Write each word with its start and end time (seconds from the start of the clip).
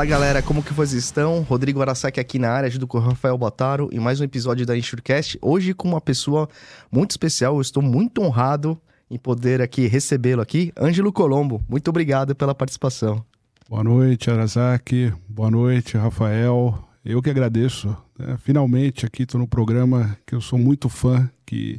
Fala 0.00 0.08
galera, 0.08 0.42
como 0.42 0.62
que 0.62 0.72
vocês 0.72 1.04
estão? 1.04 1.42
Rodrigo 1.42 1.82
Arasaki 1.82 2.18
aqui 2.18 2.38
na 2.38 2.50
área, 2.50 2.66
ajudo 2.68 2.86
com 2.86 2.96
o 2.96 3.02
Rafael 3.02 3.36
Botaro 3.36 3.90
em 3.92 3.98
mais 3.98 4.18
um 4.18 4.24
episódio 4.24 4.64
da 4.64 4.74
Insurecast. 4.74 5.38
Hoje 5.42 5.74
com 5.74 5.88
uma 5.88 6.00
pessoa 6.00 6.48
muito 6.90 7.10
especial, 7.10 7.56
eu 7.56 7.60
estou 7.60 7.82
muito 7.82 8.22
honrado 8.22 8.80
em 9.10 9.18
poder 9.18 9.60
aqui 9.60 9.86
recebê-lo 9.88 10.40
aqui, 10.40 10.72
Ângelo 10.80 11.12
Colombo. 11.12 11.62
Muito 11.68 11.88
obrigado 11.88 12.34
pela 12.34 12.54
participação. 12.54 13.22
Boa 13.68 13.84
noite, 13.84 14.30
Arasaki. 14.30 15.12
Boa 15.28 15.50
noite, 15.50 15.98
Rafael. 15.98 16.82
Eu 17.04 17.20
que 17.20 17.28
agradeço. 17.28 17.94
Né? 18.18 18.38
Finalmente 18.38 19.04
aqui 19.04 19.24
estou 19.24 19.38
no 19.38 19.46
programa 19.46 20.16
que 20.26 20.34
eu 20.34 20.40
sou 20.40 20.58
muito 20.58 20.88
fã, 20.88 21.30
que 21.44 21.78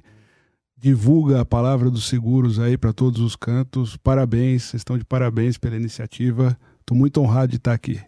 divulga 0.78 1.42
a 1.42 1.46
palavra 1.46 1.90
dos 1.90 2.08
seguros 2.08 2.60
aí 2.60 2.78
para 2.78 2.94
todos 2.94 3.20
os 3.20 3.36
cantos. 3.36 3.98
Parabéns, 3.98 4.66
vocês 4.66 4.82
estão 4.82 4.96
de 4.96 5.06
parabéns 5.06 5.58
pela 5.58 5.76
iniciativa. 5.76 6.56
Estou 6.82 6.96
muito 6.96 7.20
honrado 7.20 7.48
de 7.48 7.58
estar 7.58 7.74
aqui. 7.74 8.00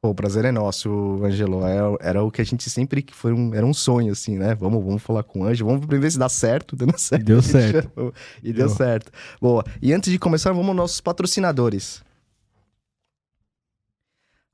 Pô, 0.00 0.10
o 0.10 0.14
prazer 0.14 0.44
é 0.44 0.52
nosso, 0.52 0.88
Angelo. 1.24 1.64
Era, 1.66 1.88
é, 2.00 2.08
era 2.10 2.22
o 2.22 2.30
que 2.30 2.40
a 2.40 2.44
gente 2.44 2.70
sempre 2.70 3.02
que 3.02 3.12
foi 3.12 3.32
um, 3.32 3.52
era 3.52 3.66
um 3.66 3.74
sonho, 3.74 4.12
assim, 4.12 4.38
né? 4.38 4.54
Vamos, 4.54 4.84
vamos 4.84 5.02
falar 5.02 5.24
com 5.24 5.40
o 5.40 5.44
Ângelo, 5.44 5.70
vamos 5.70 5.86
ver 5.86 6.10
se 6.10 6.18
dá 6.18 6.28
certo. 6.28 6.76
Deu 6.76 6.86
certo. 6.96 7.24
Deu 7.24 7.42
certo. 7.42 8.14
E 8.40 8.52
deu, 8.52 8.66
deu 8.66 8.68
certo. 8.68 9.10
Boa. 9.40 9.64
E 9.82 9.92
antes 9.92 10.12
de 10.12 10.18
começar, 10.18 10.52
vamos 10.52 10.68
aos 10.68 10.76
nossos 10.76 11.00
patrocinadores. 11.00 12.04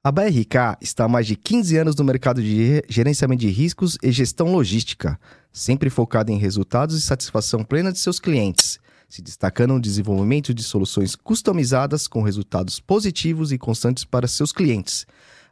A 0.02 0.10
BRK 0.10 0.78
está 0.80 1.04
há 1.04 1.08
mais 1.08 1.26
de 1.26 1.36
15 1.36 1.76
anos 1.76 1.96
no 1.96 2.04
mercado 2.04 2.42
de 2.42 2.82
gerenciamento 2.88 3.40
de 3.40 3.48
riscos 3.48 3.98
e 4.02 4.10
gestão 4.12 4.50
logística, 4.50 5.18
sempre 5.52 5.90
focada 5.90 6.32
em 6.32 6.38
resultados 6.38 6.96
e 6.96 7.02
satisfação 7.02 7.64
plena 7.64 7.92
de 7.92 7.98
seus 7.98 8.18
clientes 8.18 8.78
se 9.14 9.22
destacando 9.22 9.74
no 9.74 9.80
desenvolvimento 9.80 10.52
de 10.52 10.62
soluções 10.62 11.14
customizadas 11.14 12.08
com 12.08 12.20
resultados 12.20 12.80
positivos 12.80 13.52
e 13.52 13.58
constantes 13.58 14.04
para 14.04 14.26
seus 14.26 14.50
clientes. 14.50 15.06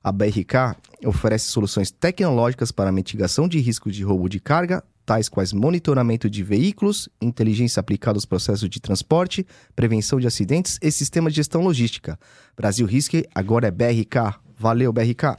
A 0.05 0.11
BRK 0.11 0.77
oferece 1.07 1.47
soluções 1.47 1.91
tecnológicas 1.91 2.73
para 2.73 2.91
mitigação 2.91 3.47
de 3.47 3.61
riscos 3.61 3.95
de 3.95 4.03
roubo 4.03 4.29
de 4.29 4.41
carga, 4.41 4.83
tais 5.07 5.29
quais 5.29 5.53
monitoramento 5.53 6.29
de 6.29 6.43
veículos, 6.43 7.09
inteligência 7.21 7.79
aplicada 7.79 8.17
aos 8.17 8.25
processos 8.25 8.69
de 8.69 8.81
transporte, 8.81 9.47
prevenção 9.77 10.19
de 10.19 10.27
acidentes 10.27 10.79
e 10.83 10.91
sistema 10.91 11.31
de 11.31 11.37
gestão 11.37 11.63
logística. 11.63 12.19
Brasil 12.57 12.87
Risk 12.87 13.15
agora 13.33 13.69
é 13.69 13.71
BRK. 13.71 14.41
Valeu, 14.59 14.93
BRK. 14.93 15.39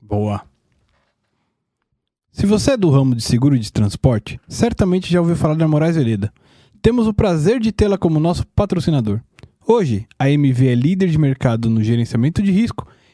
Boa. 0.00 0.42
Se 2.32 2.46
você 2.46 2.72
é 2.72 2.76
do 2.76 2.88
ramo 2.88 3.14
de 3.14 3.22
seguro 3.22 3.58
de 3.58 3.70
transporte, 3.70 4.40
certamente 4.48 5.12
já 5.12 5.20
ouviu 5.20 5.36
falar 5.36 5.54
da 5.54 5.68
Moraes 5.68 5.96
Vereda. 5.96 6.32
Temos 6.80 7.06
o 7.06 7.12
prazer 7.12 7.60
de 7.60 7.72
tê-la 7.72 7.98
como 7.98 8.18
nosso 8.18 8.46
patrocinador. 8.46 9.20
Hoje, 9.66 10.06
a 10.18 10.30
MV 10.30 10.68
é 10.68 10.74
líder 10.74 11.10
de 11.10 11.18
mercado 11.18 11.68
no 11.68 11.82
gerenciamento 11.82 12.42
de 12.42 12.50
risco 12.50 12.86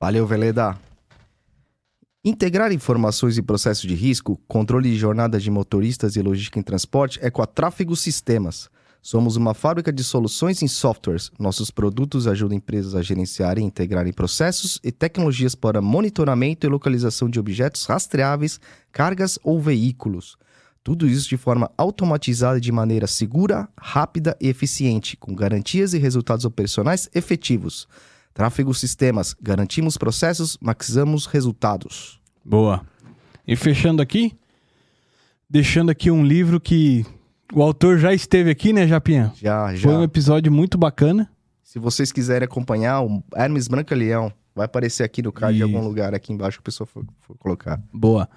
Valeu, 0.00 0.24
Veleda. 0.24 0.78
Integrar 2.24 2.70
informações 2.70 3.36
e 3.36 3.42
processos 3.42 3.82
de 3.82 3.96
risco, 3.96 4.40
controle 4.46 4.90
de 4.90 4.96
jornadas 4.96 5.42
de 5.42 5.50
motoristas 5.50 6.14
e 6.14 6.22
logística 6.22 6.58
em 6.58 6.62
transporte 6.62 7.18
é 7.20 7.30
com 7.30 7.42
a 7.42 7.46
Tráfego 7.46 7.96
Sistemas. 7.96 8.70
Somos 9.02 9.34
uma 9.34 9.54
fábrica 9.54 9.92
de 9.92 10.04
soluções 10.04 10.62
em 10.62 10.68
softwares. 10.68 11.32
Nossos 11.36 11.72
produtos 11.72 12.28
ajudam 12.28 12.56
empresas 12.56 12.94
a 12.94 13.02
gerenciarem 13.02 13.64
e 13.64 13.66
integrarem 13.66 14.12
processos 14.12 14.78
e 14.84 14.92
tecnologias 14.92 15.56
para 15.56 15.82
monitoramento 15.82 16.64
e 16.64 16.70
localização 16.70 17.28
de 17.28 17.40
objetos 17.40 17.84
rastreáveis, 17.84 18.60
cargas 18.92 19.36
ou 19.42 19.60
veículos. 19.60 20.36
Tudo 20.84 21.08
isso 21.08 21.28
de 21.28 21.36
forma 21.36 21.72
automatizada 21.76 22.60
de 22.60 22.70
maneira 22.70 23.08
segura, 23.08 23.68
rápida 23.76 24.36
e 24.40 24.48
eficiente, 24.48 25.16
com 25.16 25.34
garantias 25.34 25.92
e 25.92 25.98
resultados 25.98 26.44
operacionais 26.44 27.08
efetivos. 27.12 27.88
Tráfego 28.38 28.72
sistemas, 28.72 29.34
garantimos 29.42 29.96
processos, 29.96 30.56
maximizamos 30.60 31.26
resultados. 31.26 32.20
Boa. 32.44 32.86
E 33.44 33.56
fechando 33.56 34.00
aqui, 34.00 34.32
deixando 35.50 35.90
aqui 35.90 36.08
um 36.08 36.24
livro 36.24 36.60
que 36.60 37.04
o 37.52 37.60
autor 37.60 37.98
já 37.98 38.14
esteve 38.14 38.48
aqui, 38.48 38.72
né, 38.72 38.86
Japinha? 38.86 39.32
Já, 39.34 39.74
já. 39.74 39.88
Foi 39.88 39.98
um 39.98 40.04
episódio 40.04 40.52
muito 40.52 40.78
bacana. 40.78 41.28
Se 41.64 41.80
vocês 41.80 42.12
quiserem 42.12 42.46
acompanhar, 42.46 43.02
o 43.02 43.24
Hermes 43.34 43.66
Branca 43.66 43.92
Leão 43.92 44.32
vai 44.54 44.66
aparecer 44.66 45.02
aqui 45.02 45.20
no 45.20 45.32
card 45.32 45.58
e... 45.58 45.60
em 45.60 45.64
algum 45.64 45.84
lugar 45.84 46.14
aqui 46.14 46.32
embaixo 46.32 46.58
que 46.58 46.62
a 46.62 46.66
pessoa 46.66 46.86
for, 46.86 47.04
for 47.22 47.36
colocar. 47.38 47.82
Boa. 47.92 48.28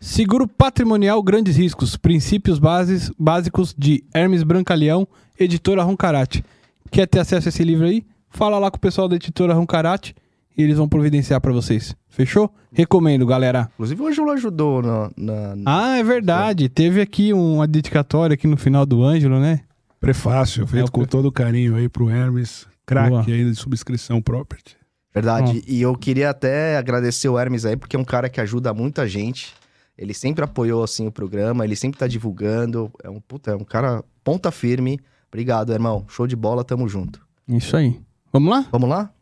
Seguro 0.00 0.48
Patrimonial 0.48 1.22
Grandes 1.22 1.56
Riscos, 1.56 1.96
Princípios 1.96 2.58
bases, 2.58 3.08
Básicos 3.16 3.72
de 3.78 4.02
Hermes 4.12 4.42
Brancaleão, 4.42 5.06
editora 5.38 5.84
Roncarate. 5.84 6.44
Quer 6.90 7.06
ter 7.06 7.20
acesso 7.20 7.46
a 7.46 7.50
esse 7.50 7.62
livro 7.62 7.86
aí? 7.86 8.04
Fala 8.34 8.58
lá 8.58 8.68
com 8.68 8.76
o 8.76 8.80
pessoal 8.80 9.08
da 9.08 9.14
editora 9.14 9.54
Roncarate 9.54 10.12
e 10.58 10.62
eles 10.62 10.76
vão 10.76 10.88
providenciar 10.88 11.40
para 11.40 11.52
vocês. 11.52 11.94
Fechou? 12.08 12.52
Recomendo, 12.72 13.24
galera. 13.24 13.70
Inclusive 13.74 14.02
o 14.02 14.06
Ângelo 14.08 14.30
ajudou 14.32 14.82
na, 14.82 15.10
na, 15.16 15.54
Ah, 15.64 15.98
é 15.98 16.02
verdade. 16.02 16.68
Teve 16.68 17.00
aqui 17.00 17.32
uma 17.32 17.66
dedicatória 17.66 18.34
aqui 18.34 18.48
no 18.48 18.56
final 18.56 18.84
do 18.84 19.04
Ângelo, 19.04 19.38
né? 19.38 19.60
Prefácio, 20.00 20.66
feito 20.66 20.88
é, 20.88 20.90
com 20.90 21.04
todo 21.04 21.30
carinho 21.30 21.76
aí 21.76 21.88
pro 21.88 22.10
Hermes, 22.10 22.66
craque 22.84 23.32
aí 23.32 23.44
de 23.44 23.54
subscrição 23.54 24.20
property. 24.20 24.76
Verdade. 25.14 25.62
E 25.66 25.80
eu 25.80 25.94
queria 25.94 26.30
até 26.30 26.76
agradecer 26.76 27.28
o 27.28 27.38
Hermes 27.38 27.64
aí, 27.64 27.76
porque 27.76 27.94
é 27.94 27.98
um 27.98 28.04
cara 28.04 28.28
que 28.28 28.40
ajuda 28.40 28.74
muita 28.74 29.06
gente. 29.06 29.54
Ele 29.96 30.12
sempre 30.12 30.44
apoiou 30.44 30.82
assim 30.82 31.06
o 31.06 31.12
programa, 31.12 31.64
ele 31.64 31.76
sempre 31.76 32.00
tá 32.00 32.08
divulgando. 32.08 32.90
É 33.02 33.08
um 33.08 33.20
puta, 33.20 33.52
é 33.52 33.56
um 33.56 33.64
cara 33.64 34.02
ponta 34.24 34.50
firme. 34.50 34.98
Obrigado, 35.28 35.72
irmão. 35.72 36.04
Show 36.08 36.26
de 36.26 36.34
bola, 36.34 36.64
tamo 36.64 36.88
junto. 36.88 37.24
Isso 37.48 37.76
aí. 37.76 38.00
Vamos 38.34 38.50
lá? 38.50 38.66
Vamos 38.72 38.88
lá? 38.88 39.14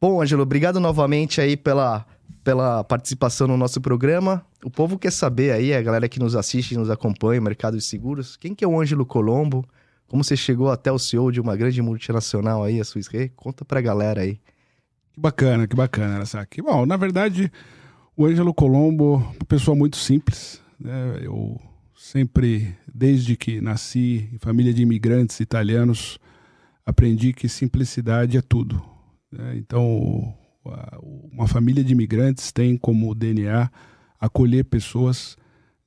Bom, 0.00 0.20
Ângelo, 0.20 0.42
obrigado 0.42 0.80
novamente 0.80 1.40
aí 1.40 1.56
pela, 1.56 2.04
pela 2.42 2.82
participação 2.82 3.46
no 3.46 3.56
nosso 3.56 3.80
programa. 3.80 4.44
O 4.64 4.68
povo 4.68 4.98
quer 4.98 5.12
saber 5.12 5.52
aí, 5.52 5.72
a 5.72 5.80
galera 5.80 6.08
que 6.08 6.18
nos 6.18 6.34
assiste 6.34 6.72
e 6.72 6.76
nos 6.76 6.90
acompanha, 6.90 7.40
o 7.40 7.44
mercado 7.44 7.76
de 7.76 7.84
seguros, 7.84 8.36
quem 8.36 8.56
que 8.56 8.64
é 8.64 8.66
o 8.66 8.80
Ângelo 8.80 9.06
Colombo? 9.06 9.64
Como 10.08 10.24
você 10.24 10.36
chegou 10.36 10.72
até 10.72 10.90
o 10.90 10.98
CEO 10.98 11.30
de 11.30 11.40
uma 11.40 11.54
grande 11.54 11.80
multinacional 11.80 12.64
aí, 12.64 12.80
a 12.80 12.84
Swiss 12.84 13.06
Re? 13.06 13.28
Conta 13.36 13.64
pra 13.64 13.80
galera 13.80 14.22
aí. 14.22 14.40
Que 15.12 15.20
bacana, 15.20 15.68
que 15.68 15.76
bacana, 15.76 16.16
Arasaki. 16.16 16.60
Bom, 16.60 16.84
na 16.84 16.96
verdade, 16.96 17.52
o 18.16 18.26
Ângelo 18.26 18.52
Colombo, 18.52 19.18
uma 19.36 19.46
pessoa 19.46 19.76
muito 19.76 19.98
simples. 19.98 20.60
Né? 20.80 21.20
Eu 21.22 21.60
sempre, 21.96 22.74
desde 22.92 23.36
que 23.36 23.60
nasci 23.60 24.28
em 24.32 24.38
família 24.38 24.74
de 24.74 24.82
imigrantes 24.82 25.38
italianos, 25.38 26.18
aprendi 26.88 27.34
que 27.34 27.50
simplicidade 27.50 28.38
é 28.38 28.40
tudo. 28.40 28.82
Né? 29.30 29.56
Então, 29.58 30.34
uma 31.30 31.46
família 31.46 31.84
de 31.84 31.92
imigrantes 31.92 32.50
tem 32.50 32.78
como 32.78 33.14
DNA 33.14 33.70
acolher 34.18 34.64
pessoas 34.64 35.36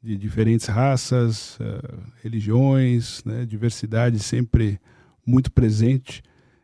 de 0.01 0.15
diferentes 0.15 0.67
raças, 0.67 1.59
uh, 1.59 2.03
religiões, 2.21 3.23
né? 3.25 3.45
diversidade 3.47 4.19
sempre 4.19 4.79
muito 5.25 5.51
presente. 5.51 6.21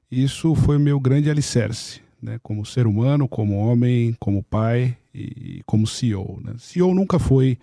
Isso 0.10 0.54
foi 0.54 0.78
meu 0.78 1.00
grande 1.00 1.32
alicerce, 1.32 2.02
né? 2.22 2.40
como 2.44 2.64
ser 2.64 2.86
humano, 2.86 3.28
como 3.28 3.58
homem, 3.58 4.16
como 4.20 4.44
pai 4.44 4.96
e 5.16 5.64
como 5.66 5.88
CEO. 5.88 6.40
Né? 6.44 6.54
CEO 6.60 6.94
nunca 6.94 7.18
foi 7.18 7.58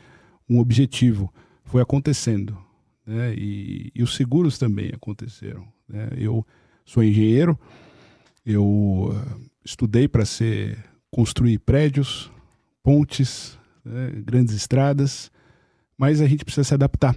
um 0.51 0.59
objetivo, 0.59 1.33
foi 1.65 1.81
acontecendo. 1.81 2.59
Né? 3.07 3.33
E, 3.37 3.93
e 3.95 4.03
os 4.03 4.17
seguros 4.17 4.59
também 4.59 4.91
aconteceram. 4.93 5.65
Né? 5.89 6.09
Eu 6.17 6.45
sou 6.85 7.03
engenheiro, 7.03 7.59
eu 8.45 9.11
eh, 9.15 9.41
estudei 9.65 10.07
para 10.07 10.25
ser 10.25 10.79
construir 11.11 11.59
prédios, 11.59 12.31
pontes, 12.83 13.59
né? 13.85 14.11
grandes 14.25 14.55
estradas, 14.55 15.31
mas 15.97 16.21
a 16.21 16.27
gente 16.27 16.45
precisa 16.45 16.65
se 16.65 16.75
adaptar. 16.75 17.17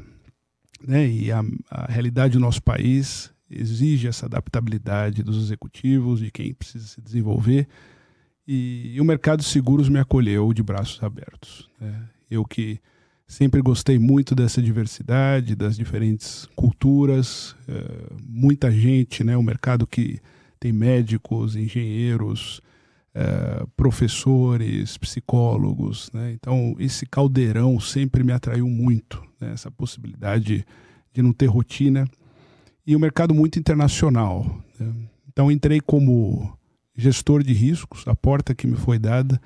Né? 0.82 1.08
E 1.08 1.32
a, 1.32 1.44
a 1.70 1.92
realidade 1.92 2.34
do 2.34 2.40
nosso 2.40 2.62
país 2.62 3.32
exige 3.50 4.08
essa 4.08 4.26
adaptabilidade 4.26 5.24
dos 5.24 5.38
executivos, 5.38 6.20
de 6.20 6.32
quem 6.32 6.54
precisa 6.54 6.86
se 6.86 7.02
desenvolver 7.02 7.68
e, 8.48 8.94
e 8.96 9.02
o 9.02 9.06
mercado 9.06 9.40
de 9.40 9.46
seguros 9.46 9.90
me 9.90 10.00
acolheu 10.00 10.54
de 10.54 10.64
braços 10.64 11.04
abertos. 11.04 11.70
Né? 11.80 12.10
Eu 12.32 12.46
que 12.46 12.80
sempre 13.28 13.62
gostei 13.62 14.00
muito 14.00 14.34
dessa 14.34 14.62
diversidade, 14.62 15.56
das 15.56 15.76
diferentes 15.76 16.48
culturas, 16.56 17.56
é, 17.68 18.14
muita 18.26 18.72
gente, 18.72 19.24
né? 19.24 19.36
Um 19.36 19.44
mercado 19.44 19.86
que 19.86 20.20
tem 20.60 20.72
médicos, 20.72 21.56
engenheiros, 21.56 22.62
é, 23.14 23.66
professores, 23.76 24.98
psicólogos. 24.98 26.12
Né? 26.14 26.32
Então, 26.34 26.76
esse 26.80 27.06
caldeirão 27.06 27.80
sempre 27.80 28.24
me 28.24 28.32
atraiu 28.32 28.68
muito, 28.68 29.24
né? 29.40 29.52
essa 29.54 29.70
possibilidade 29.72 30.66
de 31.14 31.22
não 31.22 31.34
ter 31.34 31.48
rotina. 31.48 32.08
E 32.86 32.96
o 32.96 32.98
um 32.98 33.02
mercado 33.02 33.34
muito 33.34 33.60
internacional. 33.60 34.62
Né? 34.80 34.94
Então, 35.28 35.52
entrei 35.52 35.82
como 35.82 36.58
gestor 36.96 37.44
de 37.44 37.54
riscos, 37.54 38.08
a 38.08 38.16
porta 38.16 38.56
que 38.56 38.66
me 38.66 38.76
foi 38.76 38.98
dada, 38.98 39.40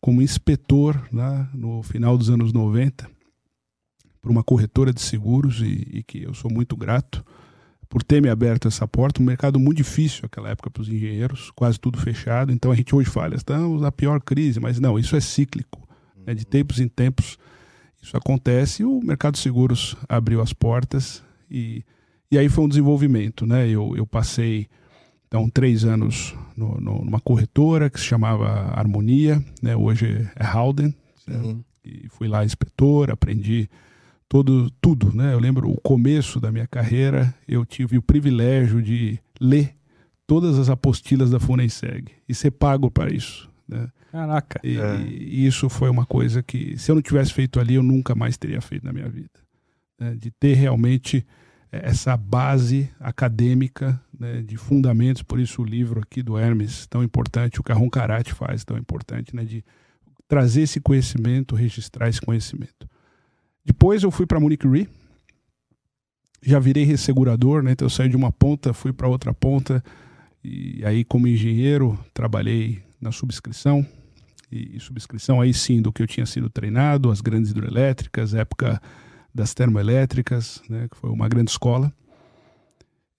como 0.00 0.22
inspetor 0.22 1.08
né? 1.10 1.48
no 1.52 1.82
final 1.82 2.16
dos 2.16 2.30
anos 2.30 2.52
90, 2.52 3.10
por 4.24 4.30
uma 4.30 4.42
corretora 4.42 4.90
de 4.90 5.02
seguros, 5.02 5.60
e, 5.60 5.98
e 5.98 6.02
que 6.02 6.22
eu 6.22 6.32
sou 6.32 6.50
muito 6.50 6.74
grato 6.74 7.22
por 7.90 8.02
ter 8.02 8.22
me 8.22 8.30
aberto 8.30 8.66
essa 8.66 8.88
porta. 8.88 9.20
Um 9.20 9.26
mercado 9.26 9.60
muito 9.60 9.76
difícil 9.76 10.20
naquela 10.22 10.48
época 10.48 10.70
para 10.70 10.80
os 10.80 10.88
engenheiros, 10.88 11.50
quase 11.54 11.78
tudo 11.78 11.98
fechado. 11.98 12.50
Então 12.50 12.72
a 12.72 12.74
gente 12.74 12.94
hoje 12.94 13.10
fala, 13.10 13.34
estamos 13.34 13.82
na 13.82 13.92
pior 13.92 14.18
crise, 14.22 14.58
mas 14.58 14.80
não, 14.80 14.98
isso 14.98 15.14
é 15.14 15.20
cíclico. 15.20 15.86
Né? 16.26 16.32
De 16.32 16.46
tempos 16.46 16.80
em 16.80 16.88
tempos 16.88 17.38
isso 18.00 18.16
acontece 18.16 18.82
e 18.82 18.86
o 18.86 18.98
mercado 19.02 19.34
de 19.34 19.40
seguros 19.40 19.94
abriu 20.08 20.40
as 20.40 20.54
portas 20.54 21.22
e, 21.50 21.84
e 22.30 22.38
aí 22.38 22.48
foi 22.48 22.64
um 22.64 22.68
desenvolvimento. 22.68 23.44
Né? 23.44 23.68
Eu, 23.68 23.94
eu 23.94 24.06
passei 24.06 24.68
então 25.28 25.50
três 25.50 25.84
anos 25.84 26.34
no, 26.56 26.80
no, 26.80 27.04
numa 27.04 27.20
corretora 27.20 27.90
que 27.90 28.00
se 28.00 28.06
chamava 28.06 28.46
Harmonia, 28.74 29.44
né? 29.62 29.76
hoje 29.76 30.26
é 30.34 30.46
Howden. 30.46 30.94
Né? 31.28 31.56
E 31.84 32.08
fui 32.08 32.26
lá 32.26 32.42
inspetor, 32.42 33.10
aprendi 33.10 33.68
todo 34.34 34.68
tudo, 34.80 35.14
né? 35.14 35.32
Eu 35.32 35.38
lembro 35.38 35.70
o 35.70 35.80
começo 35.80 36.40
da 36.40 36.50
minha 36.50 36.66
carreira, 36.66 37.32
eu 37.46 37.64
tive 37.64 37.96
o 37.96 38.02
privilégio 38.02 38.82
de 38.82 39.16
ler 39.40 39.76
todas 40.26 40.58
as 40.58 40.68
apostilas 40.68 41.30
da 41.30 41.38
Funenseg 41.38 42.10
e 42.28 42.34
ser 42.34 42.50
pago 42.50 42.90
para 42.90 43.14
isso, 43.14 43.48
né? 43.68 43.88
Caraca. 44.10 44.60
E, 44.64 44.76
é. 44.76 45.02
e, 45.06 45.46
isso 45.46 45.68
foi 45.68 45.88
uma 45.88 46.04
coisa 46.04 46.42
que, 46.42 46.76
se 46.76 46.90
eu 46.90 46.96
não 46.96 47.02
tivesse 47.02 47.32
feito 47.32 47.60
ali, 47.60 47.76
eu 47.76 47.82
nunca 47.84 48.12
mais 48.16 48.36
teria 48.36 48.60
feito 48.60 48.84
na 48.84 48.92
minha 48.92 49.08
vida. 49.08 49.30
Né? 50.00 50.16
De 50.16 50.32
ter 50.32 50.54
realmente 50.54 51.24
essa 51.70 52.16
base 52.16 52.90
acadêmica 52.98 54.02
né, 54.18 54.42
de 54.42 54.56
fundamentos, 54.56 55.22
por 55.22 55.38
isso 55.38 55.62
o 55.62 55.64
livro 55.64 56.00
aqui 56.00 56.24
do 56.24 56.36
Hermes 56.36 56.88
tão 56.88 57.04
importante, 57.04 57.60
o 57.60 57.62
que 57.62 57.70
a 57.70 57.76
Roncarate 57.76 58.34
faz 58.34 58.64
tão 58.64 58.76
importante, 58.76 59.34
né, 59.34 59.44
de 59.44 59.64
trazer 60.26 60.62
esse 60.62 60.80
conhecimento, 60.80 61.54
registrar 61.54 62.08
esse 62.08 62.20
conhecimento. 62.20 62.88
Depois 63.64 64.02
eu 64.02 64.10
fui 64.10 64.26
para 64.26 64.38
Munich 64.38 64.66
Re, 64.68 64.88
já 66.42 66.58
virei 66.58 66.84
ressegurador, 66.84 67.62
né? 67.62 67.72
Então 67.72 67.86
eu 67.86 67.90
saí 67.90 68.08
de 68.08 68.16
uma 68.16 68.30
ponta, 68.30 68.74
fui 68.74 68.92
para 68.92 69.08
outra 69.08 69.32
ponta 69.32 69.82
e 70.42 70.84
aí 70.84 71.04
como 71.04 71.26
engenheiro 71.26 71.98
trabalhei 72.12 72.82
na 73.00 73.10
subscrição 73.10 73.86
e, 74.52 74.76
e, 74.76 74.80
subscrição 74.80 75.40
aí 75.40 75.54
sim 75.54 75.80
do 75.80 75.90
que 75.90 76.02
eu 76.02 76.06
tinha 76.06 76.26
sido 76.26 76.50
treinado, 76.50 77.10
as 77.10 77.22
grandes 77.22 77.50
hidrelétricas, 77.50 78.34
época 78.34 78.80
das 79.34 79.54
termoelétricas, 79.54 80.62
né? 80.68 80.86
Que 80.90 80.96
foi 80.96 81.10
uma 81.10 81.28
grande 81.28 81.50
escola. 81.50 81.92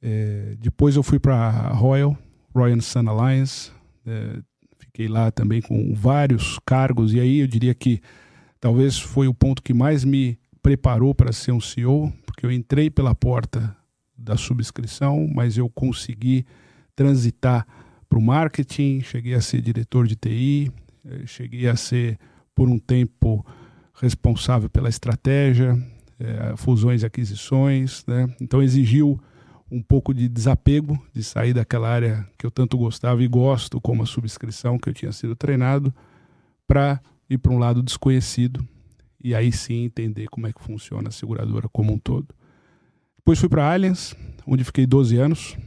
É, 0.01 0.55
depois 0.59 0.95
eu 0.95 1.01
fui 1.01 1.19
para 1.19 1.69
Royal, 1.69 2.15
Royal 2.53 2.79
Sun 2.79 3.09
Alliance, 3.09 3.71
é, 4.05 4.39
fiquei 4.77 5.07
lá 5.07 5.31
também 5.31 5.61
com 5.61 5.93
vários 5.95 6.59
cargos 6.63 7.11
e 7.11 7.19
aí 7.19 7.39
eu 7.39 7.47
diria 7.47 7.73
que 7.73 8.01
talvez 8.65 8.97
foi 8.97 9.27
o 9.27 9.33
ponto 9.33 9.61
que 9.61 9.75
mais 9.75 10.03
me 10.03 10.39
preparou 10.59 11.13
para 11.13 11.31
ser 11.31 11.51
um 11.51 11.61
CEO, 11.61 12.11
porque 12.25 12.43
eu 12.43 12.51
entrei 12.51 12.89
pela 12.89 13.13
porta 13.13 13.77
da 14.17 14.35
subscrição, 14.35 15.29
mas 15.31 15.55
eu 15.55 15.69
consegui 15.69 16.47
transitar 16.95 17.67
para 18.09 18.17
o 18.17 18.21
marketing, 18.23 19.01
cheguei 19.01 19.35
a 19.35 19.41
ser 19.41 19.61
diretor 19.61 20.07
de 20.07 20.15
TI, 20.15 20.71
eh, 21.05 21.27
cheguei 21.27 21.67
a 21.67 21.75
ser, 21.75 22.17
por 22.55 22.67
um 22.67 22.79
tempo, 22.79 23.45
responsável 23.93 24.67
pela 24.67 24.89
estratégia, 24.89 25.77
é, 26.19 26.57
fusões 26.57 27.03
e 27.03 27.05
aquisições. 27.05 28.03
Né? 28.07 28.27
Então, 28.41 28.63
exigiu 28.63 29.21
um 29.69 29.79
pouco 29.79 30.11
de 30.11 30.27
desapego, 30.27 30.99
de 31.13 31.23
sair 31.23 31.53
daquela 31.53 31.87
área 31.87 32.27
que 32.35 32.47
eu 32.47 32.49
tanto 32.49 32.79
gostava 32.79 33.21
e 33.21 33.27
gosto, 33.27 33.79
como 33.79 34.01
a 34.01 34.07
subscrição, 34.07 34.79
que 34.79 34.89
eu 34.89 34.93
tinha 34.93 35.11
sido 35.11 35.35
treinado, 35.35 35.93
para 36.67 36.99
ir 37.29 37.37
para 37.37 37.51
um 37.51 37.57
lado 37.57 37.81
desconhecido 37.81 38.67
e 39.23 39.33
aí 39.33 39.51
sim 39.51 39.85
entender 39.85 40.27
como 40.27 40.47
é 40.47 40.53
que 40.53 40.61
funciona 40.61 41.09
a 41.09 41.11
seguradora 41.11 41.67
como 41.69 41.93
um 41.93 41.97
todo. 41.97 42.27
Depois 43.17 43.39
fui 43.39 43.49
para 43.49 43.71
Allianz, 43.71 44.15
onde 44.45 44.63
fiquei 44.63 44.85
12 44.85 45.17
anos, 45.17 45.57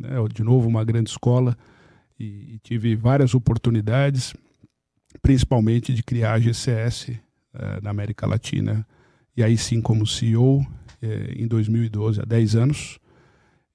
né, 0.00 0.10
de 0.32 0.42
novo 0.42 0.66
uma 0.66 0.84
grande 0.84 1.10
escola 1.10 1.56
e, 2.18 2.54
e, 2.54 2.58
tive 2.62 2.96
várias 2.96 3.34
oportunidades, 3.34 4.34
principalmente 5.20 5.92
de 5.92 6.02
criar 6.02 6.34
a 6.34 6.40
GCS 6.40 7.10
eh, 7.10 7.80
na 7.82 7.90
América 7.90 8.26
Latina 8.26 8.86
e 9.36 9.42
aí 9.42 9.58
sim 9.58 9.80
como 9.80 10.06
CEO 10.06 10.66
eh, 11.02 11.34
em 11.36 11.46
2012, 11.46 12.20
há 12.20 12.24
10 12.24 12.56
anos. 12.56 12.98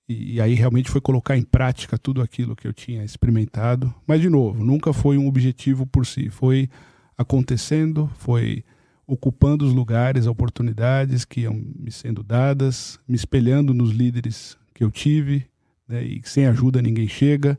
E, 0.09 0.35
e 0.35 0.41
aí 0.41 0.53
realmente 0.53 0.89
foi 0.89 1.01
colocar 1.01 1.37
em 1.37 1.43
prática 1.43 1.97
tudo 1.97 2.21
aquilo 2.21 2.55
que 2.55 2.67
eu 2.67 2.73
tinha 2.73 3.03
experimentado. 3.03 3.93
Mas, 4.07 4.21
de 4.21 4.29
novo, 4.29 4.63
nunca 4.63 4.93
foi 4.93 5.17
um 5.17 5.27
objetivo 5.27 5.85
por 5.85 6.05
si, 6.05 6.29
foi 6.29 6.69
acontecendo, 7.17 8.09
foi 8.17 8.63
ocupando 9.07 9.65
os 9.65 9.73
lugares, 9.73 10.27
oportunidades 10.27 11.23
que 11.23 11.41
iam 11.41 11.53
me 11.53 11.91
sendo 11.91 12.21
dadas, 12.21 12.99
me 13.07 13.15
espelhando 13.15 13.73
nos 13.73 13.91
líderes 13.91 14.57
que 14.73 14.83
eu 14.83 14.91
tive, 14.91 15.45
né, 15.87 16.03
e 16.03 16.21
sem 16.25 16.45
ajuda 16.45 16.81
ninguém 16.81 17.07
chega. 17.07 17.57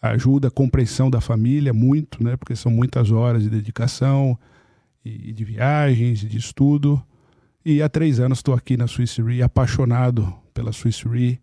Ajuda 0.00 0.48
a 0.48 0.50
compreensão 0.50 1.08
da 1.08 1.20
família, 1.20 1.72
muito, 1.72 2.22
né, 2.22 2.36
porque 2.36 2.56
são 2.56 2.72
muitas 2.72 3.12
horas 3.12 3.44
de 3.44 3.48
dedicação 3.48 4.36
e, 5.04 5.32
de 5.32 5.44
viagens 5.44 6.24
e 6.24 6.26
de 6.26 6.38
estudo. 6.38 7.00
E 7.64 7.80
há 7.80 7.88
três 7.88 8.18
anos 8.18 8.38
estou 8.38 8.52
aqui 8.52 8.76
na 8.76 8.88
Swiss 8.88 9.16
Re, 9.18 9.40
apaixonado 9.40 10.34
pela 10.52 10.72
Swiss 10.72 11.02
Re 11.02 11.40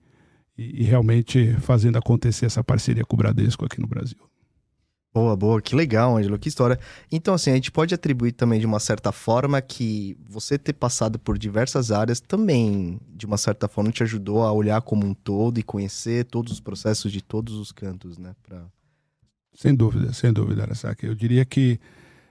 e, 0.58 0.82
e 0.82 0.84
realmente 0.84 1.54
fazendo 1.62 1.98
acontecer 1.98 2.46
essa 2.46 2.62
parceria 2.62 3.06
com 3.06 3.16
o 3.16 3.18
Bradesco 3.18 3.64
aqui 3.64 3.80
no 3.80 3.88
Brasil. 3.88 4.29
Boa, 5.12 5.36
boa, 5.36 5.60
que 5.60 5.76
legal, 5.76 6.18
Ângelo, 6.18 6.38
que 6.38 6.50
história. 6.50 6.80
Então, 7.12 7.34
assim, 7.34 7.50
a 7.50 7.56
gente 7.56 7.72
pode 7.72 7.96
atribuir 7.96 8.32
também 8.32 8.60
de 8.60 8.68
uma 8.68 8.80
certa 8.80 9.12
forma 9.12 9.60
que 9.60 10.16
você 10.30 10.56
ter 10.56 10.74
passado 10.74 11.18
por 11.18 11.36
diversas 11.36 11.92
áreas 11.92 12.20
também, 12.20 13.00
de 13.16 13.26
uma 13.26 13.38
certa 13.38 13.68
forma, 13.68 13.92
te 13.92 14.04
ajudou 14.04 14.44
a 14.44 14.52
olhar 14.52 14.82
como 14.84 15.08
um 15.08 15.16
todo 15.16 15.60
e 15.60 15.64
conhecer 15.64 16.26
todos 16.26 16.54
os 16.54 16.60
processos 16.60 17.12
de 17.12 17.24
todos 17.24 17.56
os 17.56 17.72
cantos, 17.72 18.20
né? 18.20 18.36
Pra... 18.44 18.66
Sem 19.56 19.74
dúvida, 19.74 20.14
sem 20.14 20.32
dúvida, 20.32 20.62
Arasaki. 20.62 21.08
Eu 21.08 21.16
diria 21.16 21.44
que 21.44 21.80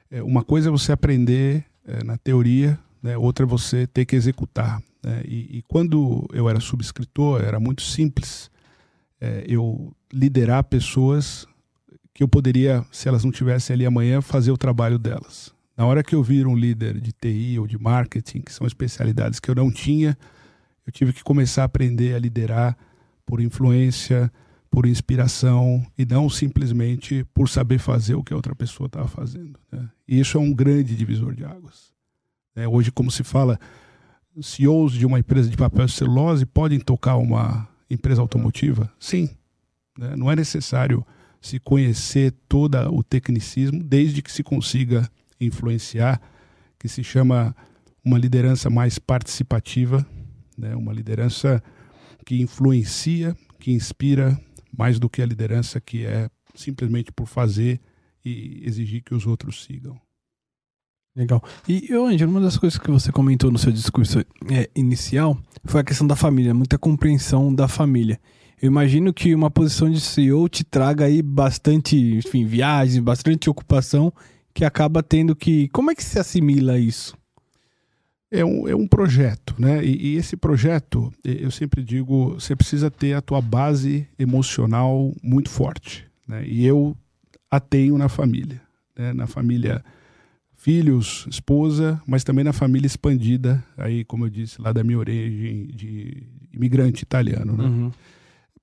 é, 0.08 0.22
uma 0.22 0.44
coisa 0.44 0.68
é 0.68 0.70
você 0.70 0.92
aprender 0.92 1.64
é, 1.84 2.04
na 2.04 2.16
teoria, 2.16 2.78
né? 3.02 3.18
outra 3.18 3.44
é 3.44 3.48
você 3.48 3.88
ter 3.88 4.04
que 4.04 4.14
executar. 4.14 4.80
Né? 5.02 5.22
E, 5.24 5.58
e, 5.58 5.62
quando 5.62 6.28
eu 6.32 6.48
era 6.48 6.60
subscritor, 6.60 7.42
era 7.42 7.58
muito 7.58 7.82
simples 7.82 8.50
é, 9.20 9.44
eu 9.48 9.92
liderar 10.12 10.62
pessoas 10.62 11.44
que 12.18 12.24
eu 12.24 12.26
poderia, 12.26 12.84
se 12.90 13.06
elas 13.06 13.22
não 13.22 13.30
tivessem 13.30 13.74
ali 13.74 13.86
amanhã, 13.86 14.20
fazer 14.20 14.50
o 14.50 14.58
trabalho 14.58 14.98
delas. 14.98 15.54
Na 15.76 15.86
hora 15.86 16.02
que 16.02 16.16
eu 16.16 16.20
vir 16.20 16.48
um 16.48 16.56
líder 16.56 17.00
de 17.00 17.12
TI 17.12 17.60
ou 17.60 17.64
de 17.64 17.78
marketing, 17.78 18.40
que 18.40 18.52
são 18.52 18.66
especialidades 18.66 19.38
que 19.38 19.48
eu 19.48 19.54
não 19.54 19.70
tinha, 19.70 20.18
eu 20.84 20.92
tive 20.92 21.12
que 21.12 21.22
começar 21.22 21.62
a 21.62 21.66
aprender 21.66 22.16
a 22.16 22.18
liderar 22.18 22.76
por 23.24 23.40
influência, 23.40 24.32
por 24.68 24.84
inspiração 24.84 25.86
e 25.96 26.04
não 26.04 26.28
simplesmente 26.28 27.24
por 27.32 27.48
saber 27.48 27.78
fazer 27.78 28.16
o 28.16 28.24
que 28.24 28.32
a 28.32 28.36
outra 28.36 28.52
pessoa 28.52 28.88
estava 28.88 29.06
fazendo. 29.06 29.56
Né? 29.70 29.88
E 30.08 30.18
isso 30.18 30.36
é 30.36 30.40
um 30.40 30.52
grande 30.52 30.96
divisor 30.96 31.36
de 31.36 31.44
águas. 31.44 31.92
É, 32.56 32.66
hoje, 32.66 32.90
como 32.90 33.12
se 33.12 33.22
fala, 33.22 33.60
CEOs 34.42 34.94
de 34.94 35.06
uma 35.06 35.20
empresa 35.20 35.48
de 35.48 35.56
papel 35.56 35.84
e 35.84 35.88
celulose 35.88 36.44
podem 36.44 36.80
tocar 36.80 37.14
uma 37.14 37.68
empresa 37.88 38.20
automotiva? 38.20 38.92
Sim. 38.98 39.30
Né? 39.96 40.16
Não 40.16 40.28
é 40.28 40.34
necessário 40.34 41.06
se 41.40 41.58
conhecer 41.58 42.32
todo 42.48 42.76
o 42.92 43.02
tecnicismo, 43.02 43.82
desde 43.82 44.22
que 44.22 44.30
se 44.30 44.42
consiga 44.42 45.08
influenciar, 45.40 46.20
que 46.78 46.88
se 46.88 47.02
chama 47.04 47.54
uma 48.04 48.18
liderança 48.18 48.70
mais 48.70 48.98
participativa, 48.98 50.06
né? 50.56 50.74
uma 50.74 50.92
liderança 50.92 51.62
que 52.24 52.40
influencia, 52.40 53.36
que 53.58 53.72
inspira, 53.72 54.38
mais 54.76 54.98
do 54.98 55.08
que 55.08 55.22
a 55.22 55.26
liderança 55.26 55.80
que 55.80 56.04
é 56.04 56.28
simplesmente 56.54 57.10
por 57.12 57.26
fazer 57.26 57.80
e 58.24 58.62
exigir 58.64 59.02
que 59.02 59.14
os 59.14 59.26
outros 59.26 59.64
sigam. 59.64 59.98
Legal. 61.16 61.42
E, 61.66 61.92
Angelo, 61.92 62.30
uma 62.30 62.40
das 62.40 62.56
coisas 62.56 62.78
que 62.78 62.90
você 62.90 63.10
comentou 63.10 63.50
no 63.50 63.58
seu 63.58 63.72
discurso 63.72 64.20
é, 64.20 64.70
inicial 64.76 65.36
foi 65.64 65.80
a 65.80 65.84
questão 65.84 66.06
da 66.06 66.14
família, 66.14 66.54
muita 66.54 66.78
compreensão 66.78 67.52
da 67.52 67.66
família. 67.66 68.20
Eu 68.60 68.66
imagino 68.66 69.12
que 69.12 69.34
uma 69.34 69.50
posição 69.50 69.90
de 69.90 70.00
CEO 70.00 70.48
te 70.48 70.64
traga 70.64 71.04
aí 71.04 71.22
bastante, 71.22 71.96
enfim, 71.96 72.44
viagens, 72.44 72.98
bastante 72.98 73.48
ocupação, 73.48 74.12
que 74.52 74.64
acaba 74.64 75.02
tendo 75.02 75.36
que. 75.36 75.68
Como 75.68 75.90
é 75.90 75.94
que 75.94 76.02
se 76.02 76.18
assimila 76.18 76.78
isso? 76.78 77.16
É 78.30 78.44
um, 78.44 78.68
é 78.68 78.74
um 78.74 78.86
projeto, 78.86 79.54
né? 79.58 79.82
E, 79.84 80.08
e, 80.08 80.16
esse 80.16 80.36
projeto, 80.36 81.12
eu 81.24 81.50
sempre 81.50 81.82
digo, 81.82 82.34
você 82.34 82.54
precisa 82.54 82.90
ter 82.90 83.14
a 83.14 83.22
tua 83.22 83.40
base 83.40 84.06
emocional 84.18 85.14
muito 85.22 85.48
forte. 85.48 86.04
Né? 86.26 86.46
E 86.46 86.66
eu 86.66 86.94
a 87.50 87.58
tenho 87.58 87.96
na 87.96 88.08
família, 88.08 88.60
né? 88.94 89.14
na 89.14 89.26
família 89.26 89.82
filhos, 90.58 91.26
esposa, 91.30 92.02
mas 92.06 92.22
também 92.22 92.44
na 92.44 92.52
família 92.52 92.86
expandida, 92.86 93.64
aí 93.76 94.04
como 94.04 94.26
eu 94.26 94.28
disse, 94.28 94.60
lá 94.60 94.72
da 94.72 94.84
minha 94.84 94.98
origem 94.98 95.68
de 95.68 96.24
imigrante 96.52 97.02
italiano, 97.02 97.56
né? 97.56 97.64
Uhum. 97.64 97.92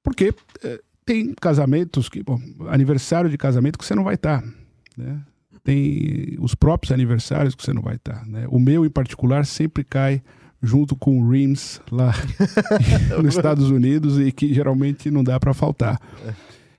Porque 0.06 0.34
é, 0.64 0.80
tem 1.04 1.34
casamentos 1.34 2.08
que, 2.08 2.22
bom, 2.22 2.40
aniversário 2.70 3.28
de 3.28 3.38
casamento 3.38 3.78
que 3.78 3.84
você 3.84 3.96
não 3.96 4.04
vai 4.04 4.14
estar, 4.14 4.44
né? 4.96 5.20
Tem 5.64 6.38
os 6.40 6.54
próprios 6.54 6.92
aniversários 6.92 7.56
que 7.56 7.64
você 7.64 7.74
não 7.74 7.82
vai 7.82 7.96
estar, 7.96 8.24
né? 8.28 8.46
O 8.50 8.60
meu 8.60 8.86
em 8.86 8.90
particular 8.90 9.48
sempre 9.48 9.84
cai 9.84 10.22
junto 10.62 10.96
com 10.96 11.20
o 11.20 11.30
Rims 11.30 11.82
lá 11.92 12.14
nos 13.22 13.36
Estados 13.36 13.72
Unidos 13.72 14.20
e 14.20 14.32
que 14.32 14.54
geralmente 14.54 15.10
não 15.10 15.24
dá 15.24 15.40
para 15.40 15.56
faltar. 15.56 16.00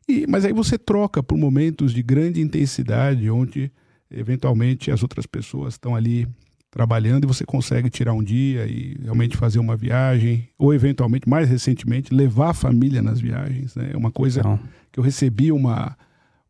E, 0.08 0.24
mas 0.28 0.44
aí 0.44 0.52
você 0.52 0.78
troca 0.78 1.20
por 1.20 1.36
momentos 1.36 1.92
de 1.92 2.00
grande 2.00 2.40
intensidade, 2.40 3.28
onde 3.28 3.72
eventualmente 4.08 4.92
as 4.92 5.02
outras 5.02 5.26
pessoas 5.26 5.74
estão 5.74 5.96
ali 5.96 6.28
trabalhando 6.76 7.24
e 7.24 7.26
você 7.26 7.42
consegue 7.42 7.88
tirar 7.88 8.12
um 8.12 8.22
dia 8.22 8.66
e 8.66 8.98
realmente 9.02 9.34
fazer 9.34 9.58
uma 9.58 9.74
viagem, 9.74 10.46
ou 10.58 10.74
eventualmente, 10.74 11.26
mais 11.26 11.48
recentemente, 11.48 12.12
levar 12.12 12.50
a 12.50 12.54
família 12.54 13.00
nas 13.00 13.18
viagens. 13.18 13.74
Né? 13.74 13.92
É 13.94 13.96
uma 13.96 14.10
coisa 14.10 14.40
Então, 14.40 14.60
que 14.92 15.00
eu 15.00 15.02
recebi 15.02 15.50
uma, 15.50 15.96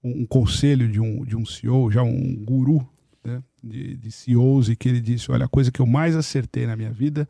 um, 0.02 0.23
um 0.23 0.26
conselho 0.26 0.88
de 0.88 0.99
um, 1.00 1.25
de 1.25 1.37
um 1.37 1.47
CEO, 1.47 1.92
já 1.92 2.02
um 2.02 2.35
guru 2.45 2.85
né, 3.25 3.40
de, 3.62 3.97
de 3.97 4.11
CEOs, 4.11 4.68
e 4.68 4.75
que 4.75 4.88
ele 4.88 5.00
disse: 5.00 5.30
Olha, 5.30 5.45
a 5.45 5.49
coisa 5.49 5.71
que 5.71 5.78
eu 5.78 5.87
mais 5.87 6.16
acertei 6.16 6.66
na 6.66 6.75
minha 6.75 6.90
vida 6.90 7.28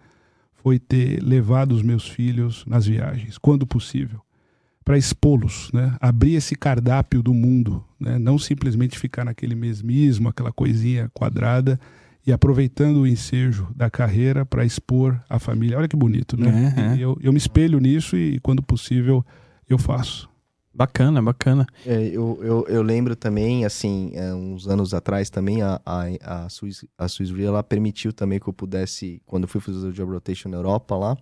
foi 0.55 0.79
ter 0.79 1.23
levado 1.23 1.73
os 1.73 1.83
meus 1.83 2.09
filhos 2.09 2.65
nas 2.67 2.87
viagens, 2.87 3.37
quando 3.37 3.67
possível, 3.67 4.23
para 4.83 4.97
expô-los, 4.97 5.71
né, 5.71 5.95
abrir 6.01 6.37
esse 6.37 6.57
cardápio 6.57 7.23
do 7.23 7.35
mundo, 7.35 7.85
né, 8.01 8.19
não 8.19 8.39
simplesmente 8.39 8.99
ficar 8.99 9.27
naquele 9.27 9.55
mesmismo, 9.55 10.31
aquela 10.31 10.51
coisinha 10.51 11.11
quadrada. 11.13 11.79
E 12.27 12.33
aproveitando 12.33 13.03
o 13.03 13.07
ensejo 13.07 13.69
da 13.75 13.89
carreira 13.89 14.45
para 14.45 14.65
expor 14.65 15.23
a 15.29 15.39
família. 15.39 15.79
Olha 15.79 15.87
que 15.87 15.97
bonito, 15.97 16.37
né? 16.37 16.75
É, 16.77 16.81
é. 16.81 16.97
E 16.97 17.01
Eu, 17.03 17.17
eu 17.21 17.33
me 17.33 17.39
espelho 17.39 17.79
nisso 17.79 18.17
e, 18.17 18.41
quando 18.41 18.63
possível, 18.63 19.25
eu 19.69 19.79
faço. 19.79 20.29
bacana, 20.75 21.23
bacana. 21.23 21.67
É, 21.87 22.09
eu, 22.09 22.39
eu, 22.43 22.67
eu 22.69 22.83
lembro 22.83 23.15
também, 23.15 23.65
assim, 23.65 24.11
é, 24.15 24.35
uns 24.35 24.67
anos 24.67 24.93
atrás 24.93 25.31
também, 25.31 25.63
a, 25.63 25.81
a, 25.87 26.45
a, 26.45 26.49
Swiss, 26.49 26.85
a 26.99 27.07
Swiss 27.09 27.31
Re, 27.31 27.45
ela 27.45 27.63
permitiu 27.63 28.13
também 28.13 28.41
que 28.41 28.49
eu 28.49 28.53
pudesse, 28.53 29.23
quando 29.25 29.45
eu 29.45 29.49
fui 29.49 29.61
fazer 29.61 29.87
o 29.87 29.93
Job 29.93 30.13
Rotation 30.13 30.49
na 30.49 30.57
Europa 30.57 30.97
lá, 30.97 31.17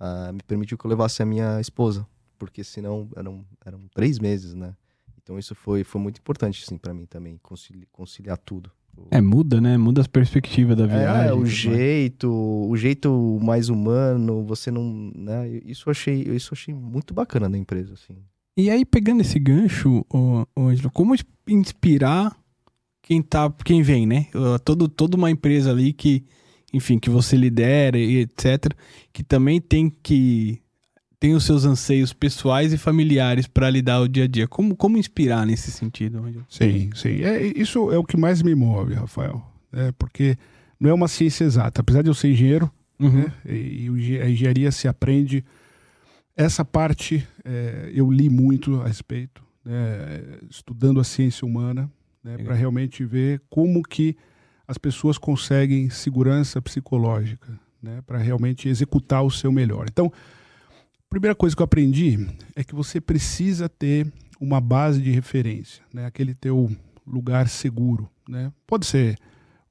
ah, 0.00 0.32
me 0.32 0.42
permitiu 0.42 0.78
que 0.78 0.86
eu 0.86 0.88
levasse 0.88 1.22
a 1.22 1.26
minha 1.26 1.60
esposa, 1.60 2.06
porque 2.38 2.64
senão 2.64 3.10
eram, 3.14 3.44
eram 3.64 3.80
três 3.94 4.18
meses, 4.18 4.54
né? 4.54 4.74
Então 5.22 5.38
isso 5.38 5.54
foi, 5.54 5.84
foi 5.84 6.00
muito 6.00 6.18
importante, 6.18 6.64
assim, 6.64 6.78
para 6.78 6.94
mim 6.94 7.04
também, 7.04 7.38
conciliar, 7.42 7.86
conciliar 7.92 8.38
tudo. 8.38 8.72
É, 9.10 9.20
muda, 9.20 9.60
né? 9.60 9.76
Muda 9.76 10.00
as 10.00 10.06
perspectivas 10.06 10.76
da 10.76 10.86
viagem. 10.86 11.28
É, 11.28 11.32
o 11.32 11.36
tudo 11.36 11.40
mais. 11.40 11.50
jeito, 11.50 12.28
o 12.68 12.76
jeito 12.76 13.38
mais 13.42 13.68
humano, 13.68 14.44
você 14.44 14.70
não, 14.70 15.10
né? 15.14 15.48
Isso 15.64 15.88
eu 15.88 15.90
achei, 15.92 16.22
isso 16.22 16.52
eu 16.52 16.56
achei 16.56 16.74
muito 16.74 17.12
bacana 17.14 17.48
da 17.48 17.56
empresa, 17.58 17.94
assim. 17.94 18.16
E 18.56 18.68
aí, 18.70 18.84
pegando 18.84 19.20
esse 19.20 19.38
gancho, 19.38 20.04
Ângelo, 20.58 20.90
como 20.90 21.14
ins- 21.14 21.24
inspirar 21.48 22.36
quem 23.02 23.22
tá, 23.22 23.50
quem 23.64 23.82
vem, 23.82 24.06
né? 24.06 24.26
Todo, 24.64 24.88
toda 24.88 25.16
uma 25.16 25.30
empresa 25.30 25.70
ali 25.70 25.92
que, 25.92 26.24
enfim, 26.72 26.98
que 26.98 27.08
você 27.10 27.36
lidera 27.36 27.98
e 27.98 28.18
etc, 28.18 28.72
que 29.12 29.22
também 29.22 29.60
tem 29.60 29.90
que 30.02 30.60
tem 31.20 31.34
os 31.34 31.44
seus 31.44 31.66
anseios 31.66 32.12
pessoais 32.14 32.72
e 32.72 32.78
familiares 32.78 33.46
para 33.46 33.68
lidar 33.68 34.00
o 34.00 34.08
dia 34.08 34.24
a 34.24 34.26
dia. 34.26 34.48
Como, 34.48 34.74
como 34.74 34.96
inspirar 34.96 35.46
nesse 35.46 35.70
sentido? 35.70 36.24
Sim, 36.48 36.90
sim. 36.94 37.22
É, 37.22 37.46
isso 37.56 37.92
é 37.92 37.98
o 37.98 38.04
que 38.04 38.16
mais 38.16 38.40
me 38.42 38.54
move, 38.54 38.94
Rafael. 38.94 39.46
É, 39.70 39.92
porque 39.92 40.36
não 40.80 40.88
é 40.88 40.94
uma 40.94 41.06
ciência 41.08 41.44
exata. 41.44 41.82
Apesar 41.82 42.00
de 42.02 42.08
eu 42.08 42.14
ser 42.14 42.28
engenheiro, 42.32 42.70
Uhum. 42.98 43.12
né, 43.22 43.32
e, 43.46 43.86
e 43.88 44.20
a 44.20 44.28
engenharia 44.28 44.70
se 44.70 44.86
aprende. 44.86 45.42
Essa 46.36 46.64
parte 46.64 47.26
é, 47.44 47.90
eu 47.94 48.10
li 48.10 48.28
muito 48.28 48.80
a 48.82 48.86
respeito, 48.86 49.42
né, 49.64 50.20
estudando 50.50 51.00
a 51.00 51.04
ciência 51.04 51.46
humana, 51.46 51.90
né, 52.22 52.36
para 52.38 52.54
realmente 52.54 53.02
ver 53.04 53.40
como 53.48 53.82
que 53.82 54.16
as 54.68 54.76
pessoas 54.76 55.16
conseguem 55.16 55.88
segurança 55.88 56.60
psicológica, 56.60 57.58
né, 57.82 58.02
para 58.06 58.18
realmente 58.18 58.68
executar 58.68 59.22
o 59.24 59.30
seu 59.30 59.50
melhor. 59.50 59.86
Então, 59.90 60.12
primeira 61.10 61.34
coisa 61.34 61.54
que 61.56 61.60
eu 61.60 61.64
aprendi 61.64 62.26
é 62.54 62.62
que 62.64 62.74
você 62.74 63.00
precisa 63.00 63.68
ter 63.68 64.10
uma 64.40 64.60
base 64.60 65.02
de 65.02 65.10
referência, 65.10 65.82
né, 65.92 66.06
aquele 66.06 66.34
teu 66.34 66.70
lugar 67.06 67.48
seguro, 67.48 68.08
né? 68.28 68.52
Pode 68.66 68.86
ser 68.86 69.16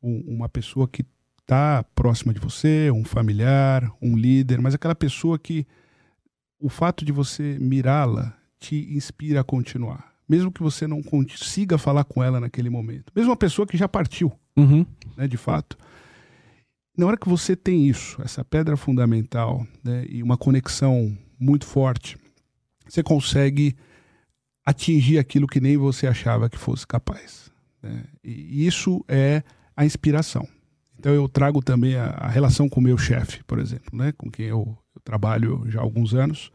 um- 0.03 0.35
uma 0.35 0.47
pessoa 0.49 0.87
que 0.87 1.03
está 1.41 1.83
próxima 1.95 2.33
de 2.33 2.39
você, 2.39 2.91
um 2.91 3.03
familiar, 3.03 3.89
um 4.01 4.15
líder, 4.15 4.61
mas 4.61 4.75
aquela 4.75 4.93
pessoa 4.93 5.39
que 5.39 5.65
o 6.59 6.69
fato 6.69 7.03
de 7.05 7.11
você 7.11 7.57
mirá-la 7.59 8.35
te 8.59 8.93
inspira 8.93 9.39
a 9.39 9.43
continuar. 9.43 10.13
Mesmo 10.27 10.51
que 10.51 10.61
você 10.61 10.85
não 10.85 11.01
consiga 11.01 11.77
falar 11.77 12.03
com 12.03 12.21
ela 12.23 12.39
naquele 12.39 12.69
momento. 12.69 13.11
Mesmo 13.15 13.31
uma 13.31 13.37
pessoa 13.37 13.65
que 13.65 13.77
já 13.77 13.87
partiu, 13.87 14.31
Uhum. 14.55 14.85
né, 15.17 15.27
de 15.27 15.37
fato. 15.37 15.77
Na 16.95 17.05
hora 17.07 17.17
que 17.17 17.29
você 17.29 17.55
tem 17.55 17.87
isso, 17.87 18.21
essa 18.21 18.43
pedra 18.43 18.75
fundamental 18.77 19.65
né, 19.83 20.05
e 20.09 20.21
uma 20.21 20.37
conexão 20.37 21.17
muito 21.39 21.65
forte, 21.65 22.17
você 22.87 23.01
consegue 23.01 23.75
atingir 24.65 25.17
aquilo 25.17 25.47
que 25.47 25.59
nem 25.59 25.77
você 25.77 26.05
achava 26.05 26.49
que 26.49 26.57
fosse 26.57 26.85
capaz. 26.85 27.51
né? 27.81 28.03
E 28.23 28.65
isso 28.67 29.03
é 29.07 29.43
a 29.75 29.85
inspiração. 29.85 30.47
Então 30.97 31.13
eu 31.13 31.29
trago 31.29 31.61
também 31.61 31.95
a, 31.95 32.07
a 32.07 32.27
relação 32.27 32.67
com 32.67 32.79
o 32.79 32.83
meu 32.83 32.97
chefe, 32.97 33.41
por 33.45 33.57
exemplo, 33.57 33.97
né, 33.97 34.11
com 34.11 34.29
quem 34.29 34.47
eu, 34.47 34.77
eu 34.93 35.01
trabalho 35.01 35.63
já 35.67 35.79
há 35.79 35.83
alguns 35.83 36.13
anos. 36.13 36.51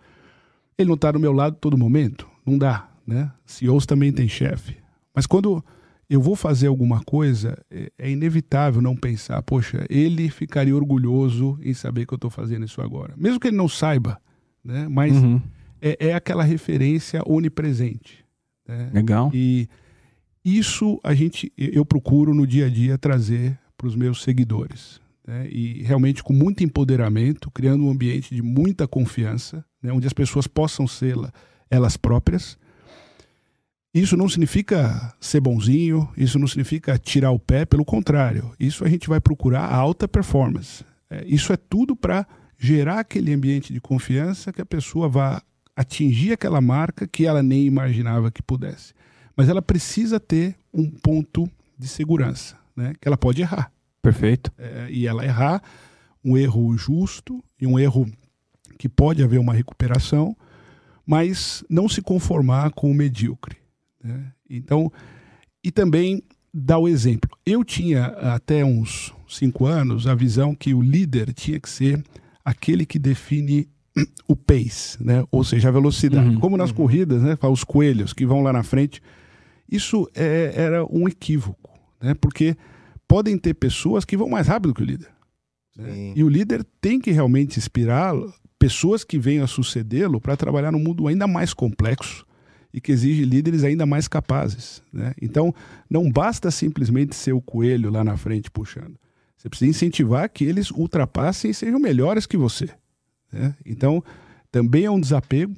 Ele 0.77 0.89
não 0.89 0.97
está 0.97 1.11
do 1.11 1.19
meu 1.19 1.33
lado 1.33 1.57
todo 1.57 1.79
momento, 1.79 2.29
não 2.45 2.59
dá. 2.59 2.89
Né? 3.07 3.31
CEOs 3.47 3.87
também 3.87 4.13
têm 4.13 4.29
chefe. 4.29 4.77
Mas 5.15 5.27
quando 5.27 5.65
eu 6.09 6.21
vou 6.21 6.37
fazer 6.37 6.67
alguma 6.67 7.03
coisa, 7.03 7.59
é, 7.71 7.91
é 7.99 8.11
inevitável 8.11 8.83
não 8.83 8.95
pensar, 8.95 9.43
poxa, 9.43 9.87
ele 9.89 10.29
ficaria 10.29 10.77
orgulhoso 10.77 11.59
em 11.63 11.73
saber 11.73 12.07
que 12.07 12.13
eu 12.13 12.17
estou 12.17 12.31
fazendo 12.31 12.67
isso 12.67 12.83
agora. 12.83 13.15
Mesmo 13.17 13.41
que 13.41 13.49
ele 13.49 13.57
não 13.57 13.69
saiba, 13.69 14.21
né? 14.65 14.87
mas 14.89 15.13
Uhum. 15.17 15.41
é, 15.81 16.09
é 16.09 16.15
aquela 16.15 16.43
referência 16.45 17.23
onipresente. 17.27 18.25
né? 18.67 18.91
Legal. 18.93 19.31
E 19.35 19.69
isso 20.45 20.99
a 21.03 21.15
gente, 21.15 21.53
eu 21.57 21.85
procuro 21.85 22.35
no 22.35 22.47
dia 22.47 22.67
a 22.67 22.71
dia 22.71 22.97
trazer 22.99 23.59
para 23.77 23.87
os 23.87 23.95
meus 23.97 24.23
seguidores. 24.23 25.01
né? 25.27 25.49
E 25.51 25.83
realmente 25.83 26.23
com 26.23 26.33
muito 26.35 26.63
empoderamento, 26.65 27.51
criando 27.51 27.85
um 27.85 27.91
ambiente 27.91 28.35
de 28.35 28.43
muita 28.43 28.87
confiança, 28.87 29.65
né? 29.83 29.91
onde 29.93 30.07
as 30.07 30.13
pessoas 30.13 30.47
possam 30.47 30.87
ser 30.87 31.17
la- 31.17 31.33
elas 31.71 31.97
próprias. 31.97 32.59
Isso 33.93 34.17
não 34.17 34.29
significa 34.29 35.15
ser 35.21 35.41
bonzinho, 35.41 36.09
isso 36.17 36.39
não 36.39 36.47
significa 36.49 36.99
tirar 36.99 37.31
o 37.31 37.39
pé, 37.39 37.65
pelo 37.65 37.85
contrário. 37.85 38.53
Isso 38.59 38.85
a 38.85 38.89
gente 38.89 39.09
vai 39.09 39.21
procurar 39.21 39.61
a 39.67 39.75
alta 39.77 40.09
performance. 40.09 40.85
É, 41.09 41.25
isso 41.27 41.53
é 41.53 41.57
tudo 41.57 41.95
para 41.95 42.27
gerar 42.65 43.01
aquele 43.01 43.35
ambiente 43.35 43.75
de 43.75 43.81
confiança 43.81 44.51
que 44.51 44.63
a 44.63 44.65
pessoa 44.65 45.07
vá 45.07 45.43
atingir 45.77 46.33
aquela 46.33 46.63
marca 46.63 47.07
que 47.07 47.27
ela 47.27 47.43
nem 47.43 47.67
imaginava 47.67 48.31
que 48.31 48.43
pudesse. 48.43 48.95
Mas 49.37 49.51
ela 49.51 49.61
precisa 49.61 50.19
ter 50.19 50.57
um 50.73 50.91
ponto 50.91 51.47
de 51.79 51.87
segurança, 51.87 52.57
né? 52.75 52.95
que 52.99 53.07
ela 53.07 53.19
pode 53.19 53.43
errar. 53.43 53.71
Perfeito. 54.01 54.51
É, 54.57 54.89
e 54.91 55.07
ela 55.07 55.27
errar, 55.27 55.63
um 56.25 56.39
erro 56.39 56.75
justo 56.79 57.45
e 57.61 57.67
um 57.67 57.79
erro 57.79 58.11
que 58.79 58.89
pode 58.89 59.23
haver 59.23 59.39
uma 59.39 59.53
recuperação, 59.53 60.35
mas 61.07 61.63
não 61.69 61.87
se 61.87 62.01
conformar 62.01 62.71
com 62.71 62.91
o 62.91 62.95
medíocre. 62.95 63.59
né? 64.03 64.33
Então, 64.49 64.91
e 65.63 65.71
também 65.71 66.23
dar 66.53 66.79
o 66.79 66.89
exemplo. 66.89 67.31
Eu 67.45 67.63
tinha 67.63 68.07
até 68.07 68.65
uns 68.65 69.13
cinco 69.29 69.67
anos 69.67 70.07
a 70.07 70.15
visão 70.15 70.55
que 70.55 70.73
o 70.73 70.81
líder 70.81 71.35
tinha 71.35 71.61
que 71.61 71.69
ser 71.69 72.03
aquele 72.45 72.85
que 72.85 72.99
define 72.99 73.69
o 74.29 74.35
pace, 74.37 75.03
né? 75.03 75.25
ou 75.31 75.43
seja, 75.45 75.69
a 75.69 75.73
velocidade. 75.73 76.29
Uhum, 76.29 76.41
Como 76.41 76.57
nas 76.57 76.73
corridas, 76.73 77.23
né? 77.23 77.39
os 77.43 77.65
coelhos 77.65 78.13
que 78.13 78.27
vão 78.27 78.43
lá 78.43 78.53
na 78.53 78.63
frente. 78.63 79.01
Isso 79.71 80.09
é- 80.15 80.53
era 80.55 80.85
um 80.87 81.09
equívoco, 81.09 81.71
né? 82.01 82.15
porque 82.15 82.57
podem 83.09 83.39
ter 83.39 83.55
pessoas 83.55 84.05
que 84.05 84.17
vão 84.17 84.29
mais 84.29 84.47
rápido 84.49 84.75
que 84.75 84.83
o 84.83 84.85
líder. 84.87 85.09
né? 85.77 86.13
E 86.15 86.23
o 86.25 86.29
líder 86.29 86.65
tem 86.81 87.01
que 87.01 87.11
realmente 87.11 87.59
inspirar 87.59 88.15
pessoas 88.59 89.05
que 89.05 89.19
venham 89.19 89.45
a 89.45 89.49
sucedê-lo 89.49 90.21
para 90.21 90.37
trabalhar 90.37 90.71
num 90.73 90.79
mundo 90.79 91.07
ainda 91.09 91.27
mais 91.27 91.53
complexo 91.55 92.25
e 92.73 92.81
que 92.81 92.91
exige 92.93 93.25
líderes 93.25 93.63
ainda 93.63 93.87
mais 93.87 94.09
capazes. 94.09 94.83
né? 94.93 95.15
Então, 95.21 95.55
não 95.89 96.11
basta 96.11 96.51
simplesmente 96.51 97.15
ser 97.15 97.33
o 97.33 97.41
coelho 97.41 97.91
lá 97.91 98.03
na 98.03 98.17
frente 98.17 98.51
puxando. 98.51 98.97
Você 99.45 99.49
precisa 99.51 99.71
incentivar 99.71 100.27
que 100.31 100.43
eles 100.43 100.71
ultrapassem 100.71 101.51
e 101.51 101.55
sejam 101.55 101.79
melhores 101.79 102.25
que 102.25 102.37
você. 102.37 102.71
né? 103.31 103.55
Então, 103.67 104.03
também 104.51 104.87
é 104.87 104.91
um 104.91 104.99
desapego. 104.99 105.55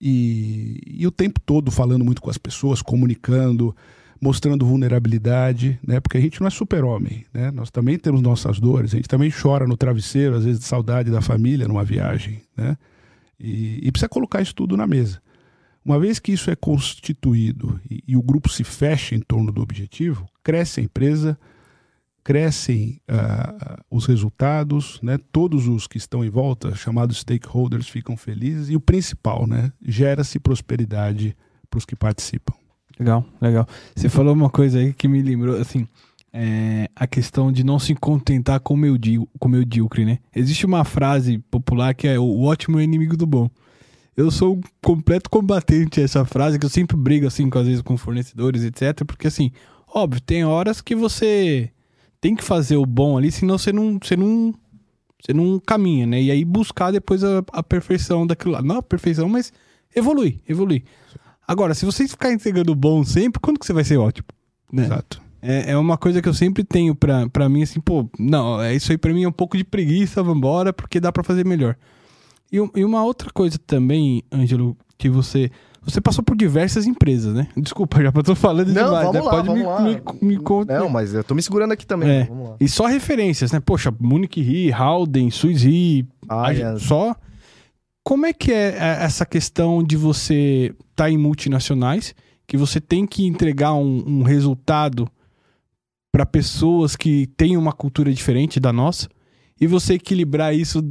e, 0.00 0.80
e 0.86 1.06
o 1.06 1.10
tempo 1.10 1.38
todo 1.44 1.70
falando 1.70 2.04
muito 2.04 2.22
com 2.22 2.30
as 2.30 2.38
pessoas, 2.38 2.80
comunicando, 2.80 3.76
mostrando 4.18 4.64
vulnerabilidade, 4.64 5.78
né? 5.86 6.00
Porque 6.00 6.16
a 6.16 6.20
gente 6.20 6.40
não 6.40 6.46
é 6.46 6.50
super-homem, 6.50 7.26
né? 7.34 7.50
Nós 7.50 7.70
também 7.70 7.98
temos 7.98 8.22
nossas 8.22 8.58
dores, 8.58 8.94
a 8.94 8.96
gente 8.96 9.08
também 9.08 9.30
chora 9.30 9.66
no 9.66 9.76
travesseiro, 9.76 10.34
às 10.34 10.44
vezes 10.44 10.60
de 10.60 10.66
saudade 10.66 11.10
da 11.10 11.20
família 11.20 11.68
numa 11.68 11.84
viagem, 11.84 12.40
né? 12.56 12.78
E, 13.38 13.86
e 13.86 13.92
precisa 13.92 14.08
colocar 14.08 14.40
isso 14.40 14.54
tudo 14.54 14.74
na 14.74 14.86
mesa. 14.86 15.20
Uma 15.84 16.00
vez 16.00 16.18
que 16.18 16.32
isso 16.32 16.50
é 16.50 16.56
constituído 16.56 17.78
e, 17.90 18.02
e 18.08 18.16
o 18.16 18.22
grupo 18.22 18.48
se 18.48 18.64
fecha 18.64 19.14
em 19.14 19.20
torno 19.20 19.52
do 19.52 19.60
objetivo, 19.60 20.26
cresce 20.42 20.80
a 20.80 20.82
empresa, 20.82 21.38
crescem 22.26 23.00
uh, 23.08 23.80
os 23.88 24.04
resultados, 24.04 24.98
né? 25.00 25.16
todos 25.30 25.68
os 25.68 25.86
que 25.86 25.96
estão 25.96 26.24
em 26.24 26.28
volta, 26.28 26.74
chamados 26.74 27.18
stakeholders, 27.18 27.88
ficam 27.88 28.16
felizes 28.16 28.68
e 28.68 28.74
o 28.74 28.80
principal, 28.80 29.46
né? 29.46 29.70
gera-se 29.80 30.40
prosperidade 30.40 31.36
para 31.70 31.78
os 31.78 31.84
que 31.84 31.94
participam. 31.94 32.52
Legal, 32.98 33.24
legal. 33.40 33.64
Você 33.94 34.08
falou 34.08 34.34
uma 34.34 34.50
coisa 34.50 34.80
aí 34.80 34.92
que 34.92 35.06
me 35.06 35.22
lembrou, 35.22 35.56
assim, 35.56 35.86
é, 36.32 36.90
a 36.96 37.06
questão 37.06 37.52
de 37.52 37.62
não 37.62 37.78
se 37.78 37.94
contentar 37.94 38.58
com 38.58 38.74
o 38.74 39.48
medíocre, 39.48 40.04
né? 40.04 40.18
Existe 40.34 40.66
uma 40.66 40.82
frase 40.82 41.38
popular 41.48 41.94
que 41.94 42.08
é 42.08 42.18
o 42.18 42.42
ótimo 42.42 42.80
é 42.80 42.82
inimigo 42.82 43.16
do 43.16 43.24
bom. 43.24 43.48
Eu 44.16 44.32
sou 44.32 44.56
um 44.56 44.60
completo 44.82 45.30
combatente 45.30 46.00
a 46.00 46.02
essa 46.02 46.24
frase, 46.24 46.58
que 46.58 46.66
eu 46.66 46.70
sempre 46.70 46.96
brigo, 46.96 47.28
assim, 47.28 47.48
com, 47.48 47.58
às 47.60 47.68
vezes 47.68 47.82
com 47.82 47.96
fornecedores, 47.96 48.64
etc. 48.64 49.04
Porque, 49.06 49.28
assim, 49.28 49.52
óbvio, 49.94 50.20
tem 50.20 50.44
horas 50.44 50.80
que 50.80 50.96
você 50.96 51.70
tem 52.26 52.34
que 52.34 52.42
fazer 52.42 52.76
o 52.76 52.84
bom 52.84 53.16
ali, 53.16 53.30
senão 53.30 53.56
você 53.56 53.72
não, 53.72 54.00
você 54.02 54.16
não, 54.16 54.52
você 55.22 55.32
não 55.32 55.60
caminha, 55.60 56.04
né? 56.06 56.20
E 56.20 56.28
aí 56.32 56.44
buscar 56.44 56.90
depois 56.90 57.22
a, 57.22 57.44
a 57.52 57.62
perfeição 57.62 58.26
daquilo 58.26 58.54
lá. 58.54 58.62
Não 58.62 58.78
a 58.78 58.82
perfeição, 58.82 59.28
mas 59.28 59.52
evolui, 59.94 60.40
evolui. 60.48 60.82
Agora, 61.46 61.72
se 61.72 61.86
você 61.86 62.08
ficar 62.08 62.32
entregando 62.32 62.74
bom 62.74 63.04
sempre, 63.04 63.40
quando 63.40 63.60
que 63.60 63.64
você 63.64 63.72
vai 63.72 63.84
ser 63.84 63.98
ótimo? 63.98 64.26
Né? 64.72 64.86
Exato. 64.86 65.22
É, 65.40 65.70
é 65.70 65.76
uma 65.76 65.96
coisa 65.96 66.20
que 66.20 66.28
eu 66.28 66.34
sempre 66.34 66.64
tenho 66.64 66.96
pra, 66.96 67.28
pra 67.28 67.48
mim, 67.48 67.62
assim, 67.62 67.78
pô, 67.78 68.10
não, 68.18 68.60
é 68.60 68.74
isso 68.74 68.90
aí 68.90 68.98
pra 68.98 69.14
mim 69.14 69.22
é 69.22 69.28
um 69.28 69.32
pouco 69.32 69.56
de 69.56 69.62
preguiça, 69.62 70.20
vambora, 70.20 70.72
porque 70.72 70.98
dá 70.98 71.12
pra 71.12 71.22
fazer 71.22 71.46
melhor. 71.46 71.76
E, 72.50 72.56
e 72.56 72.84
uma 72.84 73.04
outra 73.04 73.30
coisa 73.30 73.56
também, 73.56 74.24
Ângelo, 74.32 74.76
que 74.98 75.08
você. 75.08 75.48
Você 75.86 76.00
passou 76.00 76.24
por 76.24 76.36
diversas 76.36 76.84
empresas, 76.84 77.32
né? 77.32 77.46
Desculpa, 77.56 78.02
já 78.02 78.10
tô 78.10 78.34
falando 78.34 78.72
não, 78.72 78.86
demais. 78.86 79.06
Vamos 79.06 79.14
né? 79.14 79.20
lá, 79.20 79.30
Pode 79.30 79.46
vamos 79.46 79.62
me, 79.62 79.66
lá. 79.66 79.80
me, 80.20 80.28
me 80.28 80.36
contar. 80.36 80.80
Não, 80.80 80.88
mas 80.88 81.14
eu 81.14 81.22
tô 81.22 81.32
me 81.32 81.40
segurando 81.40 81.70
aqui 81.72 81.86
também. 81.86 82.10
É. 82.10 82.24
Vamos 82.24 82.50
lá. 82.50 82.56
E 82.58 82.68
só 82.68 82.86
referências, 82.86 83.52
né? 83.52 83.60
Poxa, 83.60 83.94
Munich 84.00 84.42
Re, 84.42 84.72
Howden, 84.74 85.30
Swiss 85.30 85.62
Re, 85.62 86.04
Ah, 86.28 86.52
é. 86.52 86.76
só. 86.78 87.14
Como 88.02 88.26
é 88.26 88.32
que 88.32 88.52
é 88.52 88.76
é, 88.76 89.04
essa 89.04 89.24
questão 89.24 89.82
de 89.82 89.96
você 89.96 90.74
estar 90.90 91.04
tá 91.04 91.10
em 91.10 91.16
multinacionais, 91.16 92.14
que 92.48 92.56
você 92.56 92.80
tem 92.80 93.06
que 93.06 93.24
entregar 93.24 93.74
um, 93.74 94.02
um 94.06 94.22
resultado 94.22 95.08
para 96.12 96.26
pessoas 96.26 96.96
que 96.96 97.28
têm 97.36 97.56
uma 97.56 97.72
cultura 97.72 98.12
diferente 98.12 98.58
da 98.58 98.72
nossa, 98.72 99.08
e 99.60 99.66
você 99.68 99.94
equilibrar 99.94 100.54
isso, 100.54 100.82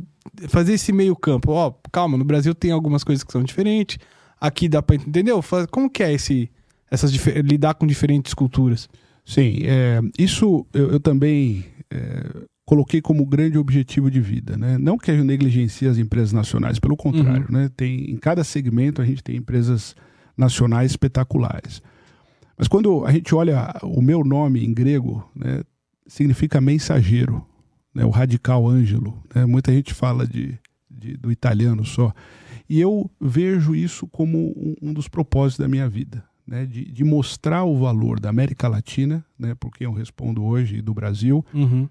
fazer 0.47 0.73
esse 0.73 0.93
meio 0.93 1.15
campo. 1.15 1.51
Ó, 1.51 1.73
calma, 1.91 2.17
no 2.17 2.23
Brasil 2.23 2.55
tem 2.55 2.71
algumas 2.71 3.03
coisas 3.03 3.23
que 3.23 3.31
são 3.31 3.43
diferentes, 3.43 3.97
aqui 4.39 4.67
dá 4.69 4.81
para 4.81 4.95
entendeu? 4.95 5.41
Faz- 5.41 5.65
Como 5.67 5.89
que 5.89 6.03
é 6.03 6.13
esse 6.13 6.49
essas 6.89 7.11
lidar 7.11 7.73
com 7.75 7.85
diferentes 7.87 8.33
culturas? 8.33 8.87
Sim, 9.25 9.59
é, 9.63 9.99
isso 10.19 10.65
eu, 10.73 10.91
eu 10.91 10.99
também 10.99 11.65
é, 11.89 12.43
coloquei 12.65 13.01
como 13.01 13.25
grande 13.25 13.57
objetivo 13.57 14.09
de 14.11 14.21
vida. 14.21 14.55
Né? 14.55 14.77
Não 14.77 14.97
que 14.97 15.09
eu 15.11 15.23
negligencie 15.23 15.87
as 15.87 15.97
empresas 15.97 16.31
nacionais, 16.31 16.79
pelo 16.79 16.95
contrário. 16.95 17.47
Né? 17.49 17.69
Tem, 17.75 18.11
em 18.11 18.17
cada 18.17 18.43
segmento 18.43 19.01
a 19.01 19.05
gente 19.05 19.23
tem 19.23 19.35
empresas 19.37 19.95
nacionais 20.37 20.91
espetaculares. 20.91 21.81
Mas 22.57 22.67
quando 22.67 23.03
a 23.05 23.11
gente 23.11 23.33
olha 23.33 23.73
o 23.83 24.01
meu 24.01 24.23
nome 24.23 24.63
em 24.63 24.73
grego, 24.73 25.27
né, 25.35 25.61
significa 26.07 26.61
mensageiro, 26.61 27.43
né, 27.93 28.05
o 28.05 28.09
radical 28.09 28.67
ângelo. 28.67 29.17
Né? 29.33 29.45
Muita 29.45 29.73
gente 29.73 29.93
fala 29.93 30.25
de, 30.27 30.57
de- 30.89 31.17
do 31.17 31.31
italiano 31.31 31.83
só. 31.83 32.13
E 32.69 32.79
eu 32.79 33.09
vejo 33.21 33.75
isso 33.75 34.07
como 34.07 34.37
um, 34.57 34.75
um 34.81 34.93
dos 34.93 35.07
propósitos 35.07 35.59
da 35.63 35.67
minha 35.67 35.87
vida, 35.87 36.23
né? 36.47 36.65
de, 36.65 36.85
de 36.91 37.03
mostrar 37.03 37.63
o 37.63 37.77
valor 37.77 38.19
da 38.19 38.29
América 38.29 38.67
Latina, 38.67 39.23
né? 39.37 39.55
porque 39.59 39.85
eu 39.85 39.93
respondo 39.93 40.43
hoje, 40.43 40.81
do 40.81 40.93
Brasil, 40.93 41.45
Uhum. 41.53 41.87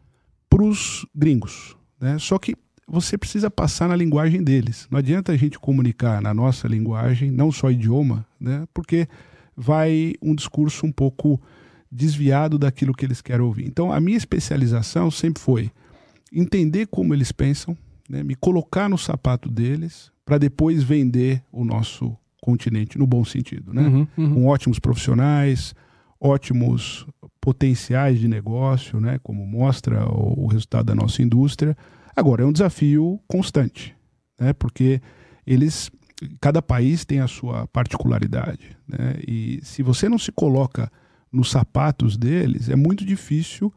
para 0.49 0.63
os 0.65 1.07
gringos. 1.15 1.77
Né? 2.01 2.19
Só 2.19 2.39
que 2.39 2.57
você 2.87 3.17
precisa 3.17 3.51
passar 3.51 3.89
na 3.89 3.97
linguagem 3.97 4.43
deles. 4.43 4.87
Não 4.91 4.99
adianta 4.99 5.33
a 5.33 5.37
gente 5.37 5.59
comunicar 5.59 6.21
na 6.21 6.35
nossa 6.35 6.69
linguagem, 6.69 7.31
não 7.31 7.51
só 7.53 7.71
idioma, 7.71 8.27
né? 8.39 8.67
porque 8.75 9.09
vai 9.57 10.15
um 10.21 10.35
discurso 10.35 10.85
um 10.85 10.93
pouco 10.93 11.41
desviado 11.91 12.59
daquilo 12.59 12.93
que 12.93 13.05
eles 13.07 13.23
querem 13.23 13.47
ouvir. 13.47 13.67
Então, 13.67 13.93
a 13.93 14.01
minha 14.01 14.17
especialização 14.19 15.11
sempre 15.13 15.41
foi 15.41 15.71
entender 16.33 16.87
como 16.89 17.15
eles 17.15 17.31
pensam, 17.31 17.77
né? 18.09 18.23
me 18.23 18.35
colocar 18.35 18.89
no 18.89 18.99
sapato 18.99 19.51
deles, 19.51 20.13
para 20.25 20.39
depois 20.39 20.83
vender 20.83 21.43
o 21.53 21.65
nosso 21.65 22.17
continente 22.41 22.99
no 22.99 23.07
bom 23.07 23.25
sentido. 23.25 23.73
Né? 23.73 23.83
Uhum, 23.83 24.07
uhum. 24.17 24.35
com 24.35 24.47
ótimos 24.47 24.79
profissionais, 24.79 25.75
ótimos 26.21 27.07
potenciais 27.41 28.19
de 28.19 28.27
negócio, 28.27 28.99
né, 28.99 29.21
como 29.23 29.47
mostra 29.47 30.09
o, 30.09 30.45
o 30.45 30.47
resultado 30.47 30.87
da 30.87 30.95
nossa 30.95 31.21
indústria. 31.21 31.77
Agora, 32.17 32.43
é 32.43 32.47
um 32.47 32.53
desafio 32.53 33.21
constante, 33.29 33.95
né, 34.41 34.55
porque 34.55 35.03
eles, 35.47 35.91
cada 36.41 36.63
país 36.63 37.05
tem 37.05 37.21
a 37.21 37.29
sua 37.29 37.67
particularidade. 37.67 38.75
Né, 38.89 39.17
e 39.29 39.61
se 39.63 39.83
você 39.83 40.09
não 40.09 40.19
se 40.19 40.33
coloca 40.33 40.91
nos 41.31 41.51
sapatos 41.51 42.17
deles, 42.17 42.71
é 42.71 42.77
muito 42.77 43.05
difícil 43.05 43.71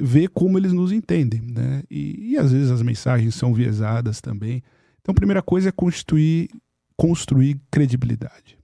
ver 0.00 0.28
como 0.28 0.58
eles 0.58 0.72
nos 0.72 0.92
entendem. 0.92 1.40
Né, 1.42 1.82
e, 1.90 2.32
e 2.32 2.38
às 2.38 2.52
vezes 2.52 2.70
as 2.70 2.82
mensagens 2.82 3.34
são 3.34 3.52
viesadas 3.54 4.20
também. 4.20 4.62
Então, 5.00 5.12
a 5.12 5.14
primeira 5.14 5.42
coisa 5.42 5.68
é 5.68 5.72
construir, 5.72 6.48
construir 6.96 7.60
credibilidade. 7.70 8.56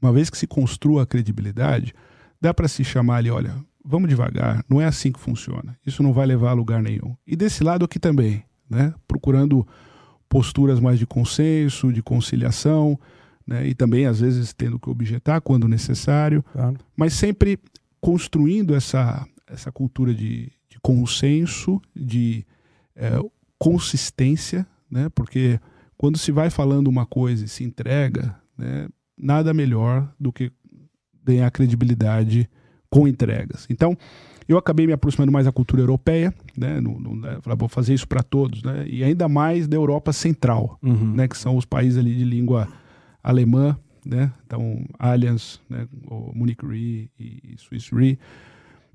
Uma 0.00 0.12
vez 0.12 0.30
que 0.30 0.38
se 0.38 0.46
construa 0.46 1.02
a 1.02 1.06
credibilidade, 1.06 1.94
dá 2.40 2.52
para 2.52 2.66
se 2.66 2.82
chamar 2.82 3.16
ali, 3.16 3.30
olha, 3.30 3.54
vamos 3.84 4.08
devagar, 4.08 4.64
não 4.68 4.80
é 4.80 4.86
assim 4.86 5.12
que 5.12 5.20
funciona. 5.20 5.76
Isso 5.86 6.02
não 6.02 6.12
vai 6.12 6.26
levar 6.26 6.50
a 6.50 6.54
lugar 6.54 6.82
nenhum. 6.82 7.14
E 7.26 7.36
desse 7.36 7.62
lado 7.62 7.84
aqui 7.84 7.98
também, 7.98 8.42
né? 8.68 8.94
Procurando 9.06 9.66
posturas 10.28 10.80
mais 10.80 10.98
de 10.98 11.06
consenso, 11.06 11.92
de 11.92 12.02
conciliação, 12.02 12.98
né? 13.46 13.66
E 13.68 13.74
também 13.74 14.06
às 14.06 14.20
vezes 14.20 14.52
tendo 14.52 14.78
que 14.78 14.88
objetar 14.88 15.40
quando 15.40 15.68
necessário, 15.68 16.42
Claro. 16.52 16.78
mas 16.96 17.12
sempre 17.12 17.58
construindo 18.00 18.74
essa 18.74 19.24
essa 19.52 19.70
cultura 19.70 20.14
de, 20.14 20.50
de 20.68 20.78
consenso, 20.82 21.80
de 21.94 22.44
eh, 22.96 23.18
consistência, 23.58 24.66
né? 24.90 25.08
Porque 25.14 25.60
quando 25.96 26.18
se 26.18 26.32
vai 26.32 26.50
falando 26.50 26.88
uma 26.88 27.06
coisa 27.06 27.44
e 27.44 27.48
se 27.48 27.62
entrega, 27.64 28.36
né? 28.56 28.88
Nada 29.16 29.54
melhor 29.54 30.12
do 30.18 30.32
que 30.32 30.50
ganhar 31.24 31.50
credibilidade 31.50 32.48
com 32.90 33.06
entregas. 33.06 33.66
Então, 33.70 33.96
eu 34.48 34.58
acabei 34.58 34.86
me 34.86 34.92
aproximando 34.92 35.30
mais 35.30 35.46
da 35.46 35.52
cultura 35.52 35.80
europeia, 35.82 36.34
né? 36.56 36.80
Vou 37.56 37.68
fazer 37.68 37.94
isso 37.94 38.08
para 38.08 38.22
todos, 38.22 38.62
né? 38.62 38.84
E 38.88 39.04
ainda 39.04 39.28
mais 39.28 39.68
da 39.68 39.76
Europa 39.76 40.12
Central, 40.12 40.78
Uhum. 40.82 41.14
né? 41.14 41.28
Que 41.28 41.36
são 41.38 41.56
os 41.56 41.64
países 41.64 41.98
ali 41.98 42.14
de 42.14 42.24
língua 42.24 42.66
alemã, 43.22 43.78
né? 44.04 44.32
Então, 44.44 44.84
Allianz, 44.98 45.60
né? 45.70 45.86
O 46.08 46.32
Munich 46.34 46.66
Re 46.66 47.08
e 47.18 47.54
Swiss 47.58 47.88
Re. 47.92 48.18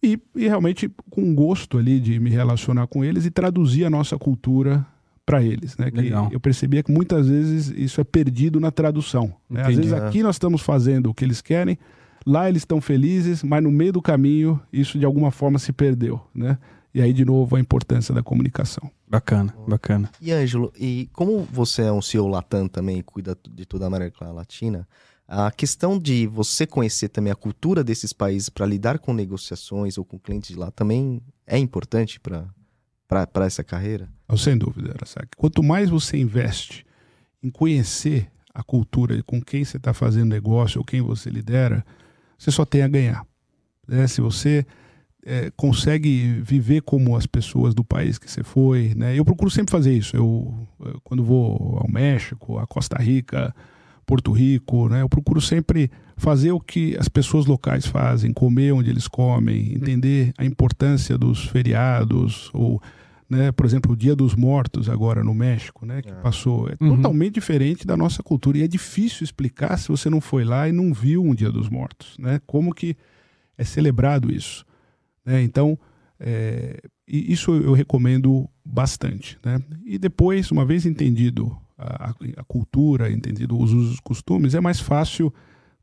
E, 0.02 0.20
e 0.36 0.48
realmente 0.48 0.92
com 1.10 1.34
gosto 1.34 1.78
ali 1.78 2.00
de 2.00 2.20
me 2.20 2.30
relacionar 2.30 2.88
com 2.88 3.04
eles 3.04 3.26
e 3.26 3.32
traduzir 3.32 3.86
a 3.86 3.90
nossa 3.90 4.18
cultura 4.18 4.86
para 5.26 5.44
eles, 5.44 5.76
né? 5.76 5.92
Que 5.92 6.02
Legal. 6.02 6.30
eu 6.32 6.40
percebia 6.40 6.82
que 6.82 6.92
muitas 6.92 7.28
vezes 7.28 7.68
isso 7.76 8.00
é 8.00 8.04
perdido 8.06 8.62
na 8.62 8.72
tradução. 8.72 9.34
Né? 9.50 9.62
Às 9.62 9.76
vezes 9.76 9.92
aqui 9.92 10.24
nós 10.24 10.36
estamos 10.36 10.62
fazendo 10.62 11.10
o 11.10 11.14
que 11.14 11.26
eles 11.26 11.42
querem, 11.42 11.78
lá 12.26 12.48
eles 12.48 12.62
estão 12.62 12.80
felizes, 12.80 13.44
mas 13.44 13.62
no 13.62 13.70
meio 13.70 13.92
do 13.92 14.02
caminho 14.02 14.60
isso 14.72 14.98
de 14.98 15.06
alguma 15.06 15.30
forma 15.30 15.60
se 15.60 15.74
perdeu, 15.74 16.22
né? 16.34 16.58
E 16.94 17.02
aí 17.02 17.12
de 17.12 17.26
novo 17.26 17.58
a 17.58 17.60
importância 17.60 18.16
da 18.16 18.24
comunicação. 18.24 18.90
Bacana, 19.08 19.54
bacana. 19.68 20.10
E 20.22 20.32
Ângelo, 20.32 20.72
e 20.80 21.10
como 21.12 21.40
você 21.52 21.84
é 21.84 21.92
um 21.92 22.02
CEO 22.02 22.28
Latam 22.28 22.68
também, 22.68 23.00
e 23.00 23.04
cuida 23.04 23.38
de 23.54 23.66
toda 23.66 23.86
a 23.86 23.88
América 23.88 24.32
Latina, 24.32 24.88
a 25.28 25.52
questão 25.52 26.00
de 26.00 26.26
você 26.28 26.66
conhecer 26.66 27.10
também 27.10 27.32
a 27.32 27.36
cultura 27.36 27.84
desses 27.84 28.14
países 28.14 28.48
para 28.50 28.66
lidar 28.66 28.98
com 29.00 29.14
negociações 29.14 29.98
ou 29.98 30.06
com 30.06 30.18
clientes 30.18 30.50
de 30.52 30.56
lá 30.56 30.72
também 30.72 31.22
é 31.46 31.58
importante 31.58 32.20
para 32.20 33.46
essa 33.46 33.64
carreira? 33.64 34.10
Ah, 34.28 34.38
Sem 34.38 34.58
dúvida, 34.58 34.92
Arasaki. 34.94 35.36
Quanto 35.38 35.62
mais 35.62 35.90
você 35.90 36.18
investe 36.18 36.86
em 37.44 37.50
conhecer 37.50 38.30
a 38.54 38.64
cultura 38.64 39.22
com 39.24 39.42
quem 39.42 39.64
você 39.64 39.78
está 39.78 39.94
fazendo 39.94 40.30
negócio 40.30 40.80
ou 40.80 40.86
quem 40.86 41.02
você 41.02 41.30
lidera, 41.30 41.86
você 42.38 42.50
só 42.50 42.66
tem 42.66 42.82
a 42.82 42.88
ganhar. 42.88 43.26
né? 43.88 44.08
Se 44.08 44.20
você 44.22 44.66
eh, 45.24 45.52
consegue 45.56 46.42
viver 46.42 46.82
como 46.82 47.16
as 47.16 47.26
pessoas 47.28 47.76
do 47.76 47.84
país 47.84 48.18
que 48.18 48.30
você 48.32 48.44
foi, 48.44 48.94
né? 48.96 49.14
Eu 49.18 49.24
procuro 49.26 49.52
sempre 49.52 49.72
fazer 49.72 49.94
isso. 49.94 50.16
Eu, 50.16 50.68
eh, 50.86 50.94
quando 51.04 51.24
vou 51.24 51.78
ao 51.80 51.88
México, 51.92 52.58
a 52.58 52.66
Costa 52.66 52.98
Rica, 52.98 53.54
Porto 54.08 54.32
Rico, 54.32 54.88
né? 54.88 55.02
Eu 55.02 55.10
procuro 55.10 55.42
sempre 55.42 55.92
fazer 56.16 56.54
o 56.54 56.62
que 56.62 56.96
as 56.98 57.10
pessoas 57.10 57.46
locais 57.46 57.86
fazem, 57.86 58.32
comer 58.32 58.72
onde 58.72 58.90
eles 58.90 59.08
comem, 59.08 59.74
entender 59.74 60.34
a 60.38 60.46
importância 60.46 61.18
dos 61.18 61.46
feriados 61.46 62.50
ou 62.54 62.82
né, 63.30 63.52
por 63.52 63.66
exemplo, 63.66 63.92
o 63.92 63.96
Dia 63.96 64.16
dos 64.16 64.34
Mortos 64.34 64.88
agora 64.88 65.22
no 65.22 65.34
México, 65.34 65.86
né, 65.86 66.02
que 66.02 66.10
é. 66.10 66.14
passou, 66.14 66.70
é 66.70 66.78
uhum. 66.80 66.96
totalmente 66.96 67.34
diferente 67.34 67.86
da 67.86 67.98
nossa 67.98 68.24
cultura 68.24 68.58
e 68.58 68.64
é 68.64 68.68
difícil 68.70 69.26
explicar 69.26 69.78
se 69.78 69.90
você 69.90 70.10
não 70.10 70.22
foi 70.22 70.46
lá 70.46 70.70
e 70.70 70.72
não 70.72 70.94
viu 70.94 71.22
um 71.22 71.36
Dia 71.36 71.52
dos 71.52 71.68
Mortos, 71.68 72.18
né? 72.18 72.40
Como 72.48 72.74
que 72.74 72.96
é 73.58 73.66
celebrado 73.66 74.32
isso, 74.32 74.66
né? 75.26 75.44
Então, 75.44 75.78
é, 76.18 76.80
isso 77.06 77.52
eu 77.52 77.74
recomendo 77.74 78.50
bastante, 78.64 79.38
né? 79.44 79.62
E 79.86 79.98
depois, 79.98 80.50
uma 80.50 80.66
vez 80.66 80.86
entendido 80.86 81.58
a, 81.78 82.14
a 82.38 82.44
cultura, 82.44 83.12
entendido 83.12 83.58
os 83.58 83.72
usos 83.72 84.00
costumes, 84.00 84.56
é 84.56 84.60
mais 84.60 84.80
fácil 84.80 85.34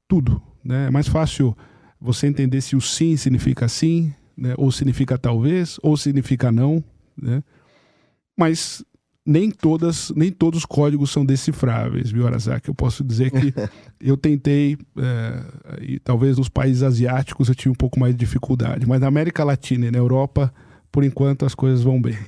tudo, 0.09 0.43
né? 0.65 0.87
É 0.89 0.91
mais 0.91 1.09
fácil 1.09 1.57
você 2.01 2.27
entender 2.27 2.61
se 2.61 2.77
o 2.77 2.81
sim 2.81 3.17
significa 3.17 3.69
sim, 3.69 4.13
né? 4.37 4.55
ou 4.59 4.71
significa 4.71 5.17
talvez, 5.17 5.79
ou 5.83 5.97
significa 5.97 6.51
não, 6.51 6.83
né? 7.17 7.43
Mas 8.37 8.85
nem 9.27 9.51
todas, 9.51 10.11
nem 10.15 10.31
todos 10.31 10.61
os 10.61 10.67
códigos 10.67 11.11
são 11.11 11.25
decifráveis, 11.25 12.11
viu, 12.11 12.27
Arazaki? 12.27 12.69
Eu 12.69 12.75
posso 12.75 13.03
dizer 13.03 13.31
que 13.31 13.55
eu 14.01 14.17
tentei, 14.17 14.77
é, 14.99 15.43
e 15.81 15.99
talvez 15.99 16.37
nos 16.37 16.49
países 16.49 16.83
asiáticos 16.83 17.49
eu 17.49 17.55
tive 17.55 17.71
um 17.71 17.75
pouco 17.75 17.99
mais 17.99 18.13
de 18.13 18.19
dificuldade, 18.19 18.87
mas 18.87 19.01
na 19.01 19.07
América 19.07 19.43
Latina 19.45 19.87
e 19.87 19.91
na 19.91 19.99
Europa, 19.99 20.53
por 20.93 21.05
enquanto, 21.05 21.47
as 21.47 21.55
coisas 21.55 21.83
vão 21.83 22.03
bem. 22.03 22.19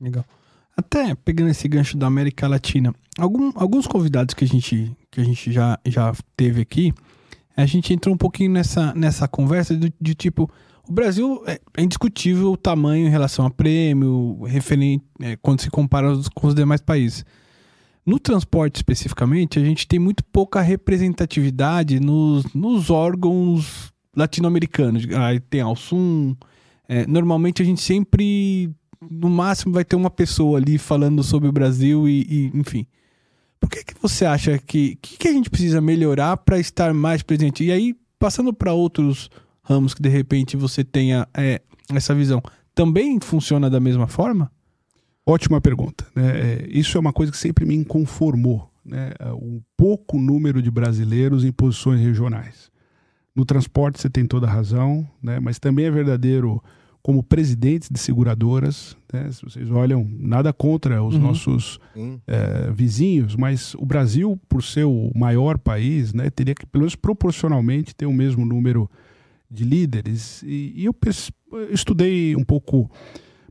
Legal. 0.00 0.24
Até 0.78 1.12
pegando 1.16 1.50
esse 1.50 1.66
gancho 1.66 1.96
da 1.96 2.06
América 2.06 2.46
Latina, 2.46 2.94
algum, 3.18 3.50
alguns 3.56 3.88
convidados 3.88 4.32
que 4.32 4.44
a 4.44 4.46
gente, 4.46 4.96
que 5.10 5.20
a 5.20 5.24
gente 5.24 5.50
já, 5.50 5.76
já 5.84 6.14
teve 6.36 6.60
aqui, 6.60 6.94
a 7.56 7.66
gente 7.66 7.92
entrou 7.92 8.14
um 8.14 8.16
pouquinho 8.16 8.52
nessa, 8.52 8.94
nessa 8.94 9.26
conversa 9.26 9.76
de, 9.76 9.92
de 10.00 10.14
tipo, 10.14 10.48
o 10.88 10.92
Brasil 10.92 11.42
é, 11.48 11.58
é 11.76 11.82
indiscutível 11.82 12.52
o 12.52 12.56
tamanho 12.56 13.08
em 13.08 13.10
relação 13.10 13.44
a 13.44 13.50
prêmio, 13.50 14.40
referente, 14.44 15.04
é, 15.20 15.34
quando 15.42 15.62
se 15.62 15.68
compara 15.68 16.12
com 16.32 16.46
os 16.46 16.54
demais 16.54 16.80
países. 16.80 17.24
No 18.06 18.20
transporte 18.20 18.76
especificamente, 18.76 19.58
a 19.58 19.64
gente 19.64 19.84
tem 19.84 19.98
muito 19.98 20.22
pouca 20.26 20.60
representatividade 20.60 21.98
nos, 21.98 22.54
nos 22.54 22.88
órgãos 22.88 23.92
latino-americanos. 24.16 25.04
Aí 25.12 25.40
tem 25.40 25.60
Alsum. 25.60 26.36
É, 26.88 27.04
normalmente 27.04 27.62
a 27.62 27.64
gente 27.64 27.82
sempre, 27.82 28.70
no 29.00 29.28
máximo, 29.28 29.74
vai 29.74 29.84
ter 29.84 29.96
uma 29.96 30.10
pessoa 30.10 30.58
ali 30.58 30.78
falando 30.78 31.22
sobre 31.22 31.48
o 31.48 31.52
Brasil 31.52 32.08
e, 32.08 32.26
e 32.28 32.50
enfim. 32.54 32.86
Por 33.60 33.68
que, 33.68 33.84
que 33.84 33.94
você 34.00 34.24
acha 34.24 34.58
que, 34.58 34.96
que, 34.96 35.16
que 35.16 35.28
a 35.28 35.32
gente 35.32 35.50
precisa 35.50 35.80
melhorar 35.80 36.36
para 36.36 36.58
estar 36.58 36.94
mais 36.94 37.22
presente? 37.22 37.64
E 37.64 37.72
aí, 37.72 37.94
passando 38.18 38.52
para 38.52 38.72
outros 38.72 39.28
ramos 39.62 39.94
que 39.94 40.02
de 40.02 40.08
repente 40.08 40.56
você 40.56 40.84
tenha 40.84 41.28
é, 41.34 41.60
essa 41.92 42.14
visão, 42.14 42.42
também 42.74 43.18
funciona 43.20 43.68
da 43.68 43.80
mesma 43.80 44.06
forma? 44.06 44.50
Ótima 45.26 45.60
pergunta. 45.60 46.06
Né? 46.14 46.40
É, 46.40 46.68
isso 46.70 46.96
é 46.96 47.00
uma 47.00 47.12
coisa 47.12 47.30
que 47.32 47.38
sempre 47.38 47.66
me 47.66 47.74
inconformou. 47.74 48.70
Né? 48.84 49.10
O 49.32 49.60
pouco 49.76 50.18
número 50.18 50.62
de 50.62 50.70
brasileiros 50.70 51.44
em 51.44 51.52
posições 51.52 52.00
regionais. 52.00 52.70
No 53.34 53.44
transporte 53.44 54.00
você 54.00 54.08
tem 54.08 54.26
toda 54.26 54.46
a 54.46 54.50
razão, 54.50 55.06
né? 55.22 55.38
mas 55.38 55.58
também 55.58 55.84
é 55.84 55.90
verdadeiro 55.90 56.62
como 57.08 57.22
presidentes 57.22 57.88
de 57.90 57.98
seguradoras. 57.98 58.94
Né? 59.10 59.32
Se 59.32 59.42
vocês 59.42 59.70
olham, 59.70 60.06
nada 60.20 60.52
contra 60.52 61.02
os 61.02 61.14
uhum. 61.14 61.22
nossos 61.22 61.80
é, 62.26 62.70
vizinhos, 62.70 63.34
mas 63.34 63.74
o 63.76 63.86
Brasil, 63.86 64.38
por 64.46 64.62
ser 64.62 64.84
o 64.84 65.10
maior 65.14 65.56
país, 65.56 66.12
né, 66.12 66.28
teria 66.28 66.54
que, 66.54 66.66
pelo 66.66 66.82
menos 66.82 66.94
proporcionalmente, 66.94 67.94
ter 67.94 68.04
o 68.04 68.12
mesmo 68.12 68.44
número 68.44 68.90
de 69.50 69.64
líderes. 69.64 70.42
E, 70.42 70.74
e 70.76 70.84
eu 70.84 70.94
estudei 71.70 72.36
um 72.36 72.44
pouco 72.44 72.90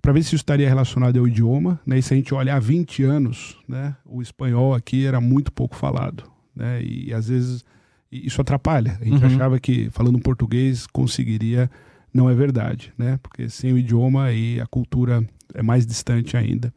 para 0.04 0.14
ver 0.14 0.22
se 0.22 0.28
isso 0.28 0.36
estaria 0.36 0.70
relacionado 0.70 1.18
ao 1.18 1.28
idioma. 1.28 1.80
Né? 1.84 1.98
E 1.98 2.04
se 2.04 2.14
a 2.14 2.18
gente 2.18 2.36
olhar 2.36 2.58
há 2.58 2.60
20 2.60 3.02
anos, 3.06 3.58
né, 3.68 3.96
o 4.06 4.22
espanhol 4.22 4.76
aqui 4.76 5.04
era 5.04 5.20
muito 5.20 5.52
pouco 5.52 5.76
falado. 5.76 6.26
Né? 6.56 6.84
E, 6.84 7.08
e 7.08 7.14
às 7.16 7.28
vezes 7.28 7.66
isso 8.12 8.40
atrapalha. 8.40 9.00
A 9.02 9.04
gente 9.04 9.20
uhum. 9.20 9.26
achava 9.26 9.60
que 9.60 9.90
falando 9.90 10.20
português 10.20 10.86
conseguiria. 10.86 11.72
Não 12.18 12.28
é 12.28 12.34
verdade, 12.34 12.92
né? 12.98 13.20
Porque 13.22 13.48
sem 13.48 13.72
o 13.72 13.78
idioma 13.78 14.24
aí 14.24 14.60
a 14.60 14.66
cultura 14.66 15.24
é 15.54 15.62
mais 15.62 15.86
distante 15.86 16.36
ainda. 16.36 16.74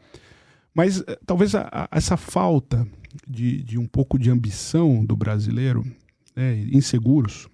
Mas 0.74 1.02
eh, 1.06 1.18
talvez 1.24 1.54
a, 1.54 1.66
a, 1.72 1.88
essa 1.92 2.14
falta 2.14 2.86
de, 3.26 3.62
de 3.62 3.78
um 3.78 3.86
pouco 3.86 4.18
de 4.18 4.30
ambição 4.30 5.02
do 5.02 5.16
brasileiro, 5.16 5.82
né, 6.36 6.62
inseguros, 6.70 7.48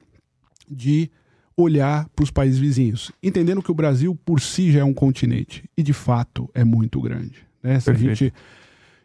de 0.69 1.09
olhar 1.57 2.09
para 2.09 2.25
os 2.25 2.31
países 2.33 2.59
vizinhos, 2.59 3.13
entendendo 3.23 3.63
que 3.63 3.71
o 3.71 3.75
Brasil 3.75 4.19
por 4.25 4.41
si 4.41 4.73
já 4.73 4.81
é 4.81 4.85
um 4.85 4.93
continente 4.93 5.63
e 5.77 5.83
de 5.83 5.93
fato 5.93 6.51
é 6.55 6.65
muito 6.65 7.01
grande. 7.01 7.47
Né? 7.63 7.79
Se 7.79 7.89
a 7.89 7.95
gente 7.95 8.35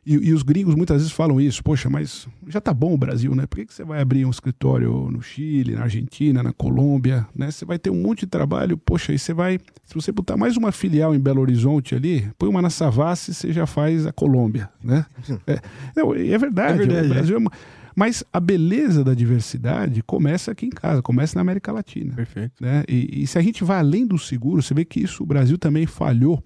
e, 0.06 0.14
e, 0.14 0.34
os 0.34 0.42
gringos 0.42 0.74
muitas 0.74 0.98
vezes 0.98 1.12
falam 1.12 1.40
isso, 1.40 1.64
poxa, 1.64 1.90
mas 1.90 2.28
já 2.48 2.60
tá 2.60 2.74
bom 2.74 2.94
o 2.94 2.98
Brasil, 2.98 3.36
né? 3.36 3.46
Por 3.46 3.58
que, 3.58 3.68
que 3.68 3.74
você 3.74 3.84
vai 3.84 4.02
abrir 4.02 4.26
um 4.26 4.32
escritório 4.32 5.10
no 5.12 5.22
Chile, 5.22 5.76
na 5.76 5.84
Argentina, 5.84 6.42
na 6.42 6.52
Colômbia, 6.52 7.28
né? 7.36 7.52
Você 7.52 7.66
vai 7.66 7.78
ter 7.78 7.92
um 7.92 8.02
monte 8.02 8.22
de 8.22 8.28
trabalho, 8.28 8.78
poxa, 8.78 9.14
e 9.14 9.20
você 9.20 9.32
vai, 9.32 9.60
se 9.86 9.94
você 9.94 10.12
botar 10.12 10.36
mais 10.38 10.58
uma 10.58 10.72
filial 10.72 11.14
em 11.14 11.20
Belo 11.20 11.42
Horizonte 11.42 11.94
ali, 11.94 12.28
põe 12.38 12.50
uma 12.50 12.64
na 12.64 12.72
Savassi, 12.72 13.32
você 13.32 13.54
já 13.54 13.68
faz 13.68 14.08
a 14.08 14.12
Colômbia, 14.12 14.70
né? 14.84 15.06
É, 15.48 15.60
não, 15.96 16.14
é 16.14 16.38
verdade, 16.38 16.84
é 16.84 16.86
verdade 16.86 17.06
o 17.06 17.10
Brasil 17.10 17.38
é, 17.38 17.44
é 17.44 17.82
mas 17.96 18.24
a 18.32 18.40
beleza 18.40 19.04
da 19.04 19.14
diversidade 19.14 20.02
começa 20.04 20.52
aqui 20.52 20.66
em 20.66 20.70
casa, 20.70 21.02
começa 21.02 21.36
na 21.36 21.42
América 21.42 21.72
Latina. 21.72 22.14
Perfeito. 22.16 22.54
Né? 22.62 22.84
E, 22.88 23.24
e 23.24 23.28
se 23.28 23.38
a 23.38 23.42
gente 23.42 23.64
vai 23.64 23.80
além 23.80 24.06
do 24.06 24.18
seguro, 24.18 24.62
você 24.62 24.74
vê 24.74 24.86
que 24.86 25.02
isso 25.02 25.24
o 25.24 25.26
Brasil 25.26 25.58
também 25.58 25.86
falhou 25.86 26.42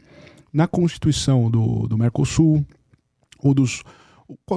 na 0.52 0.68
constituição 0.68 1.50
do, 1.52 1.88
do 1.88 1.98
Mercosul, 1.98 2.66
ou 3.46 3.54
dos 3.54 3.84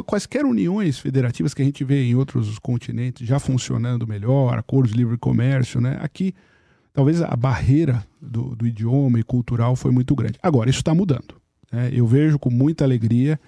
quaisquer 0.06 0.46
uniões 0.46 0.98
federativas 0.98 1.52
que 1.52 1.60
a 1.60 1.64
gente 1.64 1.84
vê 1.84 2.02
em 2.04 2.14
outros 2.14 2.58
continentes 2.58 3.26
já 3.26 3.38
funcionando 3.38 4.06
melhor, 4.06 4.58
acordos 4.58 4.92
de 4.92 4.96
livre 4.96 5.18
comércio, 5.18 5.78
né? 5.78 5.98
Aqui, 6.00 6.34
talvez 6.92 7.20
a 7.20 7.36
barreira 7.36 8.02
do, 8.20 8.56
do 8.56 8.66
idioma 8.66 9.20
e 9.20 9.22
cultural 9.22 9.76
foi 9.76 9.90
muito 9.90 10.14
grande. 10.14 10.38
Agora, 10.42 10.70
isso 10.70 10.78
está 10.78 10.94
mudando. 10.94 11.34
Né? 11.70 11.90
Eu 11.92 12.06
vejo 12.06 12.38
com 12.38 12.50
muita 12.50 12.82
alegria 12.84 13.38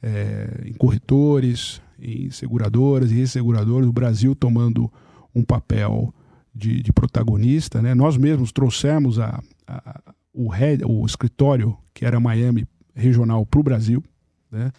é, 0.00 0.62
em 0.64 0.72
corretores, 0.74 1.82
em 1.98 2.30
seguradoras 2.30 3.10
e 3.10 3.14
resseguradoras, 3.14 3.88
o 3.88 3.92
Brasil 3.92 4.32
tomando 4.34 4.88
um 5.34 5.42
papel 5.42 6.14
de, 6.54 6.80
de 6.80 6.92
protagonista. 6.92 7.82
Né? 7.82 7.94
Nós 7.94 8.16
mesmos 8.16 8.52
trouxemos 8.52 9.18
a, 9.18 9.42
a, 9.66 10.00
o, 10.32 10.48
head, 10.48 10.84
o 10.84 11.04
escritório, 11.04 11.76
que 11.92 12.04
era 12.04 12.20
Miami 12.20 12.64
regional, 12.94 13.44
para 13.44 13.58
o 13.58 13.64
Brasil. 13.64 14.04
Né? 14.52 14.70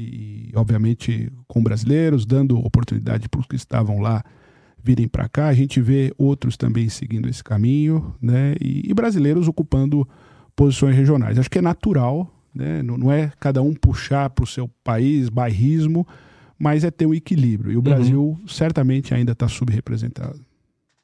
E, 0.00 0.52
obviamente, 0.54 1.28
com 1.48 1.60
brasileiros, 1.60 2.24
dando 2.24 2.56
oportunidade 2.56 3.28
para 3.28 3.40
os 3.40 3.46
que 3.46 3.56
estavam 3.56 3.98
lá 3.98 4.24
virem 4.80 5.08
para 5.08 5.28
cá. 5.28 5.48
A 5.48 5.52
gente 5.52 5.80
vê 5.80 6.14
outros 6.16 6.56
também 6.56 6.88
seguindo 6.88 7.28
esse 7.28 7.42
caminho, 7.42 8.14
né? 8.22 8.54
E, 8.60 8.88
e, 8.88 8.94
brasileiros 8.94 9.48
ocupando 9.48 10.08
posições 10.54 10.94
regionais. 10.94 11.36
Acho 11.36 11.50
que 11.50 11.58
é 11.58 11.62
natural, 11.62 12.32
né? 12.54 12.80
Não, 12.80 12.96
não 12.96 13.12
é 13.12 13.32
cada 13.40 13.60
um 13.60 13.74
puxar 13.74 14.30
para 14.30 14.44
o 14.44 14.46
seu 14.46 14.68
país, 14.84 15.28
bairrismo, 15.28 16.06
mas 16.56 16.84
é 16.84 16.92
ter 16.92 17.06
um 17.06 17.14
equilíbrio. 17.14 17.72
E 17.72 17.74
o 17.74 17.78
uhum. 17.78 17.82
Brasil 17.82 18.40
certamente 18.46 19.12
ainda 19.12 19.32
está 19.32 19.48
subrepresentado. 19.48 20.38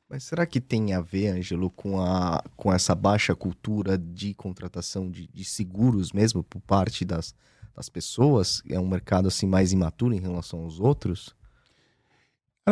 Mas 0.08 0.22
será 0.22 0.46
que 0.46 0.60
tem 0.60 0.92
a 0.92 1.00
ver, 1.00 1.30
Ângelo, 1.30 1.68
com, 1.68 2.00
a, 2.00 2.40
com 2.56 2.72
essa 2.72 2.94
baixa 2.94 3.34
cultura 3.34 3.98
de 3.98 4.34
contratação 4.34 5.10
de, 5.10 5.28
de 5.34 5.44
seguros 5.44 6.12
mesmo 6.12 6.44
por 6.44 6.60
parte 6.60 7.04
das, 7.04 7.34
das 7.74 7.88
pessoas? 7.88 8.62
É 8.68 8.78
um 8.78 8.88
mercado 8.88 9.28
assim 9.28 9.46
mais 9.46 9.72
imaturo 9.72 10.14
em 10.14 10.20
relação 10.20 10.60
aos 10.60 10.80
outros? 10.80 11.34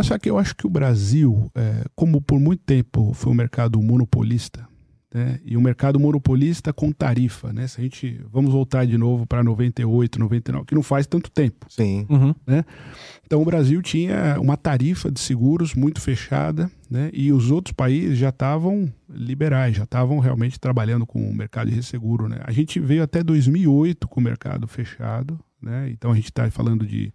Só 0.02 0.18
que 0.18 0.30
eu 0.30 0.38
acho 0.38 0.56
que 0.56 0.66
o 0.66 0.70
Brasil, 0.70 1.50
é, 1.54 1.84
como 1.94 2.20
por 2.22 2.40
muito 2.40 2.62
tempo 2.64 3.12
foi 3.12 3.30
um 3.30 3.34
mercado 3.34 3.80
monopolista, 3.82 4.66
né? 5.12 5.38
e 5.44 5.56
um 5.56 5.60
mercado 5.60 6.00
monopolista 6.00 6.72
com 6.72 6.90
tarifa, 6.90 7.52
né? 7.52 7.66
Se 7.66 7.80
a 7.80 7.84
gente 7.84 8.20
vamos 8.32 8.52
voltar 8.52 8.86
de 8.86 8.96
novo 8.96 9.26
para 9.26 9.42
98, 9.42 10.18
99, 10.18 10.66
que 10.66 10.74
não 10.74 10.82
faz 10.82 11.06
tanto 11.06 11.30
tempo. 11.30 11.66
Sim. 11.68 12.06
Uhum. 12.08 12.34
Né? 12.46 12.64
Então 13.26 13.42
o 13.42 13.44
Brasil 13.44 13.80
tinha 13.82 14.38
uma 14.40 14.56
tarifa 14.56 15.10
de 15.10 15.20
seguros 15.20 15.74
muito 15.74 16.00
fechada, 16.00 16.70
né? 16.90 17.10
E 17.12 17.32
os 17.32 17.50
outros 17.50 17.72
países 17.72 18.18
já 18.18 18.30
estavam 18.30 18.90
liberais, 19.08 19.76
já 19.76 19.84
estavam 19.84 20.18
realmente 20.18 20.58
trabalhando 20.58 21.06
com 21.06 21.30
o 21.30 21.34
mercado 21.34 21.68
de 21.68 21.76
resseguro, 21.76 22.28
né? 22.28 22.40
A 22.44 22.52
gente 22.52 22.80
veio 22.80 23.02
até 23.02 23.22
2008 23.22 24.08
com 24.08 24.20
o 24.20 24.22
mercado 24.22 24.66
fechado, 24.66 25.38
né? 25.60 25.90
Então 25.90 26.10
a 26.10 26.14
gente 26.14 26.26
está 26.26 26.50
falando 26.50 26.86
de 26.86 27.12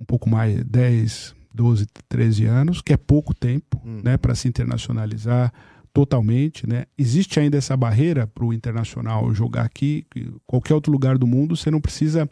um 0.00 0.04
pouco 0.04 0.28
mais 0.28 0.64
10, 0.64 1.34
12, 1.54 1.86
13 2.08 2.46
anos, 2.46 2.80
que 2.80 2.92
é 2.92 2.96
pouco 2.96 3.34
tempo, 3.34 3.80
hum. 3.84 4.00
né? 4.02 4.16
Para 4.16 4.34
se 4.34 4.48
internacionalizar 4.48 5.52
totalmente, 5.92 6.68
né? 6.68 6.84
Existe 6.96 7.40
ainda 7.40 7.58
essa 7.58 7.76
barreira 7.76 8.26
para 8.26 8.44
o 8.44 8.52
internacional 8.52 9.32
jogar 9.34 9.64
aqui, 9.64 10.06
qualquer 10.46 10.74
outro 10.74 10.92
lugar 10.92 11.18
do 11.18 11.26
mundo, 11.26 11.56
você 11.56 11.70
não 11.70 11.80
precisa 11.80 12.28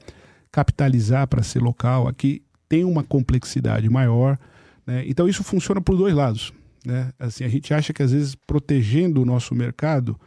capitalizar 0.50 1.26
para 1.26 1.42
ser 1.42 1.60
local. 1.60 2.08
Aqui 2.08 2.42
tem 2.68 2.84
uma 2.84 3.02
complexidade 3.02 3.88
maior. 3.88 4.38
Né? 4.86 5.04
Então 5.06 5.28
isso 5.28 5.42
funciona 5.42 5.80
por 5.80 5.96
dois 5.96 6.14
lados. 6.14 6.52
Né? 6.84 7.10
Assim, 7.18 7.44
a 7.44 7.48
gente 7.48 7.72
acha 7.74 7.92
que 7.92 8.02
às 8.02 8.12
vezes 8.12 8.34
protegendo 8.34 9.22
o 9.22 9.24
nosso 9.24 9.54
mercado, 9.54 10.18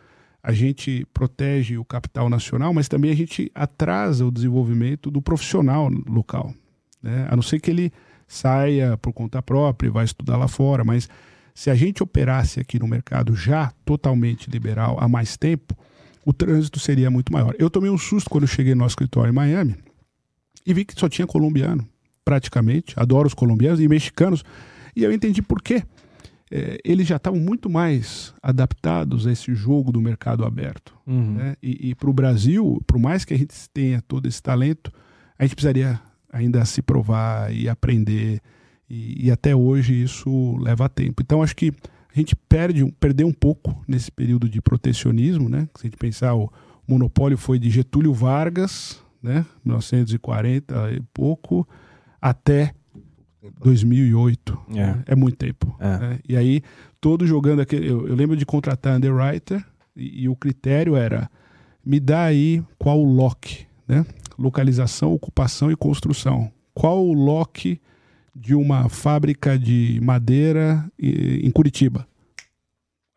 a 0.43 0.51
gente 0.51 1.05
protege 1.13 1.77
o 1.77 1.85
capital 1.85 2.29
nacional, 2.29 2.73
mas 2.73 2.87
também 2.87 3.11
a 3.11 3.15
gente 3.15 3.51
atrasa 3.53 4.25
o 4.25 4.31
desenvolvimento 4.31 5.11
do 5.11 5.21
profissional 5.21 5.89
local. 6.07 6.53
Né? 7.01 7.27
A 7.29 7.35
não 7.35 7.43
ser 7.43 7.59
que 7.59 7.69
ele 7.69 7.91
saia 8.27 8.97
por 8.97 9.13
conta 9.13 9.41
própria 9.41 9.87
e 9.87 9.91
vá 9.91 10.03
estudar 10.03 10.37
lá 10.37 10.47
fora, 10.47 10.83
mas 10.83 11.09
se 11.53 11.69
a 11.69 11.75
gente 11.75 12.01
operasse 12.01 12.59
aqui 12.59 12.79
no 12.79 12.87
mercado 12.87 13.35
já 13.35 13.71
totalmente 13.85 14.49
liberal 14.49 14.97
há 14.99 15.07
mais 15.07 15.37
tempo, 15.37 15.75
o 16.25 16.33
trânsito 16.33 16.79
seria 16.79 17.09
muito 17.09 17.31
maior. 17.31 17.55
Eu 17.57 17.69
tomei 17.69 17.89
um 17.89 17.97
susto 17.97 18.29
quando 18.29 18.47
cheguei 18.47 18.73
no 18.73 18.79
nosso 18.79 18.93
escritório 18.93 19.31
em 19.31 19.35
Miami 19.35 19.75
e 20.65 20.73
vi 20.73 20.85
que 20.85 20.99
só 20.99 21.09
tinha 21.09 21.27
colombiano, 21.27 21.87
praticamente. 22.23 22.93
Adoro 22.97 23.27
os 23.27 23.33
colombianos 23.33 23.79
e 23.79 23.87
mexicanos. 23.87 24.43
E 24.95 25.03
eu 25.03 25.11
entendi 25.11 25.41
por 25.41 25.61
quê. 25.61 25.83
É, 26.53 26.77
eles 26.83 27.07
já 27.07 27.15
estavam 27.15 27.39
muito 27.39 27.69
mais 27.69 28.33
adaptados 28.43 29.25
a 29.25 29.31
esse 29.31 29.55
jogo 29.55 29.91
do 29.91 30.01
mercado 30.01 30.43
aberto. 30.43 30.93
Uhum. 31.07 31.35
Né? 31.35 31.55
E, 31.63 31.89
e 31.89 31.95
para 31.95 32.09
o 32.09 32.13
Brasil, 32.13 32.81
por 32.85 32.99
mais 32.99 33.23
que 33.23 33.33
a 33.33 33.37
gente 33.37 33.55
tenha 33.73 34.01
todo 34.01 34.27
esse 34.27 34.41
talento, 34.43 34.91
a 35.39 35.43
gente 35.43 35.55
precisaria 35.55 35.99
ainda 36.31 36.63
se 36.65 36.81
provar 36.81 37.53
e 37.53 37.69
aprender. 37.69 38.41
E, 38.91 39.27
e 39.27 39.31
até 39.31 39.55
hoje 39.55 40.03
isso 40.03 40.57
leva 40.57 40.89
tempo. 40.89 41.21
Então 41.21 41.41
acho 41.41 41.55
que 41.55 41.71
a 42.13 42.19
gente 42.19 42.35
perde, 42.35 42.85
perdeu 42.99 43.25
um 43.25 43.31
pouco 43.31 43.81
nesse 43.87 44.11
período 44.11 44.49
de 44.49 44.61
protecionismo, 44.61 45.47
né? 45.47 45.69
Se 45.75 45.87
a 45.87 45.89
gente 45.89 45.97
pensar, 45.97 46.35
o 46.35 46.51
monopólio 46.85 47.37
foi 47.37 47.57
de 47.57 47.69
Getúlio 47.69 48.13
Vargas, 48.13 49.01
né? 49.23 49.45
1940 49.63 50.91
e 50.91 51.01
pouco, 51.13 51.65
até 52.21 52.73
2008. 53.63 54.59
É, 54.71 54.73
né? 54.73 55.03
é 55.07 55.15
muito 55.15 55.37
tempo. 55.37 55.73
É. 55.79 55.97
Né? 55.97 56.19
E 56.27 56.35
aí, 56.35 56.61
todo 56.99 57.25
jogando 57.25 57.61
aquele. 57.61 57.87
Eu, 57.87 58.09
eu 58.09 58.15
lembro 58.15 58.35
de 58.35 58.45
contratar 58.45 58.97
underwriter 58.97 59.65
e, 59.95 60.23
e, 60.23 60.27
o 60.29 60.35
critério 60.35 60.97
era: 60.97 61.31
me 61.85 61.97
dá 61.97 62.23
aí 62.23 62.61
qual 62.77 62.99
o 62.99 63.05
lock, 63.05 63.65
né? 63.87 64.05
Localização, 64.37 65.13
ocupação 65.13 65.71
e 65.71 65.77
construção. 65.77 66.51
Qual 66.73 67.07
o 67.07 67.13
lock 67.13 67.79
de 68.33 68.55
uma 68.55 68.89
fábrica 68.89 69.57
de 69.57 69.99
madeira 70.01 70.89
em 70.97 71.49
Curitiba? 71.51 72.07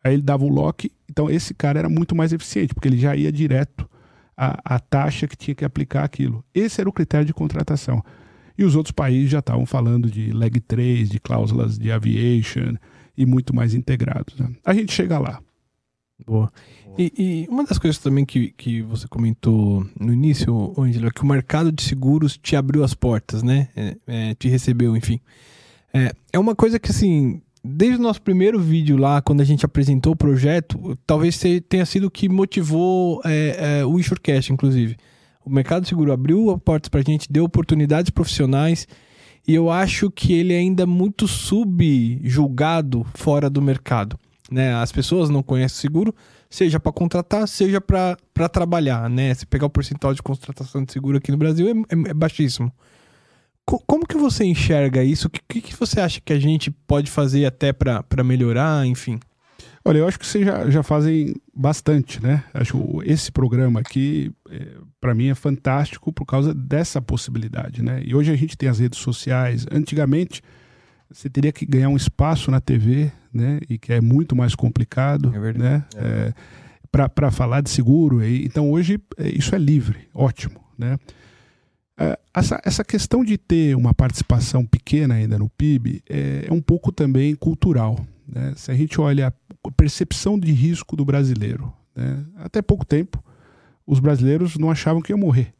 Aí 0.03 0.13
ele 0.13 0.21
dava 0.21 0.45
o 0.45 0.49
lock. 0.49 0.91
Então, 1.09 1.29
esse 1.29 1.53
cara 1.53 1.79
era 1.79 1.89
muito 1.89 2.15
mais 2.15 2.31
eficiente, 2.31 2.75
porque 2.75 2.87
ele 2.87 2.97
já 2.97 3.15
ia 3.15 3.31
direto 3.31 3.89
à, 4.37 4.75
à 4.75 4.79
taxa 4.79 5.27
que 5.27 5.35
tinha 5.35 5.55
que 5.55 5.65
aplicar 5.65 6.03
aquilo. 6.03 6.45
Esse 6.53 6.79
era 6.79 6.89
o 6.89 6.93
critério 6.93 7.25
de 7.25 7.33
contratação. 7.33 8.03
E 8.57 8.63
os 8.63 8.75
outros 8.75 8.91
países 8.91 9.31
já 9.31 9.39
estavam 9.39 9.65
falando 9.65 10.09
de 10.09 10.31
leg 10.31 10.59
3, 10.59 11.09
de 11.09 11.19
cláusulas 11.19 11.77
de 11.77 11.91
aviation 11.91 12.75
e 13.17 13.25
muito 13.25 13.55
mais 13.55 13.73
integrados. 13.73 14.37
Né? 14.39 14.49
A 14.63 14.73
gente 14.73 14.93
chega 14.93 15.17
lá. 15.17 15.41
Boa. 16.23 16.51
E, 16.97 17.11
e, 17.17 17.47
uma 17.49 17.65
das 17.65 17.77
coisas 17.77 17.97
também 17.99 18.25
que, 18.25 18.51
que 18.51 18.81
você 18.81 19.07
comentou 19.07 19.85
no 19.99 20.13
início, 20.13 20.73
Angelo, 20.77 21.07
é 21.07 21.11
que 21.11 21.21
o 21.21 21.25
mercado 21.25 21.71
de 21.71 21.83
seguros 21.83 22.37
te 22.37 22.55
abriu 22.55 22.83
as 22.83 22.93
portas, 22.93 23.43
né? 23.43 23.67
É, 23.75 23.97
é, 24.07 24.35
te 24.35 24.47
recebeu, 24.47 24.95
enfim. 24.95 25.19
É, 25.93 26.13
é 26.31 26.39
uma 26.39 26.55
coisa 26.55 26.79
que, 26.79 26.91
assim, 26.91 27.41
desde 27.63 27.99
o 27.99 28.01
nosso 28.01 28.21
primeiro 28.21 28.59
vídeo 28.59 28.95
lá, 28.95 29.21
quando 29.21 29.41
a 29.41 29.43
gente 29.43 29.65
apresentou 29.65 30.13
o 30.13 30.15
projeto, 30.15 30.97
talvez 31.05 31.41
tenha 31.67 31.85
sido 31.85 32.07
o 32.07 32.11
que 32.11 32.29
motivou 32.29 33.21
é, 33.25 33.79
é, 33.79 33.85
o 33.85 33.99
Insurecast, 33.99 34.53
inclusive. 34.53 34.95
O 35.43 35.49
mercado 35.49 35.87
seguro 35.87 36.11
abriu 36.11 36.57
portas 36.59 36.89
para 36.89 37.01
a 37.01 37.03
gente, 37.03 37.31
deu 37.31 37.43
oportunidades 37.43 38.09
profissionais 38.09 38.87
e 39.47 39.53
eu 39.53 39.69
acho 39.69 40.09
que 40.09 40.33
ele 40.33 40.53
é 40.53 40.57
ainda 40.57 40.85
muito 40.85 41.27
subjulgado 41.27 43.05
fora 43.13 43.49
do 43.49 43.61
mercado. 43.61 44.17
Né? 44.51 44.73
As 44.75 44.91
pessoas 44.91 45.29
não 45.29 45.41
conhecem 45.41 45.77
o 45.77 45.81
seguro, 45.81 46.15
seja 46.49 46.79
para 46.79 46.91
contratar, 46.91 47.47
seja 47.47 47.81
para 47.81 48.49
trabalhar. 48.51 49.09
Né? 49.09 49.33
Se 49.33 49.45
pegar 49.45 49.65
o 49.65 49.69
percentual 49.69 50.13
de 50.13 50.21
contratação 50.21 50.83
de 50.83 50.91
seguro 50.91 51.17
aqui 51.17 51.31
no 51.31 51.37
Brasil, 51.37 51.67
é, 51.67 51.71
é, 51.71 52.11
é 52.11 52.13
baixíssimo. 52.13 52.71
Co 53.65 53.79
como 53.87 54.05
que 54.05 54.15
você 54.15 54.45
enxerga 54.45 55.03
isso? 55.03 55.27
O 55.27 55.29
que, 55.29 55.59
que, 55.61 55.75
você 55.75 55.99
acha 55.99 56.21
que 56.21 56.31
a 56.31 56.39
gente 56.39 56.69
pode 56.69 57.09
fazer 57.09 57.45
até 57.45 57.73
para 57.73 58.23
melhorar, 58.23 58.85
enfim? 58.85 59.19
Olha, 59.83 59.99
eu 59.99 60.07
acho 60.07 60.19
que 60.19 60.25
vocês 60.25 60.45
já, 60.45 60.69
já 60.69 60.83
fazem 60.83 61.33
bastante, 61.53 62.21
né? 62.21 62.43
Acho 62.53 63.01
esse 63.03 63.31
programa 63.31 63.79
aqui, 63.79 64.31
é, 64.49 64.77
para 65.01 65.15
mim, 65.15 65.29
é 65.29 65.35
fantástico 65.35 66.11
por 66.11 66.25
causa 66.25 66.53
dessa 66.53 67.01
possibilidade, 67.01 67.83
né? 67.83 68.01
E 68.03 68.15
hoje 68.15 68.31
a 68.31 68.35
gente 68.35 68.57
tem 68.57 68.69
as 68.69 68.79
redes 68.79 68.99
sociais. 68.99 69.65
Antigamente, 69.71 70.41
você 71.11 71.29
teria 71.29 71.51
que 71.51 71.65
ganhar 71.65 71.89
um 71.89 71.95
espaço 71.95 72.49
na 72.49 72.59
TV, 72.59 73.11
né? 73.35 73.59
E 73.69 73.77
que 73.77 73.91
é 73.91 73.99
muito 73.99 74.35
mais 74.35 74.55
complicado, 74.55 75.31
é 75.35 75.39
verdade. 75.39 75.59
né? 75.59 75.85
É. 75.95 76.33
É, 76.97 77.07
para 77.07 77.29
falar 77.29 77.59
de 77.59 77.69
seguro. 77.69 78.23
Então, 78.23 78.71
hoje, 78.71 78.97
é, 79.17 79.27
isso 79.27 79.53
é 79.53 79.57
livre, 79.57 80.07
ótimo, 80.13 80.61
né? 80.77 80.97
É, 81.97 82.17
essa, 82.33 82.61
essa 82.63 82.83
questão 82.83 83.23
de 83.23 83.37
ter 83.37 83.75
uma 83.75 83.93
participação 83.93 84.65
pequena 84.65 85.15
ainda 85.15 85.37
no 85.37 85.49
PIB 85.49 86.01
é, 86.09 86.47
um 86.51 86.61
pouco 86.61 86.91
também 86.91 87.35
cultural. 87.35 87.99
Né? 88.27 88.53
Se 88.55 88.71
a 88.71 88.75
gente 88.75 88.99
olha 88.99 89.27
a 89.27 89.71
percepção 89.71 90.37
de 90.39 90.51
risco 90.51 90.95
do 90.95 91.05
brasileiro, 91.05 91.71
né? 91.95 92.25
até 92.37 92.61
pouco 92.61 92.85
tempo, 92.85 93.23
os 93.87 93.99
brasileiros 93.99 94.57
não 94.57 94.71
achavam 94.71 95.01
que 95.01 95.13
iam 95.13 95.19
morrer. 95.19 95.53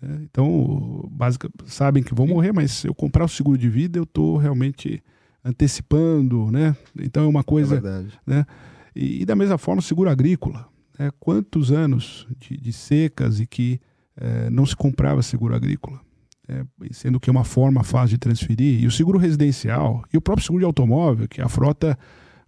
Né? 0.00 0.20
Então, 0.22 1.06
básica, 1.10 1.50
sabem 1.66 2.02
que 2.02 2.14
vão 2.14 2.26
morrer, 2.26 2.52
mas 2.52 2.70
se 2.70 2.86
eu 2.86 2.94
comprar 2.94 3.24
o 3.24 3.28
seguro 3.28 3.58
de 3.58 3.68
vida, 3.68 3.98
eu 3.98 4.04
estou 4.04 4.38
realmente 4.38 5.02
antecipando. 5.44 6.50
Né? 6.50 6.76
Então, 6.98 7.24
é 7.24 7.28
uma 7.28 7.44
coisa. 7.44 7.76
É 7.76 7.80
verdade. 7.80 8.20
Né? 8.26 8.46
E, 8.94 9.22
e, 9.22 9.24
da 9.24 9.36
mesma 9.36 9.58
forma, 9.58 9.80
o 9.80 9.84
seguro 9.84 10.10
agrícola. 10.10 10.68
Né? 10.98 11.10
Quantos 11.18 11.70
anos 11.70 12.26
de, 12.38 12.56
de 12.56 12.72
secas 12.72 13.40
e 13.40 13.46
que 13.46 13.80
é, 14.16 14.50
não 14.50 14.66
se 14.66 14.74
comprava 14.76 15.22
seguro 15.22 15.54
agrícola? 15.54 16.00
é, 16.48 16.64
sendo 16.90 17.20
que 17.20 17.28
é 17.28 17.32
uma 17.32 17.44
forma 17.44 17.84
fácil 17.84 18.16
de 18.16 18.18
transferir, 18.18 18.82
e 18.82 18.86
o 18.86 18.90
seguro 18.90 19.18
residencial, 19.18 20.02
e 20.12 20.16
o 20.16 20.20
próprio 20.20 20.44
seguro 20.44 20.62
de 20.62 20.64
automóvel, 20.64 21.28
que 21.28 21.42
a 21.42 21.48
frota 21.48 21.96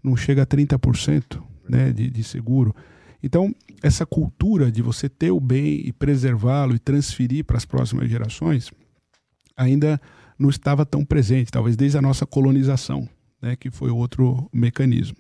não 0.03 0.17
chega 0.17 0.43
a 0.43 0.47
30% 0.47 1.41
né, 1.69 1.93
de, 1.93 2.09
de 2.09 2.25
seguro. 2.25 2.75
Então, 3.23 3.55
essa 3.83 4.07
cultura 4.07 4.73
de 4.73 4.81
você 4.81 5.09
ter 5.09 5.31
o 5.31 5.39
bem 5.39 5.83
e 5.85 5.93
preservá-lo 5.93 6.75
e 6.75 6.79
transferir 6.79 7.45
para 7.45 7.59
as 7.59 7.67
próximas 7.67 8.09
gerações 8.09 8.71
ainda 9.55 10.01
não 10.41 10.49
estava 10.49 10.87
tão 10.87 11.05
presente, 11.05 11.53
talvez 11.53 11.77
desde 11.77 11.99
a 11.99 12.03
nossa 12.03 12.25
colonização, 12.25 13.07
né, 13.43 13.55
que 13.57 13.71
foi 13.71 13.91
outro 13.91 14.49
mecanismo. 14.51 15.19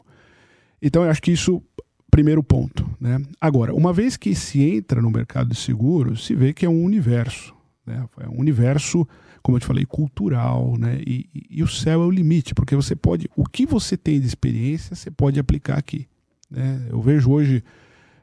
Então, 0.81 1.05
eu 1.05 1.11
acho 1.11 1.21
que 1.21 1.31
isso, 1.31 1.63
primeiro 2.11 2.43
ponto. 2.43 2.89
Né? 2.99 3.21
Agora, 3.39 3.75
uma 3.75 3.93
vez 3.93 4.17
que 4.17 4.35
se 4.35 4.63
entra 4.63 5.03
no 5.03 5.11
mercado 5.11 5.51
de 5.51 5.57
seguros, 5.57 6.25
se 6.25 6.35
vê 6.35 6.55
que 6.55 6.65
é 6.65 6.71
um 6.71 6.83
universo. 6.83 7.55
Né? 7.85 8.03
É 8.19 8.29
um 8.29 8.41
universo, 8.41 9.07
como 9.43 9.57
eu 9.59 9.61
te 9.61 9.67
falei, 9.67 9.85
cultural, 9.85 10.79
né? 10.79 11.03
E, 11.07 11.29
e, 11.35 11.59
e, 11.59 11.63
o 11.63 11.69
céu 11.69 12.03
é 12.03 12.07
o 12.07 12.11
limite, 12.11 12.55
porque 12.55 12.75
você 12.75 12.97
pode, 12.97 13.29
o 13.37 13.45
que 13.45 13.67
você 13.67 13.99
tem 13.99 14.19
de 14.19 14.27
experiência, 14.27 14.97
você 14.97 15.11
pode 15.11 15.39
aplicar 15.39 15.77
aqui. 15.77 16.09
Né? 16.51 16.87
Eu 16.89 17.03
vejo 17.03 17.31
hoje, 17.31 17.63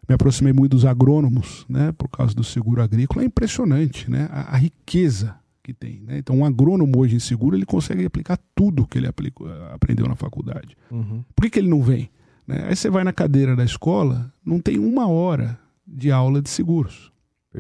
me 0.09 0.15
aproximei 0.15 0.51
muito 0.51 0.71
dos 0.71 0.85
agrônomos, 0.85 1.63
né? 1.69 1.91
Por 1.91 2.07
causa 2.07 2.33
do 2.33 2.43
seguro 2.43 2.81
agrícola, 2.81 3.23
é 3.23 3.27
impressionante, 3.27 4.09
né? 4.09 4.27
A, 4.31 4.55
a 4.55 4.57
riqueza 4.57 5.35
que 5.67 5.73
tem, 5.73 5.99
né? 5.99 6.17
Então, 6.17 6.37
um 6.37 6.45
agrônomo 6.45 6.97
hoje 6.97 7.17
em 7.17 7.19
seguro, 7.19 7.53
ele 7.53 7.65
consegue 7.65 8.05
aplicar 8.05 8.39
tudo 8.55 8.87
que 8.87 8.97
ele 8.97 9.05
aplicou, 9.05 9.51
aprendeu 9.73 10.07
na 10.07 10.15
faculdade. 10.15 10.77
Uhum. 10.89 11.25
Por 11.35 11.43
que, 11.43 11.49
que 11.49 11.59
ele 11.59 11.67
não 11.67 11.81
vem? 11.81 12.09
Né? 12.47 12.67
Aí 12.69 12.75
você 12.75 12.89
vai 12.89 13.03
na 13.03 13.11
cadeira 13.11 13.53
da 13.53 13.65
escola, 13.65 14.31
não 14.45 14.61
tem 14.61 14.79
uma 14.79 15.09
hora 15.09 15.59
de 15.85 16.09
aula 16.09 16.41
de 16.41 16.49
seguros. 16.49 17.11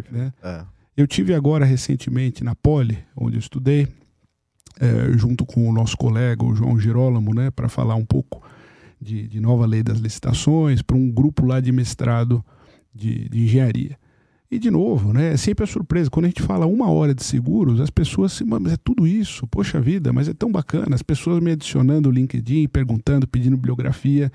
Né? 0.09 0.31
É. 0.41 0.63
Eu 0.95 1.05
tive 1.05 1.33
agora 1.33 1.65
recentemente 1.65 2.45
na 2.45 2.55
Poli, 2.55 2.97
onde 3.13 3.35
eu 3.35 3.39
estudei, 3.39 3.89
é, 4.79 5.17
junto 5.17 5.45
com 5.45 5.67
o 5.67 5.73
nosso 5.73 5.97
colega, 5.97 6.45
o 6.45 6.55
João 6.55 6.79
Girolamo, 6.79 7.33
né, 7.33 7.51
para 7.51 7.67
falar 7.67 7.95
um 7.95 8.05
pouco 8.05 8.41
de, 9.01 9.27
de, 9.27 9.41
nova 9.41 9.65
lei 9.65 9.83
das 9.83 9.97
licitações, 9.97 10.81
para 10.81 10.95
um 10.95 11.11
grupo 11.11 11.45
lá 11.45 11.59
de 11.59 11.73
mestrado 11.73 12.41
de, 12.95 13.27
de, 13.27 13.43
engenharia. 13.43 13.99
E 14.49 14.57
de 14.57 14.71
novo, 14.71 15.11
né, 15.11 15.33
é 15.33 15.37
sempre 15.37 15.65
a 15.65 15.67
surpresa. 15.67 16.09
Quando 16.09 16.25
a 16.25 16.29
gente 16.29 16.41
fala 16.41 16.65
uma 16.65 16.89
hora 16.89 17.13
de 17.13 17.23
seguros, 17.23 17.81
as 17.81 17.89
pessoas 17.89 18.31
se, 18.31 18.45
mas 18.45 18.73
é 18.73 18.77
tudo 18.81 19.05
isso, 19.05 19.45
poxa 19.47 19.81
vida, 19.81 20.13
mas 20.13 20.29
é 20.29 20.33
tão 20.33 20.49
bacana. 20.49 20.95
As 20.95 21.01
pessoas 21.01 21.41
me 21.41 21.51
adicionando 21.51 22.07
o 22.07 22.11
LinkedIn, 22.11 22.67
perguntando, 22.69 23.27
pedindo 23.27 23.57
bibliografia. 23.57 24.31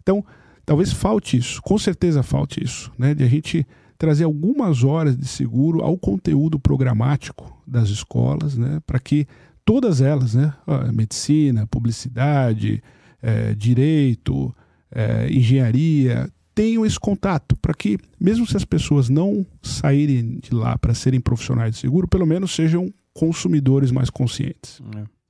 Então, 0.00 0.24
talvez 0.66 0.92
falte 0.92 1.36
isso, 1.36 1.62
com 1.62 1.78
certeza 1.78 2.22
falte 2.22 2.62
isso, 2.62 2.90
né, 2.98 3.14
de 3.14 3.22
a 3.22 3.28
gente 3.28 3.64
trazer 3.96 4.24
algumas 4.24 4.82
horas 4.82 5.16
de 5.16 5.28
seguro 5.28 5.80
ao 5.80 5.96
conteúdo 5.96 6.58
programático 6.58 7.56
das 7.64 7.88
escolas, 7.88 8.56
né, 8.56 8.80
para 8.84 8.98
que 8.98 9.28
todas 9.64 10.00
elas, 10.00 10.34
né, 10.34 10.52
medicina, 10.92 11.68
publicidade, 11.68 12.82
é, 13.22 13.54
direito, 13.54 14.52
é, 14.90 15.32
engenharia, 15.32 16.28
tenham 16.54 16.84
esse 16.84 16.98
contato, 16.98 17.56
para 17.56 17.74
que, 17.74 17.98
mesmo 18.20 18.46
se 18.46 18.56
as 18.56 18.64
pessoas 18.64 19.08
não 19.08 19.46
saírem 19.62 20.38
de 20.38 20.54
lá 20.54 20.76
para 20.78 20.94
serem 20.94 21.20
profissionais 21.20 21.74
de 21.74 21.80
seguro, 21.80 22.06
pelo 22.06 22.26
menos 22.26 22.54
sejam 22.54 22.92
consumidores 23.14 23.90
mais 23.90 24.10
conscientes. 24.10 24.80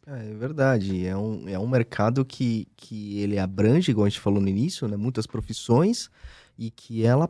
É, 0.07 0.31
é 0.31 0.35
verdade. 0.35 1.07
É 1.07 1.17
um, 1.17 1.49
é 1.49 1.59
um 1.59 1.69
mercado 1.69 2.25
que, 2.25 2.67
que 2.77 3.19
ele 3.21 3.39
abrange, 3.39 3.91
igual 3.91 4.07
a 4.07 4.09
gente 4.09 4.21
falou 4.21 4.41
no 4.41 4.49
início, 4.49 4.89
né, 4.89 4.97
muitas 4.97 5.27
profissões 5.27 6.11
e 6.59 6.71
que 6.71 7.05
ela 7.05 7.29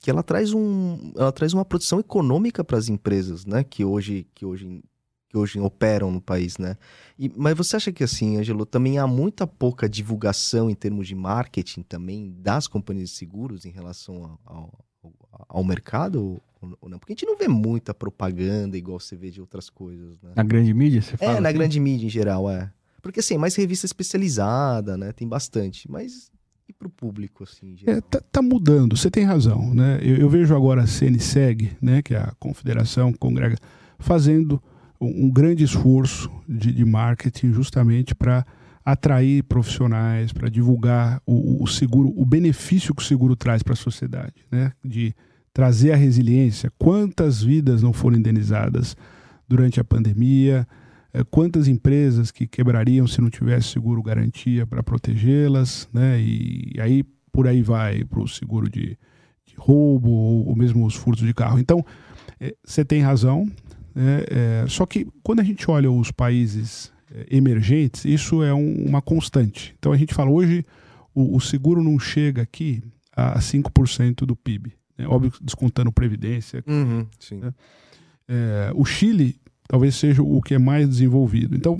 que 0.00 0.10
ela 0.10 0.22
traz 0.22 0.52
um 0.52 1.12
ela 1.16 1.32
traz 1.32 1.54
uma 1.54 1.64
produção 1.64 1.98
econômica 1.98 2.62
para 2.62 2.76
as 2.76 2.90
empresas, 2.90 3.46
né, 3.46 3.64
que 3.64 3.84
hoje 3.84 4.26
que 4.34 4.44
hoje 4.44 4.82
que 5.34 5.38
hoje 5.38 5.58
operam 5.58 6.12
no 6.12 6.20
país, 6.20 6.58
né? 6.58 6.76
E, 7.18 7.28
mas 7.36 7.56
você 7.56 7.74
acha 7.74 7.92
que 7.92 8.04
assim, 8.04 8.36
Angelo, 8.36 8.64
também 8.64 8.98
há 8.98 9.06
muita 9.06 9.48
pouca 9.48 9.88
divulgação 9.88 10.70
em 10.70 10.74
termos 10.74 11.08
de 11.08 11.14
marketing 11.16 11.82
também 11.82 12.32
das 12.38 12.68
companhias 12.68 13.10
de 13.10 13.16
seguros 13.16 13.64
em 13.64 13.70
relação 13.70 14.38
ao, 14.44 14.70
ao, 15.02 15.46
ao 15.48 15.64
mercado? 15.64 16.40
Ou 16.80 16.88
não? 16.88 17.00
Porque 17.00 17.12
a 17.12 17.16
gente 17.16 17.26
não 17.26 17.36
vê 17.36 17.48
muita 17.48 17.92
propaganda 17.92 18.78
igual 18.78 19.00
você 19.00 19.16
vê 19.16 19.28
de 19.28 19.40
outras 19.40 19.68
coisas, 19.68 20.16
né? 20.22 20.30
Na 20.36 20.44
grande 20.44 20.72
mídia, 20.72 21.02
você 21.02 21.16
fala? 21.16 21.32
É, 21.32 21.40
na 21.40 21.48
assim? 21.48 21.58
grande 21.58 21.80
mídia 21.80 22.06
em 22.06 22.10
geral, 22.10 22.48
é. 22.48 22.72
Porque 23.02 23.18
assim, 23.18 23.36
mais 23.36 23.56
revista 23.56 23.86
especializada, 23.86 24.96
né? 24.96 25.10
Tem 25.12 25.26
bastante. 25.26 25.90
Mas 25.90 26.30
e 26.68 26.72
pro 26.72 26.88
público, 26.88 27.42
assim, 27.42 27.72
em 27.72 27.76
geral? 27.76 27.96
É, 27.96 28.00
tá, 28.00 28.20
tá 28.20 28.40
mudando, 28.40 28.96
você 28.96 29.10
tem 29.10 29.24
razão, 29.24 29.74
né? 29.74 29.98
Eu, 30.00 30.16
eu 30.16 30.28
vejo 30.30 30.54
agora 30.54 30.82
a 30.82 30.86
CNSEG, 30.86 31.76
né, 31.82 32.00
que 32.00 32.14
é 32.14 32.18
a 32.18 32.32
confederação 32.38 33.12
congrega, 33.12 33.58
fazendo 33.98 34.62
um, 35.04 35.30
grande 35.30 35.64
esforço 35.64 36.30
de, 36.48 36.72
de 36.72 36.84
marketing 36.84 37.52
justamente 37.52 38.14
para 38.14 38.44
atrair 38.84 39.42
profissionais, 39.44 40.32
para 40.32 40.48
divulgar 40.48 41.22
o, 41.26 41.62
o, 41.62 41.66
seguro, 41.66 42.12
o 42.16 42.24
benefício 42.24 42.94
que 42.94 43.02
o 43.02 43.04
seguro 43.04 43.34
traz 43.34 43.62
para 43.62 43.72
a 43.72 43.76
sociedade, 43.76 44.34
né? 44.50 44.72
De 44.84 45.14
trazer 45.52 45.92
a 45.92 45.96
resiliência. 45.96 46.70
Quantas 46.78 47.42
vidas 47.42 47.82
não 47.82 47.92
foram 47.92 48.18
indenizadas 48.18 48.96
durante 49.48 49.80
a 49.80 49.84
pandemia? 49.84 50.66
É, 51.12 51.22
quantas 51.22 51.68
empresas 51.68 52.30
que 52.30 52.46
quebrariam 52.46 53.06
se 53.06 53.20
não 53.20 53.30
tivesse 53.30 53.68
seguro 53.68 54.02
garantia 54.02 54.66
para 54.66 54.82
protegê-las, 54.82 55.88
né? 55.92 56.20
E, 56.20 56.74
aí 56.80 57.04
por 57.32 57.48
aí 57.48 57.62
vai 57.62 58.04
para 58.04 58.20
o 58.20 58.28
seguro 58.28 58.68
de, 58.68 58.98
de 59.46 59.54
roubo 59.56 60.10
ou, 60.10 60.54
mesmo 60.54 60.84
os 60.84 60.94
furtos 60.94 61.24
de 61.24 61.32
carro. 61.32 61.58
Então 61.58 61.84
você 62.64 62.82
é, 62.82 62.84
tem 62.84 63.00
razão. 63.00 63.48
Né? 63.94 64.24
É, 64.28 64.64
só 64.68 64.84
que 64.84 65.06
quando 65.22 65.40
a 65.40 65.44
gente 65.44 65.70
olha 65.70 65.90
os 65.90 66.10
países 66.10 66.92
é, 67.14 67.36
emergentes, 67.36 68.04
isso 68.04 68.42
é 68.42 68.52
um, 68.52 68.86
uma 68.86 69.00
constante. 69.00 69.74
Então 69.78 69.92
a 69.92 69.96
gente 69.96 70.14
fala 70.14 70.30
hoje 70.30 70.64
o, 71.14 71.36
o 71.36 71.40
seguro 71.40 71.82
não 71.82 71.98
chega 71.98 72.42
aqui 72.42 72.82
a 73.16 73.38
5% 73.38 74.26
do 74.26 74.34
PIB. 74.34 74.72
Né? 74.98 75.06
Óbvio, 75.06 75.32
descontando 75.40 75.92
previdência. 75.92 76.64
Uhum, 76.66 77.06
né? 77.32 77.54
é, 78.28 78.72
o 78.74 78.84
Chile 78.84 79.36
talvez 79.68 79.94
seja 79.94 80.22
o 80.22 80.42
que 80.42 80.54
é 80.54 80.58
mais 80.58 80.88
desenvolvido. 80.88 81.56
Então, 81.56 81.78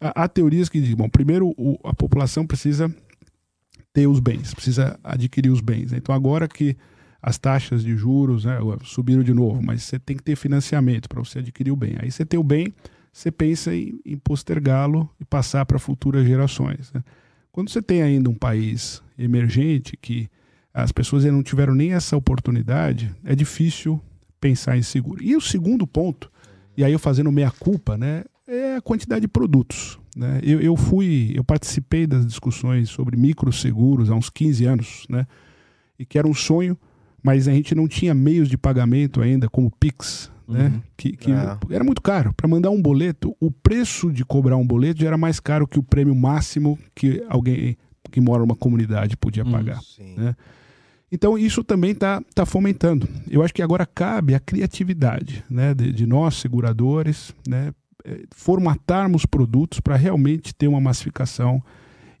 há, 0.00 0.24
há 0.24 0.28
teorias 0.28 0.68
que 0.68 0.80
dizem, 0.80 0.96
bom, 0.96 1.08
primeiro 1.08 1.54
o, 1.56 1.78
a 1.84 1.94
população 1.94 2.46
precisa 2.46 2.92
ter 3.92 4.06
os 4.06 4.20
bens, 4.20 4.54
precisa 4.54 4.98
adquirir 5.02 5.50
os 5.50 5.60
bens. 5.60 5.92
Né? 5.92 5.98
Então, 5.98 6.14
agora 6.14 6.48
que 6.48 6.76
as 7.22 7.38
taxas 7.38 7.82
de 7.82 7.96
juros 7.96 8.44
né, 8.44 8.58
subiram 8.84 9.22
de 9.22 9.34
novo, 9.34 9.62
mas 9.62 9.82
você 9.82 9.98
tem 9.98 10.16
que 10.16 10.22
ter 10.22 10.36
financiamento 10.36 11.08
para 11.08 11.20
você 11.20 11.40
adquirir 11.40 11.70
o 11.70 11.76
bem. 11.76 11.96
Aí 11.98 12.10
você 12.10 12.24
tem 12.24 12.38
o 12.38 12.44
bem, 12.44 12.72
você 13.12 13.30
pensa 13.30 13.74
em, 13.74 14.00
em 14.04 14.16
postergá-lo 14.16 15.08
e 15.20 15.24
passar 15.24 15.66
para 15.66 15.78
futuras 15.78 16.26
gerações. 16.26 16.92
Né? 16.92 17.02
Quando 17.52 17.68
você 17.68 17.82
tem 17.82 18.02
ainda 18.02 18.30
um 18.30 18.34
país 18.34 19.02
emergente 19.18 19.96
que 19.96 20.28
as 20.72 20.92
pessoas 20.92 21.24
não 21.24 21.42
tiveram 21.42 21.74
nem 21.74 21.92
essa 21.92 22.16
oportunidade, 22.16 23.14
é 23.24 23.34
difícil 23.34 24.00
pensar 24.40 24.76
em 24.76 24.82
seguro. 24.82 25.22
E 25.22 25.36
o 25.36 25.40
segundo 25.40 25.86
ponto, 25.86 26.30
e 26.76 26.84
aí 26.84 26.92
eu 26.92 26.98
fazendo 26.98 27.30
meia 27.30 27.50
culpa, 27.50 27.98
né, 27.98 28.24
é 28.46 28.76
a 28.76 28.80
quantidade 28.80 29.22
de 29.22 29.28
produtos. 29.28 29.98
Né? 30.16 30.40
Eu, 30.42 30.60
eu 30.60 30.76
fui, 30.76 31.32
eu 31.34 31.44
participei 31.44 32.06
das 32.06 32.24
discussões 32.24 32.88
sobre 32.88 33.16
microseguros 33.16 34.10
há 34.10 34.14
uns 34.14 34.30
15 34.30 34.64
anos, 34.64 35.06
né, 35.08 35.26
e 35.98 36.06
que 36.06 36.18
era 36.18 36.26
um 36.26 36.34
sonho, 36.34 36.78
mas 37.22 37.48
a 37.48 37.52
gente 37.52 37.74
não 37.74 37.86
tinha 37.86 38.14
meios 38.14 38.48
de 38.48 38.56
pagamento 38.56 39.20
ainda, 39.20 39.48
como 39.48 39.70
Pix, 39.70 40.30
né? 40.48 40.66
Uhum. 40.66 40.82
Que, 40.96 41.16
que 41.16 41.30
é. 41.30 41.58
era 41.70 41.84
muito 41.84 42.02
caro. 42.02 42.32
Para 42.34 42.48
mandar 42.48 42.70
um 42.70 42.80
boleto, 42.80 43.36
o 43.40 43.50
preço 43.50 44.12
de 44.12 44.24
cobrar 44.24 44.56
um 44.56 44.66
boleto 44.66 45.00
já 45.00 45.06
era 45.06 45.18
mais 45.18 45.38
caro 45.38 45.66
que 45.66 45.78
o 45.78 45.82
prêmio 45.82 46.14
máximo 46.14 46.78
que 46.94 47.24
alguém 47.28 47.76
que 48.10 48.20
mora 48.20 48.40
numa 48.40 48.56
comunidade 48.56 49.16
podia 49.16 49.44
hum, 49.44 49.52
pagar. 49.52 49.80
né? 50.16 50.34
Então 51.12 51.36
isso 51.36 51.64
também 51.64 51.90
está 51.90 52.22
tá 52.34 52.46
fomentando. 52.46 53.08
Eu 53.28 53.42
acho 53.42 53.52
que 53.52 53.62
agora 53.62 53.84
cabe 53.84 54.34
a 54.34 54.40
criatividade 54.40 55.44
né, 55.50 55.74
de, 55.74 55.92
de 55.92 56.06
nós, 56.06 56.36
seguradores, 56.36 57.34
né, 57.48 57.72
eh, 58.04 58.22
formatarmos 58.30 59.26
produtos 59.26 59.80
para 59.80 59.96
realmente 59.96 60.54
ter 60.54 60.68
uma 60.68 60.80
massificação 60.80 61.62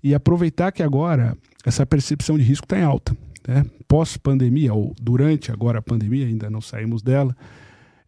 e 0.02 0.14
aproveitar 0.14 0.72
que 0.72 0.82
agora 0.82 1.36
essa 1.64 1.86
percepção 1.86 2.36
de 2.36 2.42
risco 2.42 2.64
está 2.64 2.78
em 2.78 2.82
alta. 2.82 3.16
Né? 3.46 3.64
Pós-pandemia, 3.88 4.72
ou 4.74 4.94
durante 5.00 5.50
agora 5.50 5.78
a 5.78 5.82
pandemia, 5.82 6.26
ainda 6.26 6.50
não 6.50 6.60
saímos 6.60 7.02
dela, 7.02 7.36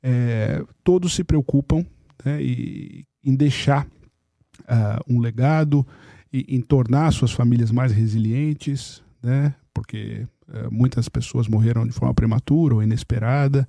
é, 0.03 0.62
todos 0.83 1.14
se 1.14 1.25
preocupam 1.25 1.85
né, 2.25 2.42
e, 2.42 3.05
em 3.25 3.35
deixar 3.35 3.87
uh, 4.62 5.03
um 5.09 5.21
legado, 5.21 5.87
e, 6.33 6.57
em 6.57 6.61
tornar 6.61 7.12
suas 7.12 7.31
famílias 7.31 7.71
mais 7.71 7.92
resilientes, 7.92 9.03
né, 9.23 9.55
porque 9.73 10.27
uh, 10.49 10.73
muitas 10.73 11.09
pessoas 11.09 11.47
morreram 11.47 11.87
de 11.87 11.92
forma 11.92 12.12
prematura 12.14 12.75
ou 12.75 12.83
inesperada 12.83 13.68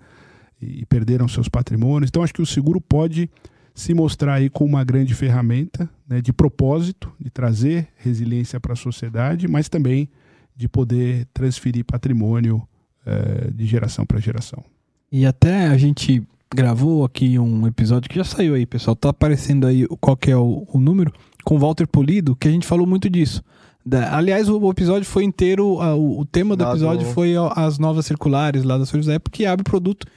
e 0.61 0.85
perderam 0.85 1.27
seus 1.27 1.49
patrimônios. 1.49 2.09
Então, 2.09 2.23
acho 2.23 2.33
que 2.33 2.41
o 2.41 2.45
seguro 2.45 2.79
pode 2.79 3.29
se 3.75 3.93
mostrar 3.93 4.35
aí 4.35 4.49
como 4.49 4.69
uma 4.69 4.83
grande 4.83 5.13
ferramenta 5.13 5.89
né, 6.07 6.21
de 6.21 6.31
propósito, 6.31 7.11
de 7.19 7.29
trazer 7.29 7.89
resiliência 7.97 8.59
para 8.59 8.73
a 8.73 8.77
sociedade, 8.77 9.47
mas 9.47 9.67
também 9.67 10.09
de 10.55 10.67
poder 10.67 11.27
transferir 11.33 11.83
patrimônio 11.85 12.67
uh, 13.05 13.51
de 13.53 13.65
geração 13.65 14.05
para 14.05 14.19
geração. 14.19 14.63
E 15.11 15.25
até 15.25 15.67
a 15.67 15.77
gente 15.77 16.23
gravou 16.53 17.03
aqui 17.03 17.37
um 17.39 17.67
episódio 17.67 18.09
que 18.09 18.15
já 18.15 18.23
saiu 18.23 18.53
aí, 18.53 18.65
pessoal. 18.65 18.95
Tá 18.95 19.09
aparecendo 19.09 19.65
aí 19.65 19.87
qual 19.99 20.15
que 20.15 20.31
é 20.31 20.37
o, 20.37 20.65
o 20.71 20.79
número, 20.79 21.11
com 21.43 21.57
Walter 21.57 21.87
Polido, 21.87 22.35
que 22.35 22.47
a 22.47 22.51
gente 22.51 22.67
falou 22.67 22.85
muito 22.85 23.09
disso. 23.09 23.43
Da, 23.85 24.15
aliás, 24.15 24.47
o, 24.47 24.57
o, 24.59 24.71
episódio 24.71 25.05
foi 25.05 25.23
inteiro, 25.23 25.81
a, 25.81 25.93
o, 25.95 26.21
o, 26.21 26.25
tema 26.25 26.55
do 26.55 26.63
episódio 26.63 27.05
foi 27.07 27.33
as 27.55 27.77
novas 27.77 28.05
circulares 28.05 28.63
lá 28.63 28.77
da 28.77 28.85
Solução 28.85 29.13
Apple, 29.13 29.31
que 29.31 29.45
abre 29.45 29.63
produto 29.63 30.07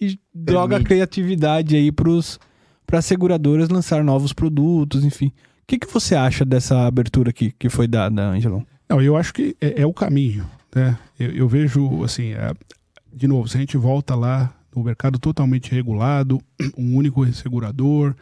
e 0.00 0.18
droga 0.34 0.78
a 0.78 0.82
criatividade 0.82 1.76
aí 1.76 1.92
para 1.92 2.98
as 2.98 3.04
seguradoras 3.04 3.68
lançar 3.68 4.02
novos 4.02 4.32
produtos, 4.32 5.04
enfim. 5.04 5.26
O 5.26 5.32
que, 5.68 5.78
que 5.78 5.86
você 5.86 6.16
acha 6.16 6.44
dessa 6.44 6.84
abertura 6.86 7.30
aqui 7.30 7.54
que 7.56 7.68
foi 7.68 7.86
dada, 7.86 8.30
Angelão? 8.30 8.66
Não, 8.88 9.00
eu 9.00 9.16
acho 9.16 9.32
que 9.32 9.56
é, 9.60 9.82
é 9.82 9.86
o 9.86 9.92
caminho. 9.92 10.48
Né? 10.74 10.98
Eu, 11.18 11.30
eu 11.30 11.48
vejo, 11.48 12.02
assim, 12.04 12.32
é, 12.32 12.52
de 13.12 13.26
novo, 13.26 13.48
se 13.48 13.56
a 13.56 13.60
gente 13.60 13.76
volta 13.76 14.14
lá 14.14 14.54
no 14.74 14.82
mercado 14.82 15.18
totalmente 15.18 15.72
regulado, 15.72 16.40
um 16.76 16.96
único 16.96 17.26
segurador, 17.32 18.14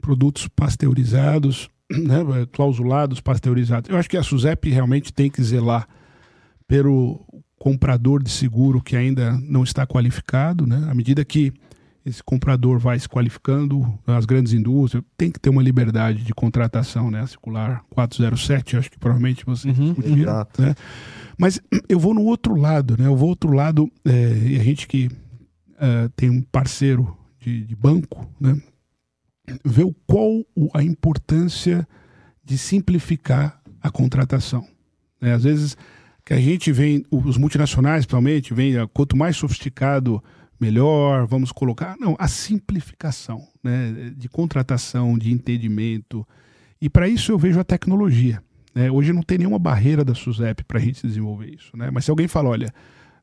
produtos 0.00 0.48
pasteurizados, 0.48 1.68
né, 1.90 2.18
clausulados, 2.52 3.20
pasteurizados. 3.20 3.90
Eu 3.90 3.96
acho 3.96 4.08
que 4.08 4.16
a 4.16 4.22
SUSEP 4.22 4.70
realmente 4.70 5.12
tem 5.12 5.30
que 5.30 5.42
zelar 5.42 5.88
pelo 6.66 7.24
comprador 7.58 8.22
de 8.22 8.30
seguro 8.30 8.82
que 8.82 8.96
ainda 8.96 9.32
não 9.42 9.64
está 9.64 9.86
qualificado, 9.86 10.66
né? 10.66 10.86
À 10.88 10.94
medida 10.94 11.24
que 11.24 11.52
esse 12.06 12.22
comprador 12.22 12.78
vai 12.78 12.96
se 13.00 13.08
qualificando, 13.08 13.98
as 14.06 14.24
grandes 14.24 14.52
indústrias, 14.52 15.02
tem 15.18 15.28
que 15.28 15.40
ter 15.40 15.50
uma 15.50 15.60
liberdade 15.60 16.22
de 16.22 16.32
contratação, 16.32 17.10
né? 17.10 17.22
A 17.22 17.26
circular 17.26 17.84
407, 17.90 18.76
acho 18.76 18.88
que 18.88 18.98
provavelmente 18.98 19.44
vocês 19.44 19.76
uhum, 19.76 19.92
discutiram, 19.92 20.46
né? 20.56 20.76
Mas 21.36 21.60
eu 21.88 21.98
vou 21.98 22.14
no 22.14 22.22
outro 22.22 22.54
lado, 22.54 22.96
né? 22.96 23.08
Eu 23.08 23.16
vou 23.16 23.28
outro 23.28 23.52
lado, 23.52 23.90
é, 24.04 24.38
e 24.46 24.56
a 24.56 24.62
gente 24.62 24.86
que 24.86 25.10
é, 25.80 26.08
tem 26.14 26.30
um 26.30 26.40
parceiro 26.42 27.16
de, 27.40 27.64
de 27.64 27.74
banco, 27.74 28.24
né? 28.40 28.56
Vê 29.64 29.82
qual 30.06 30.44
a 30.74 30.84
importância 30.84 31.86
de 32.44 32.56
simplificar 32.56 33.60
a 33.82 33.90
contratação. 33.90 34.64
Né? 35.20 35.34
Às 35.34 35.42
vezes 35.42 35.76
que 36.24 36.34
a 36.34 36.40
gente 36.40 36.70
vem, 36.70 37.04
os 37.10 37.36
multinacionais 37.36 38.04
principalmente, 38.04 38.54
vem 38.54 38.74
quanto 38.92 39.16
mais 39.16 39.36
sofisticado, 39.36 40.22
melhor, 40.60 41.26
vamos 41.26 41.52
colocar. 41.52 41.96
Não, 41.98 42.16
a 42.18 42.28
simplificação 42.28 43.46
né? 43.62 44.12
de 44.16 44.28
contratação, 44.28 45.18
de 45.18 45.32
entendimento. 45.32 46.26
E 46.80 46.88
para 46.88 47.08
isso 47.08 47.32
eu 47.32 47.38
vejo 47.38 47.60
a 47.60 47.64
tecnologia. 47.64 48.42
Né? 48.74 48.90
Hoje 48.90 49.12
não 49.12 49.22
tem 49.22 49.38
nenhuma 49.38 49.58
barreira 49.58 50.04
da 50.04 50.14
SUSEP 50.14 50.64
para 50.64 50.78
a 50.78 50.82
gente 50.82 51.06
desenvolver 51.06 51.54
isso. 51.54 51.76
Né? 51.76 51.90
Mas 51.90 52.04
se 52.04 52.10
alguém 52.10 52.28
fala, 52.28 52.50
olha, 52.50 52.72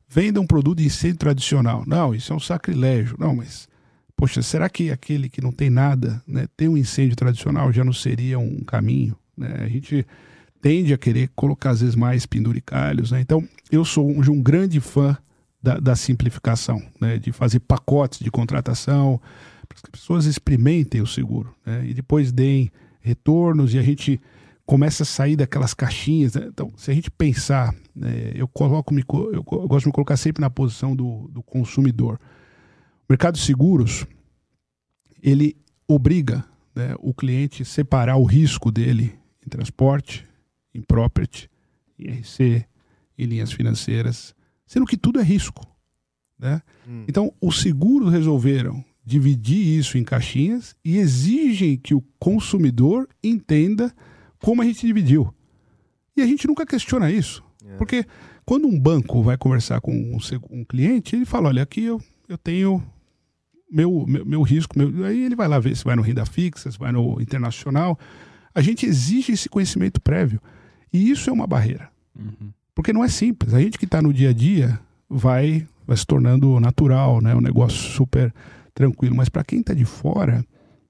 venda 0.08 0.40
um 0.40 0.46
produto 0.46 0.78
de 0.78 0.86
incêndio 0.86 1.18
tradicional. 1.18 1.84
Não, 1.86 2.14
isso 2.14 2.32
é 2.32 2.36
um 2.36 2.40
sacrilégio. 2.40 3.16
Não, 3.18 3.34
mas, 3.36 3.68
poxa, 4.16 4.42
será 4.42 4.68
que 4.68 4.90
aquele 4.90 5.28
que 5.28 5.40
não 5.40 5.52
tem 5.52 5.70
nada, 5.70 6.22
né, 6.26 6.46
tem 6.56 6.68
um 6.68 6.76
incêndio 6.76 7.16
tradicional 7.16 7.72
já 7.72 7.84
não 7.84 7.92
seria 7.92 8.38
um 8.38 8.60
caminho? 8.60 9.16
Né? 9.36 9.60
A 9.60 9.68
gente 9.68 10.06
tende 10.60 10.94
a 10.94 10.98
querer 10.98 11.30
colocar 11.36 11.70
às 11.70 11.80
vezes 11.80 11.94
mais 11.94 12.26
penduricalhos. 12.26 13.10
Né? 13.12 13.20
Então, 13.20 13.46
eu 13.70 13.84
sou 13.84 14.10
um, 14.10 14.20
um 14.20 14.42
grande 14.42 14.80
fã 14.80 15.16
da, 15.64 15.80
da 15.80 15.96
simplificação, 15.96 16.82
né? 17.00 17.18
de 17.18 17.32
fazer 17.32 17.60
pacotes 17.60 18.18
de 18.18 18.30
contratação, 18.30 19.18
para 19.66 19.78
que 19.78 19.86
as 19.86 19.90
pessoas 19.90 20.26
experimentem 20.26 21.00
o 21.00 21.06
seguro 21.06 21.54
né? 21.64 21.86
e 21.86 21.94
depois 21.94 22.30
deem 22.30 22.70
retornos 23.00 23.72
e 23.72 23.78
a 23.78 23.82
gente 23.82 24.20
começa 24.66 25.04
a 25.04 25.06
sair 25.06 25.36
daquelas 25.36 25.72
caixinhas. 25.72 26.34
Né? 26.34 26.48
Então, 26.48 26.70
se 26.76 26.90
a 26.90 26.94
gente 26.94 27.10
pensar, 27.10 27.74
né, 27.96 28.32
eu 28.34 28.46
coloco, 28.46 28.94
eu 29.32 29.42
gosto 29.42 29.84
de 29.84 29.86
me 29.86 29.92
colocar 29.92 30.18
sempre 30.18 30.42
na 30.42 30.50
posição 30.50 30.94
do, 30.94 31.28
do 31.28 31.42
consumidor. 31.42 32.20
O 33.00 33.06
mercado 33.08 33.36
de 33.36 33.40
seguros 33.40 34.06
ele 35.22 35.56
obriga 35.88 36.44
né, 36.74 36.94
o 36.98 37.14
cliente 37.14 37.62
a 37.62 37.66
separar 37.66 38.16
o 38.16 38.24
risco 38.24 38.70
dele 38.70 39.18
em 39.44 39.48
transporte, 39.48 40.26
em 40.74 40.82
property, 40.82 41.48
em 41.98 42.20
RC, 42.20 42.66
em 43.16 43.24
linhas 43.24 43.50
financeiras, 43.50 44.34
sendo 44.74 44.86
que 44.86 44.96
tudo 44.96 45.20
é 45.20 45.22
risco. 45.22 45.64
Né? 46.36 46.60
Hum. 46.88 47.04
Então, 47.06 47.32
os 47.40 47.60
seguros 47.60 48.10
resolveram 48.10 48.84
dividir 49.06 49.78
isso 49.78 49.96
em 49.96 50.02
caixinhas 50.02 50.74
e 50.84 50.96
exigem 50.96 51.76
que 51.76 51.94
o 51.94 52.02
consumidor 52.18 53.08
entenda 53.22 53.94
como 54.40 54.60
a 54.60 54.64
gente 54.64 54.84
dividiu. 54.84 55.32
E 56.16 56.22
a 56.22 56.26
gente 56.26 56.48
nunca 56.48 56.66
questiona 56.66 57.08
isso. 57.08 57.40
É. 57.64 57.76
Porque 57.76 58.04
quando 58.44 58.66
um 58.66 58.76
banco 58.76 59.22
vai 59.22 59.38
conversar 59.38 59.80
com 59.80 59.92
um, 59.92 60.18
um, 60.50 60.64
cliente, 60.64 61.14
ele 61.14 61.24
fala: 61.24 61.50
olha, 61.50 61.62
aqui 61.62 61.84
eu, 61.84 62.02
eu 62.28 62.36
tenho 62.36 62.82
meu, 63.70 64.04
meu, 64.08 64.26
meu 64.26 64.42
risco. 64.42 64.76
Meu... 64.76 65.04
Aí 65.04 65.22
ele 65.22 65.36
vai 65.36 65.46
lá 65.46 65.60
ver 65.60 65.76
se 65.76 65.84
vai 65.84 65.94
no 65.94 66.02
renda 66.02 66.26
fixa, 66.26 66.68
se 66.68 66.78
vai 66.78 66.90
no 66.90 67.20
internacional. 67.20 67.96
A 68.52 68.60
gente 68.60 68.86
exige 68.86 69.30
esse 69.30 69.48
conhecimento 69.48 70.00
prévio. 70.00 70.42
E 70.92 71.10
isso 71.10 71.30
é 71.30 71.32
uma 71.32 71.46
barreira. 71.46 71.88
Uhum. 72.18 72.52
Porque 72.74 72.92
não 72.92 73.04
é 73.04 73.08
simples. 73.08 73.54
A 73.54 73.60
gente 73.60 73.78
que 73.78 73.84
está 73.84 74.02
no 74.02 74.12
dia 74.12 74.30
a 74.30 74.32
dia 74.32 74.78
vai, 75.08 75.66
vai 75.86 75.96
se 75.96 76.06
tornando 76.06 76.58
natural, 76.58 77.20
né? 77.20 77.34
um 77.34 77.40
negócio 77.40 77.78
super 77.78 78.34
tranquilo. 78.74 79.14
Mas 79.14 79.28
para 79.28 79.44
quem 79.44 79.60
está 79.60 79.72
de 79.72 79.84
fora, 79.84 80.44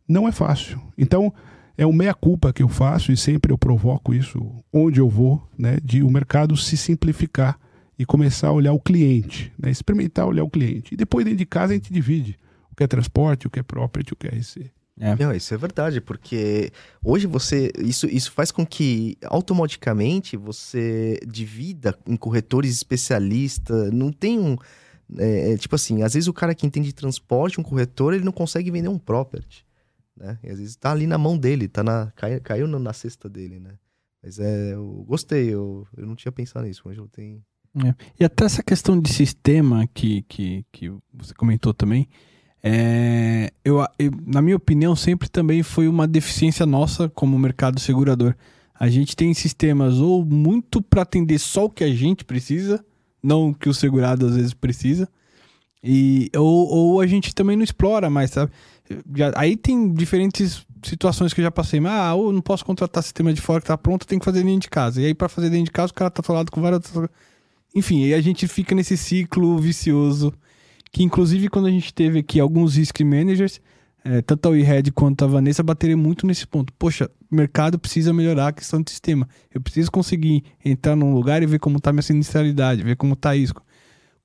não 0.09 0.27
é 0.27 0.33
fácil. 0.33 0.81
Então, 0.97 1.33
é 1.77 1.85
uma 1.85 1.97
meia-culpa 1.97 2.53
que 2.53 2.63
eu 2.63 2.69
faço 2.69 3.13
e 3.13 3.17
sempre 3.17 3.53
eu 3.53 3.59
provoco 3.59 4.15
isso 4.15 4.41
onde 4.73 5.01
eu 5.01 5.09
vou, 5.09 5.43
né? 5.59 5.79
de 5.83 6.03
o 6.03 6.11
mercado 6.11 6.57
se 6.57 6.77
simplificar 6.77 7.59
e 7.99 8.05
começar 8.05 8.49
a 8.49 8.53
olhar 8.53 8.73
o 8.73 8.81
cliente, 8.81 9.53
né? 9.59 9.71
experimentar 9.71 10.27
olhar 10.27 10.45
o 10.45 10.51
cliente. 10.51 10.95
E 10.95 10.97
depois 10.97 11.25
dentro 11.25 11.39
de 11.39 11.47
casa 11.47 11.73
a 11.73 11.77
gente 11.77 11.93
divide 11.93 12.39
o 12.71 12.75
que 12.75 12.83
é 12.83 12.87
transporte, 12.87 13.47
o 13.47 13.51
que 13.51 13.61
é 13.61 13.63
property, 13.63 14.13
o 14.13 14.17
que 14.17 14.27
é 14.27 14.31
RC. 14.31 14.71
É. 14.99 15.37
Isso 15.37 15.53
é 15.53 15.57
verdade, 15.57 16.01
porque 16.01 16.71
hoje 17.03 17.27
você. 17.27 17.73
Isso, 17.79 18.07
isso 18.07 18.31
faz 18.31 18.53
com 18.53 18.65
que 18.65 19.17
automaticamente 19.25 20.37
você 20.37 21.19
divida 21.27 21.99
em 22.07 22.17
corretores 22.17 22.73
especialistas. 22.73 23.91
Não 23.93 24.13
tem 24.13 24.39
um. 24.39 24.57
É, 25.19 25.53
é, 25.53 25.57
tipo 25.59 25.75
assim, 25.75 26.03
às 26.03 26.15
vezes 26.15 26.29
o 26.29 26.33
cara 26.33 26.55
que 26.55 26.67
entende 26.67 26.93
transporte, 26.93 27.61
um 27.61 27.65
corretor, 27.65 28.15
ele 28.15 28.25
não 28.25 28.33
consegue 28.33 28.71
vender 28.71 28.89
um 28.89 28.99
property. 28.99 29.67
Né? 30.17 30.39
E 30.43 30.51
às 30.51 30.59
vezes 30.59 30.77
tá 30.77 30.93
ali 30.93 31.07
na 31.07 31.19
mão 31.19 31.37
dele, 31.37 31.69
tá 31.69 31.83
na, 31.83 32.13
caiu, 32.15 32.41
caiu 32.41 32.67
na 32.67 32.93
cesta 32.93 33.29
dele, 33.29 33.59
né? 33.59 33.75
Mas 34.23 34.39
é, 34.39 34.75
eu 34.75 35.05
gostei, 35.07 35.53
eu, 35.53 35.87
eu 35.97 36.07
não 36.07 36.15
tinha 36.15 36.33
pensado 36.33 36.67
nisso, 36.67 36.83
mas 36.85 36.97
eu 36.97 37.07
tenho. 37.09 37.45
É. 37.85 37.95
E 38.19 38.25
até 38.25 38.45
essa 38.45 38.63
questão 38.63 38.99
de 38.99 39.13
sistema 39.13 39.87
que, 39.93 40.23
que, 40.23 40.65
que 40.73 40.91
você 41.13 41.35
comentou 41.35 41.75
também, 41.75 42.09
é, 42.67 43.53
eu, 43.63 43.85
eu, 43.99 44.11
na 44.27 44.41
minha 44.41 44.57
opinião, 44.57 44.97
sempre 44.97 45.29
também 45.29 45.63
foi 45.63 45.87
uma 45.87 46.09
deficiência 46.09 46.65
nossa 46.65 47.11
como 47.11 47.39
mercado 47.39 47.79
segurador. 47.79 48.35
A 48.75 48.89
gente 48.89 49.15
tem 49.15 49.35
sistemas 49.35 49.99
ou 49.99 50.25
muito 50.25 50.81
para 50.81 51.03
atender 51.03 51.39
só 51.39 51.67
o 51.67 51.71
que 51.71 51.85
a 51.85 51.95
gente 51.95 52.25
precisa, 52.25 52.83
não 53.23 53.51
o 53.51 53.55
que 53.55 53.69
o 53.69 53.75
segurado 53.75 54.27
às 54.27 54.37
vezes 54.37 54.55
precisa, 54.55 55.07
e, 55.83 56.31
ou, 56.35 56.69
ou 56.69 57.01
a 57.03 57.07
gente 57.07 57.35
também 57.35 57.55
não 57.55 57.63
explora 57.63 58.09
mais, 58.09 58.31
sabe? 58.31 58.51
Já, 59.15 59.31
aí 59.37 59.59
tem 59.59 59.93
diferentes 59.93 60.67
situações 60.83 61.35
que 61.35 61.43
eu 61.43 61.45
já 61.45 61.51
passei. 61.51 61.81
Mas, 61.81 61.93
ah, 61.93 62.17
eu 62.17 62.33
não 62.33 62.41
posso 62.41 62.65
contratar 62.65 63.03
sistema 63.03 63.35
de 63.35 63.43
fora 63.43 63.61
que 63.61 63.67
tá 63.67 63.77
pronto, 63.77 64.07
tem 64.07 64.19
que 64.19 64.25
fazer 64.25 64.43
dentro 64.43 64.61
de 64.61 64.71
casa. 64.71 65.03
E 65.03 65.05
aí, 65.05 65.15
para 65.15 65.29
fazer 65.29 65.51
dentro 65.51 65.67
de 65.67 65.71
casa, 65.71 65.93
o 65.93 65.95
cara 65.95 66.11
tá 66.11 66.23
falado 66.23 66.51
com 66.51 66.63
várias. 66.63 66.91
Enfim, 67.75 68.05
aí 68.05 68.15
a 68.15 68.21
gente 68.23 68.49
fica 68.49 68.75
nesse 68.75 68.97
ciclo 68.97 69.59
vicioso 69.59 70.33
que 70.95 71.03
inclusive 71.03 71.49
quando 71.49 71.67
a 71.67 71.71
gente 71.73 71.93
teve 71.93 72.21
aqui 72.21 72.39
alguns 72.39 72.77
risk 72.77 73.01
managers, 73.01 73.61
é, 74.05 74.23
tanto 74.23 74.47
a 74.47 74.53
WeHead 74.53 74.93
quanto 74.93 75.25
a 75.25 75.27
Vanessa 75.27 75.61
bateram 75.61 75.99
muito 75.99 76.25
nesse 76.25 76.47
ponto. 76.47 76.73
Poxa, 76.79 77.11
o 77.29 77.35
mercado 77.35 77.81
precisa 77.81 78.13
melhorar 78.13 78.49
a 78.49 78.53
questão 78.53 78.81
do 78.81 78.89
sistema. 78.89 79.29
Eu 79.53 79.61
preciso 79.61 79.91
conseguir 79.91 80.45
entrar 80.65 80.95
num 80.95 81.13
lugar 81.13 81.43
e 81.43 81.47
ver 81.47 81.59
como 81.59 81.79
está 81.79 81.93
minha 81.93 82.01
sinistralidade, 82.01 82.85
ver 82.85 82.95
como 82.95 83.15
está 83.15 83.35
isso. 83.35 83.55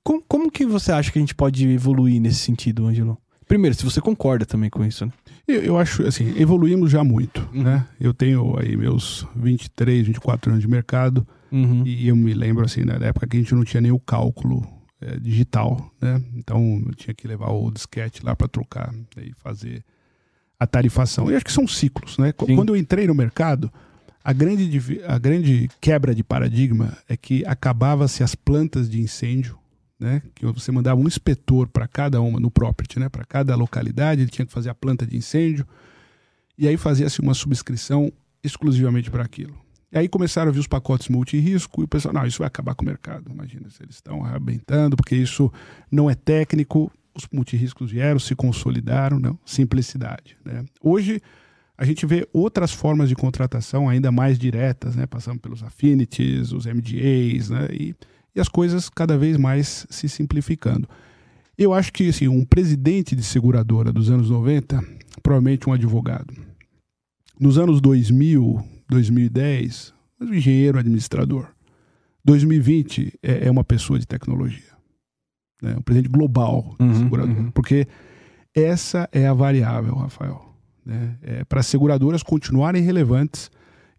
Como, 0.04 0.22
como 0.28 0.48
que 0.48 0.64
você 0.64 0.92
acha 0.92 1.10
que 1.10 1.18
a 1.18 1.22
gente 1.22 1.34
pode 1.34 1.66
evoluir 1.66 2.20
nesse 2.20 2.38
sentido, 2.38 2.86
Angelo? 2.86 3.18
Primeiro, 3.48 3.74
se 3.74 3.84
você 3.84 4.00
concorda 4.00 4.46
também 4.46 4.70
com 4.70 4.84
isso, 4.84 5.04
né? 5.04 5.12
Eu, 5.48 5.62
eu 5.62 5.76
acho, 5.76 6.06
assim, 6.06 6.38
evoluímos 6.40 6.88
já 6.88 7.02
muito, 7.02 7.48
uhum. 7.52 7.64
né? 7.64 7.84
Eu 8.00 8.14
tenho 8.14 8.56
aí 8.60 8.76
meus 8.76 9.26
23, 9.34 10.06
24 10.06 10.52
anos 10.52 10.62
de 10.62 10.68
mercado 10.68 11.26
uhum. 11.50 11.82
e 11.84 12.06
eu 12.06 12.14
me 12.14 12.32
lembro, 12.32 12.64
assim, 12.64 12.84
na 12.84 12.94
época 13.04 13.26
que 13.26 13.38
a 13.38 13.40
gente 13.40 13.56
não 13.56 13.64
tinha 13.64 13.80
nem 13.80 13.90
o 13.90 13.98
cálculo 13.98 14.64
é, 15.00 15.18
digital, 15.18 15.90
né? 16.00 16.22
Então 16.34 16.82
eu 16.86 16.94
tinha 16.94 17.14
que 17.14 17.26
levar 17.26 17.50
o 17.50 17.70
disquete 17.70 18.24
lá 18.24 18.36
para 18.36 18.48
trocar 18.48 18.94
e 19.16 19.32
fazer 19.34 19.84
a 20.58 20.66
tarifação. 20.66 21.30
E 21.30 21.34
acho 21.34 21.44
que 21.44 21.52
são 21.52 21.66
ciclos, 21.66 22.18
né? 22.18 22.34
Sim. 22.46 22.54
Quando 22.54 22.74
eu 22.74 22.76
entrei 22.76 23.06
no 23.06 23.14
mercado, 23.14 23.72
a 24.22 24.32
grande, 24.32 25.00
a 25.06 25.18
grande 25.18 25.70
quebra 25.80 26.14
de 26.14 26.22
paradigma 26.22 26.96
é 27.08 27.16
que 27.16 27.44
acabava-se 27.46 28.22
as 28.22 28.34
plantas 28.34 28.88
de 28.88 29.00
incêndio, 29.00 29.58
né? 29.98 30.22
Que 30.34 30.44
você 30.46 30.70
mandava 30.70 31.00
um 31.00 31.06
inspetor 31.06 31.68
para 31.68 31.88
cada 31.88 32.20
uma 32.20 32.38
no 32.38 32.50
property, 32.50 32.98
né? 32.98 33.08
Para 33.08 33.24
cada 33.24 33.56
localidade, 33.56 34.20
ele 34.20 34.30
tinha 34.30 34.46
que 34.46 34.52
fazer 34.52 34.68
a 34.68 34.74
planta 34.74 35.06
de 35.06 35.16
incêndio 35.16 35.66
e 36.56 36.68
aí 36.68 36.76
fazia-se 36.76 37.20
uma 37.20 37.32
subscrição 37.32 38.12
exclusivamente 38.44 39.10
para 39.10 39.24
aquilo. 39.24 39.58
E 39.92 39.98
aí 39.98 40.08
começaram 40.08 40.50
a 40.50 40.52
vir 40.52 40.60
os 40.60 40.68
pacotes 40.68 41.08
multirisco 41.08 41.80
e 41.80 41.84
o 41.84 41.88
pessoal, 41.88 42.14
não, 42.14 42.24
isso 42.24 42.38
vai 42.38 42.46
acabar 42.46 42.74
com 42.74 42.84
o 42.84 42.86
mercado. 42.86 43.30
Imagina 43.30 43.68
se 43.70 43.82
eles 43.82 43.96
estão 43.96 44.24
arrebentando, 44.24 44.96
porque 44.96 45.16
isso 45.16 45.52
não 45.90 46.08
é 46.08 46.14
técnico. 46.14 46.92
Os 47.12 47.26
multiriscos 47.32 47.90
vieram, 47.90 48.20
se 48.20 48.36
consolidaram, 48.36 49.18
não, 49.18 49.36
simplicidade. 49.44 50.36
Né? 50.44 50.64
Hoje 50.80 51.20
a 51.76 51.84
gente 51.84 52.06
vê 52.06 52.28
outras 52.32 52.72
formas 52.72 53.08
de 53.08 53.16
contratação 53.16 53.88
ainda 53.88 54.12
mais 54.12 54.38
diretas, 54.38 54.94
né? 54.94 55.06
passando 55.06 55.40
pelos 55.40 55.62
affinities, 55.62 56.52
os 56.52 56.66
MDAs, 56.66 57.50
né? 57.50 57.68
e, 57.72 57.94
e 58.34 58.40
as 58.40 58.48
coisas 58.48 58.88
cada 58.88 59.18
vez 59.18 59.36
mais 59.36 59.86
se 59.90 60.08
simplificando. 60.08 60.88
Eu 61.58 61.74
acho 61.74 61.92
que 61.92 62.08
assim, 62.08 62.28
um 62.28 62.44
presidente 62.44 63.16
de 63.16 63.24
seguradora 63.24 63.92
dos 63.92 64.08
anos 64.08 64.30
90, 64.30 64.80
provavelmente 65.20 65.68
um 65.68 65.72
advogado. 65.72 66.32
Nos 67.40 67.58
anos 67.58 67.80
2000, 67.80 68.62
2010, 68.90 69.94
mas 70.18 70.28
um 70.28 70.34
engenheiro 70.34 70.78
administrador. 70.78 71.48
2020 72.24 73.14
é, 73.22 73.46
é 73.46 73.50
uma 73.50 73.64
pessoa 73.64 73.98
de 73.98 74.06
tecnologia. 74.06 74.70
Né? 75.62 75.74
Um 75.78 75.82
presente 75.82 76.08
global 76.08 76.76
uhum, 76.78 76.94
segurador. 76.94 77.36
Uhum. 77.36 77.50
Porque 77.50 77.86
essa 78.54 79.08
é 79.12 79.26
a 79.26 79.34
variável, 79.34 79.94
Rafael. 79.94 80.54
Né? 80.84 81.16
É 81.22 81.44
para 81.44 81.60
as 81.60 81.66
seguradoras 81.66 82.22
continuarem 82.22 82.82
relevantes 82.82 83.50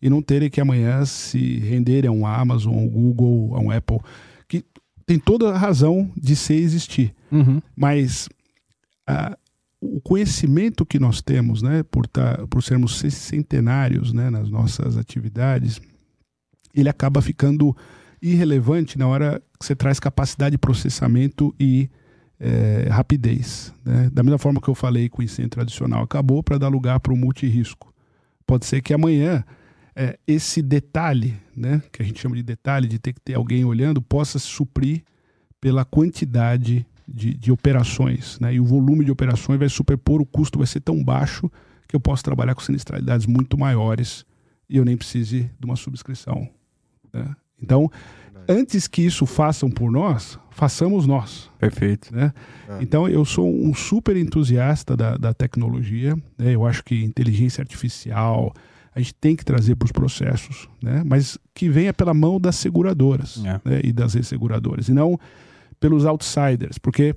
e 0.02 0.10
não 0.10 0.22
terem 0.22 0.50
que 0.50 0.60
amanhã 0.60 1.06
se 1.06 1.60
renderem 1.60 2.10
a 2.10 2.12
um 2.12 2.26
Amazon, 2.26 2.74
a 2.74 2.78
um 2.78 2.88
Google, 2.88 3.56
a 3.56 3.60
um 3.60 3.72
Apple, 3.72 4.00
que 4.48 4.64
tem 5.06 5.20
toda 5.20 5.50
a 5.54 5.58
razão 5.58 6.12
de 6.18 6.36
ser 6.36 6.56
existir. 6.56 7.14
Uhum. 7.32 7.62
Mas 7.76 8.28
a, 9.08 9.38
o 9.82 10.00
conhecimento 10.00 10.86
que 10.86 11.00
nós 11.00 11.22
temos, 11.22 11.64
né, 11.64 11.82
por, 11.82 12.06
tá, 12.06 12.46
por 12.48 12.62
sermos 12.62 13.00
centenários 13.00 14.14
né, 14.14 14.30
nas 14.30 14.50
nossas 14.50 14.96
atividades, 14.96 15.82
ele 16.74 16.88
acaba 16.88 17.20
ficando 17.20 17.76
irrelevante 18.22 19.00
na 19.00 19.08
hora 19.08 19.42
que 19.60 19.66
você 19.66 19.76
traz 19.76 20.00
capacidade 20.00 20.52
de 20.52 20.58
processamento 20.60 21.54
e 21.60 21.90
é, 22.40 22.88
rapidez. 22.92 23.74
Né? 23.84 24.10
Da 24.14 24.22
mesma 24.22 24.38
forma 24.38 24.62
que 24.62 24.68
eu 24.68 24.76
falei 24.76 25.10
que 25.10 25.20
o 25.20 25.24
incêndio 25.24 25.50
tradicional 25.50 26.04
acabou 26.04 26.44
para 26.44 26.60
dar 26.60 26.68
lugar 26.68 27.00
para 27.00 27.12
o 27.12 27.18
multirisco. 27.18 27.92
Pode 28.46 28.68
ser 28.68 28.82
que 28.82 28.94
amanhã 28.94 29.44
é, 29.96 30.20
esse 30.28 30.62
detalhe, 30.62 31.36
né, 31.56 31.82
que 31.92 32.04
a 32.04 32.06
gente 32.06 32.22
chama 32.22 32.36
de 32.36 32.44
detalhe, 32.44 32.88
de 32.88 33.00
ter 33.00 33.14
que 33.14 33.22
ter 33.22 33.34
alguém 33.34 33.66
olhando, 33.66 34.00
possa 34.00 34.38
se 34.38 34.46
suprir 34.46 35.04
pela 35.60 35.84
quantidade 35.84 36.86
de, 37.14 37.34
de 37.34 37.52
operações, 37.52 38.40
né? 38.40 38.54
E 38.54 38.60
o 38.60 38.66
volume 38.66 39.06
de 39.06 39.12
operações 39.12 39.60
vai 39.60 39.70
superpor, 39.70 40.22
o 40.22 40.26
custo 40.26 40.58
vai 40.58 40.68
ser 40.68 40.80
tão 40.80 41.04
baixo 41.04 41.50
que 41.88 41.96
eu 41.96 42.00
posso 42.00 42.24
trabalhar 42.24 42.56
com 42.56 42.62
sinistralidades 42.62 43.26
muito 43.26 43.58
maiores 43.58 44.26
e 44.70 44.78
eu 44.78 44.86
nem 44.86 44.96
precise 44.96 45.52
de 45.60 45.66
uma 45.66 45.76
subscrição. 45.76 46.48
Né? 47.14 47.36
Então, 47.62 47.92
antes 48.48 48.88
que 48.88 49.02
isso 49.02 49.26
façam 49.26 49.70
por 49.70 49.92
nós, 49.92 50.40
façamos 50.52 51.06
nós. 51.06 51.50
Perfeito. 51.60 52.16
Né? 52.16 52.34
É. 52.70 52.78
Então, 52.82 53.10
eu 53.10 53.26
sou 53.26 53.54
um 53.54 53.74
super 53.74 54.16
entusiasta 54.16 54.96
da, 54.96 55.18
da 55.18 55.34
tecnologia. 55.34 56.16
Né? 56.38 56.56
Eu 56.56 56.66
acho 56.66 56.84
que 56.84 57.04
inteligência 57.04 57.62
artificial 57.62 58.54
a 58.96 59.00
gente 59.00 59.14
tem 59.16 59.36
que 59.36 59.46
trazer 59.46 59.76
para 59.76 59.86
os 59.86 59.92
processos, 59.92 60.70
né? 60.82 61.04
mas 61.06 61.38
que 61.54 61.70
venha 61.70 61.94
pela 61.94 62.14
mão 62.14 62.40
das 62.40 62.56
seguradoras 62.58 63.42
é. 63.46 63.70
né? 63.70 63.82
e 63.84 63.94
das 63.94 64.14
resseguradoras, 64.14 64.90
e 64.90 64.94
não 64.94 65.18
pelos 65.82 66.06
outsiders, 66.06 66.78
porque 66.78 67.14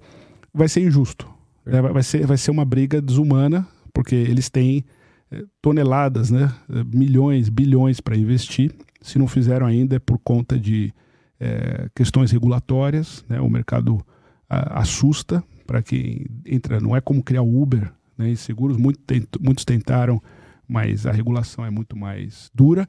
vai 0.52 0.68
ser 0.68 0.80
injusto. 0.80 1.30
É, 1.66 1.80
vai, 1.80 2.02
ser, 2.02 2.26
vai 2.26 2.36
ser 2.36 2.50
uma 2.50 2.64
briga 2.64 3.00
desumana, 3.00 3.68
porque 3.92 4.14
eles 4.14 4.48
têm 4.48 4.84
é, 5.30 5.44
toneladas, 5.62 6.30
né? 6.30 6.52
milhões, 6.92 7.48
bilhões 7.48 8.00
para 8.00 8.16
investir. 8.16 8.74
Se 9.00 9.18
não 9.18 9.28
fizeram 9.28 9.66
ainda 9.66 9.96
é 9.96 9.98
por 9.98 10.18
conta 10.18 10.58
de 10.58 10.92
é, 11.38 11.88
questões 11.94 12.30
regulatórias. 12.32 13.24
Né? 13.28 13.38
O 13.38 13.50
mercado 13.50 14.04
a, 14.48 14.80
assusta 14.80 15.44
para 15.66 15.82
quem 15.82 16.26
entra. 16.46 16.80
Não 16.80 16.96
é 16.96 17.00
como 17.00 17.22
criar 17.22 17.42
o 17.42 17.62
Uber 17.62 17.92
né? 18.16 18.30
e 18.30 18.36
seguros. 18.36 18.78
Muito 18.78 18.98
tent, 19.00 19.28
muitos 19.40 19.64
tentaram, 19.64 20.22
mas 20.66 21.06
a 21.06 21.12
regulação 21.12 21.64
é 21.66 21.70
muito 21.70 21.96
mais 21.96 22.50
dura. 22.54 22.88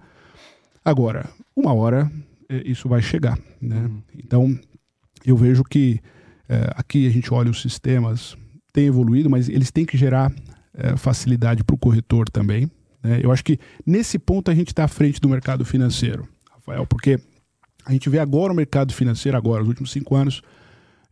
Agora, 0.83 1.29
uma 1.55 1.73
hora 1.73 2.09
é, 2.47 2.61
isso 2.65 2.87
vai 2.87 3.01
chegar. 3.01 3.37
Né? 3.61 3.81
Uhum. 3.81 4.01
Então, 4.17 4.59
eu 5.25 5.37
vejo 5.37 5.63
que 5.63 5.99
é, 6.47 6.71
aqui 6.75 7.07
a 7.07 7.09
gente 7.09 7.33
olha 7.33 7.49
os 7.49 7.61
sistemas, 7.61 8.37
tem 8.71 8.85
evoluído, 8.85 9.29
mas 9.29 9.49
eles 9.49 9.71
têm 9.71 9.85
que 9.85 9.97
gerar 9.97 10.31
é, 10.73 10.95
facilidade 10.97 11.63
para 11.63 11.73
o 11.73 11.77
corretor 11.77 12.29
também. 12.29 12.69
Né? 13.01 13.19
Eu 13.23 13.31
acho 13.31 13.43
que 13.43 13.59
nesse 13.85 14.19
ponto 14.19 14.51
a 14.51 14.55
gente 14.55 14.67
está 14.67 14.83
à 14.83 14.87
frente 14.87 15.19
do 15.19 15.29
mercado 15.29 15.63
financeiro, 15.63 16.27
Rafael, 16.51 16.85
porque 16.85 17.19
a 17.85 17.91
gente 17.91 18.09
vê 18.09 18.19
agora 18.19 18.51
o 18.51 18.55
mercado 18.55 18.93
financeiro, 18.93 19.37
agora, 19.37 19.59
nos 19.59 19.69
últimos 19.69 19.91
cinco 19.91 20.15
anos, 20.15 20.41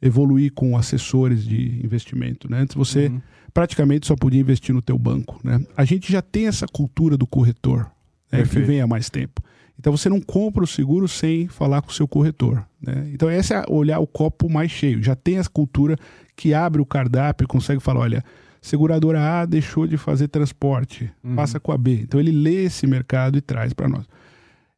evoluir 0.01 0.51
com 0.53 0.75
assessores 0.75 1.45
de 1.45 1.79
investimento. 1.83 2.49
Né? 2.49 2.59
Antes 2.59 2.75
você 2.75 3.07
uhum. 3.07 3.21
praticamente 3.53 4.07
só 4.07 4.15
podia 4.15 4.41
investir 4.41 4.73
no 4.75 4.81
teu 4.81 4.97
banco. 4.97 5.39
Né? 5.43 5.65
A 5.77 5.85
gente 5.85 6.11
já 6.11 6.21
tem 6.21 6.47
essa 6.47 6.65
cultura 6.67 7.15
do 7.15 7.25
corretor, 7.25 7.89
né, 8.31 8.43
que 8.43 8.59
vem 8.59 8.81
há 8.81 8.87
mais 8.87 9.09
tempo. 9.09 9.41
Então 9.79 9.95
você 9.95 10.07
não 10.07 10.21
compra 10.21 10.63
o 10.63 10.67
seguro 10.67 11.07
sem 11.07 11.47
falar 11.47 11.81
com 11.81 11.89
o 11.89 11.93
seu 11.93 12.07
corretor. 12.07 12.65
Né? 12.81 13.09
Então 13.13 13.29
essa 13.29 13.55
é 13.55 13.63
olhar 13.67 13.99
o 13.99 14.07
copo 14.07 14.49
mais 14.49 14.71
cheio. 14.71 15.01
Já 15.01 15.15
tem 15.15 15.37
essa 15.37 15.49
cultura 15.49 15.97
que 16.35 16.53
abre 16.53 16.81
o 16.81 16.85
cardápio 16.85 17.45
e 17.45 17.47
consegue 17.47 17.79
falar, 17.79 18.01
olha, 18.01 18.23
seguradora 18.61 19.41
A 19.41 19.45
deixou 19.45 19.85
de 19.87 19.97
fazer 19.97 20.27
transporte, 20.27 21.11
uhum. 21.23 21.35
passa 21.35 21.59
com 21.59 21.71
a 21.71 21.77
B. 21.77 22.01
Então 22.03 22.19
ele 22.19 22.31
lê 22.31 22.65
esse 22.65 22.87
mercado 22.87 23.37
e 23.37 23.41
traz 23.41 23.73
para 23.73 23.89
nós. 23.89 24.05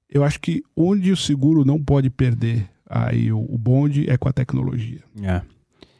Eu 0.09 0.23
acho 0.23 0.39
que 0.39 0.63
onde 0.75 1.11
o 1.11 1.17
seguro 1.17 1.65
não 1.65 1.81
pode 1.81 2.09
perder 2.09 2.69
aí 2.89 3.31
o, 3.31 3.39
o 3.39 3.57
bonde 3.57 4.09
é 4.09 4.17
com 4.17 4.29
a 4.29 4.33
tecnologia. 4.33 5.01
É. 5.21 5.41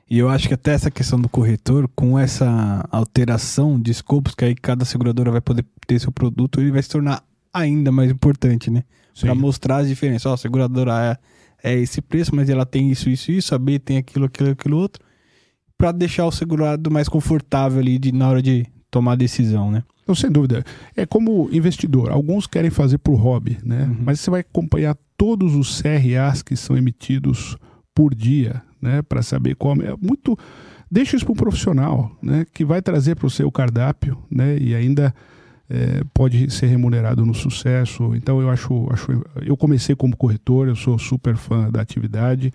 E 0.10 0.20
eu 0.20 0.30
acho 0.30 0.48
que 0.48 0.54
até 0.54 0.72
essa 0.72 0.92
questão 0.92 1.20
do 1.20 1.28
corretor, 1.28 1.90
com 1.96 2.18
essa 2.18 2.88
alteração 2.92 3.80
de 3.80 3.92
escopos 3.92 4.36
que 4.36 4.46
aí 4.46 4.54
cada 4.54 4.86
seguradora 4.86 5.32
vai 5.32 5.42
poder 5.42 5.66
ter 5.88 6.00
seu 6.00 6.12
produto, 6.12 6.62
ele 6.62 6.72
vai 6.72 6.82
se 6.82 6.90
tornar 6.90 7.24
ainda 7.56 7.92
mais 7.92 8.12
importante, 8.12 8.70
né? 8.70 8.84
Para 9.20 9.34
mostrar 9.34 9.78
as 9.78 9.88
diferenças. 9.88 10.26
Ó, 10.26 10.34
a 10.34 10.38
seguradora 10.38 11.18
é, 11.64 11.72
é 11.72 11.80
esse 11.80 12.02
preço, 12.02 12.36
mas 12.36 12.50
ela 12.50 12.66
tem 12.66 12.92
isso, 12.92 13.10
isso, 13.10 13.32
isso, 13.32 13.56
a 13.56 13.58
B 13.58 13.80
tem 13.80 13.98
aquilo, 13.98 14.26
aquilo, 14.26 14.50
aquilo 14.50 14.78
outro. 14.78 15.02
Para 15.78 15.94
deixar 15.94 16.26
o 16.26 16.32
segurado 16.32 16.92
mais 16.92 17.08
confortável 17.08 17.80
ali 17.80 17.98
de, 17.98 18.12
na 18.12 18.28
hora 18.28 18.42
de 18.42 18.66
tomar 18.92 19.14
a 19.14 19.16
decisão, 19.16 19.72
né? 19.72 19.84
Então, 20.04 20.14
sem 20.14 20.30
dúvida. 20.30 20.64
É 20.96 21.06
como 21.06 21.50
investidor. 21.52 22.12
Alguns 22.12 22.46
querem 22.46 22.70
fazer 22.70 22.98
por 22.98 23.16
hobby, 23.16 23.58
né? 23.64 23.86
Uhum. 23.86 23.98
Mas 24.04 24.20
você 24.20 24.30
vai 24.30 24.42
acompanhar 24.42 24.96
todos 25.18 25.56
os 25.56 25.82
CRAs 25.82 26.44
que 26.44 26.56
são 26.56 26.78
emitidos 26.78 27.58
por 27.94 28.14
dia, 28.14 28.62
né? 28.82 29.02
Para 29.02 29.24
saber 29.24 29.56
como. 29.56 29.82
É 29.82 29.96
muito. 30.00 30.38
Deixa 30.92 31.16
isso 31.16 31.26
para 31.26 31.34
um 31.34 31.38
profissional, 31.38 32.16
né? 32.22 32.46
Que 32.54 32.64
vai 32.64 32.82
trazer 32.82 33.16
para 33.16 33.26
o 33.26 33.30
seu 33.30 33.52
cardápio, 33.52 34.18
né? 34.30 34.58
E 34.60 34.76
ainda 34.76 35.14
é, 35.70 36.04
pode 36.14 36.52
ser 36.52 36.68
remunerado 36.68 37.26
no 37.26 37.34
sucesso. 37.34 38.16
Então 38.16 38.42
eu 38.42 38.50
acho, 38.50 38.88
acho, 38.92 39.24
eu 39.46 39.58
comecei 39.58 39.96
como 39.96 40.16
corretor, 40.16 40.68
eu 40.68 40.76
sou 40.76 40.98
super 40.98 41.36
fã 41.36 41.70
da 41.72 41.82
atividade, 41.82 42.54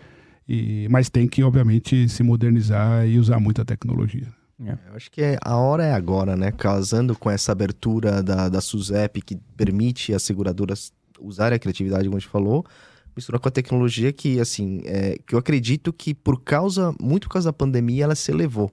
e, 0.49 0.89
mas 0.91 1.09
tem 1.09 1.29
que 1.29 1.43
obviamente 1.43 2.09
se 2.09 2.23
modernizar 2.23 3.07
e 3.07 3.19
usar 3.19 3.39
muita 3.39 3.65
tecnologia. 3.65 4.27
É. 4.65 4.73
Eu 4.91 4.97
acho 4.97 5.11
que 5.11 5.23
é, 5.23 5.39
a 5.43 5.57
hora 5.57 5.85
é 5.85 5.93
agora, 5.93 6.37
né? 6.37 6.53
Casando 6.53 7.17
com 7.17 7.31
essa 7.31 7.53
abertura 7.53 8.23
da, 8.23 8.49
da 8.49 8.61
SUSEP 8.61 9.23
que 9.23 9.37
permite 9.57 10.13
as 10.13 10.23
seguradoras 10.23 10.93
usarem 11.19 11.57
a 11.57 11.59
criatividade, 11.59 12.05
como 12.05 12.17
a 12.17 12.21
gente 12.21 12.29
falou, 12.29 12.67
mistura 13.17 13.39
com 13.39 13.49
a 13.49 13.51
tecnologia 13.51 14.13
que, 14.13 14.39
assim, 14.39 14.83
é, 14.85 15.19
que 15.27 15.35
eu 15.35 15.39
acredito 15.39 15.93
que 15.93 16.15
por 16.15 16.43
causa, 16.43 16.95
muito 17.01 17.27
por 17.27 17.35
causa 17.35 17.49
da 17.49 17.53
pandemia, 17.53 18.05
ela 18.05 18.15
se 18.15 18.31
elevou. 18.31 18.71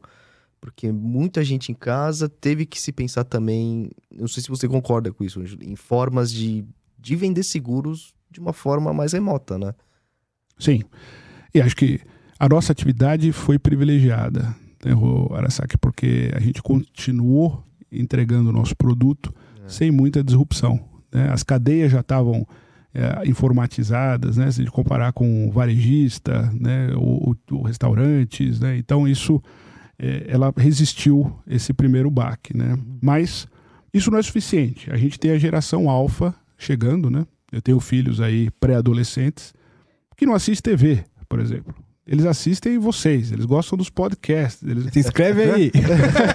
Porque 0.60 0.92
muita 0.92 1.44
gente 1.44 1.72
em 1.72 1.76
casa 1.76 2.28
teve 2.28 2.66
que 2.66 2.80
se 2.80 2.92
pensar 2.92 3.24
também, 3.24 3.90
não 4.12 4.28
sei 4.28 4.42
se 4.42 4.50
você 4.50 4.68
concorda 4.68 5.12
com 5.14 5.24
isso, 5.24 5.42
em 5.62 5.76
formas 5.76 6.32
de, 6.32 6.66
de 6.98 7.16
vender 7.16 7.44
seguros 7.44 8.14
de 8.30 8.40
uma 8.40 8.54
forma 8.54 8.94
mais 8.94 9.14
remota, 9.14 9.58
né? 9.58 9.74
Sim. 10.60 10.82
E 11.54 11.62
acho 11.62 11.76
que 11.76 12.00
a 12.40 12.50
nossa 12.50 12.72
atividade 12.72 13.32
foi 13.32 13.58
privilegiada, 13.58 14.56
né, 14.84 14.94
Arasaki, 15.32 15.78
porque 15.78 16.32
a 16.36 16.40
gente 16.40 16.62
continuou 16.62 17.64
entregando 17.92 18.50
o 18.50 18.54
nosso 18.54 18.76
produto 18.76 19.34
é. 19.64 19.70
sem 19.70 19.92
muita 19.92 20.24
disrupção. 20.24 20.80
Né? 21.12 21.30
As 21.32 21.44
cadeias 21.44 21.92
já 21.92 22.02
estavam 22.02 22.46
é, 22.94 23.28
informatizadas, 23.28 24.38
né? 24.38 24.52
Se 24.52 24.62
a 24.62 24.64
gente 24.64 24.74
comparar 24.74 25.14
com 25.14 25.52
varejista, 25.52 26.52
né? 26.60 26.94
ou, 26.96 27.36
ou 27.52 27.62
restaurantes, 27.62 28.60
né? 28.60 28.78
Então 28.78 29.08
isso 29.08 29.42
é, 30.00 30.26
ela 30.28 30.54
resistiu 30.56 31.38
esse 31.48 31.74
primeiro 31.74 32.10
baque, 32.10 32.56
né? 32.56 32.74
Uhum. 32.74 33.00
Mas 33.02 33.48
isso 33.94 34.12
não 34.12 34.20
é 34.20 34.22
suficiente. 34.22 34.92
A 34.92 34.98
gente 34.98 35.20
tem 35.20 35.32
a 35.32 35.38
geração 35.38 35.90
alfa 35.90 36.36
chegando, 36.58 37.10
né? 37.10 37.26
Eu 37.52 37.62
tenho 37.62 37.80
filhos 37.80 38.20
aí 38.20 38.50
pré-adolescentes 38.60 39.54
que 40.16 40.26
não 40.26 40.34
assistem 40.34 40.76
TV, 40.76 41.04
por 41.30 41.40
exemplo. 41.40 41.74
Eles 42.06 42.26
assistem 42.26 42.78
vocês, 42.78 43.34
eles 43.34 43.44
gostam 43.44 43.78
dos 43.78 43.90
podcasts. 43.90 44.64
Eles... 44.64 44.86
Se 44.94 45.00
inscreve 45.00 45.44
aí. 45.44 45.72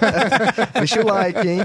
Deixa 0.77 1.01
o 1.01 1.07
like, 1.07 1.47
hein? 1.47 1.61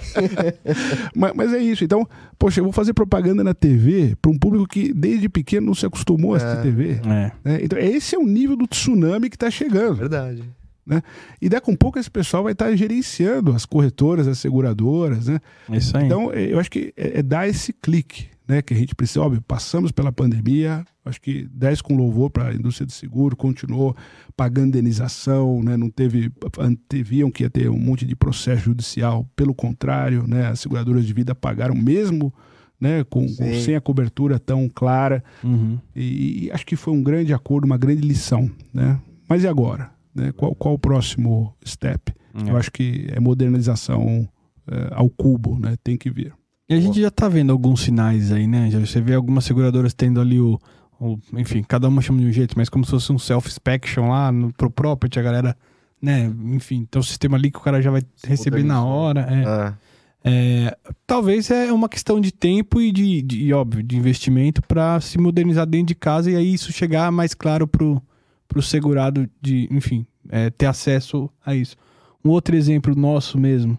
mas, 1.14 1.32
mas, 1.34 1.52
é 1.52 1.58
isso. 1.58 1.84
Então, 1.84 2.08
poxa, 2.38 2.60
eu 2.60 2.64
vou 2.64 2.72
fazer 2.72 2.94
propaganda 2.94 3.44
na 3.44 3.52
TV 3.52 4.16
para 4.20 4.30
um 4.30 4.38
público 4.38 4.66
que 4.66 4.94
desde 4.94 5.28
pequeno 5.28 5.66
não 5.66 5.74
se 5.74 5.84
acostumou 5.84 6.32
a 6.32 6.38
assistir 6.38 6.58
é. 6.58 6.62
TV. 6.62 7.00
É. 7.04 7.32
Né? 7.44 7.58
Então, 7.62 7.78
esse 7.78 8.14
é 8.14 8.18
o 8.18 8.26
nível 8.26 8.56
do 8.56 8.66
tsunami 8.66 9.28
que 9.28 9.36
está 9.36 9.50
chegando. 9.50 9.96
Verdade. 9.96 10.42
Né? 10.88 11.02
E 11.40 11.50
daqui 11.50 11.70
a 11.70 11.72
um 11.72 11.76
pouco 11.76 11.98
esse 11.98 12.10
pessoal 12.10 12.42
vai 12.42 12.52
estar 12.52 12.74
gerenciando 12.74 13.52
as 13.52 13.66
corretoras, 13.66 14.26
as 14.26 14.38
seguradoras. 14.38 15.28
Né? 15.28 15.38
Isso 15.70 15.94
aí. 15.94 16.06
Então, 16.06 16.32
é, 16.32 16.50
eu 16.50 16.58
acho 16.58 16.70
que 16.70 16.94
é, 16.96 17.18
é 17.18 17.22
dar 17.22 17.46
esse 17.46 17.74
clique 17.74 18.28
né, 18.48 18.62
que 18.62 18.72
a 18.72 18.76
gente 18.76 18.94
precisa. 18.94 19.20
Óbvio, 19.20 19.42
passamos 19.42 19.92
pela 19.92 20.10
pandemia, 20.10 20.82
acho 21.04 21.20
que 21.20 21.46
10 21.52 21.82
com 21.82 21.94
louvor 21.94 22.30
para 22.30 22.48
a 22.48 22.54
indústria 22.54 22.86
de 22.86 22.94
seguro, 22.94 23.36
continuou 23.36 23.94
pagando 24.34 24.68
indenização, 24.68 25.62
né, 25.62 25.76
não 25.76 25.90
teve, 25.90 26.32
anteviam 26.58 27.30
que 27.30 27.42
ia 27.42 27.50
ter 27.50 27.68
um 27.68 27.78
monte 27.78 28.06
de 28.06 28.16
processo 28.16 28.62
judicial, 28.62 29.28
pelo 29.36 29.54
contrário, 29.54 30.26
né, 30.26 30.46
as 30.46 30.60
seguradoras 30.60 31.04
de 31.04 31.12
vida 31.12 31.34
pagaram 31.34 31.74
mesmo 31.74 32.32
né, 32.80 33.04
com, 33.04 33.26
com, 33.34 33.60
sem 33.60 33.76
a 33.76 33.80
cobertura 33.80 34.38
tão 34.38 34.68
clara. 34.68 35.22
Uhum. 35.44 35.78
E, 35.94 36.46
e, 36.46 36.50
acho 36.50 36.64
que 36.64 36.76
foi 36.76 36.94
um 36.94 37.02
grande 37.02 37.34
acordo, 37.34 37.66
uma 37.66 37.76
grande 37.76 38.00
lição. 38.00 38.50
Né? 38.72 38.98
Mas 39.28 39.42
e 39.42 39.48
agora? 39.48 39.97
Né? 40.18 40.32
Qual, 40.32 40.54
qual 40.54 40.74
o 40.74 40.78
próximo 40.78 41.54
step? 41.66 42.12
Uhum. 42.34 42.48
Eu 42.48 42.56
acho 42.56 42.70
que 42.70 43.06
é 43.10 43.20
modernização 43.20 44.28
é, 44.70 44.88
ao 44.92 45.08
cubo, 45.08 45.58
né? 45.58 45.76
tem 45.82 45.96
que 45.96 46.10
vir. 46.10 46.32
E 46.68 46.74
a 46.74 46.80
gente 46.80 47.00
já 47.00 47.08
está 47.08 47.28
vendo 47.28 47.50
alguns 47.50 47.80
sinais 47.80 48.30
aí, 48.30 48.46
né? 48.46 48.70
Já 48.70 48.78
você 48.78 49.00
vê 49.00 49.14
algumas 49.14 49.44
seguradoras 49.44 49.94
tendo 49.94 50.20
ali 50.20 50.38
o, 50.38 50.60
o, 51.00 51.18
enfim, 51.32 51.62
cada 51.62 51.88
uma 51.88 52.02
chama 52.02 52.20
de 52.20 52.26
um 52.26 52.32
jeito, 52.32 52.54
mas 52.58 52.68
como 52.68 52.84
se 52.84 52.90
fosse 52.90 53.10
um 53.10 53.18
self-inspection 53.18 54.10
lá 54.10 54.30
no, 54.30 54.52
pro 54.52 54.70
property, 54.70 55.18
a 55.18 55.22
galera, 55.22 55.56
né? 56.00 56.30
Enfim, 56.52 56.86
então 56.86 57.00
o 57.00 57.04
sistema 57.04 57.38
ali 57.38 57.50
que 57.50 57.56
o 57.56 57.62
cara 57.62 57.80
já 57.80 57.90
vai 57.90 58.02
se 58.14 58.28
receber 58.28 58.62
na 58.64 58.84
hora. 58.84 59.26
É. 59.30 59.42
é. 59.44 59.88
É, 60.24 60.76
talvez 61.06 61.50
é 61.50 61.72
uma 61.72 61.88
questão 61.88 62.20
de 62.20 62.32
tempo 62.32 62.80
e 62.80 62.90
de, 62.90 63.22
de 63.22 63.52
óbvio, 63.54 63.82
de 63.82 63.96
investimento 63.96 64.60
para 64.60 65.00
se 65.00 65.16
modernizar 65.16 65.64
dentro 65.64 65.86
de 65.86 65.94
casa 65.94 66.30
e 66.30 66.36
aí 66.36 66.52
isso 66.52 66.72
chegar 66.72 67.10
mais 67.12 67.34
claro 67.34 67.66
pro, 67.66 68.02
pro 68.48 68.62
segurado 68.62 69.28
de, 69.40 69.68
enfim, 69.70 70.06
é, 70.28 70.50
ter 70.50 70.66
acesso 70.66 71.30
a 71.44 71.54
isso. 71.54 71.76
Um 72.24 72.30
outro 72.30 72.56
exemplo 72.56 72.94
nosso 72.96 73.38
mesmo, 73.38 73.78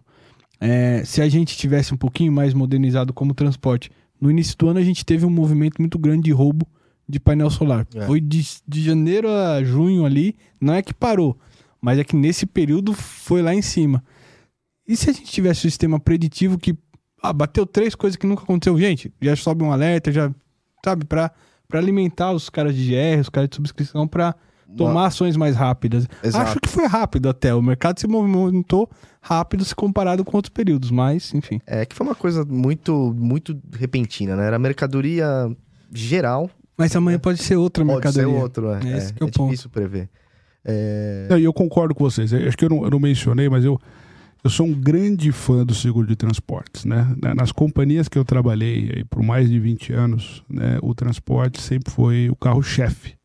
é, 0.62 1.04
se 1.04 1.22
a 1.22 1.28
gente 1.28 1.58
tivesse 1.58 1.94
um 1.94 1.98
pouquinho 1.98 2.32
mais 2.32 2.54
modernizado 2.54 3.12
como 3.12 3.34
transporte, 3.34 3.90
no 4.22 4.30
início 4.30 4.56
do 4.58 4.70
ano 4.70 4.80
a 4.80 4.84
gente 4.84 5.04
teve 5.06 5.26
um 5.26 5.30
movimento 5.30 5.80
muito 5.80 5.98
grande 5.98 6.24
de 6.24 6.32
roubo 6.32 6.68
de 7.08 7.20
painel 7.20 7.50
solar. 7.50 7.88
É. 7.96 8.06
Foi 8.06 8.22
de, 8.22 8.46
de 8.68 8.84
janeiro 8.84 9.30
a 9.30 9.64
junho 9.64 10.06
ali, 10.06 10.36
não 10.62 10.74
é 10.74 10.82
que 10.82 10.94
parou, 10.94 11.38
mas 11.82 11.98
é 11.98 12.04
que 12.04 12.16
nesse 12.16 12.46
período 12.46 12.94
foi 12.94 13.42
lá 13.42 13.54
em 13.54 13.62
cima. 13.62 14.04
E 14.88 14.96
se 14.96 15.10
a 15.10 15.14
gente 15.14 15.32
tivesse 15.32 15.62
um 15.62 15.70
sistema 15.70 16.00
preditivo 16.00 16.58
que 16.58 16.78
ah, 17.22 17.34
bateu 17.34 17.66
três 17.66 17.96
coisas 17.96 18.16
que 18.16 18.28
nunca 18.28 18.44
aconteceu, 18.44 18.78
gente, 18.78 19.12
já 19.22 19.36
sobe 19.36 19.64
um 19.64 19.72
alerta, 19.72 20.12
já, 20.12 20.34
sabe, 20.84 21.06
para 21.06 21.32
alimentar 21.74 22.32
os 22.32 22.50
caras 22.50 22.76
de 22.76 22.90
GR, 22.90 23.22
os 23.22 23.30
caras 23.30 23.50
de 23.50 23.56
subscrição, 23.56 24.08
para 24.08 24.36
tomar 24.78 25.08
ações 25.08 25.36
mais 25.36 25.56
rápidas. 25.56 26.08
Exato. 26.24 26.52
Acho 26.52 26.60
que 26.60 26.70
foi 26.70 26.86
rápido 26.86 27.30
até. 27.30 27.54
O 27.54 27.62
mercado 27.62 28.00
se 28.00 28.08
movimentou 28.08 28.90
rápido 29.22 29.66
se 29.66 29.76
comparado 29.76 30.24
com 30.24 30.38
outros 30.38 30.54
períodos, 30.54 30.92
mas 30.92 31.34
enfim. 31.34 31.60
É 31.66 31.86
que 31.86 31.96
foi 31.96 32.06
uma 32.06 32.16
coisa 32.16 32.46
muito, 32.46 33.14
muito 33.18 33.58
repentina, 33.74 34.36
né? 34.36 34.46
Era 34.48 34.60
mercadoria 34.60 35.28
geral. 35.94 36.50
Mas 36.78 36.96
amanhã 36.96 37.16
é. 37.16 37.20
pode 37.20 37.42
ser 37.42 37.58
outra 37.58 37.84
pode 37.84 37.96
mercadoria. 37.96 38.28
Pode 38.28 38.38
ser 38.38 38.44
outro, 38.44 38.72
é. 38.72 38.92
é, 38.92 38.98
é, 38.98 39.28
é 39.28 39.30
difícil 39.30 39.70
prever. 39.70 40.10
É... 40.64 41.28
Não, 41.30 41.38
e 41.38 41.44
eu 41.44 41.54
concordo 41.54 41.94
com 41.94 42.04
vocês. 42.04 42.34
Acho 42.34 42.58
que 42.58 42.66
eu 42.66 42.70
não, 42.70 42.84
eu 42.84 42.90
não 42.90 43.00
mencionei, 43.00 43.50
mas 43.50 43.66
eu, 43.66 43.80
eu 44.44 44.50
sou 44.50 44.66
um 44.66 44.74
grande 44.74 45.32
fã 45.32 45.66
do 45.66 45.74
seguro 45.74 46.08
de 46.08 46.16
transportes. 46.16 46.86
Né? 46.86 47.14
Na- 47.22 47.36
Nas 47.36 47.52
companhias 47.52 48.08
que 48.08 48.18
eu 48.18 48.24
trabalhei 48.26 48.92
aí 48.96 49.04
por 49.04 49.22
mais 49.24 49.50
de 49.50 49.60
20 49.60 49.94
anos, 49.94 50.44
né, 50.50 50.78
o 50.82 50.94
transporte 50.94 51.62
sempre 51.62 51.92
foi 51.92 52.30
o 52.30 52.36
carro-chefe. 52.36 53.19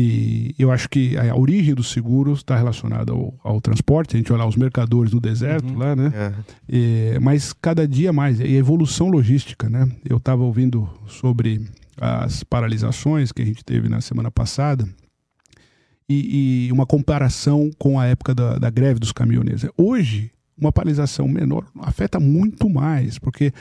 E 0.00 0.54
eu 0.58 0.70
acho 0.70 0.88
que 0.88 1.16
a 1.16 1.34
origem 1.36 1.74
do 1.74 1.82
seguro 1.82 2.32
está 2.32 2.56
relacionada 2.56 3.12
ao, 3.12 3.34
ao 3.42 3.60
transporte. 3.60 4.14
A 4.14 4.18
gente 4.18 4.32
olha 4.32 4.42
lá 4.44 4.48
os 4.48 4.56
mercadores 4.56 5.12
no 5.12 5.20
deserto, 5.20 5.66
Uhum. 5.66 5.78
lá, 5.78 5.96
né? 5.96 6.12
É. 6.14 7.14
É, 7.14 7.18
mas 7.20 7.52
cada 7.52 7.86
dia 7.88 8.12
mais, 8.12 8.38
e 8.38 8.44
a 8.44 8.48
evolução 8.50 9.08
logística, 9.08 9.68
né? 9.68 9.88
Eu 10.08 10.18
estava 10.18 10.42
ouvindo 10.42 10.88
sobre 11.06 11.60
as 12.00 12.44
paralisações 12.44 13.32
que 13.32 13.42
a 13.42 13.44
gente 13.44 13.64
teve 13.64 13.88
na 13.88 14.00
semana 14.00 14.30
passada 14.30 14.88
e, 16.08 16.66
e 16.68 16.72
uma 16.72 16.86
comparação 16.86 17.70
com 17.78 17.98
a 17.98 18.06
época 18.06 18.34
da, 18.34 18.58
da 18.58 18.70
greve 18.70 19.00
dos 19.00 19.12
caminhoneiros. 19.12 19.66
Hoje, 19.76 20.30
uma 20.56 20.72
paralisação 20.72 21.26
menor 21.28 21.64
afeta 21.80 22.18
muito 22.20 22.68
mais, 22.68 23.18
porque 23.18 23.52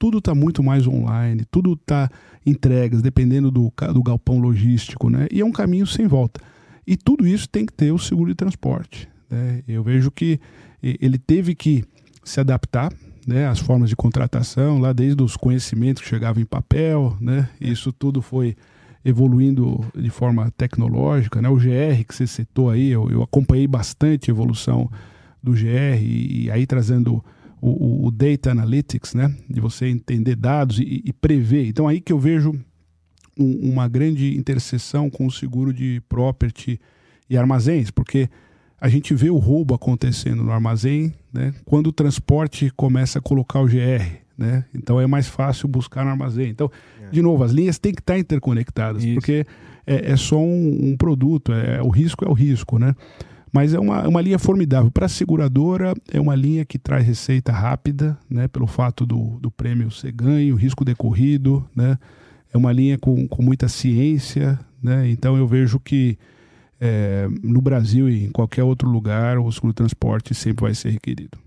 tudo 0.00 0.16
está 0.16 0.34
muito 0.34 0.62
mais 0.62 0.86
online, 0.86 1.44
tudo 1.50 1.74
está 1.74 2.10
entregas, 2.44 3.02
dependendo 3.02 3.50
do, 3.50 3.70
do 3.92 4.02
galpão 4.02 4.38
logístico, 4.38 5.10
né? 5.10 5.28
E 5.30 5.42
é 5.42 5.44
um 5.44 5.52
caminho 5.52 5.86
sem 5.86 6.06
volta. 6.06 6.40
E 6.86 6.96
tudo 6.96 7.26
isso 7.26 7.46
tem 7.46 7.66
que 7.66 7.72
ter 7.74 7.92
o 7.92 7.98
seguro 7.98 8.30
de 8.30 8.34
transporte. 8.34 9.06
né? 9.28 9.62
Eu 9.68 9.82
vejo 9.82 10.10
que 10.10 10.40
ele 10.82 11.18
teve 11.18 11.54
que 11.54 11.84
se 12.24 12.40
adaptar 12.40 12.90
né, 13.26 13.46
às 13.46 13.58
formas 13.58 13.90
de 13.90 13.94
contratação, 13.94 14.78
lá 14.78 14.94
desde 14.94 15.22
os 15.22 15.36
conhecimentos 15.36 16.02
que 16.02 16.08
chegavam 16.08 16.42
em 16.42 16.46
papel, 16.46 17.14
né? 17.20 17.50
Isso 17.60 17.92
tudo 17.92 18.22
foi 18.22 18.56
evoluindo 19.04 19.84
de 19.94 20.08
forma 20.08 20.50
tecnológica, 20.56 21.42
né? 21.42 21.50
O 21.50 21.56
GR 21.56 22.04
que 22.08 22.14
você 22.14 22.26
citou 22.26 22.70
aí, 22.70 22.88
eu, 22.88 23.10
eu 23.10 23.22
acompanhei 23.22 23.66
bastante 23.66 24.30
a 24.30 24.32
evolução 24.32 24.90
do 25.42 25.52
GR 25.52 26.00
e, 26.00 26.44
e 26.44 26.50
aí 26.50 26.66
trazendo 26.66 27.22
o, 27.60 28.06
o- 28.06 28.10
data 28.10 28.50
analytics, 28.50 29.14
né? 29.14 29.34
De 29.48 29.60
você 29.60 29.86
entender 29.86 30.36
dados 30.36 30.78
e, 30.78 31.02
e 31.04 31.12
prever. 31.12 31.66
Então 31.66 31.86
aí 31.86 32.00
que 32.00 32.12
eu 32.12 32.18
vejo 32.18 32.52
um- 33.38 33.70
uma 33.72 33.88
grande 33.88 34.36
interseção 34.36 35.08
com 35.10 35.26
o 35.26 35.30
seguro 35.30 35.72
de 35.72 36.00
property 36.08 36.80
e 37.28 37.36
armazéns, 37.36 37.90
porque 37.90 38.28
a 38.80 38.88
gente 38.88 39.14
vê 39.14 39.28
o 39.30 39.36
roubo 39.36 39.74
acontecendo 39.74 40.42
no 40.42 40.50
armazém, 40.52 41.12
né? 41.32 41.54
Quando 41.64 41.88
o 41.88 41.92
transporte 41.92 42.70
começa 42.76 43.18
a 43.18 43.22
colocar 43.22 43.60
o 43.60 43.66
GR, 43.66 44.04
né? 44.38 44.64
Então 44.74 44.98
é 45.00 45.06
mais 45.06 45.28
fácil 45.28 45.68
buscar 45.68 46.04
no 46.04 46.10
armazém. 46.10 46.48
Então, 46.48 46.70
de 47.12 47.20
novo, 47.20 47.44
as 47.44 47.52
linhas 47.52 47.78
têm 47.78 47.92
que 47.92 48.00
estar 48.00 48.18
interconectadas, 48.18 49.04
Isso. 49.04 49.14
porque 49.14 49.44
é, 49.86 50.12
é 50.12 50.16
só 50.16 50.38
um, 50.40 50.90
um 50.92 50.96
produto, 50.96 51.52
é, 51.52 51.82
o 51.82 51.88
risco 51.90 52.24
é 52.24 52.28
o 52.28 52.32
risco, 52.32 52.78
né? 52.78 52.94
Mas 53.52 53.74
é 53.74 53.80
uma, 53.80 54.06
uma 54.06 54.20
linha 54.20 54.38
formidável. 54.38 54.90
Para 54.90 55.06
a 55.06 55.08
seguradora, 55.08 55.94
é 56.12 56.20
uma 56.20 56.34
linha 56.34 56.64
que 56.64 56.78
traz 56.78 57.04
receita 57.04 57.52
rápida, 57.52 58.16
né? 58.28 58.46
Pelo 58.46 58.66
fato 58.66 59.04
do, 59.04 59.38
do 59.40 59.50
prêmio 59.50 59.90
ser 59.90 60.12
ganho, 60.12 60.54
risco 60.54 60.84
decorrido, 60.84 61.68
né? 61.74 61.98
É 62.52 62.56
uma 62.56 62.72
linha 62.72 62.98
com, 62.98 63.26
com 63.28 63.42
muita 63.42 63.68
ciência, 63.68 64.58
né? 64.82 65.08
Então 65.10 65.36
eu 65.36 65.46
vejo 65.46 65.80
que 65.80 66.16
é, 66.80 67.28
no 67.42 67.60
Brasil 67.60 68.08
e 68.08 68.24
em 68.24 68.30
qualquer 68.30 68.64
outro 68.64 68.88
lugar, 68.88 69.38
o 69.38 69.52
seguro 69.52 69.74
transporte 69.74 70.34
sempre 70.34 70.62
vai 70.62 70.74
ser 70.74 70.90
requerido. 70.90 71.38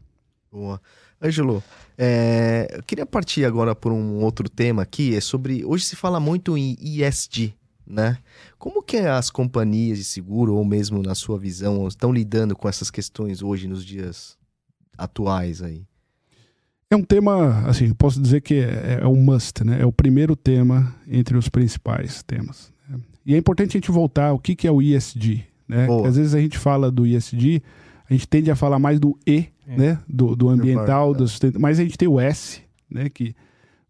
Boa. 0.52 0.80
Ângelo, 1.22 1.64
é, 1.98 2.68
eu 2.72 2.84
queria 2.84 3.06
partir 3.06 3.46
agora 3.46 3.74
por 3.74 3.92
um 3.92 4.18
outro 4.18 4.48
tema 4.50 4.84
aqui, 4.84 5.16
é 5.16 5.22
sobre, 5.22 5.64
hoje 5.66 5.86
se 5.86 5.96
fala 5.96 6.20
muito 6.20 6.58
em 6.58 6.76
ESG, 6.80 7.54
né? 7.88 8.18
Como 8.64 8.82
que 8.82 8.96
as 8.96 9.30
companhias 9.30 9.98
de 9.98 10.06
seguro, 10.06 10.56
ou 10.56 10.64
mesmo 10.64 11.04
na 11.04 11.14
sua 11.14 11.38
visão, 11.38 11.86
estão 11.86 12.14
lidando 12.14 12.56
com 12.56 12.70
essas 12.70 12.90
questões 12.90 13.42
hoje, 13.42 13.68
nos 13.68 13.84
dias 13.84 14.38
atuais 14.98 15.62
aí? 15.62 15.84
É 16.90 16.96
um 16.96 17.04
tema, 17.04 17.68
assim, 17.68 17.88
eu 17.88 17.96
posso 17.96 18.22
dizer 18.22 18.40
que 18.40 18.54
é, 18.54 19.00
é 19.02 19.06
um 19.06 19.18
must, 19.22 19.66
né? 19.66 19.82
É 19.82 19.86
o 19.86 19.92
primeiro 19.92 20.34
tema 20.34 20.96
entre 21.06 21.36
os 21.36 21.50
principais 21.50 22.24
temas. 22.24 22.72
né? 22.88 23.02
E 23.26 23.34
é 23.36 23.38
importante 23.38 23.72
a 23.72 23.80
gente 23.82 23.92
voltar 23.92 24.28
ao 24.28 24.40
que, 24.40 24.56
que 24.56 24.66
é 24.66 24.72
o 24.72 24.82
ESG, 24.82 25.44
né? 25.68 25.86
Às 26.08 26.16
vezes 26.16 26.34
a 26.34 26.40
gente 26.40 26.58
fala 26.58 26.90
do 26.90 27.06
ESG, 27.06 27.62
a 28.10 28.14
gente 28.14 28.26
tende 28.30 28.50
a 28.50 28.56
falar 28.56 28.80
mais 28.80 28.98
do 28.98 29.20
E, 29.28 29.50
É. 29.68 29.76
né? 29.78 30.00
Do, 30.08 30.38
do 30.38 30.48
ambiental, 30.48 31.14
do 31.14 31.28
sustenta- 31.28 31.60
mas 31.60 31.80
a 31.80 31.84
gente 31.84 31.98
tem 31.98 32.08
o 32.08 32.18
S, 32.18 32.62
né? 32.90 33.10
Que 33.10 33.36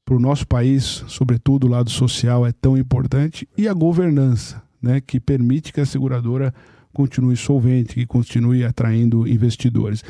para 0.06 0.16
o 0.16 0.20
nosso 0.20 0.48
país, 0.48 1.04
sobretudo 1.08 1.68
o 1.68 1.70
lado 1.70 1.90
social, 1.90 2.46
é 2.46 2.52
tão 2.52 2.78
importante, 2.78 3.48
e 3.58 3.68
a 3.68 3.74
governança, 3.74 4.62
né? 4.82 5.02
Que 5.02 5.20
permite 5.20 5.72
que 5.72 5.82
a 5.82 5.86
seguradora 5.86 6.54
continue 6.92 7.36
solvente, 7.38 7.96
que 7.96 8.06
continue 8.06 8.64
atraindo 8.64 9.28
investidores 9.28 10.04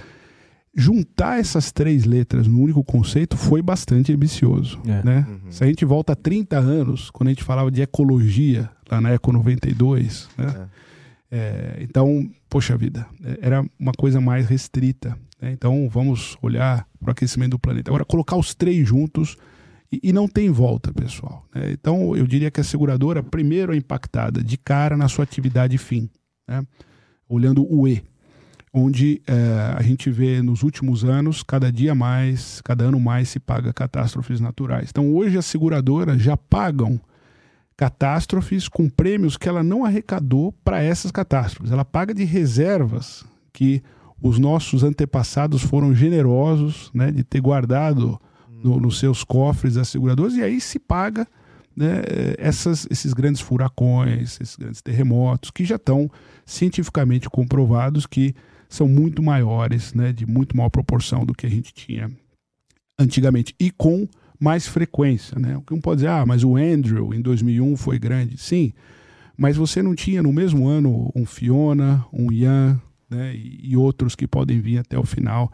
juntar 0.76 1.40
essas 1.40 1.72
três 1.72 2.04
letras 2.04 2.48
no 2.48 2.60
único 2.60 2.84
conceito 2.84 3.38
foi 3.38 3.62
bastante 3.62 4.12
ambicioso. 4.12 4.82
É. 4.86 5.04
Né? 5.04 5.28
Uhum. 5.30 5.52
Se 5.52 5.64
a 5.64 5.68
gente 5.68 5.86
volta 5.86 6.14
a 6.14 6.16
30 6.16 6.58
anos, 6.58 7.12
quando 7.12 7.28
a 7.28 7.32
gente 7.32 7.44
falava 7.44 7.70
de 7.70 7.82
ecologia, 7.82 8.70
lá 8.90 9.00
na 9.00 9.12
Eco 9.12 9.32
92, 9.32 10.30
né? 10.38 10.68
É, 11.36 11.80
então, 11.82 12.30
poxa 12.48 12.78
vida, 12.78 13.08
é, 13.24 13.40
era 13.42 13.66
uma 13.80 13.92
coisa 13.92 14.22
mais 14.22 14.46
restrita. 14.46 15.18
né? 15.42 15.52
Então, 15.52 15.90
vamos 15.90 16.38
olhar 16.44 16.88
para 17.00 17.10
o 17.10 17.12
aquecimento 17.12 17.52
do 17.52 17.60
planeta. 17.60 17.90
Agora, 17.90 18.06
colocar 18.06 18.36
os 18.36 18.54
três 18.54 18.88
juntos 18.88 19.36
e, 19.94 20.10
e 20.10 20.14
não 20.14 20.28
tem 20.28 20.50
volta, 20.50 20.94
pessoal. 20.94 21.46
né? 21.54 21.72
Então, 21.72 22.16
eu 22.16 22.26
diria 22.26 22.50
que 22.50 22.62
a 22.62 22.64
seguradora, 22.64 23.22
primeiro, 23.22 23.74
é 23.74 23.78
impactada 23.78 24.44
de 24.44 24.58
cara 24.58 24.96
na 24.98 25.08
sua 25.08 25.24
atividade 25.24 25.78
fim, 25.78 26.10
né? 26.48 26.66
olhando 27.28 27.66
o 27.70 27.88
E 27.88 28.04
onde 28.74 29.22
eh, 29.28 29.76
a 29.78 29.84
gente 29.84 30.10
vê 30.10 30.42
nos 30.42 30.64
últimos 30.64 31.06
anos, 31.06 31.44
cada 31.44 31.72
dia 31.72 31.94
mais, 31.94 32.60
cada 32.62 32.86
ano 32.86 33.00
mais 33.00 33.30
se 33.30 33.40
paga 33.40 33.72
catástrofes 33.72 34.40
naturais. 34.40 34.90
Então 34.90 35.14
hoje 35.14 35.38
as 35.38 35.46
seguradoras 35.46 36.20
já 36.20 36.36
pagam 36.36 37.00
catástrofes 37.78 38.68
com 38.68 38.90
prêmios 38.90 39.38
que 39.38 39.48
ela 39.48 39.62
não 39.62 39.86
arrecadou 39.86 40.52
para 40.64 40.82
essas 40.82 41.12
catástrofes. 41.12 41.72
Ela 41.72 41.86
paga 41.86 42.16
de 42.16 42.24
reservas 42.24 43.24
que 43.52 43.84
os 44.20 44.40
nossos 44.40 44.84
antepassados 44.84 45.62
foram 45.62 45.94
generosos 45.94 46.90
né, 46.94 47.12
de 47.12 47.24
ter 47.24 47.42
guardado 47.42 48.20
no- 48.64 48.80
nos 48.80 49.00
seus 49.00 49.24
cofres 49.24 49.76
das 49.76 49.90
seguradoras, 49.90 50.36
e 50.36 50.42
aí 50.42 50.60
se 50.62 50.80
paga 50.80 51.28
né, 51.76 52.04
essas, 52.38 52.88
esses 52.92 53.14
grandes 53.14 53.42
furacões, 53.42 54.40
esses 54.40 54.56
grandes 54.56 54.82
terremotos, 54.82 55.50
que 55.50 55.66
já 55.66 55.76
estão 55.76 56.10
cientificamente 56.46 57.28
comprovados 57.30 58.06
que 58.06 58.36
são 58.70 58.88
muito 58.88 59.22
maiores, 59.24 59.94
né, 59.94 60.14
de 60.14 60.26
muito 60.26 60.56
maior 60.56 60.70
proporção 60.70 61.26
do 61.26 61.34
que 61.34 61.46
a 61.48 61.50
gente 61.50 61.74
tinha 61.74 62.12
antigamente 63.00 63.56
e 63.60 63.72
com 63.72 64.08
mais 64.40 64.68
frequência, 64.68 65.40
né? 65.40 65.58
O 65.58 65.62
que 65.62 65.74
um 65.74 65.80
pode 65.82 65.98
dizer, 66.00 66.10
ah, 66.10 66.26
mas 66.26 66.44
o 66.44 66.58
Andrew 66.58 67.14
em 67.14 67.22
2001 67.22 67.78
foi 67.78 67.98
grande, 67.98 68.38
sim, 68.38 68.74
mas 69.38 69.56
você 69.58 69.82
não 69.82 69.96
tinha 69.96 70.22
no 70.22 70.34
mesmo 70.34 70.68
ano 70.68 71.12
um 71.16 71.26
Fiona, 71.26 72.06
um 72.12 72.32
Ian, 72.32 72.80
né, 73.10 73.34
e, 73.36 73.72
e 73.72 73.78
outros 73.78 74.16
que 74.16 74.28
podem 74.28 74.60
vir 74.60 74.80
até 74.80 74.98
o 74.98 75.04
final, 75.04 75.52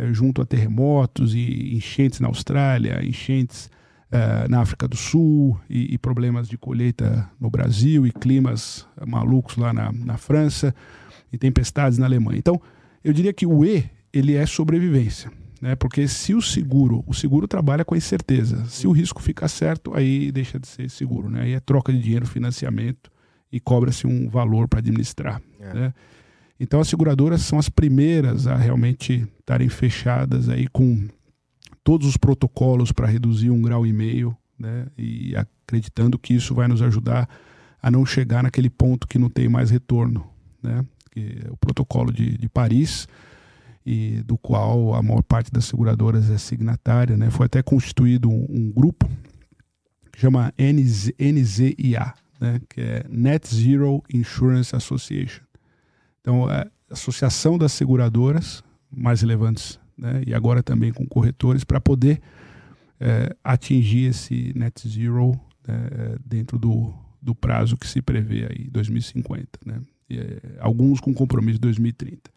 eh, 0.00 0.12
junto 0.14 0.40
a 0.42 0.46
terremotos 0.46 1.34
e 1.34 1.74
enchentes 1.76 2.20
na 2.20 2.28
Austrália, 2.28 3.04
enchentes 3.04 3.70
eh, 4.10 4.46
na 4.48 4.60
África 4.60 4.88
do 4.88 4.96
Sul 4.96 5.58
e, 5.68 5.94
e 5.94 5.98
problemas 5.98 6.48
de 6.48 6.56
colheita 6.58 7.28
no 7.38 7.50
Brasil 7.50 8.06
e 8.06 8.10
climas 8.12 8.86
malucos 9.06 9.56
lá 9.56 9.72
na, 9.72 9.92
na 9.92 10.16
França 10.16 10.74
e 11.32 11.38
tempestades 11.38 11.98
na 11.98 12.06
Alemanha. 12.06 12.38
Então, 12.38 12.60
eu 13.04 13.12
diria 13.12 13.32
que 13.32 13.46
o 13.46 13.64
E 13.64 13.84
ele 14.12 14.34
é 14.34 14.44
sobrevivência, 14.46 15.30
né? 15.62 15.76
Porque 15.76 16.08
se 16.08 16.34
o 16.34 16.42
seguro, 16.42 17.04
o 17.06 17.14
seguro 17.14 17.46
trabalha 17.46 17.84
com 17.84 17.94
a 17.94 17.98
incerteza. 17.98 18.64
Se 18.66 18.86
o 18.88 18.92
risco 18.92 19.22
ficar 19.22 19.46
certo, 19.48 19.94
aí 19.94 20.32
deixa 20.32 20.58
de 20.58 20.66
ser 20.66 20.90
seguro, 20.90 21.30
né? 21.30 21.42
Aí 21.42 21.52
é 21.52 21.60
troca 21.60 21.92
de 21.92 22.00
dinheiro, 22.00 22.26
financiamento 22.26 23.10
e 23.52 23.60
cobra-se 23.60 24.06
um 24.06 24.28
valor 24.28 24.66
para 24.68 24.80
administrar, 24.80 25.40
É. 25.60 25.74
né? 25.74 25.94
Então 26.60 26.78
as 26.78 26.88
seguradoras 26.88 27.40
são 27.40 27.58
as 27.58 27.70
primeiras 27.70 28.46
a 28.46 28.54
realmente 28.54 29.26
estarem 29.38 29.70
fechadas 29.70 30.50
aí 30.50 30.68
com 30.68 31.08
todos 31.82 32.06
os 32.06 32.18
protocolos 32.18 32.92
para 32.92 33.06
reduzir 33.06 33.48
um 33.48 33.62
grau 33.62 33.86
e 33.86 33.92
meio, 33.94 34.36
né? 34.58 34.86
E 34.98 35.34
acreditando 35.34 36.18
que 36.18 36.34
isso 36.34 36.54
vai 36.54 36.68
nos 36.68 36.82
ajudar 36.82 37.26
a 37.82 37.90
não 37.90 38.04
chegar 38.04 38.42
naquele 38.42 38.68
ponto 38.68 39.08
que 39.08 39.18
não 39.18 39.30
tem 39.30 39.48
mais 39.48 39.70
retorno, 39.70 40.28
né? 40.62 40.84
Que 41.10 41.38
é 41.46 41.50
o 41.50 41.56
protocolo 41.56 42.12
de, 42.12 42.36
de 42.36 42.48
Paris 42.50 43.08
e 43.84 44.22
do 44.26 44.36
qual 44.36 44.94
a 44.94 45.02
maior 45.02 45.22
parte 45.22 45.50
das 45.50 45.64
seguradoras 45.64 46.28
é 46.28 46.36
signatária, 46.36 47.16
né? 47.16 47.30
Foi 47.30 47.46
até 47.46 47.62
constituído 47.62 48.28
um, 48.28 48.46
um 48.50 48.70
grupo 48.70 49.08
que 50.12 50.20
chama 50.20 50.52
NZ, 50.58 51.12
NZIA, 51.18 52.12
né? 52.38 52.60
Que 52.68 52.82
é 52.82 53.06
Net 53.08 53.48
Zero 53.48 54.02
Insurance 54.12 54.76
Association. 54.76 55.49
Então, 56.20 56.48
a 56.48 56.66
associação 56.90 57.56
das 57.56 57.72
seguradoras 57.72 58.62
mais 58.90 59.20
relevantes, 59.20 59.78
né? 59.96 60.22
E 60.26 60.34
agora 60.34 60.62
também 60.62 60.92
com 60.92 61.06
corretores 61.06 61.64
para 61.64 61.80
poder 61.80 62.20
eh, 62.98 63.34
atingir 63.44 64.10
esse 64.10 64.52
net 64.54 64.88
zero 64.88 65.32
né, 65.66 65.88
eh, 65.90 66.16
dentro 66.24 66.58
do, 66.58 66.92
do 67.22 67.34
prazo 67.34 67.76
que 67.76 67.86
se 67.86 68.02
prevê 68.02 68.46
aí, 68.50 68.68
2050, 68.70 69.60
né? 69.64 69.80
é, 70.10 70.40
alguns 70.58 71.00
com 71.00 71.14
compromisso 71.14 71.58
de 71.58 71.62
2030. 71.62 72.30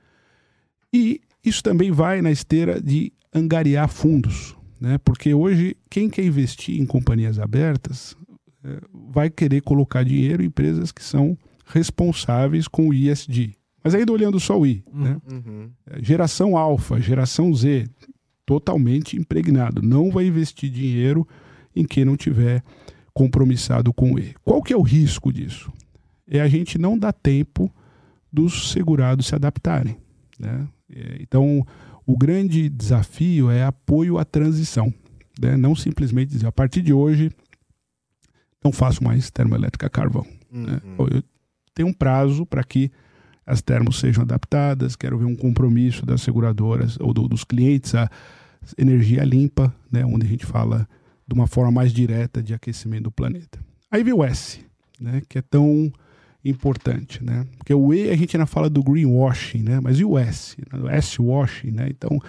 E 0.94 1.22
isso 1.44 1.64
também 1.64 1.92
vai 1.92 2.22
na 2.22 2.32
esteira 2.32 2.82
de 2.82 3.12
angariar 3.34 3.90
fundos, 3.90 4.56
né? 4.80 4.98
porque 5.00 5.34
hoje 5.34 5.76
quem 5.90 6.10
quer 6.10 6.24
investir 6.24 6.80
em 6.80 6.86
companhias 6.86 7.40
abertas 7.40 8.16
é, 8.64 8.80
vai 8.94 9.30
querer 9.30 9.62
colocar 9.62 10.04
dinheiro 10.04 10.44
em 10.44 10.48
empresas 10.48 10.92
que 10.92 11.04
são 11.04 11.38
responsáveis 11.66 12.68
com 12.68 12.90
o 12.90 12.94
ISD. 12.94 13.56
Mas 13.84 13.94
ainda 13.96 14.12
olhando 14.14 14.40
só 14.40 14.58
o 14.60 14.66
I, 14.66 14.84
né? 14.94 15.18
Uhum. 15.32 15.70
É, 15.88 16.02
Geração 16.02 16.56
alfa, 16.56 17.00
geração 17.02 17.54
Z, 17.54 17.88
totalmente 18.46 19.18
impregnado. 19.18 19.82
Não 19.82 20.10
vai 20.10 20.26
investir 20.28 20.70
dinheiro 20.70 21.28
em 21.76 21.84
quem 21.86 22.06
não 22.06 22.16
tiver 22.16 22.64
compromissado 23.14 23.94
com 23.94 24.14
o 24.14 24.20
E. 24.20 24.34
Qual 24.44 24.62
que 24.62 24.74
é 24.74 24.78
o 24.78 24.82
risco 24.82 25.32
disso? 25.34 25.72
É 26.28 26.40
a 26.42 26.48
gente 26.48 26.78
não 26.78 26.98
dar 26.98 27.14
tempo 27.14 27.70
dos 28.32 28.72
segurados 28.72 29.28
se 29.28 29.36
adaptarem. 29.36 29.98
Né? 30.40 30.68
É, 30.96 31.18
Então, 31.22 31.66
o 32.06 32.18
grande 32.18 32.70
desafio 32.70 33.52
é 33.52 33.64
apoio 33.64 34.18
à 34.18 34.26
transição. 34.26 34.94
Né? 35.40 35.56
Não 35.58 35.76
simplesmente 35.76 36.30
dizer, 36.30 36.48
a 36.48 36.52
partir 36.52 36.82
de 36.82 36.94
hoje, 36.94 37.30
não 38.64 38.72
faço 38.72 39.04
mais 39.04 39.30
termoelétrica 39.30 39.88
a 39.88 39.90
carvão. 39.90 40.26
né? 40.50 40.80
Uhum. 40.84 41.08
Eu 41.12 41.24
tenho 41.76 41.90
um 41.90 41.94
prazo 41.94 42.46
para 42.46 42.64
que 42.64 42.92
as 43.46 43.62
termos 43.62 44.00
sejam 44.00 44.24
adaptadas, 44.24 44.96
quero 44.96 45.18
ver 45.18 45.26
um 45.26 45.36
compromisso 45.36 46.06
das 46.06 46.22
seguradoras 46.22 46.98
ou 47.00 47.14
do- 47.14 47.28
dos 47.28 47.44
clientes 47.44 47.94
a 47.96 48.10
energia 48.78 49.24
limpa, 49.24 49.74
né, 49.92 50.06
onde 50.06 50.26
a 50.26 50.30
gente 50.30 50.46
fala 50.46 50.88
de 51.28 51.34
uma 51.34 51.48
forma 51.48 51.72
mais 51.72 51.92
direta 51.94 52.42
de 52.42 52.54
aquecimento 52.54 53.04
do 53.04 53.12
planeta. 53.12 53.60
Aí 53.92 54.04
vem 54.04 54.14
o 54.14 54.24
S, 54.24 54.60
né, 55.00 55.22
que 55.28 55.38
é 55.38 55.42
tão 55.42 55.92
importante, 56.46 57.24
né? 57.24 57.46
Porque 57.58 57.74
o 57.74 57.94
E 57.94 58.10
a 58.10 58.16
gente 58.18 58.36
ainda 58.36 58.46
fala 58.46 58.70
do 58.70 58.84
greenwashing, 58.84 59.64
né? 59.64 59.80
Mas 59.82 59.98
e 60.00 60.04
o 60.06 60.18
S? 60.18 60.58
né? 60.72 60.80
O 60.80 60.90
S-washing, 60.90 61.72
né? 61.72 61.88
Então, 61.90 62.20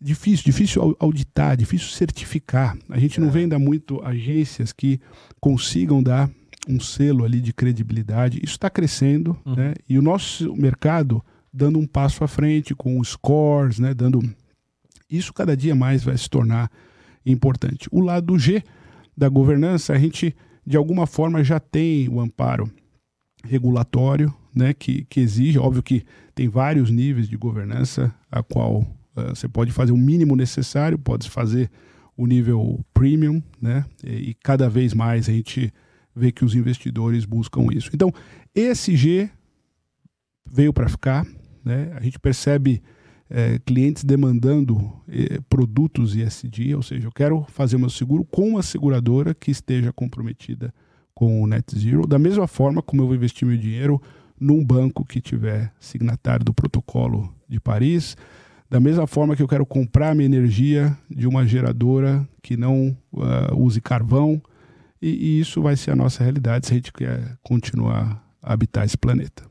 difícil, 0.00 0.44
difícil 0.44 0.80
au- 0.82 0.96
auditar, 0.98 1.56
difícil 1.56 1.88
certificar. 1.88 2.76
A 2.88 2.98
gente 2.98 3.20
não 3.20 3.30
vê 3.30 3.40
ainda 3.40 3.58
muito 3.58 4.00
agências 4.02 4.72
que 4.72 4.98
consigam 5.40 6.02
dar 6.02 6.30
um 6.68 6.80
selo 6.80 7.24
ali 7.24 7.40
de 7.40 7.52
credibilidade. 7.52 8.38
Isso 8.42 8.54
está 8.54 8.70
crescendo, 8.70 9.36
Uhum. 9.44 9.54
né? 9.54 9.74
E 9.88 9.98
o 9.98 10.02
nosso 10.02 10.54
mercado 10.56 11.22
dando 11.52 11.78
um 11.78 11.86
passo 11.86 12.24
à 12.24 12.28
frente 12.28 12.74
com 12.74 12.98
os 12.98 13.10
scores, 13.10 13.78
né? 13.78 13.94
Dando 13.94 14.20
isso 15.10 15.32
cada 15.32 15.56
dia 15.56 15.74
mais 15.74 16.02
vai 16.02 16.16
se 16.16 16.28
tornar 16.28 16.70
importante. 17.24 17.88
O 17.92 18.00
lado 18.00 18.38
G 18.38 18.62
da 19.16 19.28
governança, 19.28 19.92
a 19.92 19.98
gente 19.98 20.34
de 20.66 20.76
alguma 20.76 21.06
forma 21.06 21.44
já 21.44 21.60
tem 21.60 22.08
o 22.08 22.20
amparo 22.20 22.70
regulatório, 23.44 24.34
né, 24.54 24.72
que, 24.72 25.04
que 25.04 25.20
exige, 25.20 25.58
óbvio 25.58 25.82
que 25.82 26.04
tem 26.34 26.48
vários 26.48 26.90
níveis 26.90 27.28
de 27.28 27.36
governança, 27.36 28.14
a 28.30 28.42
qual 28.42 28.86
eh, 29.16 29.28
você 29.34 29.46
pode 29.48 29.70
fazer 29.72 29.92
o 29.92 29.96
mínimo 29.96 30.34
necessário, 30.34 30.98
pode 30.98 31.28
fazer 31.28 31.70
o 32.16 32.26
nível 32.26 32.80
premium, 32.94 33.42
né, 33.60 33.84
e, 34.02 34.30
e 34.30 34.34
cada 34.34 34.68
vez 34.70 34.94
mais 34.94 35.28
a 35.28 35.32
gente 35.32 35.72
vê 36.14 36.30
que 36.30 36.44
os 36.44 36.54
investidores 36.54 37.24
buscam 37.24 37.66
isso. 37.72 37.90
Então, 37.92 38.12
esse 38.54 38.96
G 38.96 39.28
veio 40.46 40.72
para 40.72 40.88
ficar, 40.88 41.26
né, 41.64 41.92
a 41.96 42.00
gente 42.00 42.18
percebe 42.18 42.82
eh, 43.28 43.58
clientes 43.64 44.04
demandando 44.04 44.92
eh, 45.08 45.40
produtos 45.48 46.14
ESG, 46.14 46.74
ou 46.74 46.82
seja, 46.82 47.06
eu 47.06 47.12
quero 47.12 47.44
fazer 47.48 47.78
meu 47.78 47.90
seguro 47.90 48.24
com 48.24 48.50
uma 48.50 48.62
seguradora 48.62 49.34
que 49.34 49.50
esteja 49.50 49.92
comprometida 49.92 50.72
com 51.14 51.42
o 51.42 51.46
Net 51.46 51.78
Zero, 51.78 52.06
da 52.06 52.18
mesma 52.18 52.46
forma 52.46 52.82
como 52.82 53.02
eu 53.02 53.06
vou 53.06 53.16
investir 53.16 53.46
meu 53.46 53.56
dinheiro 53.56 54.00
num 54.38 54.64
banco 54.64 55.04
que 55.04 55.20
tiver 55.20 55.72
signatário 55.78 56.44
do 56.44 56.52
protocolo 56.52 57.32
de 57.48 57.58
Paris, 57.60 58.16
da 58.68 58.80
mesma 58.80 59.06
forma 59.06 59.36
que 59.36 59.42
eu 59.42 59.48
quero 59.48 59.64
comprar 59.64 60.14
minha 60.14 60.26
energia 60.26 60.96
de 61.08 61.26
uma 61.26 61.46
geradora 61.46 62.28
que 62.42 62.56
não 62.56 62.96
ah, 63.16 63.54
use 63.54 63.80
carvão, 63.80 64.42
e, 65.04 65.36
e 65.36 65.40
isso 65.40 65.60
vai 65.60 65.76
ser 65.76 65.90
a 65.90 65.96
nossa 65.96 66.22
realidade 66.22 66.66
se 66.66 66.72
a 66.72 66.76
gente 66.76 66.92
quer 66.92 67.36
continuar 67.42 68.24
a 68.42 68.52
habitar 68.52 68.84
esse 68.84 68.96
planeta. 68.96 69.44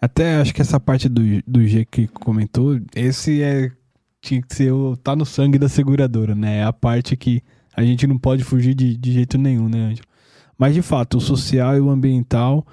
Até 0.00 0.36
acho 0.36 0.54
que 0.54 0.62
essa 0.62 0.78
parte 0.78 1.08
do, 1.08 1.22
do 1.46 1.66
G 1.66 1.84
que 1.84 2.06
comentou, 2.06 2.80
esse 2.94 3.42
é. 3.42 3.70
Tinha 4.20 4.42
que 4.42 4.54
ser 4.54 4.72
o. 4.72 4.96
tá 4.96 5.14
no 5.14 5.24
sangue 5.24 5.58
da 5.58 5.68
seguradora, 5.68 6.34
né? 6.34 6.58
É 6.58 6.64
a 6.64 6.72
parte 6.72 7.16
que 7.16 7.40
a 7.74 7.84
gente 7.84 8.06
não 8.06 8.18
pode 8.18 8.42
fugir 8.42 8.74
de, 8.74 8.96
de 8.96 9.12
jeito 9.12 9.38
nenhum, 9.38 9.68
né, 9.68 9.78
Ângelo? 9.78 10.08
Mas 10.58 10.74
de 10.74 10.82
fato, 10.82 11.18
o 11.18 11.20
social 11.20 11.76
e 11.76 11.80
o 11.80 11.88
ambiental 11.88 12.66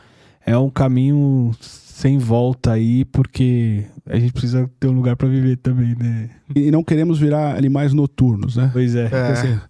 é 0.43 0.57
um 0.57 0.72
caminho 0.72 1.51
sem 1.59 2.18
volta 2.18 2.74
aí, 2.74 3.05
porque 3.05 3.86
a 4.07 4.18
gente 4.18 4.34
precisa 4.34 4.70
ter 4.80 4.88
um 4.88 4.93
lugar 4.93 5.16
para 5.16 5.28
viver 5.28 5.57
também, 5.57 5.95
né? 5.95 6.32
E 6.55 6.72
não 6.72 6.84
queremos 6.84 7.20
virar 7.20 7.55
animais 7.55 7.93
noturnos, 7.93 8.57
né? 8.57 8.72
Pois 8.74 8.95
é. 8.95 9.05
É. 9.05 9.09
Quer 9.09 9.34
dizer, 9.34 9.61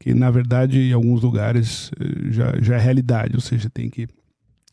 que 0.00 0.14
na 0.14 0.30
verdade 0.30 0.80
em 0.80 0.92
alguns 0.92 1.22
lugares 1.22 1.90
eh, 2.00 2.32
já, 2.32 2.60
já 2.60 2.74
é 2.76 2.78
realidade, 2.78 3.34
ou 3.36 3.40
seja, 3.40 3.68
tem 3.70 3.88
que 3.88 4.08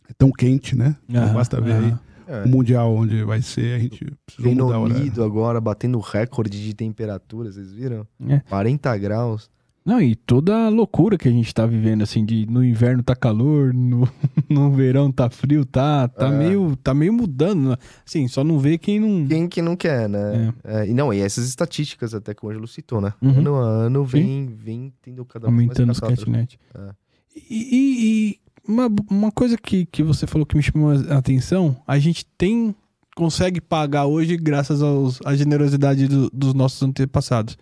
é 0.10 0.14
tão 0.18 0.32
quente, 0.32 0.76
né? 0.76 0.96
Não 1.08 1.22
Aham, 1.22 1.34
basta 1.34 1.62
ver 1.62 1.74
aí 1.74 1.84
aham. 1.86 2.00
É. 2.30 2.44
o 2.44 2.50
mundial 2.50 2.94
onde 2.94 3.24
vai 3.24 3.42
ser, 3.42 3.76
a 3.76 3.80
gente 3.80 4.06
precisou 4.26 4.52
Reino 4.52 4.66
mudar. 4.66 4.80
Unido 4.80 5.24
agora 5.24 5.62
batendo 5.62 5.98
recorde 6.00 6.62
de 6.62 6.74
temperatura, 6.74 7.52
vocês 7.52 7.72
viram? 7.72 8.06
É. 8.28 8.40
40 8.50 8.98
graus. 8.98 9.50
Não, 9.88 10.02
e 10.02 10.16
toda 10.16 10.66
a 10.66 10.70
loucura 10.70 11.18
que 11.18 11.30
a 11.30 11.32
gente 11.32 11.54
tá 11.54 11.66
vivendo, 11.66 12.02
assim, 12.02 12.26
de 12.26 12.46
no 12.46 12.62
inverno 12.64 13.02
tá 13.02 13.16
calor, 13.16 13.74
no, 13.74 14.08
no 14.50 14.70
verão 14.72 15.10
tá 15.12 15.30
frio, 15.30 15.64
tá, 15.64 16.10
tá, 16.10 16.28
É. 16.28 16.38
meio, 16.38 16.76
tá 16.76 16.94
meio 16.94 17.14
mudando. 17.14 17.70
né? 17.70 17.78
Assim, 18.06 18.28
só 18.28 18.44
não 18.44 18.60
vê 18.60 18.78
quem 18.78 19.00
não. 19.00 19.26
Quem 19.28 19.48
que 19.48 19.62
não 19.62 19.76
quer, 19.78 20.10
né? 20.10 20.54
É, 20.64 20.88
e 20.88 20.94
não, 20.94 21.14
e 21.14 21.20
essas 21.22 21.48
estatísticas 21.48 22.14
até 22.14 22.34
que 22.34 22.46
o 22.46 22.50
Ângelo 22.50 22.68
citou, 22.68 23.00
né? 23.00 23.14
Uhum. 23.22 23.40
Ano 23.40 23.56
a 23.56 23.62
ano 23.66 24.04
vem, 24.04 24.48
vem 24.48 24.94
tendo 25.02 25.24
cada 25.24 25.48
vez 25.48 25.54
aumentando 25.54 25.86
mais 25.88 25.98
os 25.98 26.02
catástrofe. 26.02 26.32
kitnet. 26.32 26.60
É. 26.76 26.90
E, 27.50 27.76
e- 27.76 28.30
e 28.32 28.40
uma, 28.68 28.90
uma 29.10 29.32
coisa 29.32 29.58
que, 29.58 29.86
que 29.86 30.04
você 30.04 30.28
falou 30.28 30.46
que 30.46 30.58
me 30.58 30.62
chamou 30.64 30.92
a 30.92 31.18
atenção, 31.18 31.78
a 31.88 31.98
gente 31.98 32.26
tem 32.38 32.76
consegue 33.16 33.60
pagar 33.62 34.06
hoje 34.06 34.36
graças 34.38 34.82
aos, 34.84 35.20
à 35.26 35.36
generosidade 35.36 36.08
do- 36.08 36.30
dos 36.30 36.54
nossos 36.54 36.84
antepassados. 36.84 37.58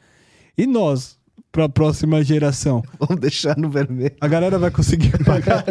E 0.57 0.65
nós, 0.67 1.17
para 1.55 1.63
a 1.63 1.69
próxima 1.69 2.21
geração, 2.21 2.83
Vamos 2.99 3.21
deixar 3.21 3.55
no 3.57 3.69
vermelho. 3.69 4.13
a 4.19 4.27
galera 4.27 4.59
vai 4.59 4.69
conseguir 4.69 5.17
pagar? 5.23 5.63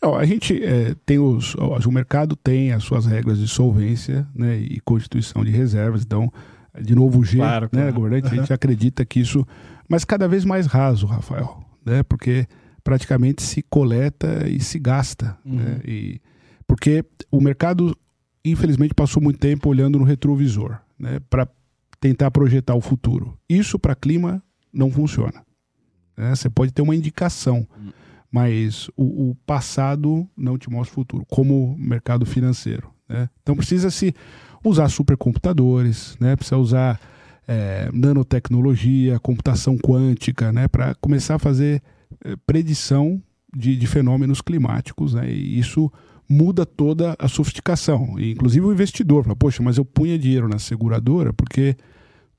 Não, 0.00 0.14
a 0.14 0.24
gente 0.24 0.62
eh, 0.62 0.94
tem 1.04 1.18
os. 1.18 1.56
O 1.56 1.90
mercado 1.90 2.36
tem 2.36 2.70
as 2.70 2.84
suas 2.84 3.06
regras 3.06 3.40
de 3.40 3.48
solvência 3.48 4.24
né, 4.32 4.56
e 4.56 4.78
constituição 4.84 5.44
de 5.44 5.50
reservas. 5.50 6.02
Então, 6.02 6.32
de 6.80 6.94
novo, 6.94 7.18
o 7.18 7.24
G, 7.24 7.38
Claro, 7.38 7.68
né, 7.72 7.80
claro. 7.82 7.94
governante, 7.94 8.28
a 8.28 8.36
gente 8.36 8.52
acredita 8.54 9.04
que 9.04 9.18
isso. 9.18 9.44
Mas 9.88 10.04
cada 10.04 10.28
vez 10.28 10.44
mais 10.44 10.66
raso, 10.66 11.04
Rafael, 11.04 11.60
né? 11.84 12.04
Porque 12.04 12.46
praticamente 12.84 13.42
se 13.42 13.62
coleta 13.62 14.48
e 14.48 14.60
se 14.60 14.78
gasta. 14.78 15.36
Uhum. 15.44 15.56
Né, 15.56 15.80
e, 15.84 16.20
porque 16.68 17.04
o 17.32 17.40
mercado, 17.40 17.98
infelizmente, 18.44 18.94
passou 18.94 19.20
muito 19.20 19.40
tempo 19.40 19.68
olhando 19.68 19.98
no 19.98 20.04
retrovisor 20.04 20.78
né, 20.96 21.18
para 21.28 21.48
tentar 22.00 22.30
projetar 22.30 22.74
o 22.74 22.80
futuro. 22.80 23.38
Isso 23.48 23.78
para 23.78 23.94
clima 23.94 24.42
não 24.72 24.90
funciona. 24.90 25.44
né? 26.16 26.34
Você 26.34 26.48
pode 26.48 26.72
ter 26.72 26.82
uma 26.82 26.94
indicação, 26.94 27.66
mas 28.30 28.88
o, 28.96 29.30
o 29.30 29.34
passado 29.46 30.28
não 30.36 30.58
te 30.58 30.70
mostra 30.70 30.92
o 30.92 30.94
futuro, 30.94 31.26
como 31.28 31.76
mercado 31.78 32.24
financeiro. 32.26 32.90
né? 33.08 33.28
Então 33.42 33.56
precisa 33.56 33.90
se 33.90 34.14
usar 34.64 34.88
supercomputadores, 34.88 36.16
né? 36.20 36.36
precisa 36.36 36.58
usar 36.58 37.00
é, 37.46 37.90
nanotecnologia, 37.92 39.18
computação 39.18 39.76
quântica, 39.78 40.52
né? 40.52 40.68
para 40.68 40.94
começar 40.96 41.36
a 41.36 41.38
fazer 41.38 41.82
é, 42.24 42.36
predição 42.46 43.20
de, 43.56 43.76
de 43.76 43.86
fenômenos 43.86 44.40
climáticos. 44.40 45.14
Né? 45.14 45.30
E 45.30 45.58
isso 45.58 45.90
muda 46.28 46.66
toda 46.66 47.16
a 47.18 47.26
sofisticação. 47.28 48.18
E, 48.18 48.32
inclusive 48.32 48.66
o 48.66 48.72
investidor 48.72 49.24
fala, 49.24 49.36
poxa, 49.36 49.62
mas 49.62 49.78
eu 49.78 49.84
punha 49.84 50.18
dinheiro 50.18 50.48
na 50.48 50.58
seguradora 50.58 51.32
porque 51.32 51.76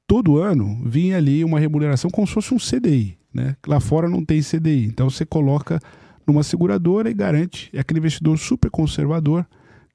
todo 0.05 0.37
ano 0.37 0.81
vinha 0.85 1.17
ali 1.17 1.43
uma 1.43 1.59
remuneração 1.59 2.09
como 2.09 2.27
se 2.27 2.33
fosse 2.33 2.53
um 2.53 2.57
CDI. 2.57 3.17
Né? 3.33 3.55
Lá 3.67 3.79
fora 3.79 4.07
não 4.09 4.23
tem 4.23 4.41
CDI. 4.41 4.85
Então 4.85 5.09
você 5.09 5.25
coloca 5.25 5.79
numa 6.25 6.43
seguradora 6.43 7.09
e 7.09 7.13
garante. 7.13 7.69
É 7.73 7.79
aquele 7.79 7.99
investidor 7.99 8.37
super 8.37 8.69
conservador 8.69 9.45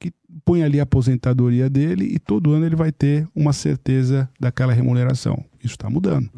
que 0.00 0.12
põe 0.44 0.62
ali 0.62 0.80
a 0.80 0.82
aposentadoria 0.82 1.70
dele 1.70 2.04
e 2.04 2.18
todo 2.18 2.52
ano 2.52 2.66
ele 2.66 2.76
vai 2.76 2.92
ter 2.92 3.28
uma 3.34 3.52
certeza 3.52 4.28
daquela 4.38 4.72
remuneração. 4.72 5.44
Isso 5.62 5.74
está 5.74 5.88
mudando. 5.88 6.28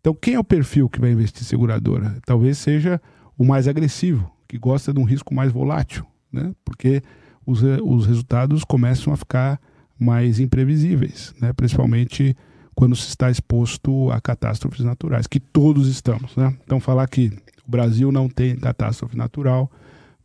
Então, 0.00 0.14
quem 0.14 0.34
é 0.34 0.38
o 0.38 0.44
perfil 0.44 0.88
que 0.88 1.00
vai 1.00 1.10
investir 1.10 1.42
em 1.42 1.46
seguradora? 1.46 2.18
Talvez 2.26 2.58
seja 2.58 3.00
o 3.38 3.44
mais 3.44 3.66
agressivo, 3.66 4.30
que 4.46 4.58
gosta 4.58 4.92
de 4.92 5.00
um 5.00 5.04
risco 5.04 5.34
mais 5.34 5.50
volátil, 5.50 6.06
né? 6.34 6.52
porque 6.64 7.02
os, 7.46 7.62
re- 7.62 7.80
os 7.82 8.06
resultados 8.06 8.64
começam 8.64 9.12
a 9.12 9.16
ficar 9.16 9.60
mais 9.98 10.40
imprevisíveis, 10.40 11.34
né? 11.40 11.52
principalmente 11.52 12.36
quando 12.74 12.96
se 12.96 13.08
está 13.08 13.30
exposto 13.30 14.10
a 14.10 14.20
catástrofes 14.20 14.84
naturais, 14.84 15.26
que 15.26 15.38
todos 15.38 15.88
estamos. 15.88 16.34
Né? 16.36 16.54
Então, 16.64 16.80
falar 16.80 17.06
que 17.06 17.32
o 17.66 17.70
Brasil 17.70 18.10
não 18.10 18.28
tem 18.28 18.56
catástrofe 18.56 19.16
natural, 19.16 19.70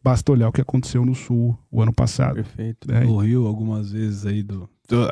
Basta 0.01 0.31
olhar 0.31 0.47
o 0.47 0.51
que 0.51 0.61
aconteceu 0.61 1.05
no 1.05 1.13
Sul 1.13 1.57
o 1.69 1.81
ano 1.81 1.91
passado. 1.91 2.35
Perfeito. 2.35 2.89
É. 2.91 3.03
No 3.03 3.17
Rio, 3.17 3.45
algumas 3.45 3.91
vezes 3.91 4.25
aí 4.25 4.41
do. 4.41 4.69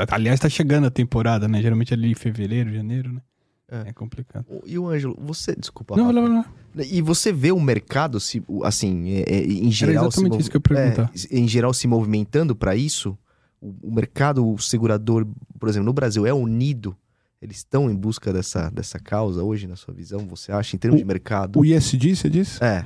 Aliás, 0.09 0.39
tá 0.39 0.49
chegando 0.49 0.87
a 0.87 0.89
temporada, 0.89 1.47
né? 1.47 1.61
Geralmente 1.61 1.93
ali 1.93 2.11
em 2.11 2.15
fevereiro, 2.15 2.73
janeiro, 2.73 3.11
né? 3.11 3.21
É. 3.69 3.89
É, 3.89 3.93
complicado. 3.93 4.45
E 4.65 4.79
o 4.79 4.87
Ângelo, 4.87 5.17
você. 5.19 5.55
Desculpa. 5.55 5.95
Não, 5.97 6.05
vai 6.13 6.27
lá. 6.29 6.45
E 6.89 7.01
você 7.01 7.33
vê 7.33 7.51
o 7.51 7.59
mercado, 7.59 8.19
se, 8.19 8.41
o- 8.47 8.63
assim, 8.63 9.09
é, 9.11 9.23
é, 9.27 9.43
em 9.45 9.71
geral. 9.71 10.09
se 10.11 10.19
exatamente 10.19 10.41
isso 10.41 10.49
que 10.51 10.57
eu 10.57 10.61
perguntar. 10.61 11.11
em 11.31 11.47
geral, 11.47 11.73
se 11.73 11.87
movimentando 11.87 12.55
para 12.55 12.75
isso? 12.75 13.17
O, 13.59 13.73
o 13.89 13.91
mercado 13.93 14.55
segurador, 14.59 15.27
por 15.59 15.67
exemplo, 15.67 15.85
no 15.85 15.93
Brasil, 15.93 16.25
é 16.25 16.33
unido? 16.33 16.95
Eles 17.41 17.57
estão 17.57 17.89
em 17.89 17.95
busca 17.95 18.31
dessa, 18.31 18.69
dessa 18.69 18.99
causa 18.99 19.43
hoje, 19.43 19.67
na 19.67 19.75
sua 19.75 19.93
visão? 19.93 20.19
Você 20.27 20.51
acha, 20.51 20.75
em 20.75 20.79
termos 20.79 20.97
O- 20.99 21.03
de 21.03 21.05
mercado? 21.07 21.59
O 21.59 21.65
ISD, 21.65 22.15
você 22.15 22.29
disse? 22.29 22.63
É. 22.63 22.85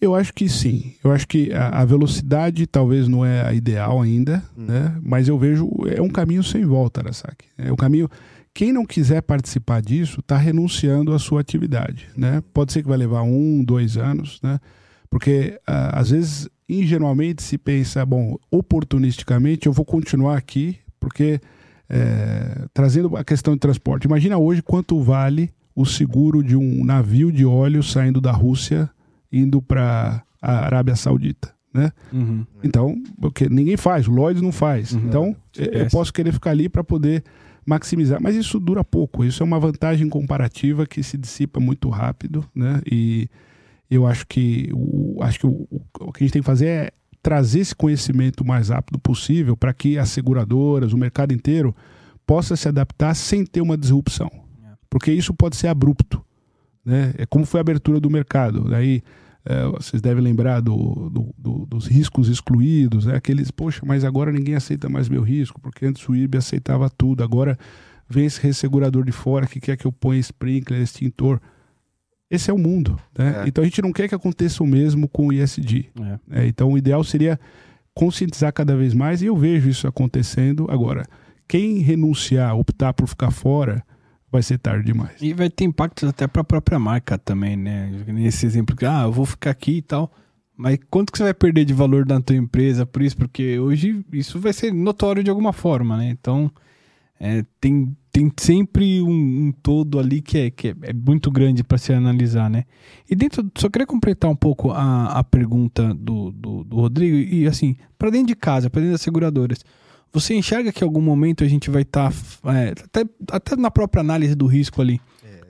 Eu 0.00 0.14
acho 0.14 0.32
que 0.34 0.48
sim. 0.48 0.94
Eu 1.02 1.12
acho 1.12 1.26
que 1.28 1.52
a, 1.52 1.68
a 1.80 1.84
velocidade 1.84 2.66
talvez 2.66 3.06
não 3.08 3.24
é 3.24 3.46
a 3.46 3.52
ideal 3.52 4.00
ainda, 4.02 4.42
Hum. 4.56 4.66
né? 4.66 4.98
Mas 5.02 5.28
eu 5.28 5.38
vejo 5.38 5.68
é 5.86 6.00
um 6.02 6.08
caminho 6.08 6.42
sem 6.42 6.64
volta, 6.64 7.00
Arasaki. 7.00 7.46
É 7.56 7.72
um 7.72 7.76
caminho. 7.76 8.08
Quem 8.54 8.72
não 8.72 8.84
quiser 8.84 9.22
participar 9.22 9.80
disso 9.80 10.20
está 10.20 10.36
renunciando 10.36 11.14
à 11.14 11.18
sua 11.18 11.40
atividade, 11.40 12.08
né? 12.16 12.42
Pode 12.52 12.72
ser 12.72 12.82
que 12.82 12.88
vai 12.88 12.98
levar 12.98 13.22
um, 13.22 13.64
dois 13.64 13.96
anos, 13.96 14.38
né? 14.42 14.60
Porque 15.08 15.58
ah, 15.66 15.98
às 15.98 16.10
vezes 16.10 16.48
ingenuamente 16.68 17.42
se 17.42 17.58
pensa, 17.58 18.04
bom, 18.04 18.36
oportunisticamente 18.50 19.66
eu 19.66 19.72
vou 19.72 19.84
continuar 19.84 20.36
aqui, 20.36 20.78
porque 20.98 21.40
é, 21.88 22.66
trazendo 22.72 23.16
a 23.16 23.24
questão 23.24 23.54
de 23.54 23.60
transporte. 23.60 24.04
Imagina 24.04 24.38
hoje 24.38 24.62
quanto 24.62 25.00
vale 25.00 25.52
o 25.74 25.84
seguro 25.84 26.42
de 26.42 26.56
um 26.56 26.84
navio 26.84 27.30
de 27.30 27.44
óleo 27.44 27.82
saindo 27.82 28.20
da 28.20 28.32
Rússia 28.32 28.88
indo 29.30 29.60
para 29.60 30.22
a 30.40 30.64
Arábia 30.64 30.96
Saudita, 30.96 31.54
né? 31.72 31.90
Uhum. 32.12 32.46
Então, 32.62 33.02
porque 33.20 33.48
ninguém 33.48 33.76
faz, 33.76 34.08
o 34.08 34.12
Lloyds 34.12 34.42
não 34.42 34.52
faz. 34.52 34.92
Uhum. 34.92 35.02
Então, 35.06 35.36
eu 35.56 35.64
GPS. 35.64 35.90
posso 35.90 36.12
querer 36.12 36.32
ficar 36.32 36.50
ali 36.50 36.68
para 36.68 36.84
poder 36.84 37.22
maximizar, 37.64 38.20
mas 38.20 38.34
isso 38.36 38.58
dura 38.58 38.84
pouco. 38.84 39.24
Isso 39.24 39.42
é 39.42 39.46
uma 39.46 39.60
vantagem 39.60 40.08
comparativa 40.08 40.86
que 40.86 41.02
se 41.02 41.16
dissipa 41.16 41.60
muito 41.60 41.88
rápido, 41.88 42.44
né? 42.54 42.80
E 42.90 43.28
eu 43.90 44.06
acho 44.06 44.26
que 44.26 44.70
o, 44.72 45.22
acho 45.22 45.38
que 45.40 45.46
o, 45.46 45.68
o 46.00 46.12
que 46.12 46.22
a 46.22 46.26
gente 46.26 46.32
tem 46.32 46.42
que 46.42 46.46
fazer 46.46 46.66
é 46.66 46.90
trazer 47.22 47.60
esse 47.60 47.74
conhecimento 47.74 48.40
o 48.40 48.46
mais 48.46 48.68
rápido 48.68 48.98
possível 48.98 49.56
para 49.56 49.72
que 49.72 49.96
as 49.96 50.10
seguradoras, 50.10 50.92
o 50.92 50.98
mercado 50.98 51.32
inteiro, 51.32 51.74
possa 52.26 52.56
se 52.56 52.68
adaptar 52.68 53.14
sem 53.14 53.44
ter 53.44 53.60
uma 53.60 53.76
disrupção. 53.76 54.30
Porque 54.90 55.12
isso 55.12 55.32
pode 55.32 55.56
ser 55.56 55.68
abrupto. 55.68 56.22
Né? 56.84 57.14
É 57.16 57.26
como 57.26 57.46
foi 57.46 57.60
a 57.60 57.62
abertura 57.62 58.00
do 58.00 58.10
mercado. 58.10 58.68
Daí 58.68 59.02
é, 59.44 59.64
vocês 59.68 60.00
devem 60.00 60.22
lembrar 60.22 60.60
do, 60.60 61.10
do- 61.10 61.34
do- 61.36 61.66
dos 61.66 61.86
riscos 61.86 62.28
excluídos, 62.28 63.06
né? 63.06 63.16
aqueles, 63.16 63.50
poxa, 63.50 63.82
mas 63.84 64.04
agora 64.04 64.30
ninguém 64.30 64.54
aceita 64.54 64.88
mais 64.88 65.08
meu 65.08 65.22
risco, 65.22 65.60
porque 65.60 65.84
antes 65.86 66.08
o 66.08 66.14
IRB 66.14 66.38
aceitava 66.38 66.88
tudo, 66.88 67.22
agora 67.24 67.58
vem 68.08 68.26
esse 68.26 68.40
ressegurador 68.40 69.04
de 69.04 69.12
fora 69.12 69.46
que 69.46 69.58
quer 69.60 69.76
que 69.76 69.86
eu 69.86 69.92
ponha 69.92 70.20
sprinkler, 70.20 70.80
extintor. 70.82 71.40
Esse 72.30 72.50
é 72.50 72.54
o 72.54 72.58
mundo. 72.58 72.98
Né? 73.18 73.42
É. 73.44 73.48
Então 73.48 73.62
a 73.62 73.64
gente 73.66 73.82
não 73.82 73.92
quer 73.92 74.08
que 74.08 74.14
aconteça 74.14 74.62
o 74.62 74.66
mesmo 74.66 75.08
com 75.08 75.26
o 75.28 75.32
ISD. 75.32 75.90
É. 76.30 76.42
É, 76.42 76.46
então, 76.46 76.70
o 76.72 76.78
ideal 76.78 77.02
seria 77.04 77.38
conscientizar 77.94 78.52
cada 78.52 78.74
vez 78.76 78.94
mais, 78.94 79.20
e 79.22 79.26
eu 79.26 79.36
vejo 79.36 79.68
isso 79.68 79.86
acontecendo. 79.86 80.66
Agora, 80.70 81.04
quem 81.48 81.78
renunciar, 81.78 82.56
optar 82.56 82.94
por 82.94 83.06
ficar 83.06 83.30
fora, 83.30 83.82
vai 84.32 84.42
ser 84.42 84.58
tarde 84.58 84.86
demais. 84.86 85.20
E 85.20 85.34
vai 85.34 85.50
ter 85.50 85.64
impactos 85.64 86.08
até 86.08 86.26
pra 86.26 86.42
própria 86.42 86.78
marca 86.78 87.18
também, 87.18 87.54
né? 87.54 87.92
Nesse 88.06 88.46
exemplo 88.46 88.74
ah, 88.88 89.02
eu 89.02 89.12
vou 89.12 89.26
ficar 89.26 89.50
aqui 89.50 89.76
e 89.76 89.82
tal. 89.82 90.10
Mas 90.56 90.78
quanto 90.90 91.12
que 91.12 91.18
você 91.18 91.24
vai 91.24 91.34
perder 91.34 91.64
de 91.66 91.74
valor 91.74 92.06
da 92.06 92.20
tua 92.20 92.36
empresa 92.36 92.86
por 92.86 93.02
isso? 93.02 93.16
Porque 93.16 93.58
hoje 93.58 94.04
isso 94.12 94.40
vai 94.40 94.52
ser 94.52 94.72
notório 94.72 95.22
de 95.22 95.28
alguma 95.28 95.52
forma, 95.52 95.98
né? 95.98 96.08
Então, 96.08 96.50
é, 97.20 97.44
tem, 97.60 97.96
tem 98.10 98.32
sempre 98.38 99.02
um, 99.02 99.46
um 99.46 99.52
todo 99.62 99.98
ali 99.98 100.22
que 100.22 100.38
é, 100.38 100.50
que 100.50 100.68
é, 100.68 100.74
é 100.82 100.92
muito 100.92 101.30
grande 101.30 101.62
para 101.62 101.78
se 101.78 101.92
analisar, 101.92 102.48
né? 102.48 102.64
E 103.10 103.14
dentro, 103.14 103.50
só 103.56 103.68
queria 103.68 103.86
completar 103.86 104.30
um 104.30 104.36
pouco 104.36 104.70
a, 104.70 105.18
a 105.18 105.24
pergunta 105.24 105.92
do, 105.94 106.30
do, 106.30 106.64
do 106.64 106.76
Rodrigo. 106.76 107.16
E 107.16 107.46
assim, 107.46 107.76
para 107.98 108.10
dentro 108.10 108.28
de 108.28 108.36
casa, 108.36 108.70
para 108.70 108.80
dentro 108.80 108.94
das 108.94 109.02
seguradoras, 109.02 109.64
você 110.12 110.34
enxerga 110.34 110.72
que 110.72 110.84
em 110.84 110.86
algum 110.86 111.00
momento 111.00 111.42
a 111.42 111.48
gente 111.48 111.70
vai 111.70 111.82
estar, 111.82 112.12
até, 112.84 113.04
até 113.30 113.56
na 113.56 113.70
própria 113.70 114.00
análise 114.00 114.34
do 114.34 114.46
risco 114.46 114.82
ali, 114.82 115.00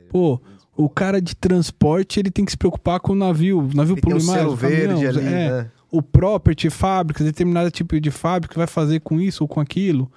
pô, 0.09 0.41
o 0.77 0.89
cara 0.89 1.21
de 1.21 1.35
transporte 1.35 2.21
ele 2.21 2.31
tem 2.31 2.45
que 2.45 2.53
se 2.53 2.57
preocupar 2.57 3.01
com 3.01 3.13
o 3.13 3.17
navio, 3.17 3.69
navio 3.75 3.97
E 3.97 4.01
tem 4.01 4.15
o 4.15 4.19
pulmar, 4.19 4.39
selo 4.39 4.55
o 4.55 4.57
caminhão, 4.57 4.99
verde 4.99 5.07
ali, 5.07 5.27
é, 5.27 5.51
né? 5.51 5.71
o 5.91 6.01
property, 6.01 6.71
fábricas, 6.71 7.27
determinado 7.27 7.71
tipo 7.71 8.01
de 8.01 8.11
fábrica 8.11 8.55
vai 8.57 8.67
fazer 8.67 9.01
com 9.01 9.21
isso 9.21 9.45
ou 9.45 9.49
com 9.49 9.61
aquilo, 9.61 10.11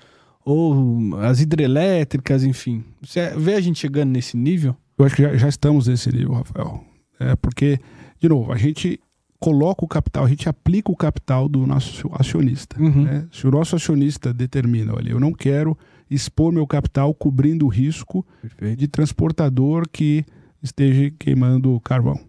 ou 0.43 1.18
as 1.22 1.41
hidrelétricas, 1.41 2.43
enfim. 2.43 2.84
Você 3.02 3.34
vê 3.36 3.56
a 3.56 3.62
gente 3.62 3.80
chegando 3.80 4.12
nesse 4.12 4.38
nível? 4.38 4.76
Eu 4.98 5.06
acho 5.06 5.16
que 5.16 5.24
já, 5.24 5.36
já 5.36 5.50
estamos 5.50 5.88
nesse 5.88 6.12
nível, 6.12 6.34
Rafael. 6.34 6.84
É 7.20 7.36
porque, 7.36 7.80
de 8.20 8.30
novo, 8.30 8.52
a 8.54 8.58
gente 8.58 9.00
coloca 9.46 9.86
o 9.86 9.88
capital, 9.88 10.26
a 10.26 10.28
gente 10.28 10.50
aplica 10.50 10.91
o 10.91 10.96
capital 10.96 11.48
do 11.48 11.68
nosso 11.68 12.10
acionista. 12.14 12.82
Uhum. 12.82 13.04
né? 13.04 13.28
Se 13.32 13.46
o 13.46 13.52
nosso 13.52 13.76
acionista 13.76 14.34
determina, 14.34 14.91
olha, 14.96 15.12
eu 15.12 15.20
não 15.20 15.32
quero 15.32 15.78
expor 16.10 16.52
meu 16.52 16.66
capital 16.66 17.14
cobrindo 17.14 17.66
o 17.66 17.70
risco 17.70 18.26
Perfeito. 18.41 18.80
de 18.80 18.88
transportador 18.88 19.88
que 19.88 20.26
esteja 20.64 21.12
queimando 21.20 21.80
carvão. 21.82 22.20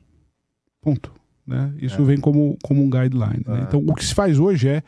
Ponto. 0.83 1.11
Né? 1.47 1.73
Isso 1.79 2.03
É. 2.03 2.05
vem 2.05 2.19
como, 2.21 2.59
como 2.63 2.83
um 2.83 2.91
guideline. 2.91 3.43
né? 3.47 3.61
É. 3.61 3.63
Então, 3.63 3.83
o 3.87 3.95
que 3.95 4.05
se 4.05 4.15
faz 4.15 4.39
hoje 4.39 4.69
é 4.69 4.83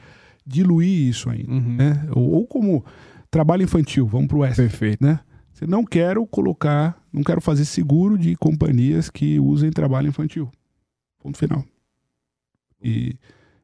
diluir 0.47 1.09
isso 1.09 1.31
ainda. 1.31 1.51
Uhum. 1.51 1.77
Né? 1.77 2.09
Ou, 2.15 2.31
ou 2.33 2.47
como 2.47 2.85
trabalho 3.31 3.63
infantil, 3.63 4.07
vamos 4.07 4.27
para 4.29 4.37
o 4.37 4.41
oeste. 4.41 4.61
Perfeito. 4.61 5.03
Né? 5.03 5.19
Você 5.53 5.67
não 5.67 5.83
quero 5.83 6.27
colocar, 6.27 7.01
não 7.11 7.23
quero 7.23 7.41
fazer 7.41 7.65
seguro 7.65 8.19
de 8.19 8.37
companhias 8.37 9.09
que 9.09 9.41
usem 9.41 9.71
trabalho 9.71 10.09
infantil. 10.09 10.51
Ponto 11.23 11.39
final. 11.39 11.65
E 12.83 13.17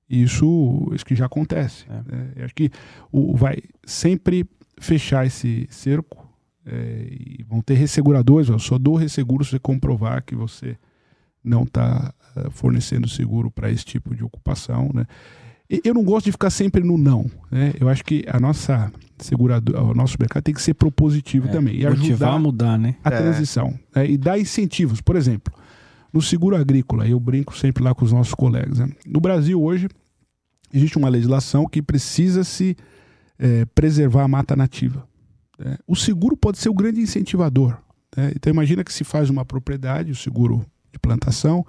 isso, 0.08 0.90
isso 0.94 1.04
que 1.04 1.14
já 1.14 1.26
acontece. 1.26 1.84
É. 1.88 2.14
né? 2.14 2.32
Eu 2.36 2.44
acho 2.44 2.54
que 2.54 2.70
o, 3.10 3.36
vai 3.36 3.58
sempre 3.86 4.44
fechar 4.78 5.26
esse 5.26 5.66
cerco 5.70 6.28
é, 6.66 7.06
e 7.10 7.44
vão 7.48 7.60
ter 7.60 7.74
resseguradores. 7.74 8.48
Eu 8.48 8.58
só 8.58 8.78
dou 8.78 8.96
resseguro 8.96 9.44
se 9.44 9.50
você 9.52 9.58
comprovar 9.58 10.22
que 10.24 10.34
você 10.34 10.76
não 11.42 11.62
está 11.64 12.12
fornecendo 12.50 13.08
seguro 13.08 13.50
para 13.50 13.70
esse 13.70 13.84
tipo 13.84 14.14
de 14.14 14.24
ocupação. 14.24 14.90
Né? 14.92 15.06
E 15.70 15.80
Eu 15.84 15.94
não 15.94 16.02
gosto 16.02 16.26
de 16.26 16.32
ficar 16.32 16.50
sempre 16.50 16.82
no 16.82 16.96
não. 16.98 17.30
Né? 17.50 17.72
Eu 17.78 17.88
acho 17.88 18.04
que 18.04 18.24
a 18.28 18.40
nossa 18.40 18.90
seguradora, 19.18 19.82
o 19.82 19.94
nosso 19.94 20.16
mercado 20.18 20.42
tem 20.42 20.54
que 20.54 20.60
ser 20.62 20.74
propositivo 20.74 21.46
É, 21.48 21.50
também 21.50 21.76
e 21.76 21.86
ajudar 21.86 22.32
a 22.32 22.38
mudar, 22.38 22.78
né? 22.78 22.96
a 23.04 23.10
É. 23.10 23.16
transição 23.16 23.78
né? 23.94 24.10
e 24.10 24.16
dar 24.18 24.38
incentivos. 24.38 25.00
Por 25.00 25.16
exemplo, 25.16 25.54
no 26.14 26.22
seguro 26.22 26.54
agrícola, 26.54 27.08
eu 27.08 27.18
brinco 27.18 27.56
sempre 27.58 27.82
lá 27.82 27.92
com 27.92 28.04
os 28.04 28.12
nossos 28.12 28.34
colegas. 28.34 28.78
né? 28.78 28.88
No 29.04 29.20
Brasil 29.20 29.60
hoje 29.60 29.88
existe 30.72 30.96
uma 30.96 31.08
legislação 31.08 31.66
que 31.66 31.82
precisa 31.82 32.44
se 32.44 32.76
eh, 33.36 33.64
preservar 33.74 34.22
a 34.22 34.28
mata 34.28 34.54
nativa. 34.54 35.04
né? 35.58 35.76
O 35.88 35.96
seguro 35.96 36.36
pode 36.36 36.58
ser 36.58 36.68
o 36.68 36.74
grande 36.74 37.00
incentivador. 37.00 37.76
né? 38.16 38.32
Então 38.36 38.52
imagina 38.52 38.84
que 38.84 38.92
se 38.92 39.02
faz 39.02 39.28
uma 39.28 39.44
propriedade, 39.44 40.12
o 40.12 40.16
seguro 40.16 40.64
de 40.92 41.00
plantação, 41.00 41.66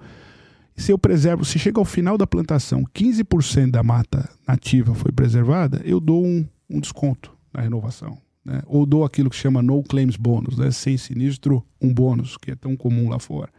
se 0.76 0.92
eu 0.92 0.98
preservo, 0.98 1.44
se 1.44 1.58
chega 1.58 1.80
ao 1.80 1.84
final 1.84 2.16
da 2.16 2.26
plantação, 2.26 2.84
15% 2.94 3.72
da 3.72 3.82
mata 3.82 4.30
nativa 4.46 4.94
foi 4.94 5.10
preservada, 5.10 5.80
eu 5.84 5.98
dou 5.98 6.24
um, 6.24 6.46
um 6.70 6.78
desconto 6.78 7.36
na 7.52 7.62
renovação. 7.62 8.16
né? 8.44 8.62
Ou 8.66 8.86
dou 8.86 9.04
aquilo 9.04 9.28
que 9.28 9.36
chama 9.36 9.60
no 9.60 9.82
claims 9.82 10.16
bônus, 10.16 10.56
né? 10.56 10.70
sem 10.70 10.96
sinistro, 10.96 11.64
um 11.82 11.92
bônus, 11.92 12.36
que 12.36 12.52
é 12.52 12.54
tão 12.54 12.76
comum 12.76 13.08
lá 13.08 13.18
fora. 13.18 13.50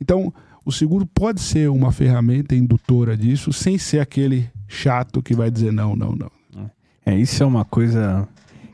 Então, 0.00 0.32
o 0.64 0.72
seguro 0.72 1.06
pode 1.06 1.40
ser 1.40 1.68
uma 1.70 1.92
ferramenta 1.92 2.54
indutora 2.54 3.16
disso, 3.16 3.52
sem 3.52 3.76
ser 3.78 4.00
aquele 4.00 4.48
chato 4.68 5.22
que 5.22 5.34
vai 5.34 5.50
dizer 5.50 5.72
não, 5.72 5.94
não, 5.96 6.12
não. 6.12 6.30
É, 7.04 7.16
isso 7.18 7.42
é 7.42 7.46
uma 7.46 7.64
coisa 7.64 8.28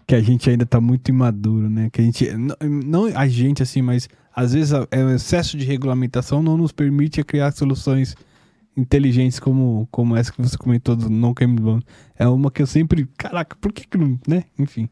que 0.07 0.15
a 0.15 0.21
gente 0.21 0.49
ainda 0.51 0.67
tá 0.67 0.81
muito 0.81 1.09
imaduro, 1.09 1.71
né? 1.71 1.89
Que 1.91 2.01
a 2.01 2.05
gente, 2.05 2.33
não, 2.35 2.57
não 2.85 3.07
a 3.07 3.27
gente 3.29 3.63
assim, 3.63 3.83
mas 3.83 4.09
às 4.35 4.53
vezes 4.53 4.73
a- 4.73 4.87
é, 4.91 5.03
o 5.05 5.11
excesso 5.11 5.57
de 5.57 5.65
regulamentação 5.65 6.43
não 6.43 6.57
nos 6.57 6.71
permite 6.73 7.23
criar 7.25 7.53
soluções 7.53 8.15
inteligentes 8.77 9.39
como, 9.41 9.89
como 9.91 10.15
essa 10.17 10.31
que 10.33 10.43
você 10.43 10.57
comentou 10.59 10.95
do 10.97 11.09
claim 11.35 11.55
bond. 11.55 11.85
É 12.19 12.27
uma 12.29 12.51
que 12.51 12.61
eu 12.63 12.67
sempre, 12.67 13.09
caraca, 13.17 13.57
por 13.61 13.73
que 13.73 13.87
que 13.87 13.97
não, 13.97 14.19
né? 14.29 14.45
Enfim. 14.59 14.89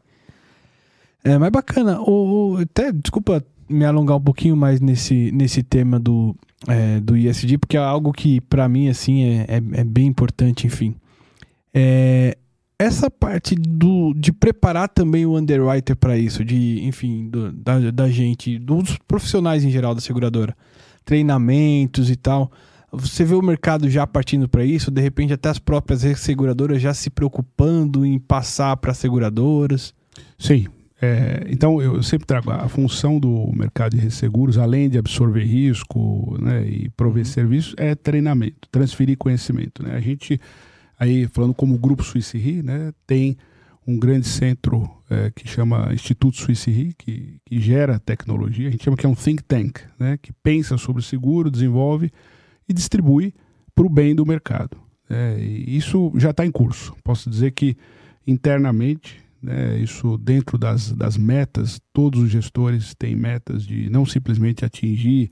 É, 1.23 1.37
mas 1.37 1.49
bacana. 1.51 1.99
O, 2.01 2.53
o- 2.53 2.57
até, 2.57 2.91
desculpa 2.91 3.43
me 3.69 3.85
alongar 3.85 4.17
um 4.17 4.21
pouquinho 4.21 4.55
mais 4.55 4.79
nesse, 4.79 5.31
nesse 5.31 5.63
tema 5.63 5.99
do, 5.99 6.35
é, 6.67 6.99
do 6.99 7.15
ISD, 7.17 7.57
porque 7.57 7.77
é 7.77 7.79
algo 7.79 8.11
que 8.11 8.39
pra 8.41 8.67
mim, 8.69 8.87
assim, 8.89 9.23
é, 9.23 9.45
é, 9.47 9.79
é 9.79 9.83
bem 9.83 10.07
importante, 10.07 10.67
enfim. 10.67 10.95
É, 11.73 12.37
essa 12.77 13.09
parte 13.09 13.55
do, 13.55 14.13
de 14.13 14.31
preparar 14.33 14.89
também 14.89 15.25
o 15.25 15.37
underwriter 15.37 15.95
para 15.95 16.17
isso, 16.17 16.43
de, 16.43 16.81
enfim, 16.85 17.27
do- 17.29 17.51
da, 17.51 17.91
da 17.91 18.09
gente, 18.09 18.57
dos 18.59 18.97
profissionais 19.07 19.63
em 19.63 19.69
geral 19.69 19.95
da 19.95 20.01
seguradora, 20.01 20.55
treinamentos 21.03 22.09
e 22.09 22.15
tal. 22.15 22.51
Você 22.91 23.23
vê 23.25 23.33
o 23.35 23.41
mercado 23.41 23.89
já 23.89 24.05
partindo 24.07 24.47
para 24.47 24.63
isso, 24.63 24.89
de 24.91 25.01
repente 25.01 25.33
até 25.33 25.49
as 25.49 25.59
próprias 25.59 26.01
seguradoras 26.19 26.81
já 26.81 26.93
se 26.93 27.09
preocupando 27.09 28.05
em 28.05 28.17
passar 28.19 28.75
para 28.77 28.93
seguradoras. 28.93 29.93
Sim. 30.37 30.67
É, 31.05 31.45
então 31.49 31.79
eu 31.81 32.01
sempre 32.01 32.25
trago 32.25 32.49
a 32.49 32.67
função 32.67 33.19
do 33.19 33.51
mercado 33.53 33.95
de 33.95 34.01
resseguros, 34.01 34.57
além 34.57 34.89
de 34.89 34.97
absorver 34.97 35.43
risco 35.43 36.35
né, 36.41 36.65
e 36.65 36.89
prover 36.89 37.23
uhum. 37.23 37.31
serviços, 37.31 37.75
é 37.77 37.93
treinamento, 37.93 38.67
transferir 38.71 39.17
conhecimento. 39.17 39.83
Né? 39.83 39.95
A 39.95 39.99
gente, 39.99 40.39
aí 40.99 41.27
falando 41.27 41.53
como 41.53 41.77
Grupo 41.77 42.03
Suíça 42.03 42.37
Re, 42.37 42.63
né, 42.63 42.91
tem 43.05 43.37
um 43.87 43.99
grande 43.99 44.27
centro 44.27 44.89
é, 45.09 45.29
que 45.29 45.47
chama 45.47 45.93
Instituto 45.93 46.37
Suíça 46.37 46.71
Re, 46.71 46.93
que, 46.97 47.37
que 47.45 47.59
gera 47.59 47.99
tecnologia, 47.99 48.67
a 48.67 48.71
gente 48.71 48.83
chama 48.83 48.97
que 48.97 49.05
é 49.05 49.09
um 49.09 49.15
think 49.15 49.43
tank, 49.43 49.79
né, 49.99 50.17
que 50.19 50.33
pensa 50.33 50.75
sobre 50.77 51.03
seguro, 51.03 51.51
desenvolve 51.51 52.11
e 52.67 52.73
distribui 52.73 53.33
para 53.75 53.85
o 53.85 53.89
bem 53.89 54.15
do 54.15 54.25
mercado. 54.25 54.77
É, 55.07 55.37
isso 55.39 56.11
já 56.15 56.31
está 56.31 56.43
em 56.43 56.51
curso. 56.51 56.95
Posso 57.03 57.29
dizer 57.29 57.51
que 57.51 57.77
internamente, 58.25 59.23
né, 59.45 59.77
isso 59.77 60.17
dentro 60.17 60.57
das, 60.57 60.91
das 60.91 61.15
metas, 61.15 61.79
todos 61.93 62.21
os 62.21 62.29
gestores 62.29 62.95
têm 62.95 63.15
metas 63.15 63.65
de 63.65 63.89
não 63.89 64.05
simplesmente 64.05 64.65
atingir 64.65 65.29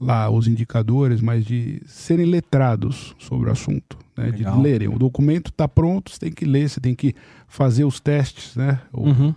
lá 0.00 0.30
os 0.30 0.48
indicadores, 0.48 1.20
mas 1.20 1.44
de 1.44 1.82
serem 1.84 2.24
letrados 2.24 3.14
sobre 3.18 3.50
o 3.50 3.52
assunto, 3.52 3.98
né, 4.16 4.30
de 4.30 4.44
lerem. 4.44 4.88
O 4.88 4.98
documento 4.98 5.50
está 5.50 5.68
pronto, 5.68 6.10
você 6.10 6.18
tem 6.18 6.32
que 6.32 6.46
ler, 6.46 6.70
você 6.70 6.80
tem 6.80 6.94
que 6.94 7.14
fazer 7.46 7.84
os 7.84 8.00
testes, 8.00 8.56
né? 8.56 8.80
O, 8.90 9.08
uhum. 9.08 9.34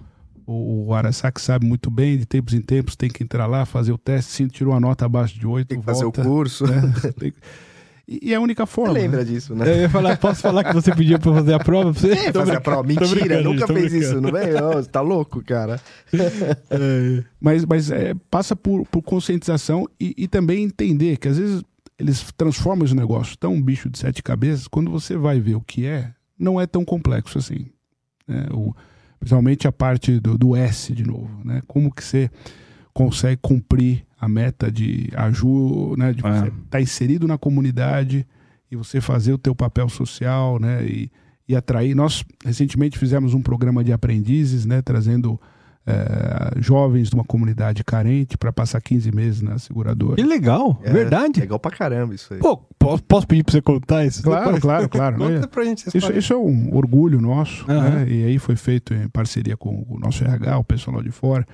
o, 0.48 0.86
o 0.88 0.94
Arasaki 0.94 1.42
sabe 1.42 1.66
muito 1.66 1.92
bem, 1.92 2.18
de 2.18 2.26
tempos 2.26 2.54
em 2.54 2.62
tempos 2.62 2.96
tem 2.96 3.10
que 3.10 3.22
entrar 3.22 3.46
lá, 3.46 3.66
fazer 3.66 3.92
o 3.92 3.98
teste, 3.98 4.32
se 4.32 4.48
tirou 4.48 4.74
uma 4.74 4.80
nota 4.80 5.06
abaixo 5.06 5.38
de 5.38 5.46
8, 5.46 5.68
tem 5.68 5.80
que 5.82 5.86
volta, 5.86 6.00
fazer 6.00 6.06
o 6.06 6.12
curso. 6.12 6.66
Né? 6.66 6.82
E 8.06 8.34
é 8.34 8.36
a 8.36 8.42
única 8.42 8.66
forma. 8.66 8.94
Você 8.94 9.00
lembra 9.00 9.24
disso, 9.24 9.56
né? 9.56 9.66
Eu 9.66 9.82
ia 9.82 9.90
falar, 9.90 10.18
posso 10.18 10.42
falar 10.42 10.66
que 10.66 10.74
você 10.74 10.94
pediu 10.94 11.18
pra 11.18 11.34
fazer 11.34 11.54
a 11.54 11.60
prova? 11.60 11.94
Pra 11.94 12.02
você? 12.02 12.12
É, 12.12 12.34
fazer 12.34 12.58
a 12.58 12.62
prova. 12.62 12.84
Mentira, 12.84 13.42
nunca 13.42 13.66
fez 13.66 13.94
isso, 13.94 14.20
não 14.20 14.30
vem? 14.30 14.52
você 14.52 14.90
tá 14.90 15.02
louco, 15.02 15.44
cara. 15.44 15.80
É, 16.70 17.24
mas 17.40 17.66
mas 17.66 17.92
é, 17.92 18.14
passa 18.30 18.56
por, 18.56 18.86
por 18.88 19.02
conscientização 19.02 19.88
e, 20.00 20.14
e 20.18 20.28
também 20.28 20.64
entender 20.64 21.18
que 21.18 21.28
às 21.28 21.38
vezes 21.38 21.64
eles 21.98 22.32
transformam 22.36 22.86
esse 22.86 22.96
negócio 22.96 23.38
tão 23.38 23.54
um 23.54 23.62
bicho 23.62 23.90
de 23.90 23.98
sete 23.98 24.22
cabeças, 24.22 24.68
quando 24.68 24.92
você 24.92 25.16
vai 25.16 25.40
ver 25.40 25.56
o 25.56 25.62
que 25.62 25.86
é, 25.86 26.12
não 26.38 26.60
é 26.60 26.66
tão 26.66 26.84
complexo 26.84 27.38
assim. 27.38 27.68
Né? 28.28 28.48
O, 28.52 28.74
principalmente 29.20 29.68
a 29.68 29.72
parte 29.72 30.20
do, 30.20 30.38
do 30.38 30.56
S 30.56 30.94
de 30.94 31.06
novo, 31.06 31.30
né? 31.44 31.62
Como 31.68 31.94
que 31.94 32.04
você 32.04 32.30
consegue 32.94 33.40
cumprir 33.42 34.06
a 34.20 34.28
meta 34.28 34.72
de 34.72 35.10
ajuda, 35.16 35.98
né, 35.98 36.14
de 36.14 36.26
é. 36.26 36.32
você 36.32 36.48
estar 36.48 36.52
tá 36.70 36.82
inserido 36.82 37.28
na 37.28 37.38
comunidade 37.38 38.26
e 38.72 38.76
você 38.76 39.02
fazer 39.02 39.34
o 39.34 39.38
teu 39.38 39.54
papel 39.54 39.90
social, 39.90 40.60
né, 40.60 40.86
e, 40.86 41.12
e 41.48 41.56
atrair. 41.56 41.96
Nós 41.96 42.24
recentemente 42.46 42.98
fizemos 42.98 43.34
um 43.34 43.42
programa 43.42 43.84
de 43.84 43.92
aprendizes, 43.92 44.66
né, 44.66 44.82
trazendo 44.82 45.40
é, 45.86 46.62
jovens 46.62 47.10
de 47.10 47.16
uma 47.16 47.26
comunidade 47.26 47.84
carente 47.84 48.38
para 48.38 48.54
passar 48.54 48.80
15 48.80 49.12
meses 49.14 49.42
na 49.42 49.60
seguradora. 49.60 50.16
Que 50.16 50.24
legal, 50.24 50.80
é, 50.84 50.92
verdade. 50.92 51.40
É 51.40 51.42
legal 51.42 51.60
pra 51.60 51.72
caramba 51.72 52.16
isso 52.16 52.34
aí. 52.34 52.40
Pô, 52.40 52.58
posso, 52.80 53.04
posso 53.04 53.28
pedir 53.28 53.44
pra 53.44 53.52
você 53.52 53.62
contar 53.62 54.06
isso? 54.06 54.24
Claro, 54.24 54.62
claro, 54.62 54.88
claro. 54.88 55.18
Conta 55.18 55.34
é, 55.34 55.48
pra 55.48 55.66
gente 55.66 55.86
isso, 55.94 56.14
isso, 56.14 56.34
é 56.34 56.38
um 56.38 56.74
orgulho 56.74 57.20
nosso, 57.20 57.70
uhum. 57.70 57.82
né? 57.82 58.06
E 58.08 58.24
aí 58.24 58.40
foi 58.40 58.56
feito 58.56 58.94
em 58.94 59.10
parceria 59.10 59.58
com 59.58 59.86
o 59.90 60.00
nosso 60.00 60.24
RH, 60.24 60.58
o 60.60 60.64
pessoal 60.64 61.04
de 61.04 61.12
fora 61.12 61.46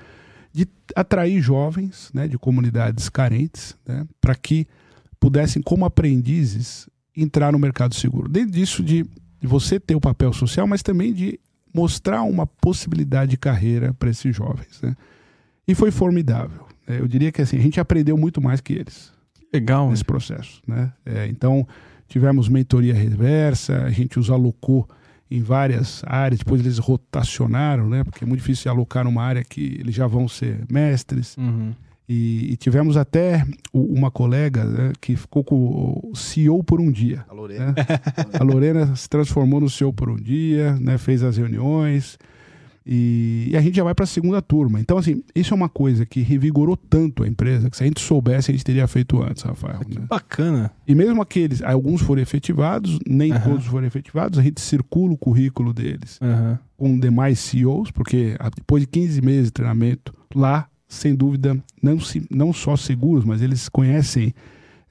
de 0.52 0.68
atrair 0.96 1.42
jovens 1.42 2.10
né, 2.14 2.28
de 2.28 2.38
comunidades 2.38 3.10
carentes 3.10 3.78
né, 3.88 4.06
para 4.20 4.36
que 4.36 4.68
pudessem, 5.20 5.62
como 5.62 5.86
aprendizes, 5.86 6.90
entrar 7.16 7.52
no 7.52 7.60
mercado 7.60 7.94
seguro. 7.94 8.30
Dentro 8.30 8.52
disso, 8.52 8.84
de, 8.84 9.06
você 9.42 9.80
ter 9.80 9.96
o 9.96 10.02
papel 10.02 10.34
social, 10.34 10.66
mas 10.66 10.82
também 10.82 11.14
de 11.14 11.40
mostrar 11.74 12.24
uma 12.24 12.48
possibilidade 12.48 13.32
de 13.32 13.38
carreira 13.38 13.94
para 13.94 14.10
esses 14.10 14.36
jovens. 14.36 14.82
Né? 14.82 14.96
E 15.68 15.76
foi 15.76 15.92
formidável. 15.92 16.66
Né? 16.88 17.00
Eu 17.00 17.08
diria 17.08 17.32
que 17.32 17.42
assim, 17.42 17.58
a 17.58 17.62
gente 17.62 17.80
aprendeu 17.80 18.18
muito 18.18 18.42
mais 18.42 18.62
que 18.62 18.74
eles. 18.74 19.12
Legal. 19.54 19.90
Nesse 19.90 20.06
processo. 20.06 20.62
Né? 20.66 20.92
É, 21.06 21.28
então, 21.28 21.68
tivemos 22.08 22.48
mentoria 22.50 22.94
reversa, 22.94 23.84
a 23.84 23.92
gente 23.92 24.20
os 24.20 24.30
alocou 24.30 24.88
em 25.32 25.42
várias 25.42 26.02
áreas, 26.06 26.40
depois 26.40 26.62
eles 26.62 26.78
rotacionaram, 26.78 27.88
né? 27.88 28.04
Porque 28.04 28.24
é 28.24 28.28
muito 28.28 28.40
difícil 28.40 28.72
alocar 28.72 29.04
numa 29.04 29.24
área 29.24 29.44
que 29.44 29.78
eles 29.80 29.94
já 29.94 30.08
vão 30.08 30.28
ser 30.28 30.66
mestres. 30.70 31.38
Uhum. 31.38 31.74
E, 32.08 32.54
e, 32.54 32.58
tivemos 32.58 32.98
até 32.98 33.46
uma 33.72 34.10
colega 34.10 34.64
né, 34.64 34.94
que 35.00 35.16
ficou 35.16 35.44
com 35.44 36.02
o 36.04 36.16
CEO 36.16 36.64
por 36.64 36.82
um 36.82 36.92
dia. 36.92 37.24
A 37.30 37.34
Lorena. 37.34 37.66
Né? 37.68 37.76
a 38.34 38.44
Lorena 38.44 38.96
se 38.96 39.08
transformou 39.08 39.62
no 39.62 39.70
CEO 39.70 39.94
por 39.94 40.10
um 40.10 40.16
dia, 40.16 40.74
né, 40.80 40.98
fez 40.98 41.22
as 41.22 41.38
reuniões. 41.38 42.18
E, 42.92 43.50
e, 43.52 43.56
a 43.56 43.62
gente 43.62 43.76
já 43.76 43.84
vai 43.84 43.94
para 43.94 44.04
a 44.04 44.08
segunda 44.08 44.42
turma. 44.42 44.80
Então, 44.80 44.98
assim, 44.98 45.24
isso 45.36 45.54
é 45.54 45.56
uma 45.56 45.70
coisa 45.70 46.08
que 46.08 46.22
revigorou 46.22 46.76
tanto 46.76 47.24
a 47.24 47.28
empresa 47.28 47.70
que 47.70 47.78
se 47.78 47.84
a 47.84 47.86
gente 47.86 48.02
soubesse, 48.02 48.50
a 48.50 48.52
gente 48.52 48.64
teria 48.64 48.88
feito 48.88 49.22
antes, 49.22 49.44
Rafael. 49.44 49.82
Que 49.82 50.00
né? 50.00 50.08
bacana. 50.10 50.72
E 50.88 50.96
mesmo 50.96 51.22
aqueles, 51.22 51.62
alguns 51.62 52.02
foram 52.02 52.20
efetivados, 52.20 52.98
nem 53.08 53.32
uhum. 53.32 53.42
todos 53.42 53.68
foram 53.68 53.86
efetivados, 53.86 54.40
a 54.40 54.42
gente 54.42 54.60
circula 54.60 55.14
o 55.14 55.18
currículo 55.18 55.72
deles 55.72 56.20
uhum. 56.20 56.58
com 56.76 57.00
demais 57.00 57.38
CEOs, 57.38 57.92
porque 57.92 58.36
depois 58.56 58.82
de 58.82 58.88
15 58.88 59.22
meses 59.22 59.46
de 59.46 59.52
treinamento, 59.52 60.12
lá, 60.34 60.68
sem 60.88 61.14
dúvida, 61.14 61.64
não, 61.84 62.00
se, 62.00 62.26
não 62.32 62.52
só 62.52 62.76
seguros, 62.76 63.24
mas 63.24 63.44
eles 63.44 63.70
conhecem 63.70 64.34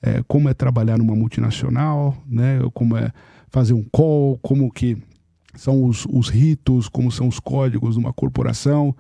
é, 0.01 0.23
como 0.29 0.49
é 0.49 0.55
trabalhar 0.55 0.99
numa 0.99 1.17
multinacional, 1.17 2.17
né, 2.29 2.61
como 2.73 2.97
é 2.97 3.11
fazer 3.49 3.73
um 3.73 3.83
call, 3.91 4.39
como 4.41 4.71
que 4.71 4.97
são 5.55 5.85
os, 5.85 6.07
os 6.11 6.29
ritos, 6.29 6.89
como 6.89 7.11
são 7.11 7.29
os 7.29 7.41
códigos 7.41 7.95
de 7.95 8.01
uma 8.01 8.13
corporação. 8.13 8.95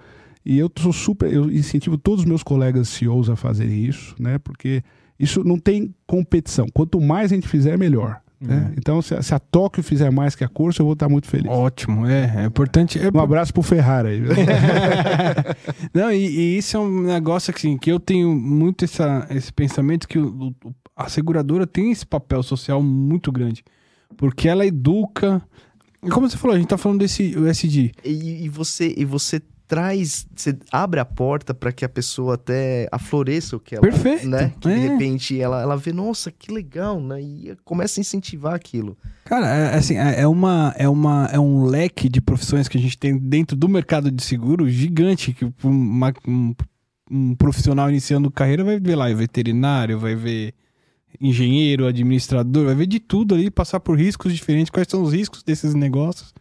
E 0.44 0.58
eu 0.58 0.70
sou 0.78 0.92
super, 0.92 1.32
eu 1.32 1.50
incentivo 1.50 1.98
todos 1.98 2.20
os 2.20 2.26
meus 2.26 2.42
colegas 2.42 2.88
CEOs 2.88 3.28
a 3.28 3.36
fazerem 3.36 3.84
isso, 3.84 4.14
né? 4.18 4.38
Porque 4.38 4.82
isso 5.18 5.44
não 5.44 5.58
tem 5.58 5.94
competição. 6.06 6.66
Quanto 6.72 7.00
mais 7.00 7.32
a 7.32 7.34
gente 7.34 7.48
fizer, 7.48 7.76
melhor. 7.76 8.20
Né? 8.40 8.70
É. 8.70 8.78
Então, 8.78 9.02
se 9.02 9.14
a, 9.14 9.22
se 9.22 9.34
a 9.34 9.38
Tóquio 9.38 9.82
fizer 9.82 10.10
mais 10.10 10.34
que 10.34 10.44
a 10.44 10.48
Corsa, 10.48 10.80
eu 10.80 10.86
vou 10.86 10.92
estar 10.92 11.08
muito 11.08 11.26
feliz. 11.26 11.50
Ótimo, 11.50 12.06
é, 12.06 12.42
é 12.42 12.44
importante. 12.44 12.98
É... 12.98 13.10
Um 13.12 13.20
abraço 13.20 13.52
pro 13.52 13.62
Ferrari 13.62 14.08
aí. 14.08 14.22
não, 15.92 16.12
e, 16.12 16.26
e, 16.26 16.58
isso 16.58 16.76
é 16.76 16.80
um 16.80 17.02
negócio 17.02 17.52
assim, 17.54 17.76
que 17.76 17.90
eu 17.90 17.98
tenho 17.98 18.34
muito 18.34 18.84
essa, 18.84 19.26
esse 19.30 19.52
pensamento 19.52 20.06
que 20.06 20.18
o, 20.18 20.54
o, 20.64 20.74
a 20.94 21.08
seguradora 21.08 21.66
tem 21.66 21.90
esse 21.90 22.06
papel 22.06 22.42
social 22.42 22.80
muito 22.82 23.32
grande. 23.32 23.64
Porque 24.16 24.48
ela 24.48 24.64
educa, 24.64 25.42
como 26.10 26.28
você 26.28 26.36
falou, 26.36 26.56
a 26.56 26.58
gente 26.58 26.68
tá 26.68 26.78
falando 26.78 27.00
desse 27.00 27.36
USD. 27.36 27.92
E, 28.04 28.44
e 28.44 28.48
você, 28.48 28.94
e 28.96 29.04
você 29.04 29.40
traz, 29.68 30.26
você 30.34 30.56
abre 30.72 30.98
a 30.98 31.04
porta 31.04 31.52
para 31.52 31.70
que 31.70 31.84
a 31.84 31.88
pessoa 31.88 32.34
até 32.34 32.88
afloreça 32.90 33.54
o 33.54 33.60
que 33.60 33.74
ela, 33.74 33.82
Perfeito. 33.82 34.26
né? 34.26 34.52
Que 34.58 34.68
é. 34.68 34.74
de 34.74 34.80
repente 34.80 35.40
ela, 35.40 35.60
ela 35.60 35.76
vê, 35.76 35.92
nossa, 35.92 36.32
que 36.32 36.50
legal, 36.50 36.98
né? 36.98 37.20
E 37.20 37.56
começa 37.64 38.00
a 38.00 38.02
incentivar 38.02 38.54
aquilo. 38.54 38.96
Cara, 39.26 39.46
é, 39.46 39.74
assim, 39.74 39.96
é, 39.98 40.22
é 40.22 40.26
uma, 40.26 40.74
é 40.78 40.88
uma, 40.88 41.28
é 41.30 41.38
um 41.38 41.64
leque 41.64 42.08
de 42.08 42.20
profissões 42.20 42.66
que 42.66 42.78
a 42.78 42.80
gente 42.80 42.96
tem 42.96 43.16
dentro 43.18 43.54
do 43.54 43.68
mercado 43.68 44.10
de 44.10 44.22
seguro 44.24 44.66
gigante 44.68 45.34
que 45.34 45.52
uma, 45.62 46.14
um, 46.26 46.54
um 47.10 47.34
profissional 47.34 47.90
iniciando 47.90 48.30
carreira 48.30 48.64
vai 48.64 48.80
ver 48.80 48.96
lá, 48.96 49.10
é 49.10 49.14
veterinário, 49.14 49.98
vai 49.98 50.14
ver 50.14 50.54
engenheiro, 51.20 51.86
administrador, 51.86 52.66
vai 52.66 52.74
ver 52.74 52.86
de 52.86 53.00
tudo 53.00 53.34
ali, 53.34 53.50
passar 53.50 53.80
por 53.80 53.98
riscos 53.98 54.34
diferentes. 54.34 54.70
Quais 54.70 54.86
são 54.88 55.02
os 55.02 55.12
riscos 55.12 55.42
desses 55.42 55.74
negócios? 55.74 56.32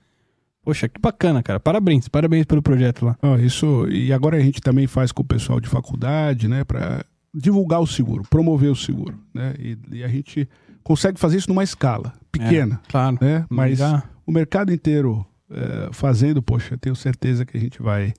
Poxa, 0.64 0.90
que 0.90 1.00
bacana, 1.00 1.42
cara. 1.42 1.60
Parabéns, 1.60 2.08
parabéns 2.08 2.46
pelo 2.46 2.62
projeto 2.62 3.06
lá. 3.06 3.18
Oh, 3.22 3.36
isso, 3.36 3.88
e 3.90 4.12
agora 4.12 4.38
a 4.38 4.42
gente 4.42 4.60
também 4.62 4.86
faz 4.86 5.12
com 5.12 5.22
o 5.22 5.26
pessoal 5.26 5.62
de 5.62 5.70
faculdade, 5.70 6.48
né, 6.48 6.64
para 6.64 7.06
divulgar 7.34 7.80
o 7.80 7.88
seguro, 7.88 8.24
promover 8.30 8.70
o 8.70 8.76
seguro, 8.76 9.18
né? 9.34 9.54
E, 9.60 9.78
e, 9.94 10.04
a 10.04 10.08
gente 10.08 10.50
consegue 10.84 11.20
fazer 11.20 11.38
isso 11.38 11.50
numa 11.50 11.64
escala 11.64 12.14
pequena, 12.32 12.82
é, 12.84 12.92
claro. 12.92 13.18
né? 13.22 13.46
Mas 13.50 13.78
já... 13.78 14.04
o 14.26 14.32
mercado 14.32 14.74
inteiro 14.74 15.26
é, 15.50 15.90
fazendo, 15.94 16.42
poxa, 16.42 16.78
tenho 16.78 16.96
certeza 16.96 17.46
que 17.46 17.56
a 17.56 17.60
gente 17.60 17.82
vai 17.82 18.14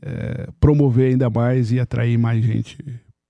é, 0.00 0.48
promover 0.58 1.10
ainda 1.10 1.28
mais 1.28 1.70
e 1.72 1.80
atrair 1.80 2.18
mais 2.18 2.44
gente 2.44 2.78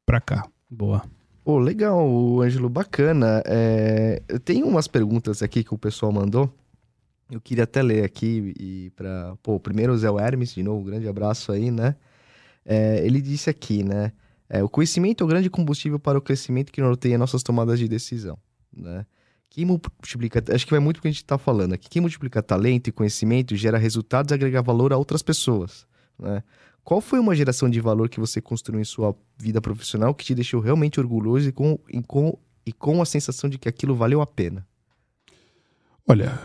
para 0.07 0.21
cá. 0.21 0.47
Boa. 0.71 1.03
Pô, 1.43 1.59
legal, 1.59 2.41
Ângelo, 2.43 2.69
bacana. 2.69 3.43
É, 3.47 4.23
tem 4.45 4.63
umas 4.63 4.87
perguntas 4.87 5.43
aqui 5.43 5.65
que 5.65 5.75
o 5.75 5.79
pessoal 5.79 6.13
mandou. 6.13 6.53
Eu 7.31 7.41
queria 7.41 7.65
até 7.65 7.81
ler 7.83 8.05
aqui 8.05 8.53
e 8.59 8.91
para, 8.91 9.37
pô, 9.43 9.59
primeiro 9.59 9.93
o 9.93 9.99
Zé 9.99 10.09
Hermes, 10.09 10.53
de 10.55 10.63
novo, 10.63 10.81
um 10.81 10.85
grande 10.85 11.09
abraço 11.09 11.53
aí, 11.53 11.71
né? 11.71 11.97
É, 12.65 13.05
ele 13.07 13.23
disse 13.23 13.49
aqui, 13.49 13.83
né? 13.83 14.13
É, 14.49 14.63
o 14.63 14.69
conhecimento 14.69 15.23
é 15.23 15.25
o 15.25 15.29
grande 15.29 15.49
combustível 15.49 15.99
para 15.99 16.19
o 16.19 16.21
crescimento 16.21 16.73
que 16.73 16.81
norteia 16.81 17.17
nossas 17.17 17.43
tomadas 17.43 17.79
de 17.79 17.89
decisão, 17.89 18.37
né? 18.77 19.07
Quem 19.49 19.65
multiplica, 19.65 20.43
acho 20.55 20.65
que 20.65 20.71
vai 20.73 20.81
muito 20.81 20.99
o 20.99 21.03
que 21.03 21.09
a 21.09 21.11
gente 21.11 21.23
está 21.23 21.39
falando 21.39 21.73
aqui. 21.73 21.89
Quem 21.89 22.03
multiplica 22.03 22.43
talento 22.43 22.89
e 22.89 22.93
conhecimento 22.93 23.57
gera 23.57 23.79
resultados 23.79 24.31
e 24.31 24.35
agrega 24.35 24.61
valor 24.63 24.93
a 24.93 24.97
outras 24.97 25.23
pessoas, 25.23 25.87
né? 26.19 26.43
Qual 26.85 27.01
foi 27.01 27.19
uma 27.19 27.35
geração 27.35 27.69
de 27.69 27.81
valor 27.81 28.09
que 28.09 28.21
você 28.21 28.41
construiu 28.41 28.81
em 28.81 28.85
sua 28.85 29.15
vida 29.39 29.61
profissional 29.61 30.15
que 30.15 30.25
te 30.25 30.35
deixou 30.35 30.61
realmente 30.61 30.99
orgulhoso 30.99 31.49
e 31.49 31.53
com, 31.53 31.79
e 31.89 32.03
com 32.03 32.39
e 32.65 32.73
com 32.73 33.01
a 33.03 33.05
sensação 33.05 33.49
de 33.49 33.59
que 33.59 33.69
aquilo 33.69 33.95
valeu 33.95 34.21
a 34.21 34.27
pena? 34.27 34.67
Olha, 36.07 36.39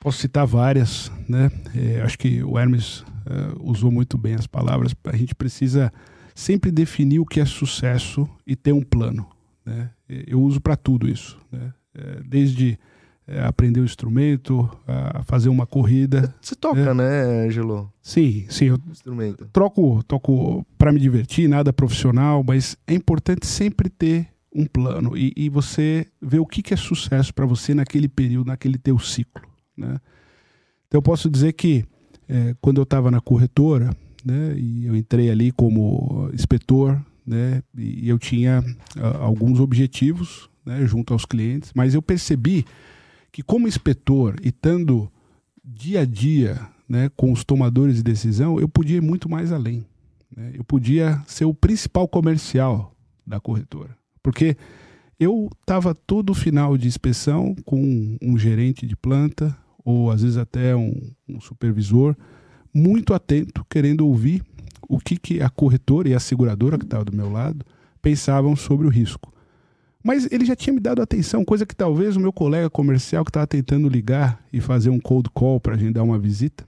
posso 0.00 0.18
citar 0.18 0.46
várias, 0.46 1.10
né? 1.28 1.50
É, 1.74 2.02
acho 2.02 2.18
que 2.18 2.42
o 2.42 2.58
Hermes 2.58 3.04
é, 3.26 3.56
usou 3.60 3.90
muito 3.90 4.16
bem 4.18 4.34
as 4.34 4.46
palavras. 4.46 4.94
A 5.04 5.16
gente 5.16 5.34
precisa 5.34 5.92
sempre 6.34 6.70
definir 6.70 7.20
o 7.20 7.26
que 7.26 7.40
é 7.40 7.44
sucesso 7.44 8.28
e 8.46 8.56
ter 8.56 8.72
um 8.72 8.82
plano. 8.82 9.28
Né? 9.64 9.90
Eu 10.08 10.42
uso 10.42 10.60
para 10.60 10.76
tudo 10.76 11.08
isso, 11.08 11.38
né? 11.50 11.72
É, 11.94 12.22
desde 12.24 12.78
é, 13.26 13.42
aprender 13.44 13.80
o 13.80 13.84
instrumento, 13.84 14.68
a 14.86 15.22
fazer 15.22 15.48
uma 15.48 15.66
corrida. 15.66 16.34
Você 16.40 16.54
toca, 16.54 16.80
é. 16.80 16.94
né, 16.94 17.46
Angelo? 17.46 17.92
Sim, 18.02 18.46
sim. 18.48 18.66
Eu 18.66 18.78
instrumento. 18.90 19.48
troco, 19.52 20.02
toco 20.04 20.66
para 20.76 20.92
me 20.92 21.00
divertir, 21.00 21.48
nada 21.48 21.72
profissional, 21.72 22.44
mas 22.46 22.76
é 22.86 22.94
importante 22.94 23.46
sempre 23.46 23.88
ter 23.88 24.28
um 24.54 24.66
plano 24.66 25.16
e, 25.16 25.32
e 25.36 25.48
você 25.48 26.06
ver 26.22 26.38
o 26.38 26.46
que, 26.46 26.62
que 26.62 26.72
é 26.72 26.76
sucesso 26.76 27.34
para 27.34 27.44
você 27.44 27.74
naquele 27.74 28.08
período, 28.08 28.48
naquele 28.48 28.78
teu 28.78 28.98
ciclo, 28.98 29.42
né? 29.76 29.98
Então 30.86 30.98
eu 30.98 31.02
posso 31.02 31.28
dizer 31.28 31.54
que 31.54 31.84
é, 32.28 32.54
quando 32.60 32.78
eu 32.78 32.84
estava 32.84 33.10
na 33.10 33.20
corretora, 33.20 33.90
né, 34.24 34.54
e 34.56 34.86
eu 34.86 34.94
entrei 34.94 35.30
ali 35.30 35.50
como 35.50 36.30
inspetor, 36.32 37.00
né, 37.26 37.62
e 37.76 38.08
eu 38.08 38.18
tinha 38.18 38.64
uh, 38.96 39.22
alguns 39.22 39.58
objetivos, 39.60 40.48
né, 40.64 40.86
junto 40.86 41.12
aos 41.12 41.24
clientes, 41.24 41.72
mas 41.74 41.94
eu 41.94 42.00
percebi 42.00 42.64
que 43.34 43.42
como 43.42 43.66
inspetor 43.66 44.36
e 44.44 44.50
estando 44.50 45.10
dia 45.64 46.02
a 46.02 46.04
dia 46.04 46.68
né, 46.88 47.10
com 47.16 47.32
os 47.32 47.42
tomadores 47.42 47.96
de 47.96 48.02
decisão, 48.04 48.60
eu 48.60 48.68
podia 48.68 48.98
ir 48.98 49.02
muito 49.02 49.28
mais 49.28 49.50
além. 49.50 49.84
Né? 50.36 50.52
Eu 50.54 50.62
podia 50.62 51.20
ser 51.26 51.44
o 51.44 51.52
principal 51.52 52.06
comercial 52.06 52.94
da 53.26 53.40
corretora. 53.40 53.98
Porque 54.22 54.56
eu 55.18 55.50
estava 55.60 55.96
todo 55.96 56.32
final 56.32 56.78
de 56.78 56.86
inspeção 56.86 57.56
com 57.64 57.82
um, 57.82 58.16
um, 58.22 58.38
gerente 58.38 58.86
de 58.86 58.94
planta, 58.94 59.56
ou 59.84 60.12
às 60.12 60.22
vezes 60.22 60.36
até 60.36 60.76
um, 60.76 60.94
um 61.28 61.40
supervisor, 61.40 62.14
muito 62.72 63.12
atento, 63.12 63.66
querendo 63.68 64.06
ouvir 64.06 64.44
o 64.88 65.00
que, 65.00 65.16
que 65.16 65.42
a 65.42 65.50
corretora 65.50 66.08
e 66.08 66.14
a 66.14 66.20
seguradora 66.20 66.78
que 66.78 66.84
estava 66.84 67.04
do 67.04 67.16
meu 67.16 67.32
lado 67.32 67.66
pensavam 68.00 68.54
sobre 68.54 68.86
o 68.86 68.90
risco. 68.90 69.33
Mas 70.04 70.30
ele 70.30 70.44
já 70.44 70.54
tinha 70.54 70.74
me 70.74 70.80
dado 70.80 71.00
atenção, 71.00 71.42
coisa 71.42 71.64
que 71.64 71.74
talvez 71.74 72.14
o 72.14 72.20
meu 72.20 72.30
colega 72.30 72.68
comercial 72.68 73.24
que 73.24 73.30
estava 73.30 73.46
tentando 73.46 73.88
ligar 73.88 74.44
e 74.52 74.60
fazer 74.60 74.90
um 74.90 75.00
cold 75.00 75.30
call 75.30 75.58
para 75.58 75.74
agendar 75.74 76.04
uma 76.04 76.18
visita 76.18 76.62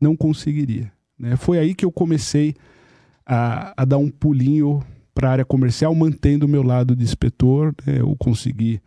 não 0.00 0.14
conseguiria. 0.14 0.92
Né? 1.18 1.36
Foi 1.36 1.58
aí 1.58 1.74
que 1.74 1.84
eu 1.84 1.90
comecei 1.90 2.54
a, 3.26 3.82
a 3.82 3.84
dar 3.84 3.98
um 3.98 4.08
pulinho 4.08 4.80
para 5.12 5.28
a 5.28 5.32
área 5.32 5.44
comercial, 5.44 5.92
mantendo 5.96 6.46
o 6.46 6.48
meu 6.48 6.62
lado 6.62 6.94
de 6.94 7.02
inspetor. 7.02 7.74
Né? 7.84 8.00
Eu 8.00 8.14
consegui 8.16 8.80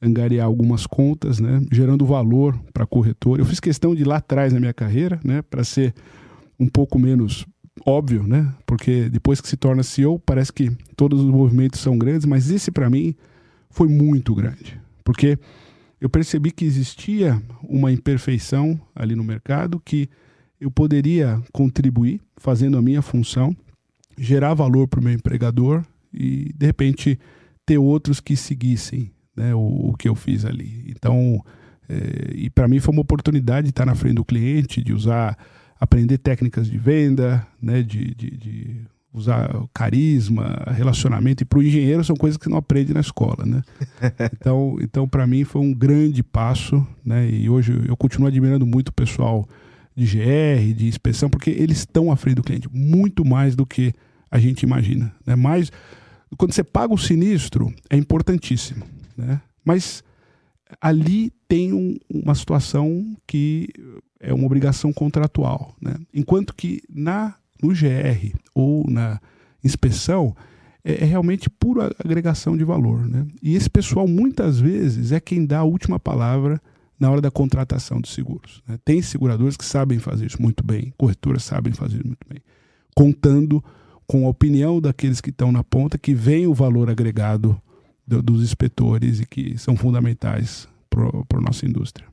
angariar 0.00 0.46
algumas 0.46 0.84
contas, 0.84 1.38
né? 1.38 1.62
gerando 1.70 2.04
valor 2.04 2.58
para 2.72 2.82
a 2.82 2.86
corretora. 2.86 3.40
Eu 3.40 3.46
fiz 3.46 3.60
questão 3.60 3.94
de 3.94 4.02
ir 4.02 4.06
lá 4.06 4.16
atrás 4.16 4.52
na 4.52 4.58
minha 4.58 4.74
carreira, 4.74 5.20
né? 5.22 5.42
para 5.42 5.62
ser 5.62 5.94
um 6.58 6.66
pouco 6.66 6.98
menos 6.98 7.46
óbvio, 7.86 8.22
né? 8.22 8.52
Porque 8.66 9.08
depois 9.08 9.40
que 9.40 9.48
se 9.48 9.56
torna 9.56 9.82
CEO, 9.82 10.18
parece 10.18 10.52
que 10.52 10.70
todos 10.96 11.20
os 11.20 11.30
movimentos 11.30 11.80
são 11.80 11.96
grandes, 11.98 12.26
mas 12.26 12.50
esse 12.50 12.70
para 12.70 12.90
mim 12.90 13.14
foi 13.70 13.88
muito 13.88 14.34
grande, 14.34 14.78
porque 15.02 15.38
eu 16.00 16.10
percebi 16.10 16.50
que 16.50 16.64
existia 16.64 17.40
uma 17.62 17.92
imperfeição 17.92 18.78
ali 18.94 19.14
no 19.14 19.24
mercado 19.24 19.80
que 19.84 20.10
eu 20.60 20.70
poderia 20.70 21.40
contribuir 21.52 22.20
fazendo 22.36 22.76
a 22.76 22.82
minha 22.82 23.00
função, 23.00 23.56
gerar 24.18 24.54
valor 24.54 24.86
para 24.88 25.00
o 25.00 25.02
meu 25.02 25.12
empregador 25.12 25.84
e 26.12 26.52
de 26.54 26.66
repente 26.66 27.18
ter 27.64 27.78
outros 27.78 28.20
que 28.20 28.36
seguissem 28.36 29.10
né, 29.36 29.54
o, 29.54 29.90
o 29.90 29.94
que 29.96 30.08
eu 30.08 30.14
fiz 30.14 30.44
ali. 30.44 30.84
Então, 30.88 31.40
é, 31.88 32.32
e 32.34 32.50
para 32.50 32.68
mim 32.68 32.80
foi 32.80 32.92
uma 32.92 33.02
oportunidade 33.02 33.66
de 33.66 33.70
estar 33.70 33.86
na 33.86 33.94
frente 33.94 34.14
do 34.14 34.24
cliente, 34.24 34.82
de 34.82 34.92
usar 34.92 35.38
aprender 35.82 36.16
técnicas 36.18 36.70
de 36.70 36.78
venda, 36.78 37.44
né, 37.60 37.82
de, 37.82 38.14
de, 38.14 38.30
de 38.30 38.80
usar 39.12 39.50
carisma, 39.74 40.62
relacionamento. 40.68 41.42
E 41.42 41.44
para 41.44 41.58
o 41.58 41.62
engenheiro 41.62 42.04
são 42.04 42.14
coisas 42.14 42.36
que 42.36 42.48
não 42.48 42.56
aprende 42.56 42.94
na 42.94 43.00
escola, 43.00 43.44
né? 43.44 43.62
Então, 44.32 44.76
então 44.80 45.08
para 45.08 45.26
mim 45.26 45.42
foi 45.42 45.60
um 45.60 45.74
grande 45.74 46.22
passo, 46.22 46.86
né? 47.04 47.28
E 47.28 47.50
hoje 47.50 47.72
eu 47.88 47.96
continuo 47.96 48.28
admirando 48.28 48.64
muito 48.64 48.90
o 48.90 48.92
pessoal 48.92 49.44
de 49.96 50.06
GR, 50.06 50.72
de 50.72 50.86
inspeção, 50.86 51.28
porque 51.28 51.50
eles 51.50 51.78
estão 51.78 52.12
à 52.12 52.16
frente 52.16 52.36
do 52.36 52.44
cliente, 52.44 52.68
muito 52.72 53.24
mais 53.24 53.56
do 53.56 53.66
que 53.66 53.92
a 54.30 54.38
gente 54.38 54.62
imagina, 54.62 55.12
né? 55.26 55.34
Mas 55.34 55.72
quando 56.38 56.52
você 56.52 56.62
paga 56.62 56.94
o 56.94 56.98
sinistro 56.98 57.74
é 57.90 57.96
importantíssimo, 57.96 58.84
né? 59.16 59.40
Mas 59.64 60.04
ali 60.80 61.32
tem 61.52 61.70
um, 61.70 61.98
uma 62.08 62.34
situação 62.34 63.14
que 63.26 63.68
é 64.18 64.32
uma 64.32 64.46
obrigação 64.46 64.90
contratual. 64.90 65.76
Né? 65.78 65.96
Enquanto 66.14 66.54
que 66.54 66.80
na, 66.88 67.34
no 67.62 67.74
GR 67.74 68.34
ou 68.54 68.90
na 68.90 69.20
inspeção 69.62 70.34
é, 70.82 71.02
é, 71.02 71.04
realmente 71.04 71.50
pura 71.50 71.94
agregação 72.02 72.56
de 72.56 72.64
valor. 72.64 73.06
Né? 73.06 73.26
E 73.42 73.54
esse 73.54 73.68
pessoal 73.68 74.08
muitas 74.08 74.58
vezes 74.58 75.12
é 75.12 75.20
quem 75.20 75.44
dá 75.44 75.58
a 75.58 75.64
última 75.64 76.00
palavra 76.00 76.58
na 76.98 77.10
hora 77.10 77.20
da 77.20 77.30
contratação 77.30 78.00
de 78.00 78.08
seguros. 78.08 78.62
Né? 78.66 78.78
Tem 78.82 79.02
seguradores 79.02 79.54
que 79.54 79.64
sabem 79.66 79.98
fazer 79.98 80.24
isso 80.24 80.40
muito 80.40 80.64
bem, 80.64 80.94
corretoras 80.96 81.44
sabem 81.44 81.74
fazer 81.74 81.96
isso 81.96 82.06
muito 82.06 82.26
bem, 82.26 82.40
contando 82.96 83.62
com 84.06 84.24
a 84.24 84.30
opinião 84.30 84.80
daqueles 84.80 85.20
que 85.20 85.28
estão 85.28 85.52
na 85.52 85.62
ponta, 85.62 85.98
que 85.98 86.14
vem 86.14 86.46
o 86.46 86.54
valor 86.54 86.88
agregado 86.88 87.60
do, 88.08 88.22
dos 88.22 88.42
inspetores 88.42 89.20
e 89.20 89.26
que 89.26 89.58
são 89.58 89.76
fundamentais 89.76 90.71
para 91.26 91.38
a 91.38 91.42
nossa 91.42 91.66
indústria. 91.66 92.06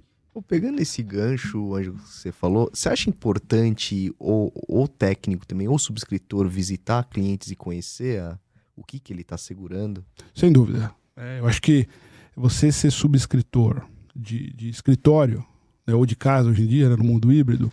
Pegando 0.47 0.79
esse 0.79 1.03
gancho, 1.03 1.75
Anjo, 1.75 1.93
que 1.93 2.09
você 2.09 2.31
falou, 2.31 2.69
você 2.73 2.87
acha 2.87 3.09
importante 3.09 4.13
o, 4.17 4.51
o 4.67 4.87
técnico 4.87 5.45
também, 5.45 5.67
ou 5.67 5.77
subscritor, 5.77 6.47
visitar 6.47 7.03
clientes 7.03 7.51
e 7.51 7.55
conhecer 7.55 8.21
a, 8.21 8.39
o 8.75 8.83
que, 8.83 8.99
que 8.99 9.11
ele 9.11 9.21
está 9.21 9.37
segurando? 9.37 10.05
Sem 10.33 10.51
dúvida. 10.51 10.93
É, 11.17 11.39
eu 11.39 11.47
acho 11.47 11.61
que 11.61 11.87
você 12.35 12.71
ser 12.71 12.91
subscritor 12.91 13.85
de, 14.15 14.53
de 14.53 14.69
escritório, 14.69 15.43
né, 15.85 15.93
ou 15.93 16.05
de 16.05 16.15
casa 16.15 16.49
hoje 16.49 16.63
em 16.63 16.67
dia, 16.67 16.89
né, 16.89 16.95
no 16.95 17.03
mundo 17.03 17.33
híbrido, 17.33 17.71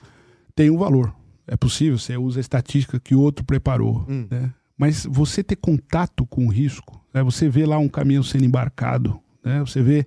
tem 0.54 0.68
um 0.70 0.78
valor. 0.78 1.14
É 1.46 1.56
possível, 1.56 1.98
você 1.98 2.16
usa 2.16 2.40
a 2.40 2.42
estatística 2.42 2.98
que 2.98 3.14
o 3.14 3.20
outro 3.20 3.44
preparou. 3.44 4.04
Hum. 4.08 4.26
Né? 4.28 4.52
Mas 4.76 5.06
você 5.08 5.44
ter 5.44 5.56
contato 5.56 6.26
com 6.26 6.46
o 6.46 6.50
risco, 6.50 7.00
né, 7.14 7.22
você 7.22 7.48
vê 7.48 7.64
lá 7.64 7.78
um 7.78 7.88
caminhão 7.88 8.24
sendo 8.24 8.44
embarcado, 8.44 9.20
né, 9.44 9.60
você 9.60 9.80
vê 9.80 10.04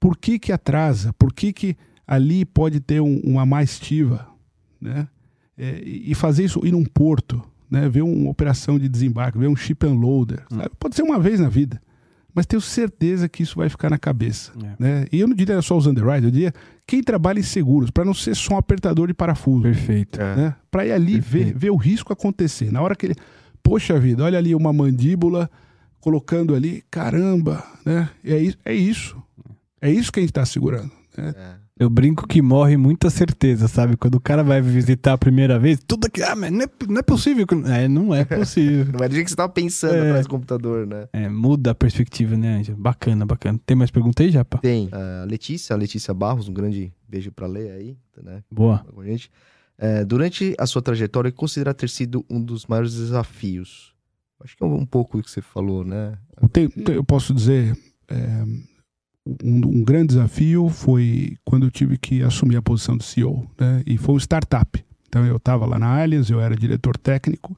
por 0.00 0.16
que, 0.16 0.38
que 0.38 0.52
atrasa? 0.52 1.12
Por 1.14 1.32
que, 1.32 1.52
que 1.52 1.76
ali 2.06 2.44
pode 2.44 2.80
ter 2.80 3.00
um, 3.00 3.20
uma 3.24 3.44
má 3.44 3.62
estiva? 3.62 4.26
Né? 4.80 5.08
É, 5.56 5.82
e 5.84 6.14
fazer 6.14 6.44
isso 6.44 6.64
ir 6.64 6.72
num 6.72 6.84
porto, 6.84 7.42
né? 7.70 7.88
ver 7.88 8.02
uma 8.02 8.30
operação 8.30 8.78
de 8.78 8.88
desembarque, 8.88 9.38
ver 9.38 9.48
um 9.48 9.56
ship 9.56 9.84
and 9.84 9.94
loader. 9.94 10.44
Hum. 10.52 10.58
Pode 10.78 10.94
ser 10.94 11.02
uma 11.02 11.18
vez 11.18 11.40
na 11.40 11.48
vida, 11.48 11.80
mas 12.32 12.46
tenho 12.46 12.60
certeza 12.60 13.28
que 13.28 13.42
isso 13.42 13.56
vai 13.56 13.68
ficar 13.68 13.90
na 13.90 13.98
cabeça. 13.98 14.52
É. 14.62 14.76
Né? 14.78 15.06
E 15.10 15.18
eu 15.18 15.26
não 15.26 15.34
diria 15.34 15.60
só 15.60 15.76
os 15.76 15.86
underwriters, 15.86 16.26
eu 16.26 16.30
diria 16.30 16.54
quem 16.86 17.02
trabalha 17.02 17.40
em 17.40 17.42
seguros, 17.42 17.90
para 17.90 18.04
não 18.04 18.14
ser 18.14 18.36
só 18.36 18.54
um 18.54 18.58
apertador 18.58 19.08
de 19.08 19.14
parafuso. 19.14 19.62
Perfeito. 19.62 20.18
Né? 20.18 20.46
É. 20.46 20.54
Para 20.70 20.86
ir 20.86 20.92
ali 20.92 21.18
ver, 21.18 21.52
ver 21.56 21.70
o 21.70 21.76
risco 21.76 22.12
acontecer. 22.12 22.70
Na 22.70 22.80
hora 22.80 22.94
que 22.94 23.06
ele. 23.06 23.14
Poxa 23.62 23.98
vida, 23.98 24.24
olha 24.24 24.38
ali 24.38 24.54
uma 24.54 24.72
mandíbula 24.72 25.50
colocando 26.00 26.54
ali, 26.54 26.82
caramba, 26.90 27.62
né? 27.84 28.08
É, 28.24 28.54
é 28.64 28.74
isso. 28.74 29.20
É 29.80 29.90
isso 29.90 30.12
que 30.12 30.20
a 30.20 30.22
gente 30.22 30.30
está 30.30 30.44
segurando. 30.44 30.90
Né? 31.16 31.34
É. 31.36 31.68
Eu 31.78 31.88
brinco 31.88 32.26
que 32.26 32.42
morre 32.42 32.76
muita 32.76 33.08
certeza, 33.08 33.68
sabe? 33.68 33.96
Quando 33.96 34.16
o 34.16 34.20
cara 34.20 34.42
vai 34.42 34.60
visitar 34.60 35.12
a 35.12 35.18
primeira 35.18 35.60
vez, 35.60 35.78
tudo 35.86 36.06
aqui, 36.06 36.20
ah, 36.22 36.34
mas 36.34 36.50
não 36.50 36.62
é, 36.62 36.68
não 36.88 36.98
é 36.98 37.02
possível. 37.02 37.46
É, 37.66 37.86
não 37.86 38.14
é 38.14 38.24
possível. 38.24 38.86
não 38.98 39.04
é 39.04 39.08
do 39.08 39.14
jeito 39.14 39.26
que 39.26 39.30
você 39.30 39.34
estava 39.34 39.52
pensando 39.52 39.94
é. 39.94 40.08
atrás 40.08 40.26
do 40.26 40.30
computador, 40.30 40.86
né? 40.86 41.08
É, 41.12 41.28
muda 41.28 41.70
a 41.70 41.74
perspectiva, 41.76 42.36
né, 42.36 42.56
Angela? 42.56 42.76
Bacana, 42.80 43.24
bacana. 43.24 43.60
Tem 43.64 43.76
mais 43.76 43.92
pergunta 43.92 44.24
aí, 44.24 44.30
Japa? 44.30 44.58
Tem. 44.58 44.88
A 44.90 45.24
uh, 45.24 45.30
Letícia, 45.30 45.74
a 45.74 45.76
Letícia 45.76 46.12
Barros, 46.12 46.48
um 46.48 46.52
grande 46.52 46.92
beijo 47.08 47.30
para 47.30 47.46
ler 47.46 47.70
aí, 47.70 47.96
né? 48.24 48.42
Boa. 48.50 48.84
Com 48.92 49.00
a 49.00 49.04
gente. 49.04 49.30
É, 49.78 50.04
durante 50.04 50.56
a 50.58 50.66
sua 50.66 50.82
trajetória, 50.82 51.30
considera 51.30 51.72
ter 51.72 51.88
sido 51.88 52.26
um 52.28 52.42
dos 52.42 52.66
maiores 52.66 52.94
desafios? 52.94 53.94
Acho 54.42 54.56
que 54.56 54.64
é 54.64 54.66
um, 54.66 54.84
pouco 54.84 55.18
o 55.18 55.22
que 55.22 55.30
você 55.30 55.40
falou, 55.40 55.84
né? 55.84 56.18
Eu, 56.40 56.48
tenho, 56.48 56.72
eu 56.88 57.04
posso 57.04 57.32
dizer, 57.32 57.76
é, 58.08 58.44
um, 59.42 59.56
um, 59.56 59.84
grande 59.84 60.08
desafio 60.08 60.68
foi 60.68 61.36
quando 61.44 61.66
eu 61.66 61.70
tive 61.70 61.98
que 61.98 62.22
assumir 62.22 62.56
a 62.56 62.62
posição 62.62 62.96
de 62.96 63.04
CEO, 63.04 63.46
né? 63.58 63.82
E 63.86 63.98
foi 63.98 64.14
um 64.14 64.18
startup. 64.18 64.84
Então 65.08 65.24
eu 65.24 65.36
estava 65.36 65.66
lá 65.66 65.78
na 65.78 66.00
Allianz, 66.00 66.30
eu 66.30 66.40
era 66.40 66.54
diretor 66.54 66.96
técnico 66.96 67.56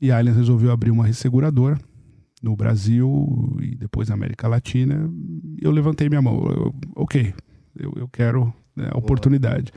e 0.00 0.10
a 0.10 0.18
Allianz 0.18 0.36
resolveu 0.36 0.70
abrir 0.70 0.90
uma 0.90 1.06
resseguradora 1.06 1.78
no 2.42 2.54
Brasil 2.54 3.56
e 3.60 3.74
depois 3.74 4.08
na 4.08 4.14
América 4.14 4.48
Latina. 4.48 5.10
Eu 5.60 5.70
levantei 5.70 6.08
minha 6.08 6.22
mão, 6.22 6.46
eu, 6.46 6.74
ok, 6.94 7.34
eu, 7.76 7.92
eu 7.96 8.08
quero 8.08 8.52
né, 8.76 8.88
a 8.90 8.98
oportunidade. 8.98 9.72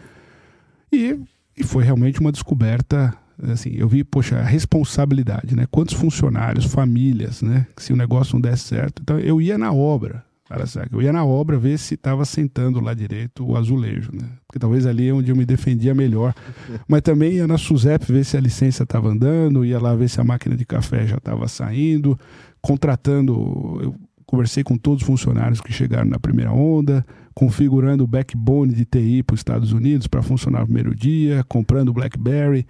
E, 0.91 1.19
e 1.57 1.63
foi 1.63 1.83
realmente 1.83 2.19
uma 2.19 2.31
descoberta 2.31 3.17
Assim, 3.43 3.69
eu 3.75 3.87
vi, 3.87 4.03
poxa, 4.03 4.39
a 4.39 4.43
responsabilidade, 4.43 5.55
né? 5.55 5.67
Quantos 5.69 5.93
funcionários, 5.93 6.65
famílias, 6.65 7.43
né? 7.43 7.67
Que 7.75 7.83
se 7.83 7.93
o 7.93 7.95
negócio 7.95 8.33
não 8.33 8.41
desse 8.41 8.63
certo. 8.63 9.01
Então, 9.03 9.19
eu 9.19 9.39
ia 9.39 9.57
na 9.59 9.71
obra, 9.71 10.25
cara, 10.47 10.65
sabe? 10.65 10.89
Eu 10.93 11.01
ia 11.01 11.11
na 11.11 11.25
obra 11.25 11.57
ver 11.57 11.77
se 11.77 11.95
estava 11.95 12.23
sentando 12.25 12.79
lá 12.79 12.93
direito 12.93 13.45
o 13.45 13.57
azulejo, 13.57 14.11
né? 14.13 14.29
Porque 14.47 14.59
talvez 14.59 14.85
ali 14.85 15.09
é 15.09 15.13
onde 15.13 15.31
eu 15.31 15.35
me 15.35 15.45
defendia 15.45 15.93
melhor. 15.93 16.33
Mas 16.87 17.01
também 17.01 17.33
ia 17.33 17.47
na 17.47 17.57
SUSEP 17.57 18.11
ver 18.11 18.23
se 18.23 18.37
a 18.37 18.39
licença 18.39 18.83
estava 18.83 19.09
andando, 19.09 19.65
ia 19.65 19.79
lá 19.79 19.93
ver 19.95 20.09
se 20.09 20.21
a 20.21 20.23
máquina 20.23 20.55
de 20.55 20.65
café 20.65 21.05
já 21.05 21.17
estava 21.17 21.47
saindo, 21.47 22.17
contratando. 22.61 23.79
Eu 23.81 23.95
conversei 24.25 24.63
com 24.63 24.77
todos 24.77 25.01
os 25.01 25.07
funcionários 25.07 25.61
que 25.61 25.71
chegaram 25.71 26.09
na 26.09 26.19
primeira 26.19 26.51
onda, 26.51 27.05
configurando 27.33 28.03
o 28.03 28.07
backbone 28.07 28.73
de 28.73 28.83
TI 28.83 29.23
para 29.23 29.33
os 29.33 29.39
Estados 29.39 29.71
Unidos 29.71 30.07
para 30.07 30.21
funcionar 30.21 30.61
no 30.61 30.65
primeiro 30.65 30.93
dia, 30.93 31.43
comprando 31.47 31.89
o 31.89 31.93
BlackBerry. 31.93 32.65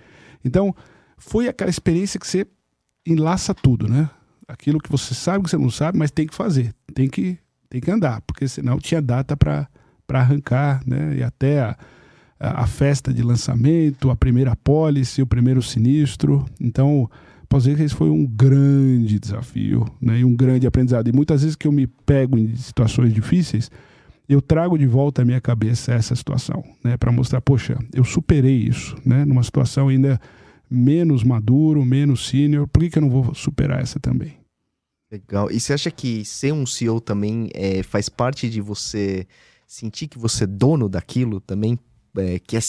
Então, 0.45 0.75
foi 1.17 1.47
aquela 1.47 1.69
experiência 1.69 2.19
que 2.19 2.27
você 2.27 2.45
enlaça 3.05 3.53
tudo, 3.53 3.87
né? 3.87 4.09
Aquilo 4.47 4.79
que 4.79 4.89
você 4.89 5.13
sabe 5.13 5.43
que 5.43 5.49
você 5.49 5.57
não 5.57 5.69
sabe, 5.69 5.97
mas 5.97 6.11
tem 6.11 6.27
que 6.27 6.35
fazer, 6.35 6.73
tem 6.93 7.09
que, 7.09 7.37
tem 7.69 7.81
que 7.81 7.91
andar, 7.91 8.21
porque 8.21 8.47
senão 8.47 8.79
tinha 8.79 9.01
data 9.01 9.35
para 9.35 9.67
arrancar, 10.09 10.81
né? 10.85 11.17
E 11.17 11.23
até 11.23 11.59
a, 11.59 11.77
a, 12.39 12.67
festa 12.67 13.13
de 13.13 13.21
lançamento, 13.21 14.09
a 14.09 14.15
primeira 14.15 14.55
pólice, 14.55 15.21
o 15.21 15.27
primeiro 15.27 15.61
sinistro. 15.61 16.45
Então, 16.59 17.09
posso 17.49 17.65
dizer 17.65 17.77
que 17.77 17.83
esse 17.83 17.95
foi 17.95 18.09
um 18.09 18.25
grande 18.25 19.19
desafio 19.19 19.85
né? 20.01 20.19
e 20.19 20.25
um 20.25 20.35
grande 20.35 20.67
aprendizado. 20.67 21.07
E 21.07 21.11
muitas 21.11 21.41
vezes 21.41 21.55
que 21.55 21.67
eu 21.67 21.71
me 21.71 21.87
pego 21.87 22.37
em 22.37 22.55
situações 22.55 23.13
difíceis, 23.13 23.69
eu 24.29 24.41
trago 24.41 24.77
de 24.77 24.85
volta 24.85 25.21
à 25.21 25.25
minha 25.25 25.39
cabeça 25.39 25.93
essa 25.93 26.13
situação, 26.15 26.61
né, 26.83 26.97
para 26.97 27.13
mostrar, 27.13 27.39
poxa, 27.39 27.77
eu 27.93 28.03
superei 28.03 28.57
isso, 28.57 28.93
né, 29.05 29.23
numa 29.23 29.41
situação 29.41 29.87
ainda 29.87 30.19
menos 30.69 31.23
maduro, 31.23 31.85
menos 31.85 32.27
sênior, 32.27 32.67
por 32.67 32.81
que, 32.81 32.89
que 32.89 32.97
eu 32.97 33.03
não 33.03 33.09
vou 33.09 33.33
superar 33.33 33.81
essa 33.81 34.01
também? 34.01 34.33
Legal. 35.11 35.49
E 35.51 35.59
você 35.59 35.73
acha 35.73 35.89
que 35.89 36.25
ser 36.25 36.53
um 36.53 36.65
CEO 36.65 36.99
também 36.99 37.49
é, 37.53 37.81
faz 37.83 38.09
parte 38.09 38.49
de 38.49 38.59
você 38.59 39.25
sentir 39.65 40.07
que 40.07 40.17
você 40.17 40.43
é 40.43 40.47
dono 40.47 40.89
daquilo 40.89 41.39
também, 41.39 41.79
é, 42.17 42.39
que 42.39 42.57
é, 42.57 42.59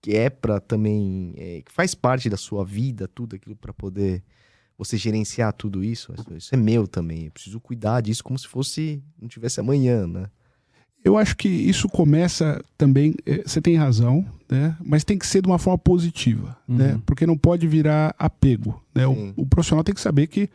que 0.00 0.16
é 0.16 0.30
para 0.30 0.60
também, 0.60 1.32
é, 1.36 1.62
que 1.62 1.72
faz 1.72 1.94
parte 1.94 2.30
da 2.30 2.36
sua 2.36 2.64
vida, 2.64 3.08
tudo 3.08 3.36
aquilo 3.36 3.56
para 3.56 3.72
poder 3.72 4.22
você 4.76 4.96
gerenciar 4.96 5.52
tudo 5.52 5.82
isso? 5.84 6.12
Isso 6.36 6.54
é 6.54 6.58
meu 6.58 6.86
também. 6.86 7.26
Eu 7.26 7.32
preciso 7.32 7.60
cuidar 7.60 8.00
disso 8.00 8.24
como 8.24 8.38
se 8.38 8.46
fosse 8.46 9.02
não 9.20 9.28
tivesse 9.28 9.60
amanhã, 9.60 10.06
né? 10.06 10.28
Eu 11.04 11.18
acho 11.18 11.36
que 11.36 11.48
isso 11.48 11.86
começa 11.86 12.64
também, 12.78 13.14
eh, 13.26 13.42
você 13.44 13.60
tem 13.60 13.76
razão, 13.76 14.24
né? 14.50 14.74
mas 14.82 15.04
tem 15.04 15.18
que 15.18 15.26
ser 15.26 15.42
de 15.42 15.48
uma 15.48 15.58
forma 15.58 15.76
positiva, 15.76 16.56
uhum. 16.66 16.76
né? 16.76 17.00
porque 17.04 17.26
não 17.26 17.36
pode 17.36 17.68
virar 17.68 18.14
apego. 18.18 18.82
Né? 18.94 19.06
O, 19.06 19.34
o, 19.36 19.44
profissional 19.44 19.84
tem 19.84 19.94
que 19.94 20.00
saber 20.00 20.28
que 20.28 20.48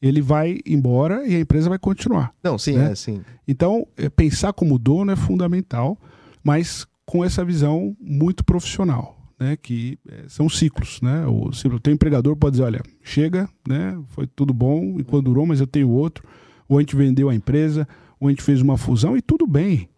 ele 0.00 0.20
vai 0.20 0.58
embora 0.66 1.26
e 1.26 1.34
a 1.34 1.40
empresa 1.40 1.68
vai 1.68 1.78
continuar. 1.78 2.32
Não, 2.42 2.58
sim, 2.58 2.76
né? 2.76 2.92
é 2.92 2.94
sim. 2.94 3.22
Então, 3.46 3.86
eh, 3.96 4.08
pensar 4.08 4.52
como 4.52 4.78
dono 4.78 5.12
é 5.12 5.16
fundamental, 5.16 5.98
mas 6.42 6.86
com 7.06 7.24
essa 7.24 7.44
visão 7.44 7.96
muito 8.00 8.44
profissional. 8.44 9.14
Né, 9.36 9.56
que 9.60 9.98
é, 10.08 10.26
são 10.28 10.48
ciclos, 10.48 11.00
né? 11.02 11.26
O, 11.26 11.48
o 11.48 11.80
teu 11.80 11.92
empregador 11.92 12.36
pode 12.36 12.52
dizer, 12.52 12.62
olha, 12.62 12.80
chega, 13.02 13.48
né? 13.68 14.00
Foi 14.10 14.28
tudo 14.28 14.54
bom 14.54 14.94
enquanto 15.00 15.24
durou, 15.24 15.44
mas 15.44 15.58
eu 15.58 15.66
tenho 15.66 15.90
outro. 15.90 16.24
Ou 16.68 16.78
a 16.78 16.80
gente 16.80 16.94
vendeu 16.94 17.28
a 17.28 17.34
empresa, 17.34 17.86
ou 18.20 18.28
a 18.28 18.30
gente 18.30 18.44
fez 18.44 18.62
uma 18.62 18.78
fusão 18.78 19.16
e 19.16 19.20
tudo 19.20 19.44
bem, 19.44 19.88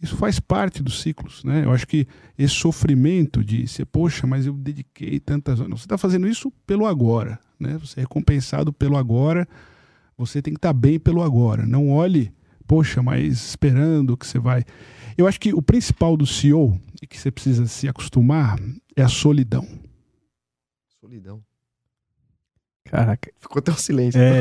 isso 0.00 0.16
faz 0.16 0.38
parte 0.38 0.82
dos 0.82 1.00
ciclos, 1.00 1.42
né? 1.42 1.64
Eu 1.64 1.72
acho 1.72 1.86
que 1.86 2.06
esse 2.36 2.54
sofrimento 2.54 3.42
de 3.42 3.66
ser, 3.66 3.86
poxa, 3.86 4.26
mas 4.26 4.46
eu 4.46 4.52
dediquei 4.52 5.18
tantas 5.18 5.58
horas. 5.58 5.80
Você 5.80 5.86
está 5.86 5.96
fazendo 5.96 6.28
isso 6.28 6.50
pelo 6.66 6.86
agora, 6.86 7.38
né? 7.58 7.78
Você 7.78 8.00
é 8.00 8.02
recompensado 8.02 8.72
pelo 8.72 8.96
agora. 8.96 9.48
Você 10.18 10.42
tem 10.42 10.52
que 10.52 10.58
estar 10.58 10.68
tá 10.68 10.78
bem 10.78 10.98
pelo 10.98 11.22
agora. 11.22 11.64
Não 11.66 11.90
olhe, 11.90 12.32
poxa, 12.66 13.02
mas 13.02 13.42
esperando 13.48 14.16
que 14.16 14.26
você 14.26 14.38
vai. 14.38 14.64
Eu 15.16 15.26
acho 15.26 15.40
que 15.40 15.54
o 15.54 15.62
principal 15.62 16.14
do 16.14 16.26
CEO 16.26 16.78
e 17.02 17.06
que 17.06 17.18
você 17.18 17.30
precisa 17.30 17.66
se 17.66 17.88
acostumar 17.88 18.58
é 18.94 19.02
a 19.02 19.08
solidão. 19.08 19.66
Solidão. 21.00 21.42
Caraca. 22.84 23.32
Ficou 23.40 23.60
até 23.60 23.72
um 23.72 23.76
silêncio. 23.76 24.20
É. 24.20 24.40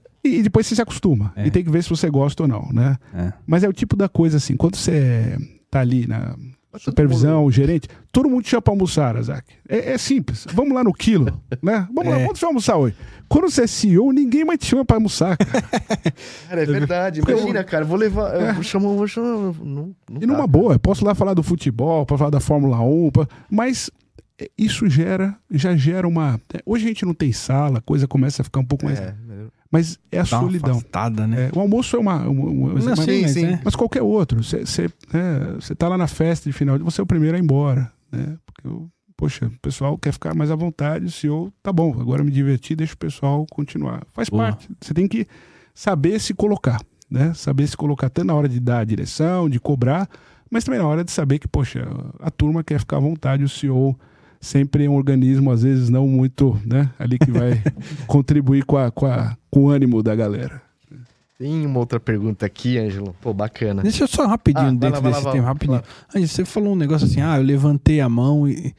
E 0.22 0.42
depois 0.42 0.66
você 0.66 0.74
se 0.74 0.82
acostuma. 0.82 1.32
É. 1.34 1.46
E 1.46 1.50
tem 1.50 1.64
que 1.64 1.70
ver 1.70 1.82
se 1.82 1.90
você 1.90 2.10
gosta 2.10 2.42
ou 2.42 2.48
não, 2.48 2.68
né? 2.72 2.96
É. 3.14 3.32
Mas 3.46 3.64
é 3.64 3.68
o 3.68 3.72
tipo 3.72 3.96
da 3.96 4.08
coisa 4.08 4.36
assim, 4.36 4.56
quando 4.56 4.76
você 4.76 5.38
tá 5.70 5.80
ali 5.80 6.06
na 6.06 6.36
supervisão, 6.78 7.44
o 7.44 7.50
gerente, 7.50 7.88
todo 8.12 8.28
mundo 8.28 8.42
te 8.42 8.50
chama 8.50 8.62
pra 8.62 8.72
almoçar, 8.72 9.16
Azak. 9.16 9.44
É, 9.68 9.92
é, 9.92 9.98
simples. 9.98 10.46
Vamos 10.52 10.72
lá 10.74 10.84
no 10.84 10.92
quilo, 10.92 11.40
né? 11.62 11.88
Vamos 11.92 12.12
é. 12.12 12.16
lá, 12.16 12.26
você 12.26 12.40
vai 12.40 12.48
almoçar 12.50 12.76
hoje? 12.76 12.96
Quando 13.28 13.50
você 13.50 13.62
é 13.62 13.66
CEO, 13.66 14.12
ninguém 14.12 14.44
mais 14.44 14.58
te 14.58 14.66
chama 14.66 14.84
pra 14.84 14.96
almoçar, 14.96 15.36
cara. 15.36 15.62
cara 16.48 16.62
é 16.62 16.66
verdade. 16.66 17.20
Imagina, 17.20 17.64
cara, 17.64 17.84
vou 17.84 17.96
levar. 17.96 18.34
É. 18.34 18.50
Eu 18.50 18.62
chamo, 18.62 18.96
vou 18.96 19.08
chamar. 19.08 19.52
Não, 19.64 19.94
não 20.08 20.20
e 20.20 20.26
numa 20.26 20.46
boa, 20.46 20.74
eu 20.74 20.78
posso 20.78 21.04
lá 21.04 21.14
falar 21.14 21.34
do 21.34 21.42
futebol, 21.42 22.04
para 22.06 22.18
falar 22.18 22.30
da 22.30 22.40
Fórmula 22.40 22.80
1, 22.80 23.10
pra, 23.10 23.26
mas 23.50 23.90
isso 24.56 24.88
gera, 24.88 25.36
já 25.50 25.76
gera 25.76 26.06
uma. 26.06 26.40
Hoje 26.64 26.84
a 26.84 26.88
gente 26.88 27.04
não 27.04 27.14
tem 27.14 27.32
sala, 27.32 27.78
a 27.78 27.82
coisa 27.82 28.06
começa 28.06 28.42
a 28.42 28.44
ficar 28.44 28.60
um 28.60 28.64
pouco 28.64 28.84
mais. 28.84 28.98
É, 28.98 29.14
mas 29.70 29.98
é 30.10 30.18
a 30.18 30.22
Dá 30.22 30.40
solidão. 30.40 30.72
Afastada, 30.72 31.26
né? 31.26 31.46
É, 31.46 31.56
o 31.56 31.60
almoço 31.60 31.94
é 31.96 31.98
uma. 31.98 32.28
uma, 32.28 32.50
uma 32.50 32.68
não, 32.74 32.84
mas, 32.84 32.98
sim, 33.00 33.28
sim. 33.28 33.58
mas 33.64 33.76
qualquer 33.76 34.02
outro. 34.02 34.42
Você 34.42 34.86
é, 35.14 35.74
tá 35.76 35.88
lá 35.88 35.96
na 35.96 36.08
festa 36.08 36.50
de 36.50 36.52
final, 36.52 36.78
você 36.80 37.00
é 37.00 37.04
o 37.04 37.06
primeiro 37.06 37.36
a 37.36 37.38
ir 37.38 37.42
embora. 37.42 37.90
Né? 38.10 38.36
Porque, 38.44 38.68
poxa, 39.16 39.46
o 39.46 39.60
pessoal 39.60 39.96
quer 39.96 40.12
ficar 40.12 40.34
mais 40.34 40.50
à 40.50 40.56
vontade, 40.56 41.06
o 41.06 41.10
senhor, 41.10 41.52
tá 41.62 41.72
bom, 41.72 41.96
agora 42.00 42.24
me 42.24 42.32
divertir, 42.32 42.76
deixa 42.76 42.94
o 42.94 42.98
pessoal 42.98 43.46
continuar. 43.48 44.02
Faz 44.12 44.28
Boa. 44.28 44.44
parte. 44.44 44.68
Você 44.80 44.92
tem 44.92 45.06
que 45.06 45.26
saber 45.72 46.20
se 46.20 46.34
colocar. 46.34 46.80
Né? 47.08 47.32
Saber 47.34 47.66
se 47.66 47.76
colocar 47.76 48.08
tanto 48.08 48.26
na 48.26 48.34
hora 48.34 48.48
de 48.48 48.58
dar 48.58 48.80
a 48.80 48.84
direção, 48.84 49.48
de 49.48 49.58
cobrar, 49.60 50.08
mas 50.50 50.64
também 50.64 50.80
na 50.80 50.86
hora 50.86 51.04
de 51.04 51.10
saber 51.12 51.38
que, 51.38 51.46
poxa, 51.46 51.86
a 52.20 52.30
turma 52.30 52.64
quer 52.64 52.80
ficar 52.80 52.96
à 52.96 53.00
vontade, 53.00 53.44
o 53.44 53.48
CEO 53.48 53.98
sempre 54.40 54.86
é 54.86 54.90
um 54.90 54.94
organismo, 54.94 55.50
às 55.50 55.62
vezes, 55.62 55.90
não 55.90 56.08
muito, 56.08 56.58
né? 56.64 56.90
Ali 56.98 57.18
que 57.18 57.30
vai 57.30 57.62
contribuir 58.08 58.64
com, 58.64 58.78
a, 58.78 58.90
com, 58.90 59.06
a, 59.06 59.36
com 59.50 59.64
o 59.64 59.68
ânimo 59.68 60.02
da 60.02 60.16
galera. 60.16 60.62
Tem 61.38 61.64
uma 61.64 61.78
outra 61.78 62.00
pergunta 62.00 62.44
aqui, 62.44 62.78
Ângelo. 62.78 63.14
Pô, 63.20 63.32
bacana. 63.32 63.82
Deixa 63.82 64.04
eu 64.04 64.08
só 64.08 64.26
rapidinho, 64.26 64.68
ah, 64.68 64.72
dentro 64.72 65.02
lá, 65.02 65.10
desse 65.10 65.24
lá, 65.24 65.32
tema, 65.32 65.46
rapidinho. 65.46 65.82
Ângelo, 66.14 66.28
você 66.28 66.44
falou 66.44 66.72
um 66.72 66.76
negócio 66.76 67.06
assim, 67.06 67.20
ah, 67.20 67.36
eu 67.36 67.42
levantei 67.42 68.00
a 68.00 68.08
mão 68.08 68.48
e... 68.48 68.74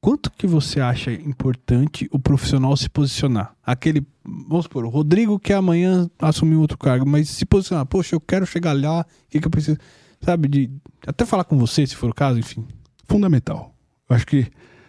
Quanto 0.00 0.30
que 0.30 0.46
você 0.46 0.80
acha 0.80 1.10
importante 1.10 2.08
o 2.12 2.20
profissional 2.20 2.76
se 2.76 2.88
posicionar? 2.88 3.52
Aquele, 3.66 4.06
vamos 4.24 4.66
supor, 4.66 4.84
o 4.84 4.88
Rodrigo 4.88 5.40
quer 5.40 5.54
amanhã 5.54 6.08
assumir 6.20 6.54
outro 6.54 6.78
cargo, 6.78 7.04
mas 7.04 7.28
se 7.28 7.44
posicionar, 7.44 7.84
poxa, 7.84 8.14
eu 8.14 8.20
quero 8.20 8.46
chegar 8.46 8.80
lá, 8.80 9.00
o 9.00 9.04
que, 9.28 9.40
que 9.40 9.46
eu 9.48 9.50
preciso, 9.50 9.76
sabe, 10.22 10.46
de 10.46 10.70
até 11.04 11.26
falar 11.26 11.42
com 11.42 11.58
você, 11.58 11.84
se 11.84 11.96
for 11.96 12.10
o 12.10 12.14
caso, 12.14 12.38
enfim. 12.38 12.64
Fundamental. 13.08 13.74
Eu 14.08 14.14
acho 14.14 14.24
que 14.24 14.46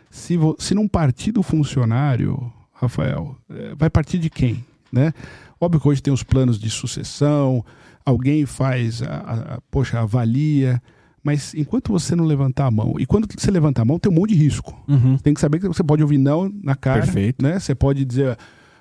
se, 0.09 0.37
se 0.57 0.73
não 0.73 0.87
partir 0.87 1.31
do 1.31 1.43
funcionário, 1.43 2.51
Rafael, 2.73 3.35
é, 3.49 3.75
vai 3.75 3.89
partir 3.89 4.17
de 4.17 4.29
quem? 4.29 4.63
Né? 4.91 5.13
Óbvio 5.59 5.81
que 5.81 5.87
hoje 5.87 6.01
tem 6.01 6.13
os 6.13 6.23
planos 6.23 6.57
de 6.57 6.69
sucessão, 6.69 7.63
alguém 8.05 8.45
faz, 8.45 9.01
a, 9.03 9.55
a, 9.55 9.61
poxa, 9.69 9.99
avalia, 9.99 10.81
mas 11.23 11.53
enquanto 11.53 11.91
você 11.91 12.15
não 12.15 12.25
levantar 12.25 12.65
a 12.65 12.71
mão, 12.71 12.95
e 12.97 13.05
quando 13.05 13.27
você 13.37 13.51
levantar 13.51 13.83
a 13.83 13.85
mão, 13.85 13.99
tem 13.99 14.11
um 14.11 14.15
monte 14.15 14.29
de 14.29 14.35
risco. 14.35 14.81
Uhum. 14.87 15.17
Tem 15.17 15.33
que 15.33 15.41
saber 15.41 15.59
que 15.59 15.67
você 15.67 15.83
pode 15.83 16.01
ouvir 16.01 16.17
não 16.17 16.51
na 16.63 16.75
cara. 16.75 17.01
Perfeito. 17.01 17.43
Né? 17.43 17.59
Você 17.59 17.75
pode 17.75 18.05
dizer, 18.05 18.37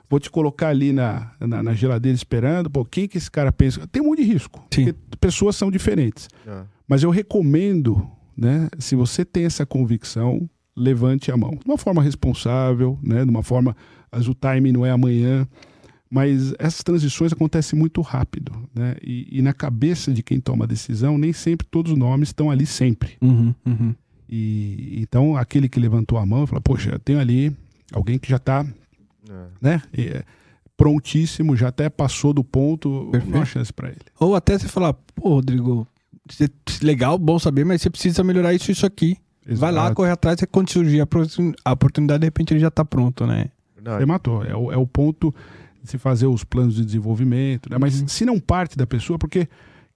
vou 0.09 0.21
te 0.21 0.31
colocar 0.31 0.69
ali 0.69 0.93
na, 0.93 1.33
na, 1.41 1.63
na, 1.63 1.75
geladeira 1.75 2.15
esperando, 2.15 2.71
pô, 2.71 2.85
quem 2.85 3.09
que 3.09 3.19
esse 3.19 3.31
cara 3.31 3.53
pensa? 3.53 3.87
Tem 3.89 4.01
um 4.01 4.07
monte 4.07 4.23
de 4.23 4.33
risco. 4.33 4.65
Sim. 4.73 4.93
Porque 4.93 5.17
pessoas 5.21 5.57
são 5.57 5.71
diferentes. 5.71 6.29
É. 6.47 6.63
Mas 6.87 7.03
eu 7.03 7.11
recomendo, 7.11 8.09
né, 8.37 8.69
se 8.79 8.95
você 8.95 9.25
tem 9.25 9.45
essa 9.45 9.67
convicção, 9.67 10.49
levante 10.79 11.31
a 11.31 11.37
mão. 11.37 11.51
De 11.51 11.65
uma 11.65 11.79
forma 11.79 12.03
responsável, 12.03 12.99
né? 13.03 13.25
de 13.25 13.31
uma 13.31 13.43
forma. 13.43 13.77
Mas 14.11 14.29
o 14.29 14.35
timing 14.35 14.73
não 14.73 14.87
é 14.87 14.91
amanhã. 14.91 15.47
Mas 16.11 16.55
essas 16.59 16.83
transições 16.83 17.33
acontecem 17.33 17.79
muito 17.79 18.01
rápido. 18.01 18.53
Né? 18.75 18.97
E, 19.03 19.39
e 19.39 19.43
na 19.43 19.53
cabeça 19.53 20.13
de 20.13 20.23
quem 20.23 20.41
toma 20.41 20.65
a 20.65 20.69
decisão, 20.69 21.19
nem 21.19 21.33
sempre 21.33 21.67
todos 21.71 21.93
os 21.93 21.99
nomes 21.99 22.31
estão 22.31 22.51
ali 22.51 22.65
sempre. 22.65 23.17
Uhum, 23.21 23.55
uhum. 23.67 23.95
E, 24.29 25.01
então, 25.01 25.37
aquele 25.37 25.69
que 25.69 25.81
levantou 25.81 26.19
a 26.19 26.25
mão 26.25 26.47
fala: 26.47 26.61
Poxa, 26.61 26.91
eu 26.91 26.99
tenho 26.99 27.19
ali 27.19 27.55
alguém 27.93 28.19
que 28.19 28.29
já 28.29 28.37
está 28.37 28.65
é. 29.29 29.47
né? 29.61 29.83
E, 29.97 30.23
prontíssimo, 30.77 31.57
já 31.57 31.69
até 31.69 31.91
passou 31.91 32.33
do 32.33 32.45
ponto, 32.45 33.09
Perfeito. 33.11 33.37
uma 33.37 33.45
chance 33.45 33.73
para 33.73 33.89
ele. 33.89 34.01
Ou 34.19 34.35
até 34.35 34.59
você 34.59 34.69
falar: 34.69 34.93
Pô, 34.93 35.31
Rodrigo, 35.31 35.87
legal, 36.83 37.19
bom 37.19 37.39
saber, 37.39 37.65
mas 37.65 37.83
você 37.83 37.91
precisa 37.91 38.23
melhorar 38.23 38.55
isso 38.55 38.71
isso 38.71 38.87
aqui. 38.87 39.17
Exato. 39.49 39.61
Vai 39.61 39.73
lá, 39.73 39.95
corre 39.95 40.11
atrás, 40.11 40.41
e 40.43 40.47
quando 40.47 40.71
surgir 40.71 41.01
a 41.01 41.73
oportunidade, 41.73 42.21
de 42.21 42.27
repente 42.27 42.53
ele 42.53 42.61
já 42.61 42.69
está 42.69 42.85
pronto, 42.85 43.27
né? 43.27 43.47
Você 43.83 44.05
matou. 44.05 44.45
É 44.45 44.55
o, 44.55 44.71
é 44.71 44.77
o 44.77 44.87
ponto 44.87 45.35
de 45.83 45.89
se 45.89 45.97
fazer 45.97 46.27
os 46.27 46.45
planos 46.45 46.75
de 46.75 46.85
desenvolvimento, 46.85 47.71
né? 47.71 47.79
Mas 47.79 48.03
uhum. 48.03 48.09
se 48.09 48.27
não 48.27 48.39
parte 48.39 48.77
da 48.77 48.87
pessoa, 48.87 49.19
porque 49.19 49.49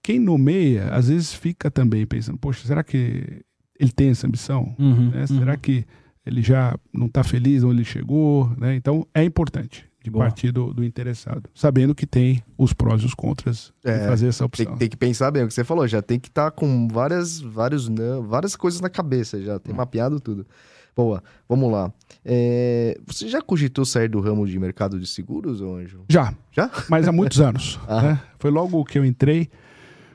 quem 0.02 0.18
nomeia, 0.18 0.88
às 0.88 1.08
vezes 1.08 1.34
fica 1.34 1.70
também 1.70 2.06
pensando, 2.06 2.38
poxa, 2.38 2.66
será 2.66 2.82
que 2.82 3.42
ele 3.78 3.92
tem 3.92 4.08
essa 4.08 4.26
ambição? 4.26 4.74
Uhum, 4.78 5.10
né? 5.10 5.26
Será 5.26 5.52
uhum. 5.52 5.58
que 5.58 5.84
ele 6.24 6.40
já 6.40 6.74
não 6.92 7.06
está 7.06 7.22
feliz 7.22 7.62
onde 7.62 7.76
ele 7.76 7.84
chegou, 7.84 8.50
né? 8.56 8.74
Então 8.74 9.06
é 9.14 9.22
importante 9.22 9.84
de 10.02 10.10
Boa. 10.10 10.24
partir 10.24 10.50
do, 10.52 10.72
do 10.74 10.82
interessado, 10.84 11.48
sabendo 11.54 11.94
que 11.94 12.06
tem 12.06 12.42
os 12.58 12.72
prós 12.72 13.02
e 13.02 13.06
os 13.06 13.14
contras 13.14 13.72
É, 13.84 13.98
de 14.00 14.06
fazer 14.06 14.26
essa 14.28 14.48
Tem, 14.48 14.64
opção. 14.66 14.76
tem 14.78 14.88
que 14.88 14.96
pensar 14.96 15.30
bem 15.30 15.44
o 15.44 15.48
que 15.48 15.54
você 15.54 15.64
falou, 15.64 15.86
já 15.86 16.02
tem 16.02 16.18
que 16.18 16.28
estar 16.28 16.50
com 16.50 16.88
várias, 16.88 17.40
vários, 17.40 17.88
não, 17.88 18.22
várias 18.22 18.56
coisas 18.56 18.80
na 18.80 18.88
cabeça, 18.90 19.40
já 19.40 19.56
Hum. 19.56 19.58
tem 19.60 19.74
mapeado 19.74 20.18
tudo. 20.20 20.46
Boa, 20.94 21.22
vamos 21.48 21.72
lá. 21.72 21.90
É, 22.24 22.98
você 23.06 23.26
já 23.26 23.40
cogitou 23.40 23.84
sair 23.84 24.08
do 24.08 24.20
ramo 24.20 24.46
de 24.46 24.58
mercado 24.58 25.00
de 25.00 25.06
seguros, 25.06 25.62
Anjo? 25.62 26.04
Já, 26.08 26.34
Já? 26.50 26.70
mas 26.88 27.08
há 27.08 27.12
muitos 27.12 27.40
anos. 27.40 27.80
Ah. 27.88 28.02
né? 28.02 28.22
Foi 28.38 28.50
logo 28.50 28.84
que 28.84 28.98
eu 28.98 29.04
entrei, 29.04 29.48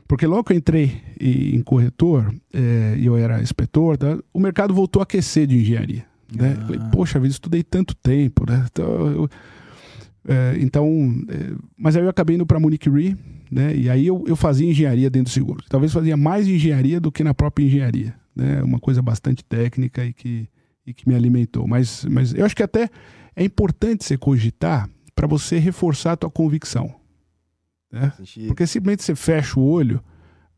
porque 0.08 0.28
logo 0.28 0.44
que 0.44 0.54
eu 0.54 0.58
entrei 0.58 1.02
em 1.20 1.62
corretor 1.64 2.32
é, 2.54 2.96
e 2.98 3.06
eu 3.08 3.18
era 3.18 3.42
inspetor, 3.42 3.98
tá? 3.98 4.18
o 4.32 4.40
mercado 4.40 4.74
voltou 4.74 5.00
a 5.00 5.04
aquecer 5.04 5.48
de 5.48 5.58
engenharia. 5.58 6.06
Né? 6.34 6.56
Ah. 6.60 6.66
Falei, 6.66 6.80
Poxa 6.92 7.20
vida, 7.20 7.32
estudei 7.32 7.64
tanto 7.64 7.96
tempo, 7.96 8.46
né? 8.50 8.66
Então, 8.72 8.86
eu- 9.12 9.30
é, 10.28 10.58
então, 10.60 11.16
é, 11.30 11.56
mas 11.78 11.96
aí 11.96 12.04
eu 12.04 12.10
acabei 12.10 12.36
indo 12.36 12.46
para 12.46 12.60
Munich 12.60 12.90
Re, 12.90 13.16
né? 13.50 13.74
E 13.74 13.90
aí 13.90 14.06
eu, 14.06 14.26
eu 14.28 14.36
fazia 14.36 14.70
engenharia 14.70 15.10
dentro 15.10 15.32
do 15.32 15.34
seguro. 15.34 15.64
Talvez 15.70 15.94
fazia 15.94 16.18
mais 16.18 16.48
engenharia 16.48 17.00
do 17.00 17.12
que 17.12 17.24
na 17.24 17.34
própria 17.34 17.66
engenharia, 17.66 18.14
né? 18.36 18.62
Uma 18.62 18.78
coisa 18.78 19.02
bastante 19.02 19.44
técnica 19.44 20.06
e 20.06 20.12
que, 20.12 20.50
e 20.86 20.94
que 20.94 21.08
me 21.08 21.16
alimentou. 21.16 21.66
Mas, 21.66 22.04
mas 22.06 22.34
eu 22.34 22.46
acho 22.46 22.56
que 22.56 22.64
até 22.64 22.90
é 23.36 23.44
importante 23.44 24.04
você 24.04 24.18
cogitar 24.18 24.90
para 25.16 25.28
você 25.28 25.58
reforçar 25.60 26.12
a 26.12 26.18
tua 26.18 26.30
convicção. 26.30 26.94
Né? 27.90 28.12
Porque 28.48 28.68
simplesmente 28.68 29.04
você 29.04 29.16
fecha 29.16 29.58
o 29.58 29.64
olho, 29.64 30.04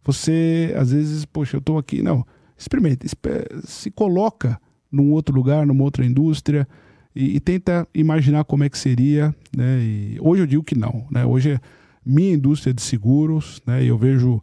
você 0.04 0.74
às 0.76 0.92
vezes, 0.92 1.26
poxa, 1.26 1.58
eu 1.58 1.60
estou 1.60 1.78
aqui. 1.78 2.02
Não, 2.02 2.26
experimenta, 2.58 3.06
se 3.64 3.92
coloca 3.92 4.60
num 4.92 5.12
outro 5.12 5.36
lugar, 5.36 5.64
numa 5.68 5.84
outra 5.84 6.04
indústria 6.04 6.68
e, 7.16 7.36
e 7.36 7.40
tenta 7.40 7.88
imaginar 7.94 8.44
como 8.44 8.64
é 8.64 8.70
que 8.70 8.78
seria. 8.78 9.34
Né? 9.56 9.80
E 9.82 10.18
hoje 10.22 10.44
eu 10.44 10.48
digo 10.48 10.64
que 10.64 10.78
não. 10.78 11.06
Né? 11.12 11.26
Hoje 11.26 11.52
é 11.52 11.60
minha 12.06 12.34
indústria 12.34 12.74
de 12.74 12.82
seguros, 12.82 13.62
né? 13.66 13.84
eu 13.84 13.98
vejo 13.98 14.42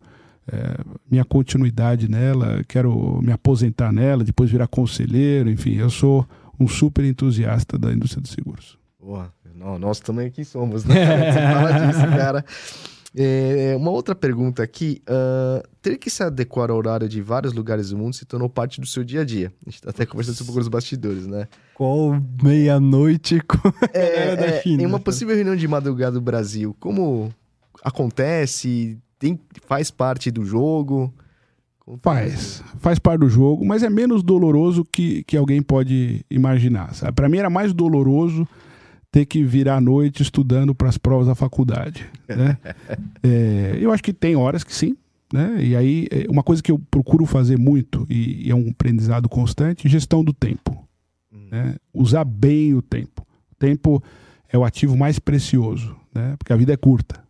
é, 0.50 0.76
minha 1.10 1.24
continuidade 1.24 2.08
nela, 2.08 2.62
quero 2.68 3.20
me 3.22 3.32
aposentar 3.32 3.92
nela, 3.92 4.22
depois 4.22 4.50
virar 4.50 4.68
conselheiro, 4.68 5.50
enfim, 5.50 5.74
eu 5.74 5.90
sou 5.90 6.26
um 6.58 6.68
super 6.68 7.04
entusiasta 7.04 7.76
da 7.78 7.92
indústria 7.92 8.22
de 8.22 8.28
seguros. 8.28 8.78
Boa. 9.00 9.32
Não, 9.56 9.78
nós 9.78 9.98
também 9.98 10.26
aqui 10.26 10.44
somos, 10.44 10.84
né? 10.84 10.94
Você 11.32 11.40
fala 11.40 11.86
disso, 11.86 12.16
cara. 12.16 12.44
É, 13.18 13.74
uma 13.76 13.90
outra 13.90 14.14
pergunta 14.14 14.62
aqui. 14.62 15.00
ah, 15.06 15.62
ter 15.80 15.96
que 15.96 16.10
se 16.10 16.22
adequar 16.22 16.70
ao 16.70 16.76
horário 16.76 17.08
de 17.08 17.22
vários 17.22 17.52
lugares 17.54 17.90
do 17.90 17.96
mundo 17.96 18.14
se 18.14 18.24
tornou 18.26 18.48
parte 18.48 18.80
do 18.80 18.86
seu 18.86 19.02
dia 19.02 19.22
a 19.22 19.24
dia. 19.24 19.52
A 19.66 19.70
gente 19.70 19.80
tá 19.82 19.90
até 19.90 20.04
conversando 20.04 20.34
sobre 20.34 20.60
os 20.60 20.68
bastidores, 20.68 21.26
né? 21.26 21.48
Qual 21.74 22.20
meia-noite 22.42 23.40
com 23.48 23.68
a 23.68 23.86
galera 23.92 24.36
da 24.36 24.46
É, 24.46 24.58
é, 24.58 24.62
China? 24.62 24.82
em 24.82 24.86
uma 24.86 25.00
possível 25.00 25.34
reunião 25.34 25.56
de 25.56 25.66
madrugada 25.66 26.12
do 26.12 26.20
Brasil, 26.20 26.76
como 26.78 27.32
acontece? 27.82 28.98
Tem, 29.18 29.38
faz 29.66 29.90
parte 29.90 30.30
do 30.30 30.44
jogo? 30.44 31.12
Conta 31.80 32.00
Faz, 32.02 32.62
faz 32.80 32.98
parte 32.98 33.20
do 33.20 33.28
jogo, 33.28 33.64
mas 33.64 33.82
é 33.82 33.88
menos 33.88 34.22
doloroso 34.22 34.84
que, 34.84 35.22
que 35.24 35.36
alguém 35.36 35.62
pode 35.62 36.24
imaginar. 36.28 36.90
Para 37.14 37.28
mim 37.28 37.38
era 37.38 37.48
mais 37.48 37.72
doloroso 37.72 38.46
ter 39.16 39.24
que 39.24 39.42
virar 39.42 39.76
à 39.76 39.80
noite 39.80 40.22
estudando 40.22 40.74
para 40.74 40.90
as 40.90 40.98
provas 40.98 41.26
da 41.26 41.34
faculdade. 41.34 42.06
Né? 42.28 42.58
É, 43.22 43.78
eu 43.80 43.90
acho 43.90 44.02
que 44.02 44.12
tem 44.12 44.36
horas 44.36 44.62
que 44.62 44.74
sim. 44.74 44.94
Né? 45.32 45.56
E 45.60 45.74
aí, 45.74 46.06
é, 46.10 46.26
uma 46.30 46.42
coisa 46.42 46.62
que 46.62 46.70
eu 46.70 46.78
procuro 46.90 47.24
fazer 47.24 47.58
muito, 47.58 48.06
e, 48.10 48.46
e 48.46 48.50
é 48.50 48.54
um 48.54 48.68
aprendizado 48.68 49.26
constante, 49.28 49.88
gestão 49.88 50.22
do 50.22 50.34
tempo. 50.34 50.86
Hum. 51.32 51.48
né? 51.50 51.76
Usar 51.94 52.24
bem 52.24 52.74
o 52.74 52.82
tempo. 52.82 53.26
O 53.50 53.54
tempo 53.54 54.02
é 54.52 54.58
o 54.58 54.64
ativo 54.64 54.96
mais 54.96 55.18
precioso, 55.18 55.96
né? 56.14 56.36
porque 56.38 56.52
a 56.52 56.56
vida 56.56 56.74
é 56.74 56.76
curta. 56.76 57.24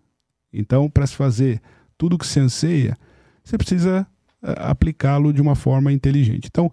Então, 0.53 0.91
para 0.91 1.07
se 1.07 1.15
fazer 1.15 1.63
tudo 1.97 2.19
que 2.19 2.27
se 2.27 2.41
anseia, 2.41 2.97
você 3.45 3.57
precisa 3.57 4.05
ah, 4.43 4.71
aplicá-lo 4.71 5.33
de 5.33 5.41
uma 5.41 5.55
forma 5.55 5.93
inteligente. 5.93 6.49
Então, 6.51 6.71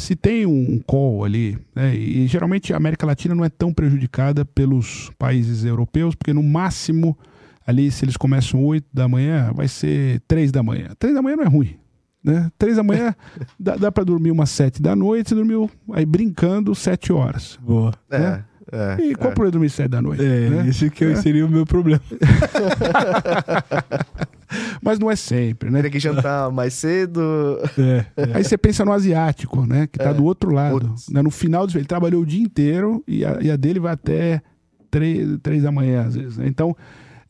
se 0.00 0.16
tem 0.16 0.46
um 0.46 0.80
call 0.86 1.24
ali, 1.24 1.58
né, 1.74 1.94
e 1.94 2.26
geralmente 2.26 2.72
a 2.72 2.76
América 2.76 3.06
Latina 3.06 3.34
não 3.34 3.44
é 3.44 3.50
tão 3.50 3.72
prejudicada 3.72 4.44
pelos 4.44 5.10
países 5.18 5.64
europeus, 5.64 6.14
porque 6.14 6.32
no 6.32 6.42
máximo, 6.42 7.16
ali, 7.66 7.90
se 7.90 8.04
eles 8.04 8.16
começam 8.16 8.64
8 8.64 8.86
da 8.92 9.06
manhã, 9.06 9.52
vai 9.54 9.68
ser 9.68 10.20
3 10.26 10.50
da 10.50 10.62
manhã. 10.62 10.88
3 10.98 11.14
da 11.14 11.22
manhã 11.22 11.36
não 11.36 11.44
é 11.44 11.48
ruim. 11.48 11.76
Né? 12.24 12.50
3 12.58 12.76
da 12.76 12.82
manhã 12.82 13.14
dá, 13.60 13.76
dá 13.76 13.92
para 13.92 14.04
dormir 14.04 14.30
umas 14.30 14.50
7 14.50 14.80
da 14.80 14.96
noite, 14.96 15.28
você 15.28 15.34
dormiu 15.34 15.70
aí 15.92 16.06
brincando 16.06 16.74
7 16.74 17.12
horas. 17.12 17.58
Boa. 17.62 17.92
É, 18.10 18.18
né? 18.18 18.44
é, 18.72 19.04
E 19.04 19.14
qual 19.14 19.28
é. 19.28 19.32
o 19.32 19.34
problema 19.34 19.46
de 19.46 19.52
dormir 19.52 19.70
7 19.70 19.88
da 19.88 20.02
noite? 20.02 20.24
É, 20.24 20.50
né? 20.50 20.68
esse 20.68 20.90
que 20.90 21.14
seria 21.16 21.44
o 21.44 21.48
meu 21.48 21.66
problema. 21.66 22.00
Mas 24.82 24.98
não 24.98 25.10
é 25.10 25.16
sempre, 25.16 25.70
né? 25.70 25.82
Tem 25.82 25.90
que 25.90 25.98
jantar 26.00 26.50
mais 26.50 26.74
cedo. 26.74 27.20
É, 27.78 28.04
Aí 28.34 28.42
você 28.44 28.58
pensa 28.58 28.84
no 28.84 28.92
asiático, 28.92 29.64
né? 29.66 29.86
Que 29.86 29.98
tá 29.98 30.10
É. 30.10 30.14
do 30.14 30.24
outro 30.24 30.50
lado. 30.52 30.94
Né? 31.10 31.22
No 31.22 31.30
final 31.30 31.66
do 31.66 31.70
dia, 31.70 31.78
ele 31.80 31.86
trabalhou 31.86 32.22
o 32.22 32.26
dia 32.26 32.42
inteiro 32.42 33.02
e 33.06 33.24
a, 33.24 33.38
e 33.40 33.50
a 33.50 33.56
dele 33.56 33.78
vai 33.80 33.92
até 33.92 34.42
três, 34.90 35.38
três 35.42 35.62
da 35.62 35.70
manhã, 35.70 36.02
às 36.06 36.14
vezes. 36.16 36.36
né? 36.36 36.46
Então, 36.48 36.76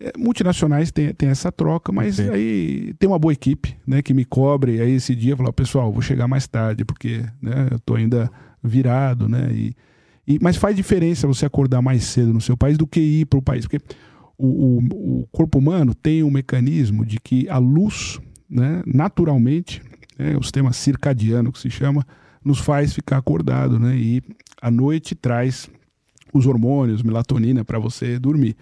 é, 0.00 0.12
multinacionais 0.16 0.90
tem, 0.90 1.12
tem 1.12 1.28
essa 1.28 1.52
troca, 1.52 1.92
mas 1.92 2.16
Sim. 2.16 2.30
aí 2.30 2.94
tem 2.98 3.06
uma 3.08 3.18
boa 3.18 3.32
equipe, 3.32 3.76
né? 3.86 4.00
Que 4.00 4.14
me 4.14 4.24
cobre 4.24 4.80
aí 4.80 4.92
esse 4.92 5.14
dia, 5.14 5.36
falar, 5.36 5.52
pessoal, 5.52 5.92
vou 5.92 6.00
chegar 6.02 6.26
mais 6.26 6.46
tarde, 6.46 6.84
porque 6.84 7.22
né, 7.42 7.68
eu 7.70 7.78
tô 7.80 7.96
ainda 7.96 8.30
virado, 8.62 9.28
né? 9.28 9.48
E, 9.52 9.74
e, 10.26 10.38
mas 10.40 10.56
faz 10.56 10.74
diferença 10.76 11.26
você 11.26 11.44
acordar 11.44 11.82
mais 11.82 12.04
cedo 12.04 12.32
no 12.32 12.40
seu 12.40 12.56
país 12.56 12.78
do 12.78 12.86
que 12.86 13.00
ir 13.00 13.26
para 13.26 13.38
o 13.38 13.42
país, 13.42 13.66
porque 13.66 13.80
o, 14.40 14.78
o, 14.78 15.20
o 15.20 15.26
corpo 15.30 15.58
humano 15.58 15.94
tem 15.94 16.22
um 16.22 16.30
mecanismo 16.30 17.04
de 17.04 17.18
que 17.20 17.48
a 17.48 17.58
luz, 17.58 18.18
né, 18.48 18.82
naturalmente, 18.86 19.82
né, 20.18 20.36
o 20.36 20.42
sistema 20.42 20.72
circadiano 20.72 21.52
que 21.52 21.58
se 21.58 21.70
chama, 21.70 22.06
nos 22.44 22.58
faz 22.58 22.94
ficar 22.94 23.18
acordado, 23.18 23.78
né? 23.78 23.94
E 23.96 24.22
a 24.62 24.70
noite 24.70 25.14
traz 25.14 25.68
os 26.32 26.46
hormônios, 26.46 27.02
melatonina 27.02 27.64
para 27.64 27.78
você 27.78 28.18
dormir. 28.18 28.56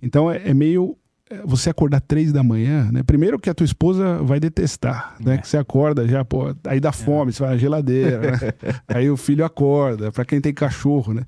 Então 0.00 0.30
é, 0.30 0.48
é 0.48 0.54
meio 0.54 0.96
é, 1.30 1.40
você 1.44 1.70
acordar 1.70 2.00
três 2.00 2.32
da 2.32 2.42
manhã, 2.42 2.90
né? 2.92 3.02
Primeiro 3.02 3.38
que 3.38 3.48
a 3.48 3.54
tua 3.54 3.64
esposa 3.64 4.22
vai 4.22 4.40
detestar, 4.40 5.16
né? 5.20 5.34
É. 5.34 5.38
Que 5.38 5.48
você 5.48 5.56
acorda 5.56 6.06
já, 6.06 6.24
pô, 6.24 6.54
aí 6.66 6.80
dá 6.80 6.92
fome, 6.92 7.32
você 7.32 7.42
vai 7.42 7.52
na 7.52 7.58
geladeira, 7.58 8.20
né? 8.20 8.38
aí 8.88 9.08
o 9.08 9.16
filho 9.16 9.44
acorda, 9.44 10.10
para 10.10 10.24
quem 10.24 10.40
tem 10.40 10.52
cachorro, 10.52 11.14
né? 11.14 11.22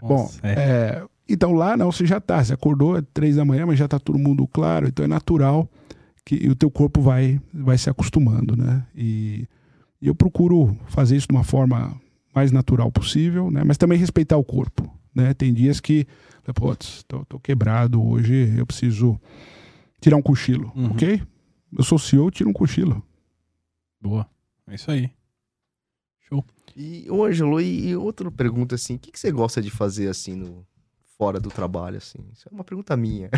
Bom, 0.00 0.22
Nossa, 0.22 0.40
é. 0.42 0.52
é, 0.52 1.02
então 1.28 1.52
lá 1.54 1.76
não, 1.76 1.90
você 1.90 2.04
já 2.06 2.20
tá, 2.20 2.42
você 2.44 2.52
acordou 2.52 2.96
às 2.96 3.04
três 3.12 3.36
da 3.36 3.44
manhã, 3.44 3.64
mas 3.66 3.78
já 3.78 3.88
tá 3.88 3.98
todo 3.98 4.18
mundo 4.18 4.46
claro, 4.46 4.88
então 4.88 5.04
é 5.04 5.08
natural 5.08 5.68
que 6.24 6.48
o 6.48 6.54
teu 6.54 6.70
corpo 6.70 7.00
vai, 7.00 7.40
vai 7.52 7.76
se 7.78 7.88
acostumando, 7.90 8.56
né? 8.56 8.86
E, 8.94 9.46
e 10.00 10.06
eu 10.06 10.14
procuro 10.14 10.76
fazer 10.88 11.16
isso 11.16 11.28
de 11.28 11.34
uma 11.34 11.44
forma 11.44 11.98
mais 12.34 12.50
natural 12.50 12.90
possível, 12.90 13.50
né? 13.50 13.62
Mas 13.64 13.76
também 13.78 13.98
respeitar 13.98 14.36
o 14.36 14.44
corpo, 14.44 14.90
né? 15.14 15.34
Tem 15.34 15.52
dias 15.52 15.80
que, 15.80 16.06
putz, 16.54 17.02
tô, 17.06 17.24
tô 17.26 17.38
quebrado 17.38 18.02
hoje, 18.02 18.54
eu 18.56 18.66
preciso 18.66 19.20
tirar 20.00 20.16
um 20.16 20.22
cochilo, 20.22 20.72
Uhum. 20.74 20.90
ok? 20.92 21.22
Eu 21.76 21.84
sou 21.84 21.98
CEO, 21.98 22.30
tiro 22.30 22.48
um 22.50 22.52
cochilo. 22.54 23.02
Boa. 24.00 24.26
É 24.66 24.74
isso 24.76 24.90
aí. 24.90 25.10
Show. 26.28 26.44
E, 26.76 27.06
ô 27.10 27.24
Ângelo, 27.24 27.60
e, 27.60 27.88
e 27.88 27.96
outra 27.96 28.30
pergunta 28.30 28.74
assim, 28.74 28.94
o 28.94 28.98
que, 28.98 29.10
que 29.12 29.18
você 29.18 29.30
gosta 29.30 29.60
de 29.60 29.70
fazer 29.70 30.08
assim 30.08 30.34
no 30.34 30.64
fora 31.18 31.38
do 31.40 31.48
trabalho 31.50 31.96
assim? 31.96 32.18
Isso 32.32 32.48
é 32.50 32.54
uma 32.54 32.64
pergunta 32.64 32.96
minha. 32.96 33.30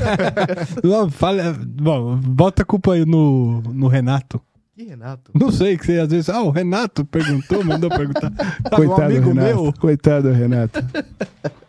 Não, 0.82 1.10
fala, 1.10 1.52
bom, 1.52 2.16
bota 2.16 2.62
a 2.62 2.64
culpa 2.64 2.94
aí 2.94 3.04
no, 3.04 3.60
no 3.62 3.88
Renato. 3.88 4.40
E 4.76 4.84
Renato? 4.84 5.30
Não 5.34 5.52
sei, 5.52 5.78
que 5.78 5.86
você 5.86 6.00
às 6.00 6.10
vezes. 6.10 6.28
Ah, 6.28 6.42
o 6.42 6.50
Renato 6.50 7.04
perguntou, 7.04 7.62
mandou 7.64 7.88
perguntar. 7.90 8.32
Um 8.66 8.76
Coitado 8.76 9.02
amigo 9.02 9.28
Renato. 9.28 9.62
meu. 9.62 9.72
Coitado 9.72 10.32
Renato. 10.32 10.80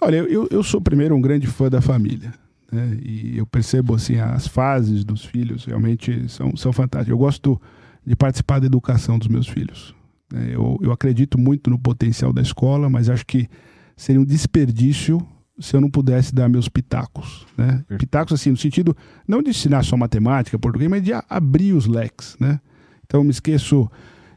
Olha, 0.00 0.16
eu, 0.16 0.46
eu 0.50 0.62
sou 0.62 0.80
primeiro 0.80 1.14
um 1.16 1.20
grande 1.20 1.46
fã 1.46 1.70
da 1.70 1.80
família. 1.80 2.34
Né? 2.70 2.98
E 3.02 3.38
eu 3.38 3.46
percebo 3.46 3.94
assim, 3.94 4.16
as 4.18 4.46
fases 4.46 5.02
dos 5.04 5.24
filhos 5.24 5.64
realmente 5.64 6.28
são, 6.28 6.54
são 6.56 6.72
fantásticas. 6.72 7.10
Eu 7.10 7.16
gosto 7.18 7.60
de 8.04 8.14
participar 8.14 8.58
da 8.58 8.66
educação 8.66 9.18
dos 9.18 9.28
meus 9.28 9.48
filhos. 9.48 9.94
né? 10.30 10.48
Eu, 10.52 10.76
eu 10.82 10.92
acredito 10.92 11.38
muito 11.38 11.70
no 11.70 11.78
potencial 11.78 12.32
da 12.34 12.42
escola, 12.42 12.90
mas 12.90 13.08
acho 13.08 13.24
que 13.24 13.48
seria 13.96 14.20
um 14.20 14.24
desperdício 14.24 15.24
se 15.58 15.76
eu 15.76 15.80
não 15.80 15.90
pudesse 15.90 16.34
dar 16.34 16.48
meus 16.48 16.68
pitacos. 16.68 17.46
Né? 17.56 17.84
Pitacos, 17.98 18.32
assim, 18.32 18.50
no 18.50 18.56
sentido 18.56 18.96
não 19.26 19.42
de 19.42 19.50
ensinar 19.50 19.84
só 19.84 19.96
matemática, 19.96 20.58
português, 20.58 20.90
mas 20.90 21.02
de 21.02 21.12
abrir 21.28 21.72
os 21.72 21.86
leques. 21.86 22.36
Né? 22.40 22.60
Então, 23.04 23.20
eu 23.20 23.24
me 23.24 23.30
esqueço 23.30 23.88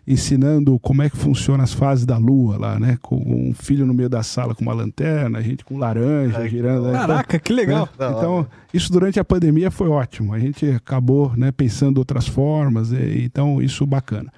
ensinando 0.08 0.80
como 0.80 1.02
é 1.02 1.10
que 1.10 1.18
funciona 1.18 1.64
as 1.64 1.74
fases 1.74 2.06
da 2.06 2.18
lua 2.18 2.58
lá, 2.58 2.80
né? 2.80 2.98
Com 3.02 3.18
um 3.18 3.54
filho 3.54 3.86
no 3.86 3.94
meio 3.94 4.08
da 4.08 4.24
sala 4.24 4.56
com 4.56 4.62
uma 4.62 4.74
lanterna, 4.74 5.38
a 5.40 5.42
gente 5.42 5.66
com 5.66 5.78
laranja 5.78 6.38
Ai, 6.38 6.50
girando. 6.50 6.86
né? 6.86 6.94
Caraca, 6.94 7.38
que 7.38 7.52
legal. 7.52 7.90
Né? 8.00 8.08
Então, 8.10 8.48
isso 8.74 8.90
durante 8.90 9.20
a 9.20 9.26
pandemia 9.26 9.70
foi 9.70 9.90
ótimo. 9.90 10.34
A 10.34 10.40
gente 10.40 10.66
acabou 10.70 11.36
né, 11.36 11.52
pensando 11.52 11.98
outras 11.98 12.26
formas, 12.26 12.94
e, 12.94 13.24
então 13.26 13.62
isso 13.62 13.86
bacana. 13.86 14.32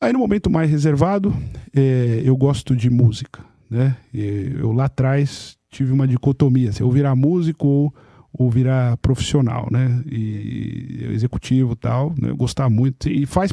Aí 0.00 0.12
no 0.12 0.20
momento 0.20 0.48
mais 0.48 0.70
reservado, 0.70 1.36
é, 1.76 2.22
eu 2.24 2.34
gosto 2.34 2.74
de 2.74 2.88
música, 2.88 3.44
né? 3.70 3.96
E 4.12 4.54
eu 4.58 4.72
lá 4.72 4.86
atrás 4.86 5.56
tive 5.70 5.92
uma 5.92 6.08
dicotomia, 6.08 6.72
se 6.72 6.82
eu 6.82 6.90
virar 6.90 7.14
músico 7.14 7.66
ou, 7.66 7.94
ou 8.32 8.50
virar 8.50 8.96
profissional, 8.98 9.68
né? 9.70 10.02
E 10.10 11.06
executivo 11.10 11.76
tal, 11.76 12.14
né? 12.18 12.30
eu 12.30 12.36
gostava 12.36 12.70
muito 12.70 13.08
e 13.08 13.26
faz 13.26 13.52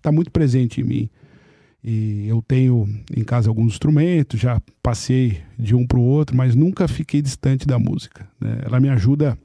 tá 0.00 0.12
muito 0.12 0.30
presente 0.30 0.80
em 0.80 0.84
mim. 0.84 1.10
E 1.82 2.26
eu 2.26 2.42
tenho 2.42 2.88
em 3.16 3.22
casa 3.22 3.48
alguns 3.48 3.74
instrumentos, 3.74 4.40
já 4.40 4.60
passei 4.82 5.40
de 5.56 5.74
um 5.74 5.86
para 5.86 5.98
o 5.98 6.02
outro, 6.02 6.36
mas 6.36 6.56
nunca 6.56 6.88
fiquei 6.88 7.22
distante 7.22 7.64
da 7.64 7.78
música. 7.78 8.28
Né? 8.40 8.58
Ela 8.64 8.80
me 8.80 8.88
ajuda 8.88 9.38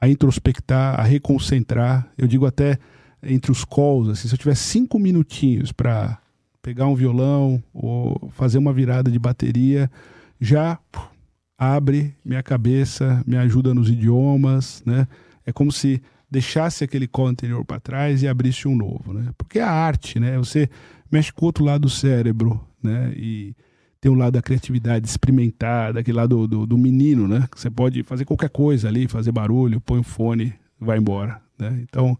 a 0.00 0.08
introspectar, 0.08 0.98
a 0.98 1.04
reconcentrar. 1.04 2.10
Eu 2.18 2.26
digo 2.26 2.44
até 2.44 2.76
entre 3.22 3.52
os 3.52 3.64
calls, 3.64 4.08
assim, 4.08 4.26
se 4.26 4.34
eu 4.34 4.38
tiver 4.38 4.56
cinco 4.56 4.98
minutinhos 4.98 5.70
para 5.70 6.18
pegar 6.62 6.86
um 6.86 6.94
violão 6.94 7.62
ou 7.74 8.30
fazer 8.32 8.56
uma 8.56 8.72
virada 8.72 9.10
de 9.10 9.18
bateria, 9.18 9.90
já 10.40 10.78
abre 11.58 12.14
minha 12.24 12.42
cabeça, 12.42 13.22
me 13.26 13.36
ajuda 13.36 13.74
nos 13.74 13.90
idiomas, 13.90 14.82
né? 14.86 15.06
É 15.44 15.52
como 15.52 15.72
se 15.72 16.00
deixasse 16.30 16.82
aquele 16.82 17.06
call 17.06 17.26
anterior 17.26 17.64
para 17.64 17.78
trás 17.78 18.22
e 18.22 18.28
abrisse 18.28 18.66
um 18.66 18.76
novo, 18.76 19.12
né? 19.12 19.30
Porque 19.36 19.58
é 19.58 19.62
a 19.62 19.70
arte, 19.70 20.18
né? 20.18 20.38
Você 20.38 20.68
mexe 21.10 21.32
com 21.32 21.44
o 21.44 21.46
outro 21.46 21.64
lado 21.64 21.82
do 21.82 21.90
cérebro, 21.90 22.60
né? 22.82 23.12
E 23.16 23.54
tem 24.00 24.10
o 24.10 24.14
lado 24.14 24.32
da 24.32 24.42
criatividade, 24.42 25.06
experimentar, 25.06 25.92
daquele 25.92 26.16
lado 26.16 26.48
do, 26.48 26.66
do, 26.66 26.78
menino, 26.78 27.28
né? 27.28 27.46
Você 27.54 27.70
pode 27.70 28.02
fazer 28.02 28.24
qualquer 28.24 28.50
coisa 28.50 28.88
ali, 28.88 29.06
fazer 29.06 29.30
barulho, 29.30 29.80
põe 29.80 30.00
o 30.00 30.02
fone, 30.02 30.54
vai 30.80 30.98
embora, 30.98 31.40
né? 31.58 31.80
Então, 31.82 32.18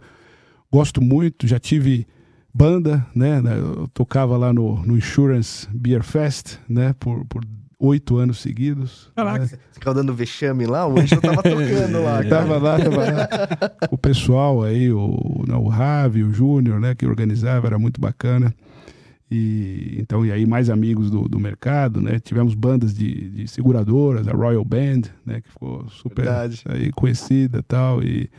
gosto 0.71 1.01
muito, 1.01 1.47
já 1.47 1.59
tive 1.59 2.07
banda, 2.53 3.07
né? 3.15 3.43
Eu 3.57 3.89
tocava 3.89 4.37
lá 4.37 4.53
no, 4.53 4.85
no 4.85 4.97
Insurance 4.97 5.69
Beer 5.73 6.03
Fest, 6.03 6.59
né? 6.69 6.95
Por, 6.99 7.25
por 7.27 7.43
oito 7.83 8.17
anos 8.17 8.41
seguidos. 8.41 9.11
Caraca, 9.17 9.41
né? 9.41 9.47
você 9.47 9.59
ficava 9.73 9.97
dando 9.97 10.15
vexame 10.15 10.67
lá, 10.67 10.87
o 10.87 10.99
Anjo 10.99 11.21
tava 11.21 11.43
tocando 11.43 12.03
lá. 12.03 12.23
tava 12.25 12.59
lá, 12.59 12.79
tava 12.79 12.97
lá. 12.97 13.29
O 13.91 13.99
pessoal 13.99 14.63
aí, 14.63 14.93
o, 14.93 15.45
não, 15.49 15.65
o 15.65 15.69
Ravi, 15.69 16.23
o 16.23 16.33
Júnior, 16.33 16.81
né, 16.81 16.95
que 16.95 17.05
organizava, 17.05 17.67
era 17.67 17.79
muito 17.79 18.01
bacana. 18.01 18.55
E, 19.29 19.97
então, 19.99 20.25
e 20.25 20.31
aí 20.31 20.45
mais 20.45 20.69
amigos 20.69 21.11
do, 21.11 21.27
do 21.27 21.41
mercado, 21.41 22.03
né? 22.03 22.21
Tivemos 22.21 22.55
bandas 22.55 22.95
de, 22.95 23.31
de 23.31 23.49
seguradoras, 23.49 24.29
a 24.29 24.33
Royal 24.33 24.63
Band, 24.63 25.03
né? 25.25 25.41
Que 25.41 25.49
ficou 25.49 25.89
super 25.89 26.29
aí, 26.67 26.93
conhecida 26.93 27.61
e 27.61 27.63
tal. 27.63 28.03
E, 28.03 28.31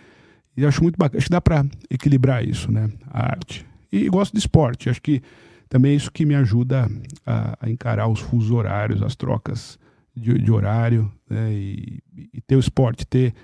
e 0.55 0.63
acho 0.63 0.83
muito 0.83 0.95
bacana. 0.95 1.17
Acho 1.17 1.25
que 1.25 1.31
dá 1.31 1.41
para 1.41 1.65
equilibrar 1.89 2.47
isso, 2.47 2.71
né? 2.71 2.91
A 3.09 3.31
arte. 3.31 3.65
E 3.93 4.09
gosto 4.09 4.33
de 4.33 4.39
esporte. 4.39 4.89
Acho 4.89 4.99
que 4.99 5.21
também 5.69 5.91
é 5.91 5.95
isso 5.95 6.11
que 6.11 6.25
me 6.25 6.33
ajuda 6.33 6.89
a, 7.23 7.55
a 7.61 7.69
encarar 7.69 8.07
os 8.07 8.19
fusos 8.19 8.49
horários, 8.49 9.03
as 9.03 9.15
trocas 9.15 9.77
de, 10.15 10.33
de 10.33 10.51
horário, 10.51 11.11
né? 11.29 11.53
E, 11.53 11.99
e, 12.33 12.41
ter 12.41 12.55
o 12.55 12.59
esporte, 12.59 13.05
ter 13.05 13.35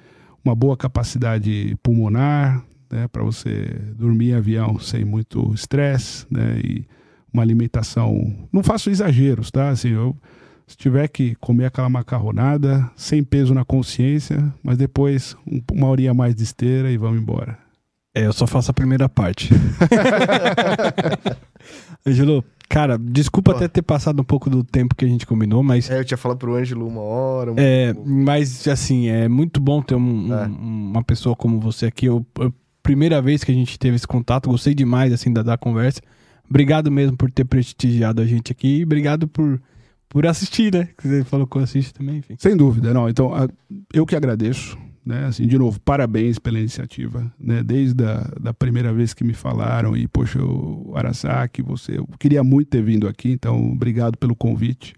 uma 0.43 0.55
boa 0.55 0.75
capacidade 0.75 1.77
pulmonar, 1.83 2.65
né? 2.89 3.07
Para 3.09 3.21
você 3.21 3.79
dormir 3.95 4.31
em 4.31 4.33
avião 4.33 4.79
sem 4.79 5.05
muito 5.05 5.53
estresse, 5.53 6.25
né? 6.31 6.59
E 6.63 6.87
uma 7.31 7.43
alimentação. 7.43 8.35
Não 8.51 8.63
faço 8.63 8.89
exageros, 8.89 9.51
tá? 9.51 9.69
Assim, 9.69 9.89
eu 9.89 10.17
se 10.65 10.75
tiver 10.75 11.07
que 11.09 11.35
comer 11.35 11.65
aquela 11.65 11.89
macarronada, 11.89 12.89
sem 12.95 13.23
peso 13.23 13.53
na 13.53 13.63
consciência, 13.63 14.51
mas 14.63 14.79
depois 14.79 15.35
um, 15.45 15.61
uma 15.71 15.87
horinha 15.87 16.13
mais 16.13 16.33
de 16.33 16.41
esteira 16.41 16.91
e 16.91 16.97
vamos 16.97 17.21
embora. 17.21 17.68
É, 18.19 18.25
eu 18.25 18.33
só 18.33 18.45
faço 18.45 18.69
a 18.69 18.73
primeira 18.73 19.07
parte. 19.07 19.49
Angelo, 22.05 22.43
cara, 22.67 22.97
desculpa 22.97 23.53
até 23.53 23.69
ter 23.69 23.81
passado 23.81 24.19
um 24.19 24.25
pouco 24.25 24.49
do 24.49 24.61
tempo 24.61 24.93
que 24.93 25.05
a 25.05 25.07
gente 25.07 25.25
combinou, 25.25 25.63
mas. 25.63 25.89
É, 25.89 25.99
eu 25.99 26.03
tinha 26.03 26.17
falado 26.17 26.37
pro 26.37 26.55
Ângelo 26.55 26.85
uma 26.85 27.01
hora. 27.01 27.53
Um 27.53 27.55
é, 27.57 27.93
pouco. 27.93 28.09
mas 28.09 28.67
assim, 28.67 29.07
é 29.07 29.29
muito 29.29 29.61
bom 29.61 29.81
ter 29.81 29.95
um, 29.95 30.33
é. 30.33 30.47
um, 30.47 30.91
uma 30.91 31.03
pessoa 31.03 31.33
como 31.33 31.61
você 31.61 31.85
aqui. 31.85 32.07
Eu, 32.07 32.25
eu, 32.39 32.53
primeira 32.83 33.21
vez 33.21 33.41
que 33.41 33.51
a 33.51 33.55
gente 33.55 33.79
teve 33.79 33.95
esse 33.95 34.07
contato, 34.07 34.49
gostei 34.49 34.73
demais 34.73 35.13
assim 35.13 35.31
da, 35.31 35.41
da 35.41 35.57
conversa. 35.57 36.01
Obrigado 36.49 36.91
mesmo 36.91 37.15
por 37.15 37.31
ter 37.31 37.45
prestigiado 37.45 38.21
a 38.21 38.25
gente 38.25 38.51
aqui. 38.51 38.83
Obrigado 38.83 39.29
por, 39.29 39.61
por 40.09 40.27
assistir, 40.27 40.73
né? 40.73 40.89
Que 40.97 41.07
você 41.07 41.23
falou 41.23 41.47
que 41.47 41.57
assiste 41.59 41.93
também, 41.93 42.17
enfim. 42.17 42.35
Sem 42.37 42.57
dúvida, 42.57 42.93
não. 42.93 43.07
Então, 43.07 43.31
eu 43.93 44.05
que 44.05 44.15
agradeço 44.15 44.77
né? 45.05 45.25
Assim, 45.25 45.47
de 45.47 45.57
novo, 45.57 45.79
parabéns 45.79 46.37
pela 46.37 46.59
iniciativa, 46.59 47.31
né? 47.39 47.63
Desde 47.63 48.03
a 48.03 48.29
da 48.39 48.53
primeira 48.53 48.93
vez 48.93 49.13
que 49.13 49.23
me 49.23 49.33
falaram 49.33 49.95
e, 49.95 50.07
poxa, 50.07 50.43
o 50.43 50.93
Arasaki, 50.95 51.61
você, 51.61 51.97
eu 51.97 52.07
queria 52.19 52.43
muito 52.43 52.69
ter 52.69 52.83
vindo 52.83 53.07
aqui, 53.07 53.31
então 53.31 53.71
obrigado 53.71 54.17
pelo 54.17 54.35
convite. 54.35 54.93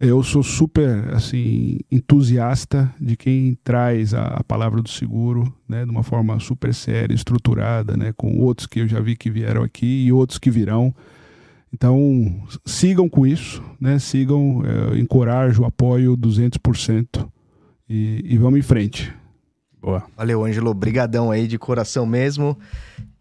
Eu 0.00 0.22
sou 0.22 0.44
super, 0.44 1.12
assim, 1.12 1.80
entusiasta 1.90 2.94
de 3.00 3.16
quem 3.16 3.58
traz 3.64 4.14
a, 4.14 4.26
a 4.26 4.44
palavra 4.44 4.80
do 4.80 4.88
seguro, 4.88 5.52
né? 5.68 5.84
De 5.84 5.90
uma 5.90 6.04
forma 6.04 6.38
super 6.38 6.72
séria, 6.72 7.14
estruturada, 7.14 7.96
né? 7.96 8.12
Com 8.16 8.38
outros 8.38 8.66
que 8.66 8.80
eu 8.80 8.86
já 8.86 9.00
vi 9.00 9.16
que 9.16 9.28
vieram 9.28 9.64
aqui 9.64 10.04
e 10.06 10.12
outros 10.12 10.38
que 10.38 10.50
virão. 10.50 10.94
Então, 11.72 12.42
sigam 12.64 13.08
com 13.08 13.26
isso, 13.26 13.62
né? 13.80 13.98
Sigam, 13.98 14.62
é, 14.64 14.98
encorajo, 14.98 15.64
apoio 15.64 16.16
200% 16.16 17.28
e, 17.88 18.22
e 18.24 18.38
vamos 18.38 18.58
em 18.58 18.62
frente. 18.62 19.12
Boa. 19.80 20.04
Valeu, 20.16 20.44
Ângelo. 20.44 20.74
Brigadão 20.74 21.30
aí 21.30 21.46
de 21.46 21.58
coração 21.58 22.04
mesmo. 22.04 22.58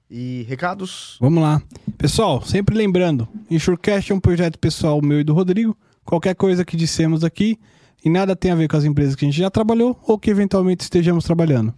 E 0.09 0.45
recados? 0.47 1.17
Vamos 1.19 1.43
lá. 1.43 1.61
Pessoal, 1.97 2.41
sempre 2.41 2.75
lembrando, 2.75 3.27
Insurecast 3.51 4.11
é 4.11 4.15
um 4.15 4.19
projeto 4.19 4.57
pessoal 4.57 5.01
meu 5.01 5.19
e 5.19 5.23
do 5.23 5.33
Rodrigo. 5.33 5.77
Qualquer 6.05 6.33
coisa 6.33 6.63
que 6.63 6.77
dissemos 6.77 7.23
aqui 7.23 7.59
e 8.03 8.09
nada 8.09 8.35
tem 8.35 8.51
a 8.51 8.55
ver 8.55 8.69
com 8.69 8.77
as 8.77 8.85
empresas 8.85 9.15
que 9.15 9.25
a 9.25 9.27
gente 9.27 9.37
já 9.37 9.49
trabalhou 9.49 9.99
ou 10.07 10.17
que 10.17 10.29
eventualmente 10.29 10.83
estejamos 10.83 11.25
trabalhando. 11.25 11.73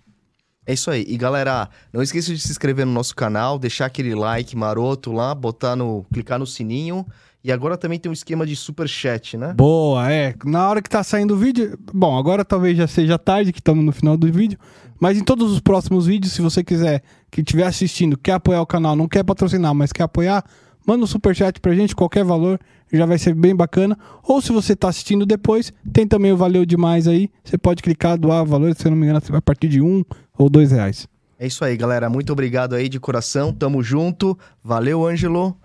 É 0.65 0.73
isso 0.73 0.91
aí. 0.91 1.03
E 1.07 1.17
galera, 1.17 1.67
não 1.91 2.03
esqueça 2.03 2.31
de 2.31 2.39
se 2.39 2.51
inscrever 2.51 2.85
no 2.85 2.91
nosso 2.91 3.15
canal, 3.15 3.57
deixar 3.57 3.87
aquele 3.87 4.13
like 4.13 4.55
maroto 4.55 5.11
lá, 5.11 5.33
botar 5.33 5.75
no, 5.75 6.05
clicar 6.13 6.37
no 6.37 6.45
sininho 6.45 7.03
e 7.43 7.51
agora 7.51 7.77
também 7.77 7.97
tem 7.97 8.09
um 8.09 8.13
esquema 8.13 8.45
de 8.45 8.55
super 8.55 8.87
chat, 8.87 9.37
né? 9.37 9.53
Boa, 9.53 10.11
é. 10.11 10.35
Na 10.45 10.69
hora 10.69 10.81
que 10.81 10.89
tá 10.89 11.01
saindo 11.03 11.35
o 11.35 11.37
vídeo. 11.37 11.77
Bom, 11.93 12.17
agora 12.17 12.43
talvez 12.43 12.77
já 12.77 12.87
seja 12.87 13.17
tarde, 13.17 13.53
que 13.53 13.59
estamos 13.59 13.83
no 13.83 13.91
final 13.91 14.17
do 14.17 14.31
vídeo. 14.31 14.59
Mas 14.99 15.17
em 15.17 15.23
todos 15.23 15.51
os 15.51 15.61
próximos 15.61 16.05
vídeos, 16.05 16.33
se 16.33 16.41
você 16.41 16.63
quiser, 16.63 17.01
que 17.31 17.39
estiver 17.39 17.65
assistindo, 17.65 18.17
quer 18.17 18.33
apoiar 18.33 18.61
o 18.61 18.65
canal, 18.65 18.95
não 18.95 19.07
quer 19.07 19.23
patrocinar, 19.23 19.73
mas 19.73 19.93
quer 19.93 20.03
apoiar, 20.03 20.43
manda 20.85 21.03
um 21.05 21.07
super 21.07 21.33
chat 21.33 21.61
pra 21.61 21.73
gente, 21.73 21.95
qualquer 21.95 22.25
valor, 22.25 22.59
já 22.91 23.05
vai 23.05 23.17
ser 23.17 23.33
bem 23.33 23.55
bacana. 23.55 23.97
Ou 24.23 24.41
se 24.41 24.51
você 24.51 24.75
tá 24.75 24.89
assistindo 24.89 25.25
depois, 25.25 25.71
tem 25.93 26.05
também 26.05 26.33
o 26.33 26.37
Valeu 26.37 26.65
Demais 26.65 27.07
aí. 27.07 27.29
Você 27.43 27.57
pode 27.57 27.81
clicar, 27.81 28.17
doar 28.17 28.43
valor, 28.43 28.75
se 28.75 28.85
eu 28.85 28.91
não 28.91 28.97
me 28.97 29.05
engano, 29.05 29.21
a 29.31 29.41
partir 29.41 29.69
de 29.69 29.81
um 29.81 30.03
ou 30.37 30.49
dois 30.49 30.71
reais. 30.71 31.07
É 31.37 31.47
isso 31.47 31.63
aí, 31.63 31.77
galera. 31.77 32.09
Muito 32.09 32.33
obrigado 32.33 32.75
aí 32.75 32.89
de 32.89 32.99
coração. 32.99 33.53
Tamo 33.53 33.81
junto. 33.81 34.37
Valeu, 34.61 35.07
Ângelo. 35.07 35.55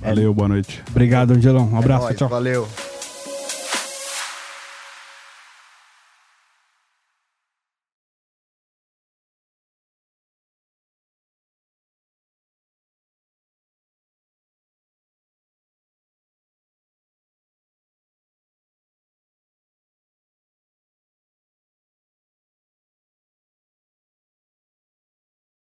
Valeu, 0.00 0.32
boa 0.34 0.48
noite. 0.48 0.82
Obrigado, 0.90 1.32
Angelão. 1.32 1.68
Um 1.72 1.78
abraço, 1.78 2.04
é 2.04 2.08
nóis, 2.08 2.18
tchau. 2.18 2.28
Valeu. 2.28 2.68